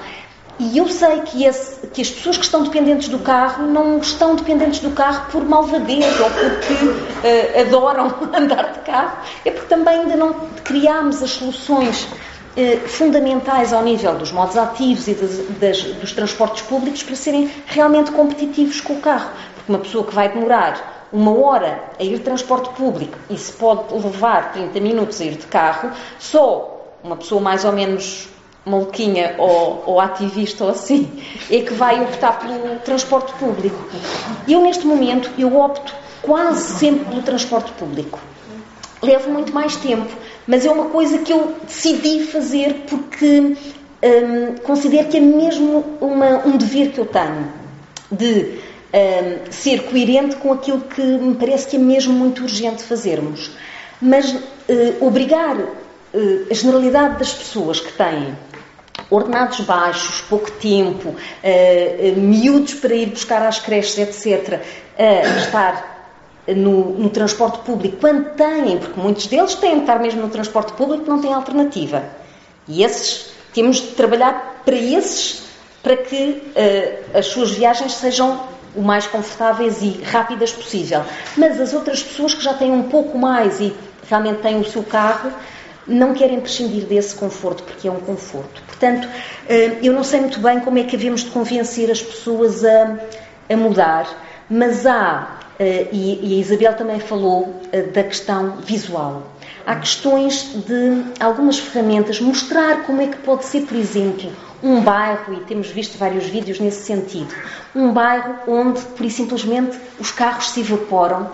E 0.60 0.78
eu 0.78 0.88
sei 0.90 1.22
que, 1.22 1.44
esse, 1.44 1.88
que, 1.88 2.02
as 2.02 2.10
pessoas 2.12 2.38
que 2.38 2.44
estão 2.44 2.64
dependentes 2.64 3.08
do 3.08 3.20
carro 3.20 3.66
não 3.66 3.98
estão 3.98 4.36
dependentes 4.36 4.80
do 4.80 4.92
carro 4.92 5.32
por 5.32 5.44
malvadez 5.44 6.06
ou 6.20 6.30
porque 6.30 6.74
uh, 6.86 7.62
adoram 7.62 8.14
andar 8.36 8.74
de 8.74 8.80
carro, 8.80 9.18
é 9.46 9.50
porque 9.50 9.68
também 9.68 10.02
ainda 10.02 10.16
não 10.16 10.34
criámos 10.64 11.24
as 11.24 11.32
soluções 11.32 12.04
uh, 12.04 12.88
fundamentais 12.88 13.74
ao 13.74 13.82
nível 13.84 14.14
dos 14.16 14.32
modos 14.32 14.56
ativos 14.56 15.08
e 15.08 15.16
das, 15.16 15.38
das, 15.60 15.84
dos 15.96 16.12
transportes 16.12 16.62
públicos 16.64 17.02
para 17.02 17.16
serem 17.16 17.50
realmente 17.66 18.12
competitivos 18.12 18.82
com 18.82 18.94
o 18.94 19.02
carro. 19.02 19.32
Porque 19.56 19.72
uma 19.72 19.80
pessoa 19.80 20.06
que 20.06 20.14
vai 20.14 20.30
demorar 20.30 21.08
uma 21.12 21.32
hora 21.40 21.84
a 22.00 22.04
ir 22.04 22.18
de 22.18 22.24
transporte 22.24 22.70
público 22.70 23.18
e 23.30 23.38
se 23.38 23.52
pode 23.54 23.94
levar 23.94 24.54
30 24.54 24.80
minutos 24.80 25.20
a 25.20 25.26
ir 25.26 25.38
de 25.38 25.48
carro, 25.48 25.92
só 26.20 26.71
uma 27.04 27.16
pessoa 27.16 27.42
mais 27.42 27.66
ou 27.66 27.72
menos 27.72 28.30
maluquinha 28.66 29.36
ou, 29.38 29.84
ou, 29.86 30.00
ativista 30.00 30.66
ou 30.66 30.72
assim, 30.72 31.10
é 31.50 31.60
que 31.62 31.74
vai 31.74 32.02
optar 32.02 32.40
pelo 32.40 32.80
transporte 32.80 33.34
público. 33.34 33.78
Eu, 34.48 34.62
neste 34.62 34.86
momento, 34.86 35.32
eu 35.38 35.60
opto 35.60 35.94
quase 36.22 36.78
sempre 36.78 37.06
pelo 37.06 37.22
transporte 37.24 37.72
público. 37.74 38.20
Levo 39.02 39.32
muito 39.32 39.52
mais 39.52 39.76
tempo, 39.78 40.10
mas 40.46 40.64
é 40.64 40.72
uma 40.72 40.86
coisa 40.86 41.18
que 41.20 41.34
eu 41.34 41.56
decidi 41.66 42.24
fazer 42.24 42.86
porque 42.88 43.40
hum, 43.40 44.56
considero 44.64 45.08
que 45.08 45.18
é 45.18 45.22
mesmo 45.22 45.84
uma, 46.00 46.46
um 46.46 46.56
dever 46.56 46.92
que 46.92 47.00
eu 47.00 47.06
tenho 47.06 47.52
de 48.12 48.60
hum, 48.94 49.40
ser 49.50 49.86
coerente 49.86 50.36
com 50.36 50.54
aquilo 50.54 50.82
que 50.82 51.02
me 51.02 51.34
parece 51.34 51.68
que 51.68 51.78
é 51.78 51.80
mesmo 51.80 52.14
muito 52.14 52.44
urgente 52.44 52.84
fazermos. 52.84 53.52
Mas 54.00 54.32
uh, 54.32 54.40
obrigar 55.00 55.58
a 56.14 56.54
generalidade 56.54 57.20
das 57.20 57.34
pessoas 57.34 57.80
que 57.80 57.92
têm 57.94 58.36
ordenados 59.10 59.60
baixos, 59.62 60.22
pouco 60.22 60.52
tempo, 60.52 61.10
uh, 61.10 62.20
miúdos 62.20 62.76
para 62.76 62.94
ir 62.94 63.08
buscar 63.08 63.42
às 63.42 63.60
creches, 63.60 63.98
etc., 63.98 64.62
a 64.98 65.38
estar 65.40 65.92
no, 66.48 66.98
no, 66.98 67.10
transporte 67.10 67.60
público, 67.60 67.98
quando 67.98 68.36
têm, 68.36 68.78
porque 68.78 69.00
muitos 69.00 69.28
deles 69.28 69.56
têm 69.56 69.76
de 69.76 69.82
estar 69.82 70.00
mesmo 70.00 70.22
no 70.22 70.30
transporte 70.30 70.74
público, 70.74 71.10
não 71.10 71.22
têm 71.22 71.34
alternativa. 71.34 72.04
E 72.68 72.84
esses, 72.84 73.32
temos 73.54 73.78
de 73.78 73.88
trabalhar 73.90 74.62
para 74.66 74.76
esses, 74.76 75.44
para 75.84 75.98
que 75.98 76.16
uh, 76.16 77.18
as 77.18 77.28
suas 77.28 77.52
viagens 77.52 77.94
sejam 77.94 78.50
o 78.76 78.82
mais 78.82 79.06
confortáveis 79.08 79.82
e 79.82 80.02
rápidas 80.04 80.52
possível. 80.52 81.04
Mas 81.36 81.60
as 81.60 81.74
outras 81.74 82.02
pessoas 82.02 82.34
que 82.34 82.44
já 82.44 82.54
têm 82.54 82.72
um 82.72 82.84
pouco 82.84 83.18
mais 83.18 83.60
e 83.60 83.74
realmente 84.08 84.42
têm 84.42 84.60
o 84.60 84.66
seu 84.66 84.84
carro, 84.84 85.32
não 85.88 86.14
querem 86.14 86.40
prescindir 86.40 86.86
desse 86.86 87.16
conforto, 87.16 87.64
porque 87.64 87.88
é 87.88 87.92
um 87.92 88.00
conforto. 88.00 88.62
Portanto, 88.68 89.08
eh, 89.50 89.78
eu 89.82 89.94
não 89.94 90.04
sei 90.04 90.22
muito 90.22 90.40
bem 90.40 90.60
como 90.60 90.78
é 90.78 90.84
que 90.84 90.96
havemos 90.96 91.24
de 91.24 91.32
convencer 91.32 91.90
as 91.90 92.02
pessoas 92.02 92.64
a, 92.64 92.98
a 93.50 93.58
mudar, 93.58 94.08
mas 94.50 94.86
há, 94.86 95.40
eh, 95.60 95.88
e 95.92 96.36
a 96.36 96.40
Isabel 96.40 96.76
também 96.76 97.00
falou 97.00 97.62
eh, 97.72 97.84
da 97.84 98.04
questão 98.04 98.58
visual. 98.58 99.24
Há 99.66 99.76
questões 99.76 100.54
de 100.68 101.04
algumas 101.20 101.60
ferramentas, 101.60 102.20
mostrar 102.20 102.84
como 102.84 103.02
é 103.02 103.08
que 103.08 103.18
pode 103.18 103.46
ser, 103.46 103.62
por 103.62 103.78
exemplo, 103.78 104.32
um 104.64 104.82
bairro, 104.82 105.34
e 105.34 105.40
temos 105.42 105.68
visto 105.68 105.98
vários 105.98 106.26
vídeos 106.26 106.60
nesse 106.60 106.84
sentido, 106.86 107.34
um 107.76 107.92
bairro 107.92 108.36
onde, 108.48 108.82
por 108.82 109.10
simplesmente, 109.10 109.80
os 110.00 110.12
carros 110.12 110.50
se 110.52 110.62
evaporam 110.62 111.32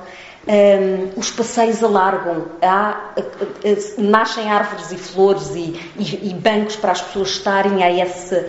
um, 0.48 1.20
os 1.20 1.30
passeios 1.32 1.84
alargam, 1.84 2.46
há, 2.62 3.14
nascem 3.98 4.50
árvores 4.50 4.92
e 4.92 4.98
flores 4.98 5.50
e, 5.56 5.80
e, 5.98 6.30
e, 6.30 6.34
bancos 6.34 6.76
para 6.76 6.94
as 6.94 7.02
pessoas 7.02 7.30
estarem, 7.30 7.84
há 7.84 7.92
essa, 7.92 8.48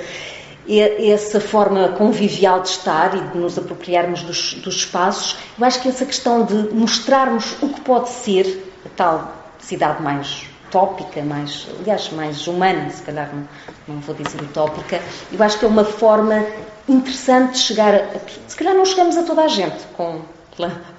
essa 0.69 1.41
forma 1.41 1.89
convivial 1.91 2.61
de 2.61 2.69
estar 2.69 3.17
e 3.17 3.21
de 3.21 3.39
nos 3.39 3.59
apropriarmos 3.59 4.23
dos, 4.23 4.55
dos 4.55 4.77
espaços. 4.77 5.37
Eu 5.59 5.65
acho 5.65 5.83
que 5.83 5.89
essa 5.89 6.07
questão 6.07 6.45
de 6.45 6.55
mostrarmos 6.73 7.61
o 7.61 7.69
que 7.69 7.81
pode 7.81 8.11
ser 8.11 8.73
a 8.87 8.89
tal 8.97 9.33
cidade 9.59 10.03
mais 10.03 10.45
utópica, 10.69 11.23
mais, 11.23 11.67
aliás, 11.81 12.11
mais 12.11 12.47
humana, 12.47 12.91
se 12.91 13.03
calhar 13.03 13.31
não, 13.35 13.49
não 13.89 14.01
vou 14.01 14.15
dizer 14.15 14.41
utópica, 14.43 15.01
eu 15.33 15.43
acho 15.43 15.59
que 15.59 15.65
é 15.65 15.69
uma 15.69 15.85
forma 15.85 16.45
interessante 16.87 17.55
de 17.55 17.59
chegar 17.59 17.95
a, 17.95 18.07
se 18.47 18.57
calhar 18.57 18.75
não 18.75 18.85
chegamos 18.85 19.17
a 19.17 19.23
toda 19.23 19.43
a 19.43 19.49
gente 19.49 19.83
com 19.97 20.21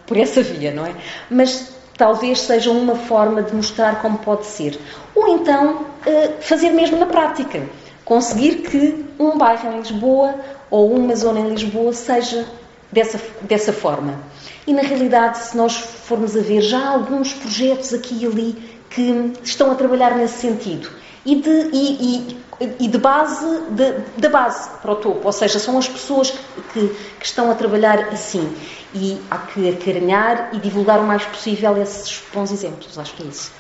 por 0.10 0.18
essa 0.18 0.42
via, 0.42 0.72
não 0.72 0.88
é? 0.88 0.96
Mas 1.30 1.72
talvez 1.96 2.42
seja 2.42 2.72
uma 2.72 2.96
forma 2.96 3.44
de 3.44 3.56
mostrar 3.56 4.02
como 4.02 4.18
pode 4.18 4.48
ser. 4.48 4.78
Ou 5.16 5.36
então 5.36 5.86
eh, 6.06 6.32
fazer 6.42 6.72
mesmo 6.72 6.98
na 6.98 7.06
prática. 7.06 7.62
Conseguir 8.04 8.64
que 8.64 9.06
um 9.20 9.38
bairro 9.38 9.72
em 9.72 9.78
Lisboa 9.78 10.34
ou 10.72 10.92
uma 10.92 11.16
zona 11.16 11.42
em 11.42 11.50
Lisboa 11.50 11.94
seja 11.94 12.48
dessa, 12.92 13.20
dessa 13.42 13.72
forma. 13.72 14.20
E 14.66 14.74
na 14.74 14.82
realidade, 14.82 15.38
se 15.38 15.56
nós 15.56 15.76
formos 15.78 16.36
a 16.36 16.42
ver, 16.42 16.62
já 16.62 16.80
há 16.80 16.90
alguns 16.90 17.34
projetos 17.34 17.94
aqui 17.94 18.24
e 18.24 18.26
ali 18.26 18.80
que 18.90 19.34
estão 19.44 19.72
a 19.72 19.76
trabalhar 19.76 20.16
nesse 20.16 20.40
sentido. 20.40 20.90
E 21.24 21.36
de, 21.36 21.70
e, 21.72 21.98
e, 22.02 22.38
e 22.60 22.88
de 22.88 22.98
base, 22.98 23.46
de, 23.72 23.94
de, 24.18 24.30
base 24.30 24.70
para 24.82 24.92
o 24.92 24.96
topo, 24.98 25.26
ou 25.26 25.32
seja, 25.32 25.60
são 25.60 25.78
as 25.78 25.88
pessoas 25.88 26.32
que, 26.74 26.90
que 27.20 27.26
estão 27.26 27.50
a 27.50 27.56
trabalhar 27.56 28.00
assim 28.10 28.54
e 28.94 29.22
há 29.32 29.38
que 29.38 29.70
acarinhar 29.70 30.50
e 30.54 30.60
divulgar 30.60 31.00
o 31.00 31.04
mais 31.04 31.24
possível 31.24 31.82
esses 31.82 32.22
bons 32.34 32.52
exemplos. 32.52 32.98
Acho 32.98 33.14
que 33.14 33.24
é 33.24 33.28
isso. 33.28 33.52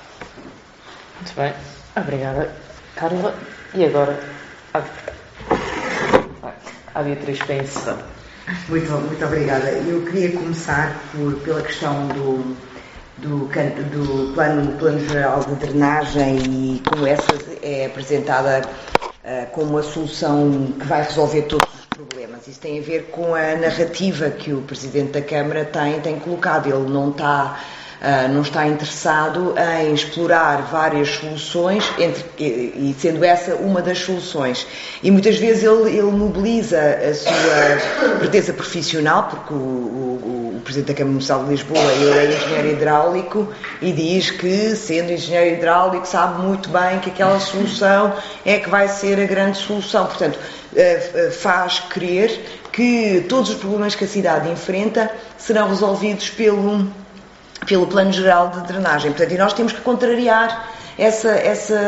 Muito 1.15 1.35
bem. 1.35 1.53
Obrigada, 1.95 2.53
Carla. 2.95 3.35
E 3.73 3.85
agora, 3.85 4.19
a, 4.73 4.81
a 6.95 7.03
Beatriz 7.03 7.39
para 7.39 7.55
a 7.55 7.97
Muito, 8.67 8.91
muito 8.91 9.25
obrigada. 9.25 9.69
Eu 9.69 10.05
queria 10.05 10.31
começar 10.31 10.95
por, 11.11 11.35
pela 11.41 11.61
questão 11.61 12.07
do, 12.07 12.57
do, 13.21 13.47
do 13.47 14.33
plano, 14.33 14.77
plano 14.77 15.09
geral 15.09 15.39
de 15.41 15.55
drenagem 15.55 16.37
e 16.37 16.81
como 16.87 17.05
essa 17.05 17.33
é 17.61 17.85
apresentada 17.85 18.67
uh, 19.23 19.51
como 19.51 19.77
a 19.77 19.83
solução 19.83 20.73
que 20.79 20.85
vai 20.85 21.03
resolver 21.03 21.43
todos 21.43 21.67
problemas. 21.89 22.47
Isso 22.47 22.59
tem 22.59 22.79
a 22.79 22.81
ver 22.81 23.09
com 23.11 23.35
a 23.35 23.55
narrativa 23.55 24.29
que 24.29 24.53
o 24.53 24.61
Presidente 24.61 25.11
da 25.11 25.21
Câmara 25.21 25.65
tem, 25.65 25.99
tem 25.99 26.19
colocado. 26.19 26.67
Ele 26.67 26.89
não 26.89 27.09
está, 27.09 27.59
não 28.31 28.41
está 28.41 28.65
interessado 28.65 29.53
em 29.81 29.93
explorar 29.93 30.61
várias 30.71 31.09
soluções, 31.09 31.83
entre, 31.97 32.23
e 32.39 32.95
sendo 32.97 33.23
essa 33.25 33.55
uma 33.55 33.81
das 33.81 33.99
soluções. 33.99 34.65
E 35.03 35.11
muitas 35.11 35.37
vezes 35.37 35.63
ele, 35.63 35.97
ele 35.97 36.11
mobiliza 36.11 36.79
a 36.79 37.13
sua 37.13 38.17
presença 38.19 38.53
profissional, 38.53 39.23
porque 39.23 39.53
o, 39.53 39.57
o, 39.57 40.55
o 40.57 40.61
Presidente 40.61 40.87
da 40.87 40.93
Câmara 40.93 41.13
Municipal 41.13 41.43
de 41.43 41.49
Lisboa 41.49 41.93
ele 41.93 42.19
é 42.19 42.35
engenheiro 42.35 42.67
hidráulico 42.69 43.53
e 43.81 43.91
diz 43.91 44.31
que, 44.31 44.75
sendo 44.75 45.11
engenheiro 45.11 45.57
hidráulico, 45.57 46.07
sabe 46.07 46.41
muito 46.41 46.69
bem 46.69 46.99
que 46.99 47.09
aquela 47.09 47.39
solução 47.39 48.13
é 48.45 48.59
que 48.59 48.69
vai 48.69 48.87
ser 48.87 49.19
a 49.19 49.25
grande 49.25 49.57
solução. 49.57 50.05
Portanto, 50.05 50.39
eh, 50.75 51.11
eh, 51.13 51.31
faz 51.31 51.79
crer 51.79 52.39
que 52.71 53.25
todos 53.27 53.49
os 53.49 53.55
problemas 53.55 53.95
que 53.95 54.03
a 54.03 54.07
cidade 54.07 54.49
enfrenta 54.49 55.11
serão 55.37 55.69
resolvidos 55.69 56.29
pelo, 56.29 56.87
pelo 57.65 57.87
Plano 57.87 58.11
Geral 58.11 58.49
de 58.49 58.61
Drenagem. 58.61 59.11
Portanto, 59.11 59.33
e 59.33 59.37
nós 59.37 59.53
temos 59.53 59.73
que 59.73 59.81
contrariar 59.81 60.78
essa, 60.99 61.29
essa, 61.29 61.79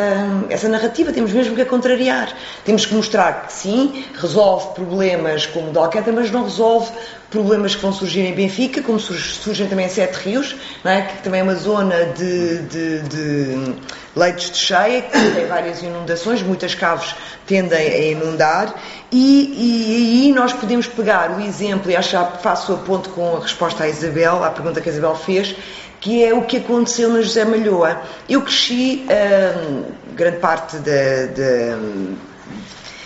essa 0.49 0.69
narrativa, 0.69 1.11
temos 1.11 1.31
mesmo 1.33 1.53
que 1.53 1.61
a 1.61 1.65
contrariar. 1.65 2.33
Temos 2.63 2.85
que 2.85 2.95
mostrar 2.95 3.47
que 3.47 3.53
sim, 3.53 4.05
resolve 4.19 4.73
problemas 4.73 5.45
como 5.45 5.69
o 5.69 5.71
de 5.71 5.77
Alcântara, 5.77 6.15
mas 6.15 6.31
não 6.31 6.43
resolve 6.43 6.91
problemas 7.29 7.75
que 7.75 7.81
vão 7.81 7.93
surgir 7.93 8.21
em 8.21 8.33
Benfica, 8.33 8.81
como 8.81 8.99
surgem 8.99 9.67
também 9.67 9.85
em 9.85 9.89
Sete 9.89 10.15
Rios, 10.15 10.55
é? 10.83 11.01
que 11.01 11.23
também 11.23 11.39
é 11.39 11.43
uma 11.43 11.55
zona 11.55 12.05
de, 12.07 12.59
de, 12.63 12.99
de 13.03 13.73
leitos 14.15 14.51
de 14.51 14.57
cheia, 14.57 15.01
que 15.01 15.31
tem 15.31 15.45
várias 15.47 15.81
inundações, 15.81 16.41
muitas 16.41 16.75
caves 16.75 17.15
tendem 17.47 17.87
a 17.87 17.97
inundar, 17.97 18.75
e, 19.11 20.25
aí 20.25 20.33
nós 20.33 20.51
podemos 20.51 20.87
pegar 20.87 21.31
o 21.31 21.39
exemplo, 21.39 21.89
e 21.89 21.95
acho 21.95 22.17
que 22.33 22.43
faço 22.43 22.73
a 22.73 22.77
ponto 22.77 23.09
com 23.11 23.37
a 23.37 23.39
resposta 23.39 23.85
à 23.85 23.87
Isabel, 23.87 24.43
à 24.43 24.49
pergunta 24.49 24.81
que 24.81 24.89
a 24.89 24.91
Isabel 24.91 25.15
fez, 25.15 25.55
que 26.01 26.23
é 26.23 26.33
o 26.33 26.41
que 26.41 26.57
aconteceu 26.57 27.09
na 27.09 27.21
José 27.21 27.45
Malhoa. 27.45 28.01
Eu 28.27 28.41
cresci 28.41 29.05
hum, 29.07 29.83
grande 30.15 30.37
parte 30.37 30.77
da, 30.77 31.27
da, 31.27 31.77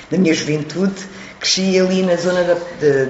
da, 0.10 0.18
minha 0.18 0.34
juventude, 0.34 1.06
cresci 1.40 1.78
ali 1.78 2.02
na 2.02 2.16
zona 2.16 2.44
da, 2.44 2.56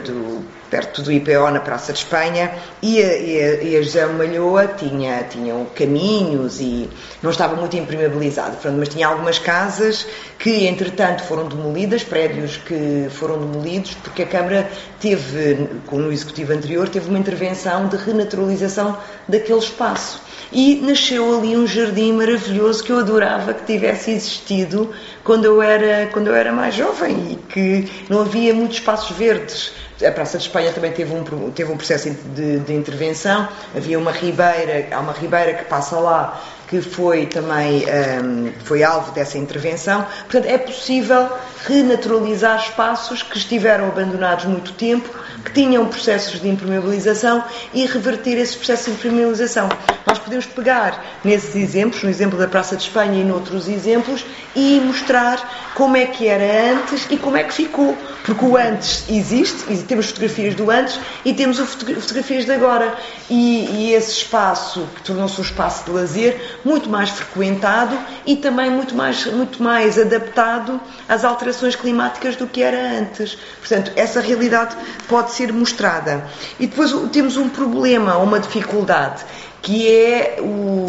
do 0.04 0.55
perto 0.70 1.02
do 1.02 1.12
IPO, 1.12 1.52
na 1.52 1.60
Praça 1.60 1.94
de 1.94 2.00
Espanha, 2.00 2.52
e 2.82 3.02
a, 3.02 3.18
e 3.18 3.40
a, 3.40 3.64
e 3.64 3.78
a 3.78 3.82
José 3.82 4.06
Malhoa 4.06 4.68
tinha, 4.68 5.24
tinham 5.24 5.66
caminhos 5.76 6.60
e 6.60 6.90
não 7.22 7.32
estava 7.32 7.56
muito 7.56 7.76
impermeabilizado, 7.76 8.58
mas 8.78 8.90
tinha 8.90 9.08
algumas 9.08 9.40
casas 9.40 10.06
que, 10.38 10.68
entretanto, 10.68 11.24
foram 11.24 11.48
demolidas, 11.48 12.04
prédios 12.04 12.58
que 12.58 13.08
foram 13.10 13.38
demolidos, 13.40 13.94
porque 13.96 14.24
a 14.24 14.28
Câmara 14.28 14.70
teve, 15.00 15.70
como 15.86 16.04
no 16.04 16.12
Executivo 16.12 16.54
anterior, 16.54 16.90
teve 16.90 17.10
uma 17.10 17.20
intervenção 17.20 17.88
de 17.88 17.98
renaturalização 17.98 18.98
daquele 19.28 19.60
espaço. 19.60 20.22
E 20.52 20.76
nasceu 20.82 21.38
ali 21.38 21.58
um 21.58 21.66
jardim 21.66 22.14
maravilhoso 22.14 22.84
que 22.84 22.92
eu 22.92 23.00
adorava 23.00 23.54
que 23.54 23.66
tivesse 23.66 24.12
existido 24.12 24.94
quando 25.26 25.44
eu 25.44 25.60
era, 25.60 26.08
quando 26.14 26.28
eu 26.28 26.36
era 26.36 26.54
mais 26.54 26.76
jovem 26.76 27.32
e 27.32 27.36
que 27.52 27.92
não 28.08 28.22
havia 28.22 28.54
muitos 28.54 28.78
espaços 28.78 29.18
verdes. 29.18 29.74
A 30.06 30.12
Praça 30.12 30.38
de 30.38 30.44
Espanha 30.44 30.72
também 30.72 30.92
teve 30.92 31.14
um, 31.14 31.52
teve 31.52 31.72
um 31.72 31.78
processo 31.78 32.10
de, 32.10 32.60
de 32.60 32.74
intervenção. 32.74 33.48
Havia 33.76 33.98
uma 33.98 34.12
ribeira, 34.12 34.88
há 34.92 35.00
uma 35.00 35.14
ribeira 35.14 35.56
que 35.56 35.66
passa 35.66 35.98
lá 35.98 36.40
que 36.68 36.82
foi 36.82 37.26
também 37.26 37.86
um, 38.24 38.52
foi 38.64 38.84
alvo 38.84 39.12
dessa 39.12 39.38
intervenção. 39.38 40.06
Portanto, 40.24 40.46
é 40.46 40.58
possível 40.58 41.30
renaturalizar 41.66 42.64
espaços 42.64 43.24
que 43.24 43.38
estiveram 43.38 43.88
abandonados 43.88 44.46
muito 44.46 44.74
tempo, 44.74 45.10
que 45.44 45.52
tinham 45.52 45.86
processos 45.88 46.40
de 46.40 46.48
impermeabilização 46.48 47.44
e 47.74 47.86
reverter 47.86 48.38
esses 48.38 48.56
processos 48.56 48.86
de 48.86 48.92
impermeabilização. 48.92 49.70
Nós 50.06 50.20
podemos 50.20 50.46
pegar 50.46 51.04
nesses 51.24 51.56
exemplos, 51.56 52.04
no 52.04 52.10
exemplo 52.10 52.38
da 52.38 52.48
Praça 52.48 52.76
de 52.76 52.84
Espanha 52.84 53.22
e 53.22 53.24
noutros 53.24 53.68
exemplos, 53.68 54.26
e 54.56 54.80
mostrar 54.80 55.72
como 55.74 55.98
é 55.98 56.06
que 56.06 56.28
era 56.28 56.74
antes 56.74 57.08
e 57.10 57.18
como 57.18 57.38
é 57.38 57.44
que 57.44 57.54
ficou. 57.54 57.98
Porque 58.24 58.46
o 58.46 58.58
antes 58.58 59.06
existe, 59.10 59.72
e 59.72 59.78
temos 59.78 60.08
fotografias 60.08 60.56
do 60.56 60.72
antes 60.72 61.00
e 61.24 61.34
temos 61.34 61.60
fotografias 61.60 62.46
de 62.46 62.52
agora. 62.52 62.96
E, 63.30 63.66
e 63.72 63.94
esse 63.94 64.12
espaço, 64.12 64.88
que 64.96 65.04
tornou-se 65.04 65.40
um 65.40 65.44
espaço 65.44 65.86
de 65.86 65.92
lazer, 65.92 66.60
muito 66.66 66.90
mais 66.90 67.12
frequentado 67.12 67.98
e 68.26 68.36
também 68.36 68.72
muito 68.72 68.96
mais, 68.96 69.26
muito 69.28 69.62
mais 69.62 70.00
adaptado 70.00 70.82
às 71.08 71.24
alterações 71.24 71.76
climáticas 71.76 72.36
do 72.36 72.48
que 72.48 72.64
era 72.64 73.00
antes. 73.00 73.38
Portanto, 73.60 73.92
essa 73.96 74.20
realidade 74.20 74.76
pode 75.08 75.32
ser 75.32 75.54
mostrada. 75.54 76.26
E 76.60 76.66
depois 76.66 76.92
temos 77.12 77.38
um 77.38 77.48
problema, 77.48 78.18
uma 78.18 78.40
dificuldade, 78.40 79.24
que 79.62 79.90
é 79.90 80.38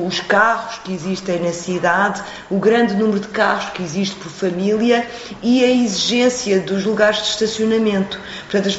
os 0.06 0.20
carros 0.20 0.78
que 0.84 0.92
existem 0.92 1.40
na 1.40 1.52
cidade, 1.52 2.22
o 2.50 2.58
grande 2.58 2.94
número 2.94 3.20
de 3.20 3.28
carros 3.28 3.70
que 3.70 3.82
existe 3.82 4.14
por 4.16 4.30
família 4.30 5.06
e 5.42 5.64
a 5.64 5.70
exigência 5.70 6.60
dos 6.60 6.84
lugares 6.84 7.22
de 7.22 7.28
estacionamento. 7.28 8.20
Portanto, 8.50 8.78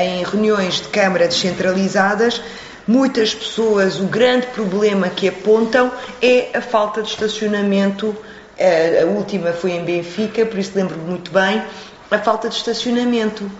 em 0.00 0.24
reuniões 0.24 0.74
de 0.76 0.88
Câmara 0.88 1.28
descentralizadas, 1.28 2.40
muitas 2.86 3.34
pessoas, 3.34 3.98
o 4.00 4.04
grande 4.04 4.46
problema 4.48 5.08
que 5.08 5.28
apontam 5.28 5.90
é 6.20 6.50
a 6.54 6.60
falta 6.60 7.02
de 7.02 7.08
estacionamento. 7.08 8.16
Eh, 8.56 9.02
a 9.02 9.06
última 9.06 9.52
foi 9.52 9.72
em 9.72 9.84
Benfica, 9.84 10.46
por 10.46 10.58
isso 10.58 10.72
lembro-me 10.74 11.04
muito 11.04 11.30
bem, 11.30 11.62
a 12.10 12.18
falta 12.18 12.48
de 12.48 12.54
estacionamento. 12.54 13.50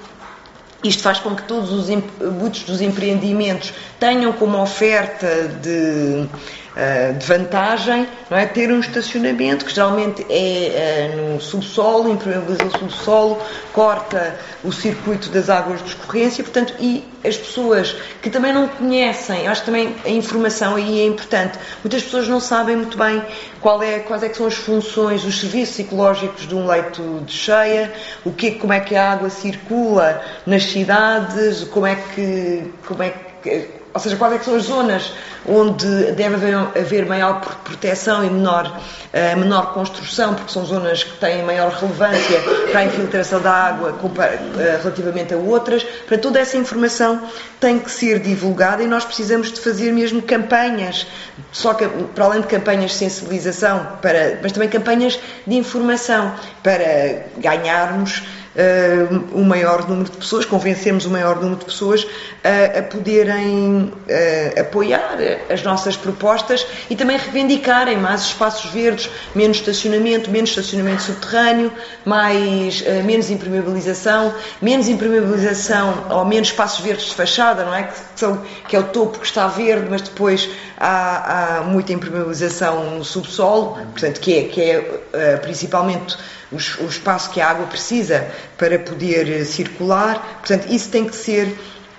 Isto 0.84 1.02
faz 1.02 1.18
com 1.18 1.34
que 1.34 1.42
todos 1.44 1.72
os 1.72 1.88
muitos 2.20 2.62
dos 2.64 2.82
empreendimentos 2.82 3.72
tenham 3.98 4.32
como 4.34 4.60
oferta 4.60 5.48
de 5.62 6.28
eh, 6.76 7.12
de 7.12 7.24
vantagem 7.24 8.09
não 8.28 8.36
é? 8.36 8.46
ter 8.46 8.72
um 8.72 8.80
estacionamento 8.80 9.64
que 9.64 9.72
geralmente 9.72 10.26
é 10.28 11.12
uh, 11.14 11.34
no 11.34 11.40
subsolo, 11.40 12.10
impermeabiliza 12.10 12.64
o 12.64 12.78
subsolo, 12.78 13.40
corta 13.72 14.36
o 14.64 14.72
circuito 14.72 15.28
das 15.28 15.48
águas 15.48 15.80
de 15.84 15.90
escorrência, 15.90 16.42
portanto, 16.42 16.74
e 16.80 17.05
as 17.24 17.36
pessoas 17.36 17.94
que 18.20 18.28
também 18.28 18.52
não 18.52 18.66
conhecem, 18.66 19.46
acho 19.46 19.60
que 19.60 19.66
também 19.66 19.94
a 20.05 20.09
informação 20.09 20.74
aí 20.74 21.02
é 21.02 21.06
importante, 21.06 21.56
muitas 21.84 22.02
pessoas 22.02 22.26
não 22.26 22.40
sabem 22.40 22.74
muito 22.74 22.98
bem 22.98 23.22
qual 23.60 23.80
é, 23.80 24.01
quais 24.01 24.24
é 24.24 24.28
que 24.28 24.36
são 24.36 24.46
as 24.46 24.55
funções, 24.55 25.24
os 25.24 25.38
serviços 25.38 25.78
ecológicos 25.78 26.48
de 26.48 26.56
um 26.56 26.66
leito 26.66 27.22
de 27.24 27.32
cheia, 27.32 27.92
o 28.24 28.32
que, 28.32 28.51
como 28.51 28.72
é 28.72 28.80
que 28.80 28.96
a 28.96 29.12
água 29.12 29.30
circula 29.30 30.20
nas 30.44 30.64
cidades, 30.64 31.62
como 31.62 31.86
é 31.86 31.94
que, 31.94 32.72
como 32.84 33.01
é 33.01 33.14
que 33.40 33.84
ou 33.94 34.00
seja, 34.00 34.16
quais 34.16 34.34
é 34.34 34.38
são 34.42 34.56
as 34.56 34.64
zonas 34.64 35.12
onde 35.46 35.86
deve 36.12 36.34
haver, 36.74 37.06
maior 37.06 37.40
proteção 37.62 38.24
e 38.24 38.30
menor, 38.30 38.66
uh, 38.66 39.38
menor 39.38 39.72
construção, 39.72 40.34
porque 40.34 40.52
são 40.52 40.64
zonas 40.64 41.04
que 41.04 41.16
têm 41.18 41.44
maior 41.44 41.70
relevância 41.70 42.40
para 42.72 42.80
a 42.80 42.84
infiltração 42.86 43.40
da 43.40 43.52
água 43.52 43.90
uh, 43.92 44.82
relativamente 44.82 45.32
a 45.32 45.36
outras. 45.36 45.84
Para 46.08 46.18
toda 46.18 46.40
essa 46.40 46.56
informação 46.56 47.22
tem 47.60 47.78
que 47.78 47.88
ser 47.88 48.18
divulgada 48.18 48.82
e 48.82 48.86
nós 48.88 49.04
precisamos 49.04 49.52
de 49.52 49.60
fazer 49.60 49.92
mesmo 49.92 50.20
campanhas, 50.20 51.06
só 51.52 51.72
que 51.72 51.86
para 51.86 52.24
além 52.24 52.40
de 52.40 52.48
campanhas 52.48 52.90
de 52.90 52.96
sensibilização, 52.96 53.86
para, 54.02 54.40
mas 54.42 54.50
também 54.50 54.68
campanhas 54.68 55.20
de 55.46 55.54
informação 55.54 56.34
para 56.64 57.26
ganharmos 57.38 58.24
uh, 58.55 59.39
um 59.39 59.44
maior 59.44 59.89
número 59.89 60.10
de 60.10 60.16
pessoas, 60.16 60.44
convencemos 60.44 61.06
o 61.06 61.10
maior 61.10 61.36
número 61.36 61.56
de 61.56 61.64
pessoas 61.64 62.06
a, 62.43 62.78
a 62.78 62.82
poderem 62.82 63.93
uh, 63.93 64.60
apoiar 64.60 65.16
as 65.51 65.62
nossas 65.62 65.97
propostas 65.97 66.66
e 66.89 66.97
também 66.97 67.16
reivindicarem 67.16 67.97
mais 67.97 68.22
espaços 68.22 68.70
verdes, 68.70 69.10
menos 69.35 69.59
estacionamento, 69.59 70.31
menos 70.31 70.51
estacionamento 70.51 71.02
subterrâneo, 71.02 71.72
mais, 72.05 72.81
uh, 72.82 73.05
menos 73.05 73.31
impermeabilização, 73.31 74.35
menos 74.60 74.89
impermeabilização 74.89 76.06
ou 76.10 76.24
menos 76.24 76.48
espaços 76.48 76.81
verdes 76.81 77.06
de 77.06 77.14
fachada, 77.14 77.64
não 77.64 77.74
é? 77.74 77.85
Que, 77.85 77.94
são, 78.16 78.43
que 78.68 78.76
é 78.76 78.78
o 78.78 78.85
topo 78.85 79.18
que 79.18 79.26
está 79.26 79.47
verde, 79.48 79.86
mas 79.90 80.02
depois 80.02 80.48
há, 80.78 81.59
há 81.59 81.62
muita 81.62 81.93
impermeabilização 81.93 82.97
no 82.97 83.05
subsolo, 83.05 83.78
portanto, 83.93 84.20
que 84.20 84.39
é, 84.39 84.43
que 84.44 84.60
é 84.60 85.36
principalmente 85.39 86.16
o, 86.52 86.56
espaço 86.56 87.30
que 87.30 87.40
a 87.40 87.48
água 87.48 87.66
precisa 87.66 88.26
para 88.56 88.78
poder 88.78 89.28
eh, 89.28 89.44
circular. 89.44 90.38
Portanto, 90.40 90.66
isso 90.70 90.88
tem 90.90 91.06
que 91.06 91.16
ser 91.16 91.56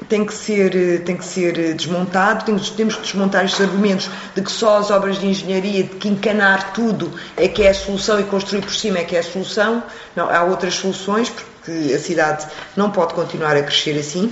tem 0.09 0.25
que 0.25 0.33
ser, 0.33 0.75
eh, 0.75 0.97
tem 0.99 1.15
que 1.17 1.25
ser 1.25 1.57
eh, 1.57 1.73
desmontado, 1.73 2.45
temos, 2.45 2.69
temos 2.69 2.95
que 2.95 3.01
desmontar 3.01 3.45
estes 3.45 3.61
argumentos 3.61 4.09
de 4.35 4.41
que 4.41 4.51
só 4.51 4.77
as 4.77 4.91
obras 4.91 5.19
de 5.19 5.27
engenharia, 5.27 5.83
de 5.83 5.95
que 5.95 6.07
encanar 6.07 6.73
tudo 6.73 7.11
é 7.35 7.47
que 7.47 7.63
é 7.63 7.69
a 7.69 7.73
solução 7.73 8.19
e 8.19 8.23
construir 8.23 8.61
por 8.61 8.73
cima 8.73 8.99
é 8.99 9.03
que 9.03 9.15
é 9.15 9.19
a 9.19 9.23
solução. 9.23 9.83
Não, 10.15 10.29
há 10.29 10.43
outras 10.43 10.75
soluções, 10.75 11.29
porque 11.29 11.93
a 11.93 11.99
cidade 11.99 12.45
não 12.75 12.91
pode 12.91 13.13
continuar 13.13 13.55
a 13.55 13.63
crescer 13.63 13.97
assim. 13.97 14.29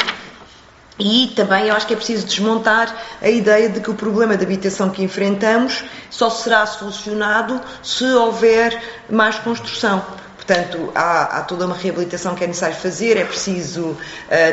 E 1.06 1.28
também 1.36 1.70
acho 1.70 1.86
que 1.86 1.94
é 1.94 1.98
preciso 1.98 2.26
desmontar 2.26 2.96
a 3.22 3.30
ideia 3.30 3.68
de 3.68 3.82
que 3.82 3.92
o 3.92 3.94
problema 3.94 4.38
de 4.38 4.46
habitação 4.46 4.90
que 4.90 5.04
enfrentamos 5.04 5.84
só 6.10 6.30
será 6.30 6.66
solucionado 6.66 7.60
se 7.84 8.06
houver 8.06 8.82
mais 9.10 9.38
construção. 9.38 10.02
Portanto, 10.46 10.92
há, 10.94 11.38
há, 11.38 11.42
toda 11.44 11.66
uma 11.66 11.76
reabilitação 11.76 12.36
que 12.36 12.44
é 12.44 12.48
necessário 12.48 12.76
fazer, 12.76 13.16
é 13.16 13.24
preciso 13.24 13.92
uh, 13.92 13.98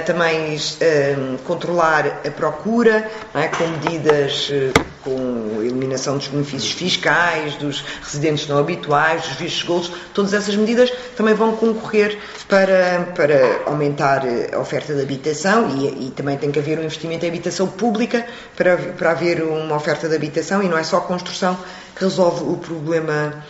também 0.07 0.55
uh, 0.55 1.39
controlar 1.45 2.21
a 2.25 2.31
procura, 2.31 3.11
é? 3.35 3.49
com 3.49 3.67
medidas, 3.67 4.51
uh, 4.51 4.85
com 5.03 5.61
eliminação 5.61 6.17
dos 6.17 6.29
benefícios 6.29 6.71
fiscais, 6.71 7.57
dos 7.57 7.85
residentes 8.03 8.47
não 8.47 8.59
habituais, 8.59 9.23
dos 9.23 9.33
vistos 9.33 9.63
gols, 9.65 9.93
todas 10.15 10.33
essas 10.33 10.55
medidas 10.55 10.93
também 11.17 11.35
vão 11.35 11.57
concorrer 11.57 12.17
para, 12.47 13.09
para 13.17 13.63
aumentar 13.67 14.23
a 14.53 14.61
oferta 14.61 14.95
de 14.95 15.03
habitação 15.03 15.71
e, 15.77 16.07
e 16.07 16.11
também 16.13 16.39
tem 16.39 16.53
que 16.53 16.61
haver 16.61 16.79
um 16.79 16.85
investimento 16.85 17.25
em 17.25 17.29
habitação 17.29 17.67
pública 17.67 18.25
para, 18.57 18.77
para 18.77 19.11
haver 19.11 19.43
uma 19.43 19.75
oferta 19.75 20.09
de 20.09 20.15
habitação 20.15 20.63
e 20.63 20.69
não 20.69 20.79
é 20.79 20.85
só 20.85 20.99
a 20.99 21.01
construção 21.01 21.59
que 21.97 22.05
resolve 22.05 22.45
o 22.45 22.57
problema 22.57 23.43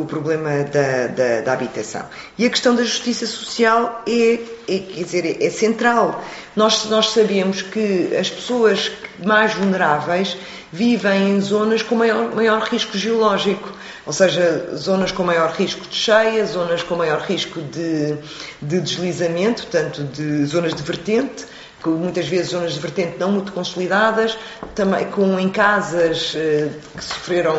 o 0.00 0.04
problema 0.04 0.64
da, 0.64 1.06
da, 1.08 1.40
da, 1.42 1.52
habitação. 1.52 2.04
E 2.38 2.46
a 2.46 2.50
questão 2.50 2.74
da 2.74 2.82
justiça 2.82 3.26
social 3.26 4.02
é, 4.06 4.38
é, 4.68 4.78
quer 4.78 5.04
dizer, 5.04 5.42
é 5.42 5.50
central. 5.50 6.22
Nós, 6.56 6.86
nós 6.86 7.10
sabemos 7.10 7.62
que 7.62 8.16
as 8.16 8.30
pessoas 8.30 8.90
mais 9.24 9.54
vulneráveis 9.54 10.36
vivem 10.72 11.30
em 11.30 11.40
zonas 11.40 11.82
com 11.82 11.94
maior, 11.94 12.34
maior 12.34 12.62
risco 12.62 12.96
geológico, 12.96 13.72
ou 14.06 14.12
seja, 14.12 14.74
zonas 14.74 15.12
com 15.12 15.22
maior 15.22 15.52
risco 15.52 15.86
de 15.86 15.94
cheia, 15.94 16.44
zonas 16.46 16.82
com 16.82 16.96
maior 16.96 17.20
risco 17.20 17.60
de, 17.60 18.16
de 18.60 18.80
deslizamento, 18.80 19.66
tanto 19.70 20.02
de 20.04 20.44
zonas 20.46 20.74
de 20.74 20.82
vertente, 20.82 21.44
muitas 21.90 22.26
vezes 22.28 22.50
zonas 22.52 22.74
de 22.74 22.80
vertente 22.80 23.18
não 23.18 23.32
muito 23.32 23.52
consolidadas, 23.52 24.36
também 24.74 25.06
com 25.06 25.38
em 25.38 25.48
casas 25.48 26.32
eh, 26.36 26.68
que 26.96 27.04
sofreram 27.04 27.56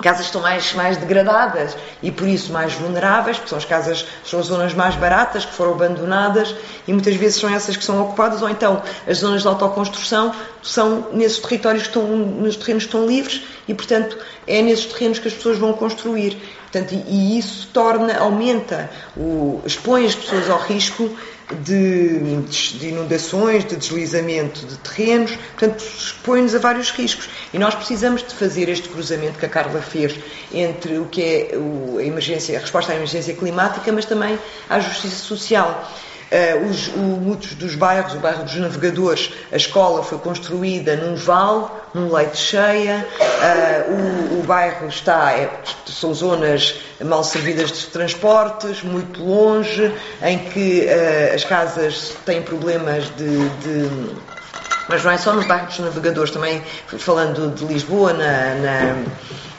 casas 0.00 0.26
estão 0.26 0.40
mais, 0.40 0.72
mais 0.74 0.96
degradadas 0.96 1.76
e 2.02 2.10
por 2.10 2.26
isso 2.26 2.52
mais 2.52 2.72
vulneráveis, 2.72 3.36
porque 3.36 3.50
são 3.50 3.58
as 3.58 3.64
casas, 3.64 4.06
são 4.24 4.40
as 4.40 4.46
zonas 4.46 4.74
mais 4.74 4.94
baratas 4.96 5.44
que 5.44 5.52
foram 5.52 5.72
abandonadas 5.72 6.54
e 6.86 6.92
muitas 6.92 7.14
vezes 7.16 7.40
são 7.40 7.52
essas 7.52 7.76
que 7.76 7.84
são 7.84 8.02
ocupadas, 8.02 8.42
ou 8.42 8.48
então 8.48 8.82
as 9.06 9.18
zonas 9.18 9.42
de 9.42 9.48
autoconstrução 9.48 10.34
são 10.62 11.08
nesses 11.12 11.38
territórios 11.38 11.84
que 11.84 11.88
estão, 11.88 12.06
nos 12.06 12.56
terrenos 12.56 12.84
que 12.84 12.88
estão 12.88 13.06
livres 13.06 13.42
e, 13.68 13.74
portanto, 13.74 14.18
é 14.46 14.62
nesses 14.62 14.86
terrenos 14.86 15.18
que 15.18 15.28
as 15.28 15.34
pessoas 15.34 15.58
vão 15.58 15.72
construir. 15.72 16.36
Portanto, 16.70 16.94
e, 17.08 17.38
isso 17.38 17.68
torna, 17.72 18.16
aumenta, 18.16 18.88
o, 19.16 19.60
expõe 19.66 20.06
as 20.06 20.14
pessoas 20.14 20.48
ao 20.48 20.60
risco 20.60 21.10
de, 21.64 22.18
de, 22.78 22.88
inundações, 22.88 23.64
de 23.64 23.74
deslizamento 23.74 24.64
de 24.64 24.76
terrenos, 24.78 25.32
portanto, 25.58 25.80
expõe-nos 25.80 26.54
a 26.54 26.58
vários 26.58 26.90
riscos. 26.90 27.28
E 27.52 27.58
nós 27.58 27.74
precisamos 27.74 28.22
de 28.22 28.32
fazer 28.34 28.68
este 28.68 28.88
cruzamento 28.88 29.38
que 29.38 29.46
a 29.46 29.48
Carla 29.48 29.82
fez 29.82 30.14
entre 30.54 30.98
o 30.98 31.06
que 31.06 31.22
é 31.22 31.50
a, 31.98 32.04
emergência, 32.04 32.56
a 32.56 32.60
resposta 32.60 32.92
à 32.92 32.94
emergência 32.94 33.34
climática, 33.34 33.90
mas 33.90 34.04
também 34.04 34.38
à 34.68 34.78
justiça 34.78 35.16
social. 35.16 35.90
Uh, 36.30 36.70
os, 36.70 36.86
o, 36.88 36.98
muitos 36.98 37.54
dos 37.54 37.74
bairros, 37.74 38.14
o 38.14 38.18
bairro 38.18 38.44
dos 38.44 38.54
navegadores, 38.54 39.32
a 39.50 39.56
escola 39.56 40.04
foi 40.04 40.16
construída 40.18 40.94
num 40.94 41.16
vale, 41.16 41.66
num 41.92 42.12
leito 42.12 42.36
cheia, 42.36 43.04
uh, 43.20 44.36
o, 44.36 44.38
o, 44.38 44.42
bairro 44.44 44.86
está, 44.86 45.32
é, 45.32 45.50
são 45.86 46.14
zonas 46.14 46.76
mal 47.04 47.24
servidas 47.24 47.72
de 47.72 47.86
transportes, 47.86 48.80
muito 48.84 49.20
longe, 49.24 49.92
em 50.22 50.38
que 50.38 50.86
uh, 50.86 51.34
as 51.34 51.42
casas 51.42 52.14
têm 52.24 52.42
problemas 52.42 53.06
de, 53.16 53.48
de 53.48 54.10
mas 54.88 55.04
não 55.04 55.10
é 55.12 55.18
só 55.18 55.32
nos 55.32 55.46
bairros 55.46 55.76
dos 55.76 55.84
navegadores, 55.84 56.30
também 56.32 56.62
falando 56.98 57.54
de 57.54 57.64
Lisboa, 57.64 58.12
na, 58.12 58.54
na, 58.54 59.04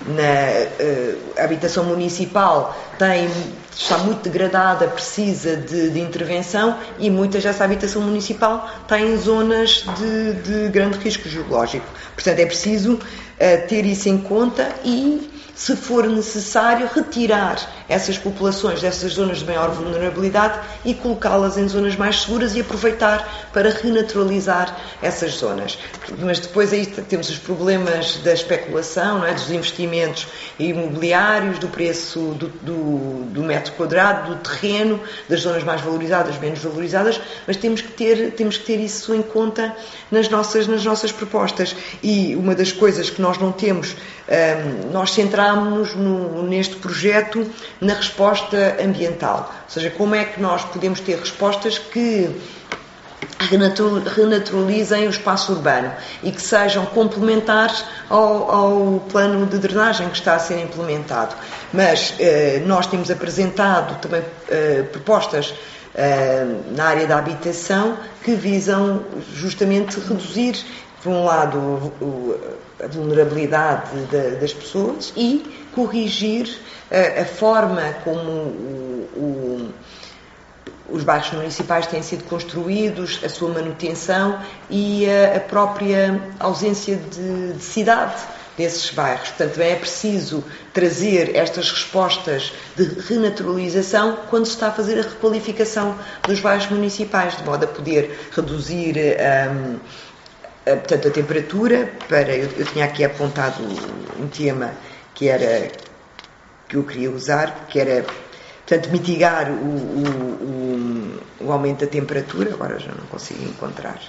na 0.07 0.83
uh, 0.83 1.43
habitação 1.43 1.83
municipal, 1.83 2.75
tem, 2.97 3.29
está 3.75 3.97
muito 3.99 4.21
degradada, 4.21 4.87
precisa 4.87 5.55
de, 5.55 5.89
de, 5.89 5.99
intervenção 5.99 6.77
e 6.99 7.09
muitas 7.09 7.43
dessa 7.43 7.63
habitação 7.63 8.01
municipal 8.01 8.69
tem 8.87 9.15
zonas 9.17 9.85
de, 9.97 10.33
de 10.33 10.69
grande 10.69 10.97
risco 10.97 11.29
geológico. 11.29 11.85
Portanto, 12.13 12.39
é 12.39 12.45
preciso 12.45 12.95
uh, 12.95 13.67
ter 13.67 13.85
isso 13.85 14.09
em 14.09 14.17
conta 14.17 14.69
e 14.83 15.30
se 15.61 15.75
for 15.75 16.07
necessário, 16.07 16.89
retirar 16.91 17.85
essas 17.87 18.17
populações 18.17 18.81
dessas 18.81 19.13
zonas 19.13 19.39
de 19.39 19.45
maior 19.45 19.69
vulnerabilidade 19.69 20.59
e 20.83 20.95
colocá-las 20.95 21.55
em 21.55 21.67
zonas 21.67 21.95
mais 21.95 22.21
seguras 22.21 22.55
e 22.55 22.61
aproveitar 22.61 23.49
para 23.53 23.69
renaturalizar 23.69 24.75
essas 25.03 25.33
zonas. 25.33 25.77
Mas 26.17 26.39
depois 26.39 26.73
aí 26.73 26.87
temos 26.87 27.29
os 27.29 27.37
problemas 27.37 28.15
da 28.23 28.33
especulação, 28.33 29.23
é? 29.23 29.35
dos 29.35 29.51
investimentos 29.51 30.27
imobiliários, 30.57 31.59
do 31.59 31.67
preço 31.67 32.19
do, 32.39 32.47
do, 32.47 33.25
do 33.25 33.43
metro 33.43 33.71
quadrado, 33.73 34.33
do 34.33 34.37
terreno, 34.37 34.99
das 35.29 35.41
zonas 35.41 35.63
mais 35.63 35.81
valorizadas, 35.81 36.39
menos 36.39 36.57
valorizadas, 36.57 37.21
mas 37.45 37.55
temos 37.55 37.81
que 37.81 37.91
ter, 37.91 38.31
temos 38.31 38.57
que 38.57 38.65
ter 38.65 38.79
isso 38.79 39.13
em 39.13 39.21
conta 39.21 39.75
nas 40.09 40.27
nossas, 40.27 40.65
nas 40.65 40.83
nossas 40.83 41.11
propostas. 41.11 41.75
E 42.01 42.35
uma 42.35 42.55
das 42.55 42.71
coisas 42.71 43.11
que 43.11 43.21
nós 43.21 43.37
não 43.37 43.51
temos, 43.51 43.91
hum, 43.91 44.89
nós 44.91 45.11
centramos 45.11 45.50
neste 45.55 46.75
projeto 46.75 47.49
na 47.79 47.93
resposta 47.93 48.77
ambiental. 48.81 49.53
Ou 49.65 49.69
seja, 49.69 49.89
como 49.91 50.15
é 50.15 50.25
que 50.25 50.41
nós 50.41 50.63
podemos 50.65 50.99
ter 50.99 51.17
respostas 51.17 51.77
que 51.77 52.29
renaturalizem 54.15 55.07
o 55.07 55.09
espaço 55.09 55.53
urbano 55.53 55.91
e 56.23 56.31
que 56.31 56.41
sejam 56.41 56.85
complementares 56.87 57.83
ao, 58.09 58.51
ao, 58.51 58.99
plano 59.11 59.45
de 59.45 59.57
drenagem 59.57 60.09
que 60.09 60.17
está 60.17 60.35
a 60.35 60.39
ser 60.39 60.61
implementado. 60.61 61.35
Mas 61.73 62.13
eh, 62.19 62.61
nós 62.65 62.87
temos 62.87 63.09
apresentado 63.09 63.99
também 63.99 64.23
eh, 64.49 64.83
propostas 64.91 65.53
eh, 65.95 66.45
na 66.75 66.85
área 66.85 67.07
da 67.07 67.17
habitação 67.17 67.97
que 68.23 68.35
visam 68.35 69.03
justamente 69.33 69.99
reduzir, 69.99 70.55
por 71.03 71.11
um 71.11 71.25
lado, 71.25 71.57
o, 71.99 72.37
a 72.83 72.87
vulnerabilidade 72.87 73.89
de, 74.05 74.35
das 74.37 74.53
pessoas 74.53 75.13
e 75.15 75.43
corrigir 75.73 76.49
a, 76.89 77.21
a 77.21 77.25
forma 77.25 77.81
como 78.03 78.31
o, 78.31 79.09
o, 79.15 79.73
os 80.89 81.03
bairros 81.03 81.31
municipais 81.31 81.87
têm 81.87 82.01
sido 82.01 82.23
construídos, 82.25 83.21
a 83.23 83.29
sua 83.29 83.49
manutenção 83.49 84.39
e 84.69 85.05
a, 85.09 85.37
a 85.37 85.39
própria 85.39 86.21
ausência 86.39 86.97
de, 86.97 87.53
de 87.53 87.63
cidade 87.63 88.21
desses 88.57 88.91
bairros. 88.91 89.29
Portanto, 89.29 89.61
é 89.61 89.75
preciso 89.75 90.43
trazer 90.73 91.35
estas 91.35 91.71
respostas 91.71 92.53
de 92.75 92.83
renaturalização 92.83 94.19
quando 94.29 94.45
se 94.45 94.51
está 94.51 94.67
a 94.67 94.71
fazer 94.71 94.99
a 94.99 95.03
requalificação 95.03 95.95
dos 96.27 96.39
bairros 96.39 96.69
municipais, 96.69 97.37
de 97.37 97.43
modo 97.43 97.63
a 97.63 97.67
poder 97.67 98.29
reduzir 98.31 98.95
um, 98.97 99.77
a, 99.77 100.10
portanto, 100.65 101.07
a 101.07 101.11
temperatura 101.11 101.91
para. 102.07 102.35
Eu, 102.35 102.49
eu 102.57 102.65
tinha 102.65 102.85
aqui 102.85 103.03
apontado 103.03 103.63
um 104.19 104.27
tema 104.27 104.71
que 105.13 105.27
era 105.27 105.71
que 106.67 106.77
eu 106.77 106.83
queria 106.83 107.11
usar, 107.11 107.67
que 107.67 107.79
era, 107.79 108.05
portanto, 108.65 108.89
mitigar 108.91 109.51
o, 109.51 109.55
o, 109.55 111.19
o, 111.41 111.47
o 111.47 111.51
aumento 111.51 111.81
da 111.81 111.87
temperatura, 111.87 112.53
agora 112.53 112.79
já 112.79 112.93
não 112.93 113.05
consigo 113.07 113.43
encontrar. 113.43 113.99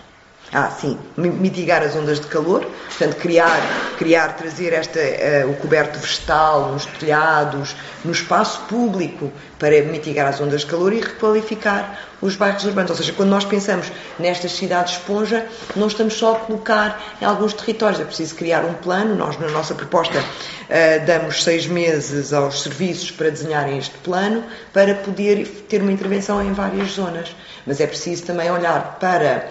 Ah, 0.54 0.70
sim, 0.70 0.98
mitigar 1.16 1.82
as 1.82 1.96
ondas 1.96 2.20
de 2.20 2.26
calor, 2.26 2.66
portanto, 2.88 3.16
criar, 3.16 3.58
criar 3.96 4.36
trazer 4.36 4.74
esta, 4.74 5.00
uh, 5.00 5.50
o 5.50 5.56
coberto 5.56 5.98
vegetal 5.98 6.72
nos 6.72 6.84
telhados, 6.84 7.74
no 8.04 8.12
espaço 8.12 8.60
público, 8.68 9.32
para 9.58 9.80
mitigar 9.80 10.28
as 10.28 10.42
ondas 10.42 10.60
de 10.60 10.66
calor 10.66 10.92
e 10.92 11.00
requalificar 11.00 11.98
os 12.20 12.36
bairros 12.36 12.64
urbanos. 12.64 12.90
Ou 12.90 12.96
seja, 12.98 13.14
quando 13.14 13.30
nós 13.30 13.46
pensamos 13.46 13.90
nestas 14.18 14.52
cidades 14.52 14.92
esponja, 14.92 15.46
não 15.74 15.86
estamos 15.86 16.12
só 16.12 16.34
a 16.34 16.38
colocar 16.40 17.02
em 17.18 17.24
alguns 17.24 17.54
territórios, 17.54 17.98
é 17.98 18.04
preciso 18.04 18.34
criar 18.34 18.62
um 18.62 18.74
plano. 18.74 19.14
Nós, 19.14 19.38
na 19.38 19.48
nossa 19.48 19.74
proposta, 19.74 20.18
uh, 20.18 21.06
damos 21.06 21.44
seis 21.44 21.66
meses 21.66 22.30
aos 22.30 22.62
serviços 22.62 23.10
para 23.10 23.30
desenharem 23.30 23.78
este 23.78 23.96
plano, 24.04 24.44
para 24.70 24.96
poder 24.96 25.46
ter 25.66 25.80
uma 25.80 25.92
intervenção 25.92 26.42
em 26.42 26.52
várias 26.52 26.90
zonas 26.90 27.34
mas 27.66 27.80
é 27.80 27.86
preciso 27.86 28.24
também 28.24 28.50
olhar 28.50 28.96
para 28.98 29.50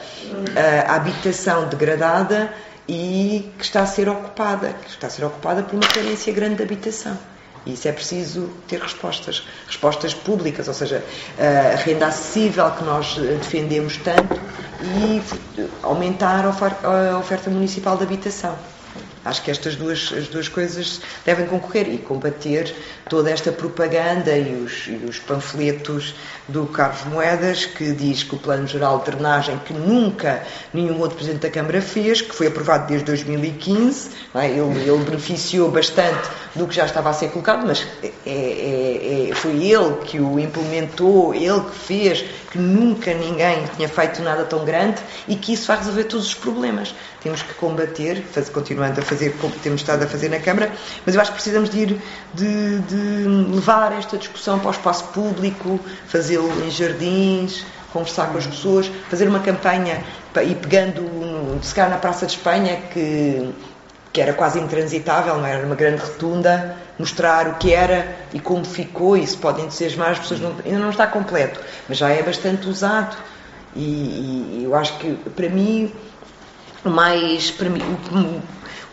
eh, 0.56 0.86
a 0.88 0.96
habitação 0.96 1.68
degradada 1.68 2.54
e 2.88 3.52
que 3.58 3.64
está 3.64 3.82
a 3.82 3.86
ser 3.86 4.10
ocupada, 4.10 4.74
que 4.74 4.90
está 4.90 5.08
a 5.08 5.10
ser 5.10 5.24
ocupada 5.24 5.64
por 5.64 5.76
uma 5.76 5.88
carência 5.88 6.34
grande 6.34 6.56
de 6.56 6.64
habitação. 6.64 7.18
E 7.66 7.74
isso 7.74 7.88
é 7.88 7.92
preciso 7.92 8.50
ter 8.68 8.82
respostas, 8.82 9.46
respostas 9.68 10.14
públicas, 10.14 10.68
ou 10.68 10.74
seja, 10.74 11.04
a 11.38 11.76
renda 11.76 12.08
acessível 12.08 12.72
que 12.72 12.84
nós 12.84 13.16
defendemos 13.16 13.98
tanto 13.98 14.42
e 14.84 15.22
aumentar 15.84 16.44
a 16.44 17.18
oferta 17.20 17.52
municipal 17.52 17.98
de 17.98 18.04
habitação. 18.04 18.58
Acho 19.24 19.44
que 19.44 19.52
estas 19.52 19.76
duas, 19.76 20.12
as 20.18 20.28
duas 20.28 20.48
coisas 20.48 21.00
devem 21.24 21.46
concorrer 21.46 21.88
e 21.88 21.98
combater 22.00 22.74
toda 23.08 23.30
esta 23.30 23.52
propaganda 23.52 24.36
e 24.36 24.56
os, 24.56 24.88
e 24.88 25.06
os 25.08 25.20
panfletos 25.20 26.16
do 26.48 26.66
Carlos 26.66 27.04
Moedas, 27.06 27.66
que 27.66 27.92
diz 27.92 28.24
que 28.24 28.36
o 28.36 28.38
Plano 28.40 28.66
Geral 28.68 29.00
de 29.00 29.12
Drenagem, 29.12 29.60
que 29.60 29.74
nunca 29.74 30.44
nenhum 30.74 31.00
outro 31.00 31.18
Presidente 31.18 31.42
da 31.42 31.50
Câmara 31.50 31.82
fez, 31.82 32.22
que 32.22 32.34
foi 32.34 32.48
aprovado 32.48 32.88
desde 32.88 33.06
2015, 33.06 34.10
é? 34.36 34.48
ele, 34.48 34.60
ele, 34.60 35.04
beneficiou 35.04 35.70
bastante 35.70 36.30
do 36.56 36.68
que 36.68 36.76
já 36.76 36.86
estava 36.86 37.10
a 37.10 37.14
ser 37.14 37.30
colocado, 37.30 37.66
mas 37.66 37.86
é, 38.02 38.12
é, 38.26 39.30
é, 39.30 39.36
foi 39.36 39.64
ele 39.64 39.98
que 40.06 40.20
o 40.20 40.40
implementou, 40.40 41.34
ele 41.34 41.62
que 41.62 41.76
fez, 41.76 42.26
que 42.52 42.60
nunca 42.60 43.14
ninguém 43.14 43.66
tinha 43.76 43.88
feito 43.88 44.22
nada 44.22 44.44
tão 44.44 44.66
grande 44.66 45.02
e 45.26 45.38
que 45.38 45.54
isso 45.54 45.68
vai 45.68 45.78
resolver 45.78 46.04
todos 46.04 46.28
os 46.28 46.34
problemas. 46.34 46.94
Temos 47.22 47.42
que 47.42 47.54
combater, 47.54 48.22
faz, 48.24 48.50
continuando 48.50 49.00
a 49.00 49.04
fazer 49.04 49.38
como 49.38 49.54
temos 49.56 49.82
estado 49.82 50.04
a 50.04 50.08
fazer 50.08 50.30
na 50.30 50.40
Câmara, 50.40 50.70
mas 51.06 51.16
eu 51.16 51.22
acho 51.22 51.32
que 51.32 51.36
precisamos 51.36 51.70
de 51.70 51.80
ir 51.80 52.02
de, 52.34 52.80
de 52.80 53.24
levar 53.54 53.94
esta 53.94 54.18
discussão 54.18 54.60
para 54.60 54.68
o 54.68 54.72
espaço 54.72 55.06
público, 55.06 55.80
fazê-lo 56.08 56.52
em 56.66 56.70
jardins, 56.70 57.66
conversar 57.94 58.32
com 58.32 58.38
as 58.38 58.48
pessoas, 58.48 58.92
fazer 59.10 59.30
uma 59.30 59.40
campanha 59.40 60.04
e 60.44 60.56
pegando, 60.56 61.60
se 61.62 61.74
calhar 61.74 61.90
na 61.90 61.98
Praça 61.98 62.26
de 62.26 62.34
Espanha, 62.34 62.82
que, 62.94 63.54
que 64.12 64.20
era 64.20 64.34
quase 64.34 64.60
intransitável, 64.60 65.38
não 65.38 65.46
era 65.46 65.66
uma 65.66 65.76
grande 65.76 66.02
rotunda, 66.02 66.78
mostrar 67.02 67.48
o 67.48 67.56
que 67.56 67.74
era 67.74 68.16
e 68.34 68.40
como 68.40 68.64
ficou, 68.64 69.18
e 69.18 69.28
se 69.28 69.36
podem 69.36 69.66
entusiasmar, 69.66 70.12
as 70.12 70.20
pessoas 70.20 70.40
não, 70.40 70.56
ainda 70.64 70.80
não 70.80 70.90
está 70.90 71.06
completo, 71.06 71.60
mas 71.90 71.98
já 71.98 72.10
é 72.10 72.24
bastante 72.24 72.70
usado. 72.70 73.18
E, 73.76 73.82
e 73.82 74.62
eu 74.64 74.76
acho 74.76 74.98
que, 74.98 75.14
para 75.36 75.50
mim, 75.50 75.92
mais, 76.84 77.52
para 77.52 77.70
mim, 77.70 77.82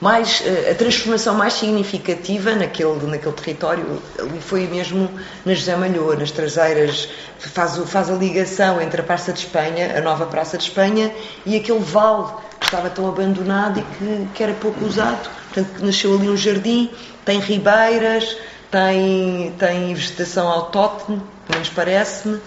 mais, 0.00 0.42
eh, 0.44 0.70
a 0.70 0.74
transformação 0.74 1.34
mais 1.34 1.54
significativa 1.54 2.54
naquele, 2.54 3.06
naquele 3.06 3.34
território 3.34 4.02
foi 4.40 4.66
mesmo 4.66 5.10
na 5.44 5.54
José 5.54 5.74
Malhoa, 5.74 6.16
nas 6.16 6.30
traseiras, 6.30 7.08
faz, 7.38 7.76
faz 7.86 8.10
a 8.10 8.14
ligação 8.14 8.80
entre 8.80 9.00
a 9.00 9.04
Praça 9.04 9.32
de 9.32 9.40
Espanha, 9.40 9.98
a 9.98 10.00
nova 10.00 10.26
Praça 10.26 10.56
de 10.56 10.64
Espanha, 10.64 11.12
e 11.44 11.56
aquele 11.56 11.80
vale 11.80 12.26
que 12.60 12.66
estava 12.66 12.90
tão 12.90 13.08
abandonado 13.08 13.80
e 13.80 13.82
que, 13.82 14.28
que 14.34 14.42
era 14.42 14.52
pouco 14.54 14.84
usado. 14.84 15.28
Portanto, 15.52 15.84
nasceu 15.84 16.14
ali 16.14 16.28
um 16.28 16.36
jardim, 16.36 16.90
tem 17.24 17.40
ribeiras, 17.40 18.36
tem, 18.70 19.52
tem 19.58 19.94
vegetação 19.94 20.48
autóctone, 20.48 21.20
pelo 21.46 21.58
menos 21.58 21.70
parece-me, 21.70 22.40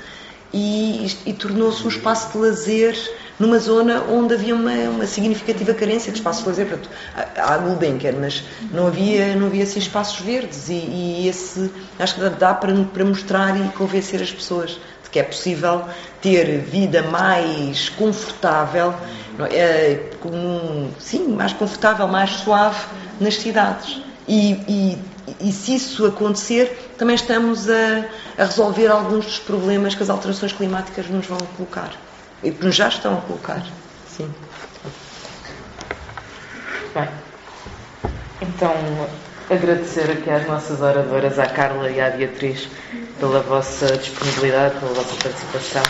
e, 0.54 1.18
e 1.26 1.34
tornou-se 1.34 1.84
um 1.86 1.90
espaço 1.90 2.32
de 2.32 2.38
lazer 2.38 2.96
numa 3.42 3.58
zona 3.58 4.04
onde 4.04 4.36
havia 4.36 4.54
uma, 4.54 4.72
uma 4.72 5.08
significativa 5.08 5.74
carência 5.74 6.12
de 6.12 6.20
espaços 6.20 6.46
lazer. 6.46 6.68
Portanto, 6.68 6.90
há 7.36 7.56
a 7.56 7.58
Gulbenkian, 7.58 8.14
mas 8.20 8.44
não 8.72 8.86
havia, 8.86 9.36
não 9.36 9.48
havia 9.48 9.64
assim, 9.64 9.80
espaços 9.80 10.20
verdes 10.20 10.70
e, 10.70 10.74
e 10.74 11.28
esse 11.28 11.72
acho 11.98 12.16
que 12.16 12.30
dá 12.30 12.54
para, 12.54 12.72
para 12.86 13.04
mostrar 13.04 13.60
e 13.60 13.68
convencer 13.70 14.22
as 14.22 14.32
pessoas 14.32 14.80
de 15.04 15.10
que 15.10 15.20
é 15.20 15.24
possível 15.24 15.84
ter 16.22 16.60
vida 16.60 17.02
mais 17.02 17.90
confortável, 17.90 18.94
é, 19.52 20.12
com, 20.22 20.92
sim, 21.00 21.30
mais 21.30 21.52
confortável, 21.52 22.08
mais 22.08 22.30
suave 22.30 22.86
nas 23.20 23.38
cidades. 23.38 24.04
E, 24.28 24.52
e, 24.68 24.98
e, 25.40 25.52
se 25.52 25.76
isso 25.76 26.06
acontecer, 26.06 26.94
também 26.96 27.16
estamos 27.16 27.68
a, 27.68 28.06
a, 28.38 28.46
resolver 28.46 28.88
alguns 28.88 29.26
dos 29.26 29.40
problemas 29.40 29.96
que 29.96 30.04
as 30.04 30.12
alterações 30.12 30.54
climáticas 30.54 31.08
nos 31.10 31.26
vão 31.26 31.40
colocar. 31.58 31.92
E 32.44 32.52
que 32.52 32.72
já 32.72 32.88
estão 32.88 33.18
a 33.18 33.22
colocar. 33.22 33.64
Sim. 34.08 34.34
Bem, 36.94 37.08
então 38.42 38.74
agradecer 39.50 40.12
aqui 40.12 40.30
às 40.30 40.48
nossas 40.48 40.82
oradoras, 40.82 41.40
à 41.40 41.46
Carla 41.46 41.90
e 41.90 42.02
à 42.02 42.10
Beatriz, 42.10 42.68
pela 43.20 43.42
vossa 43.42 43.98
disponibilidade, 43.98 44.80
pela 44.80 44.94
vossa 44.94 45.16
participação. 45.24 45.84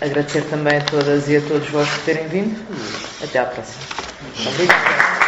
Agradecer 0.00 0.42
também 0.42 0.78
a 0.78 0.84
todas 0.84 1.28
e 1.28 1.36
a 1.36 1.40
todos 1.40 1.68
vós 1.70 1.88
por 1.88 2.04
terem 2.04 2.28
vindo. 2.28 2.56
Até 3.22 3.38
à 3.38 3.46
próxima. 3.46 3.82
Obrigada. 4.52 5.25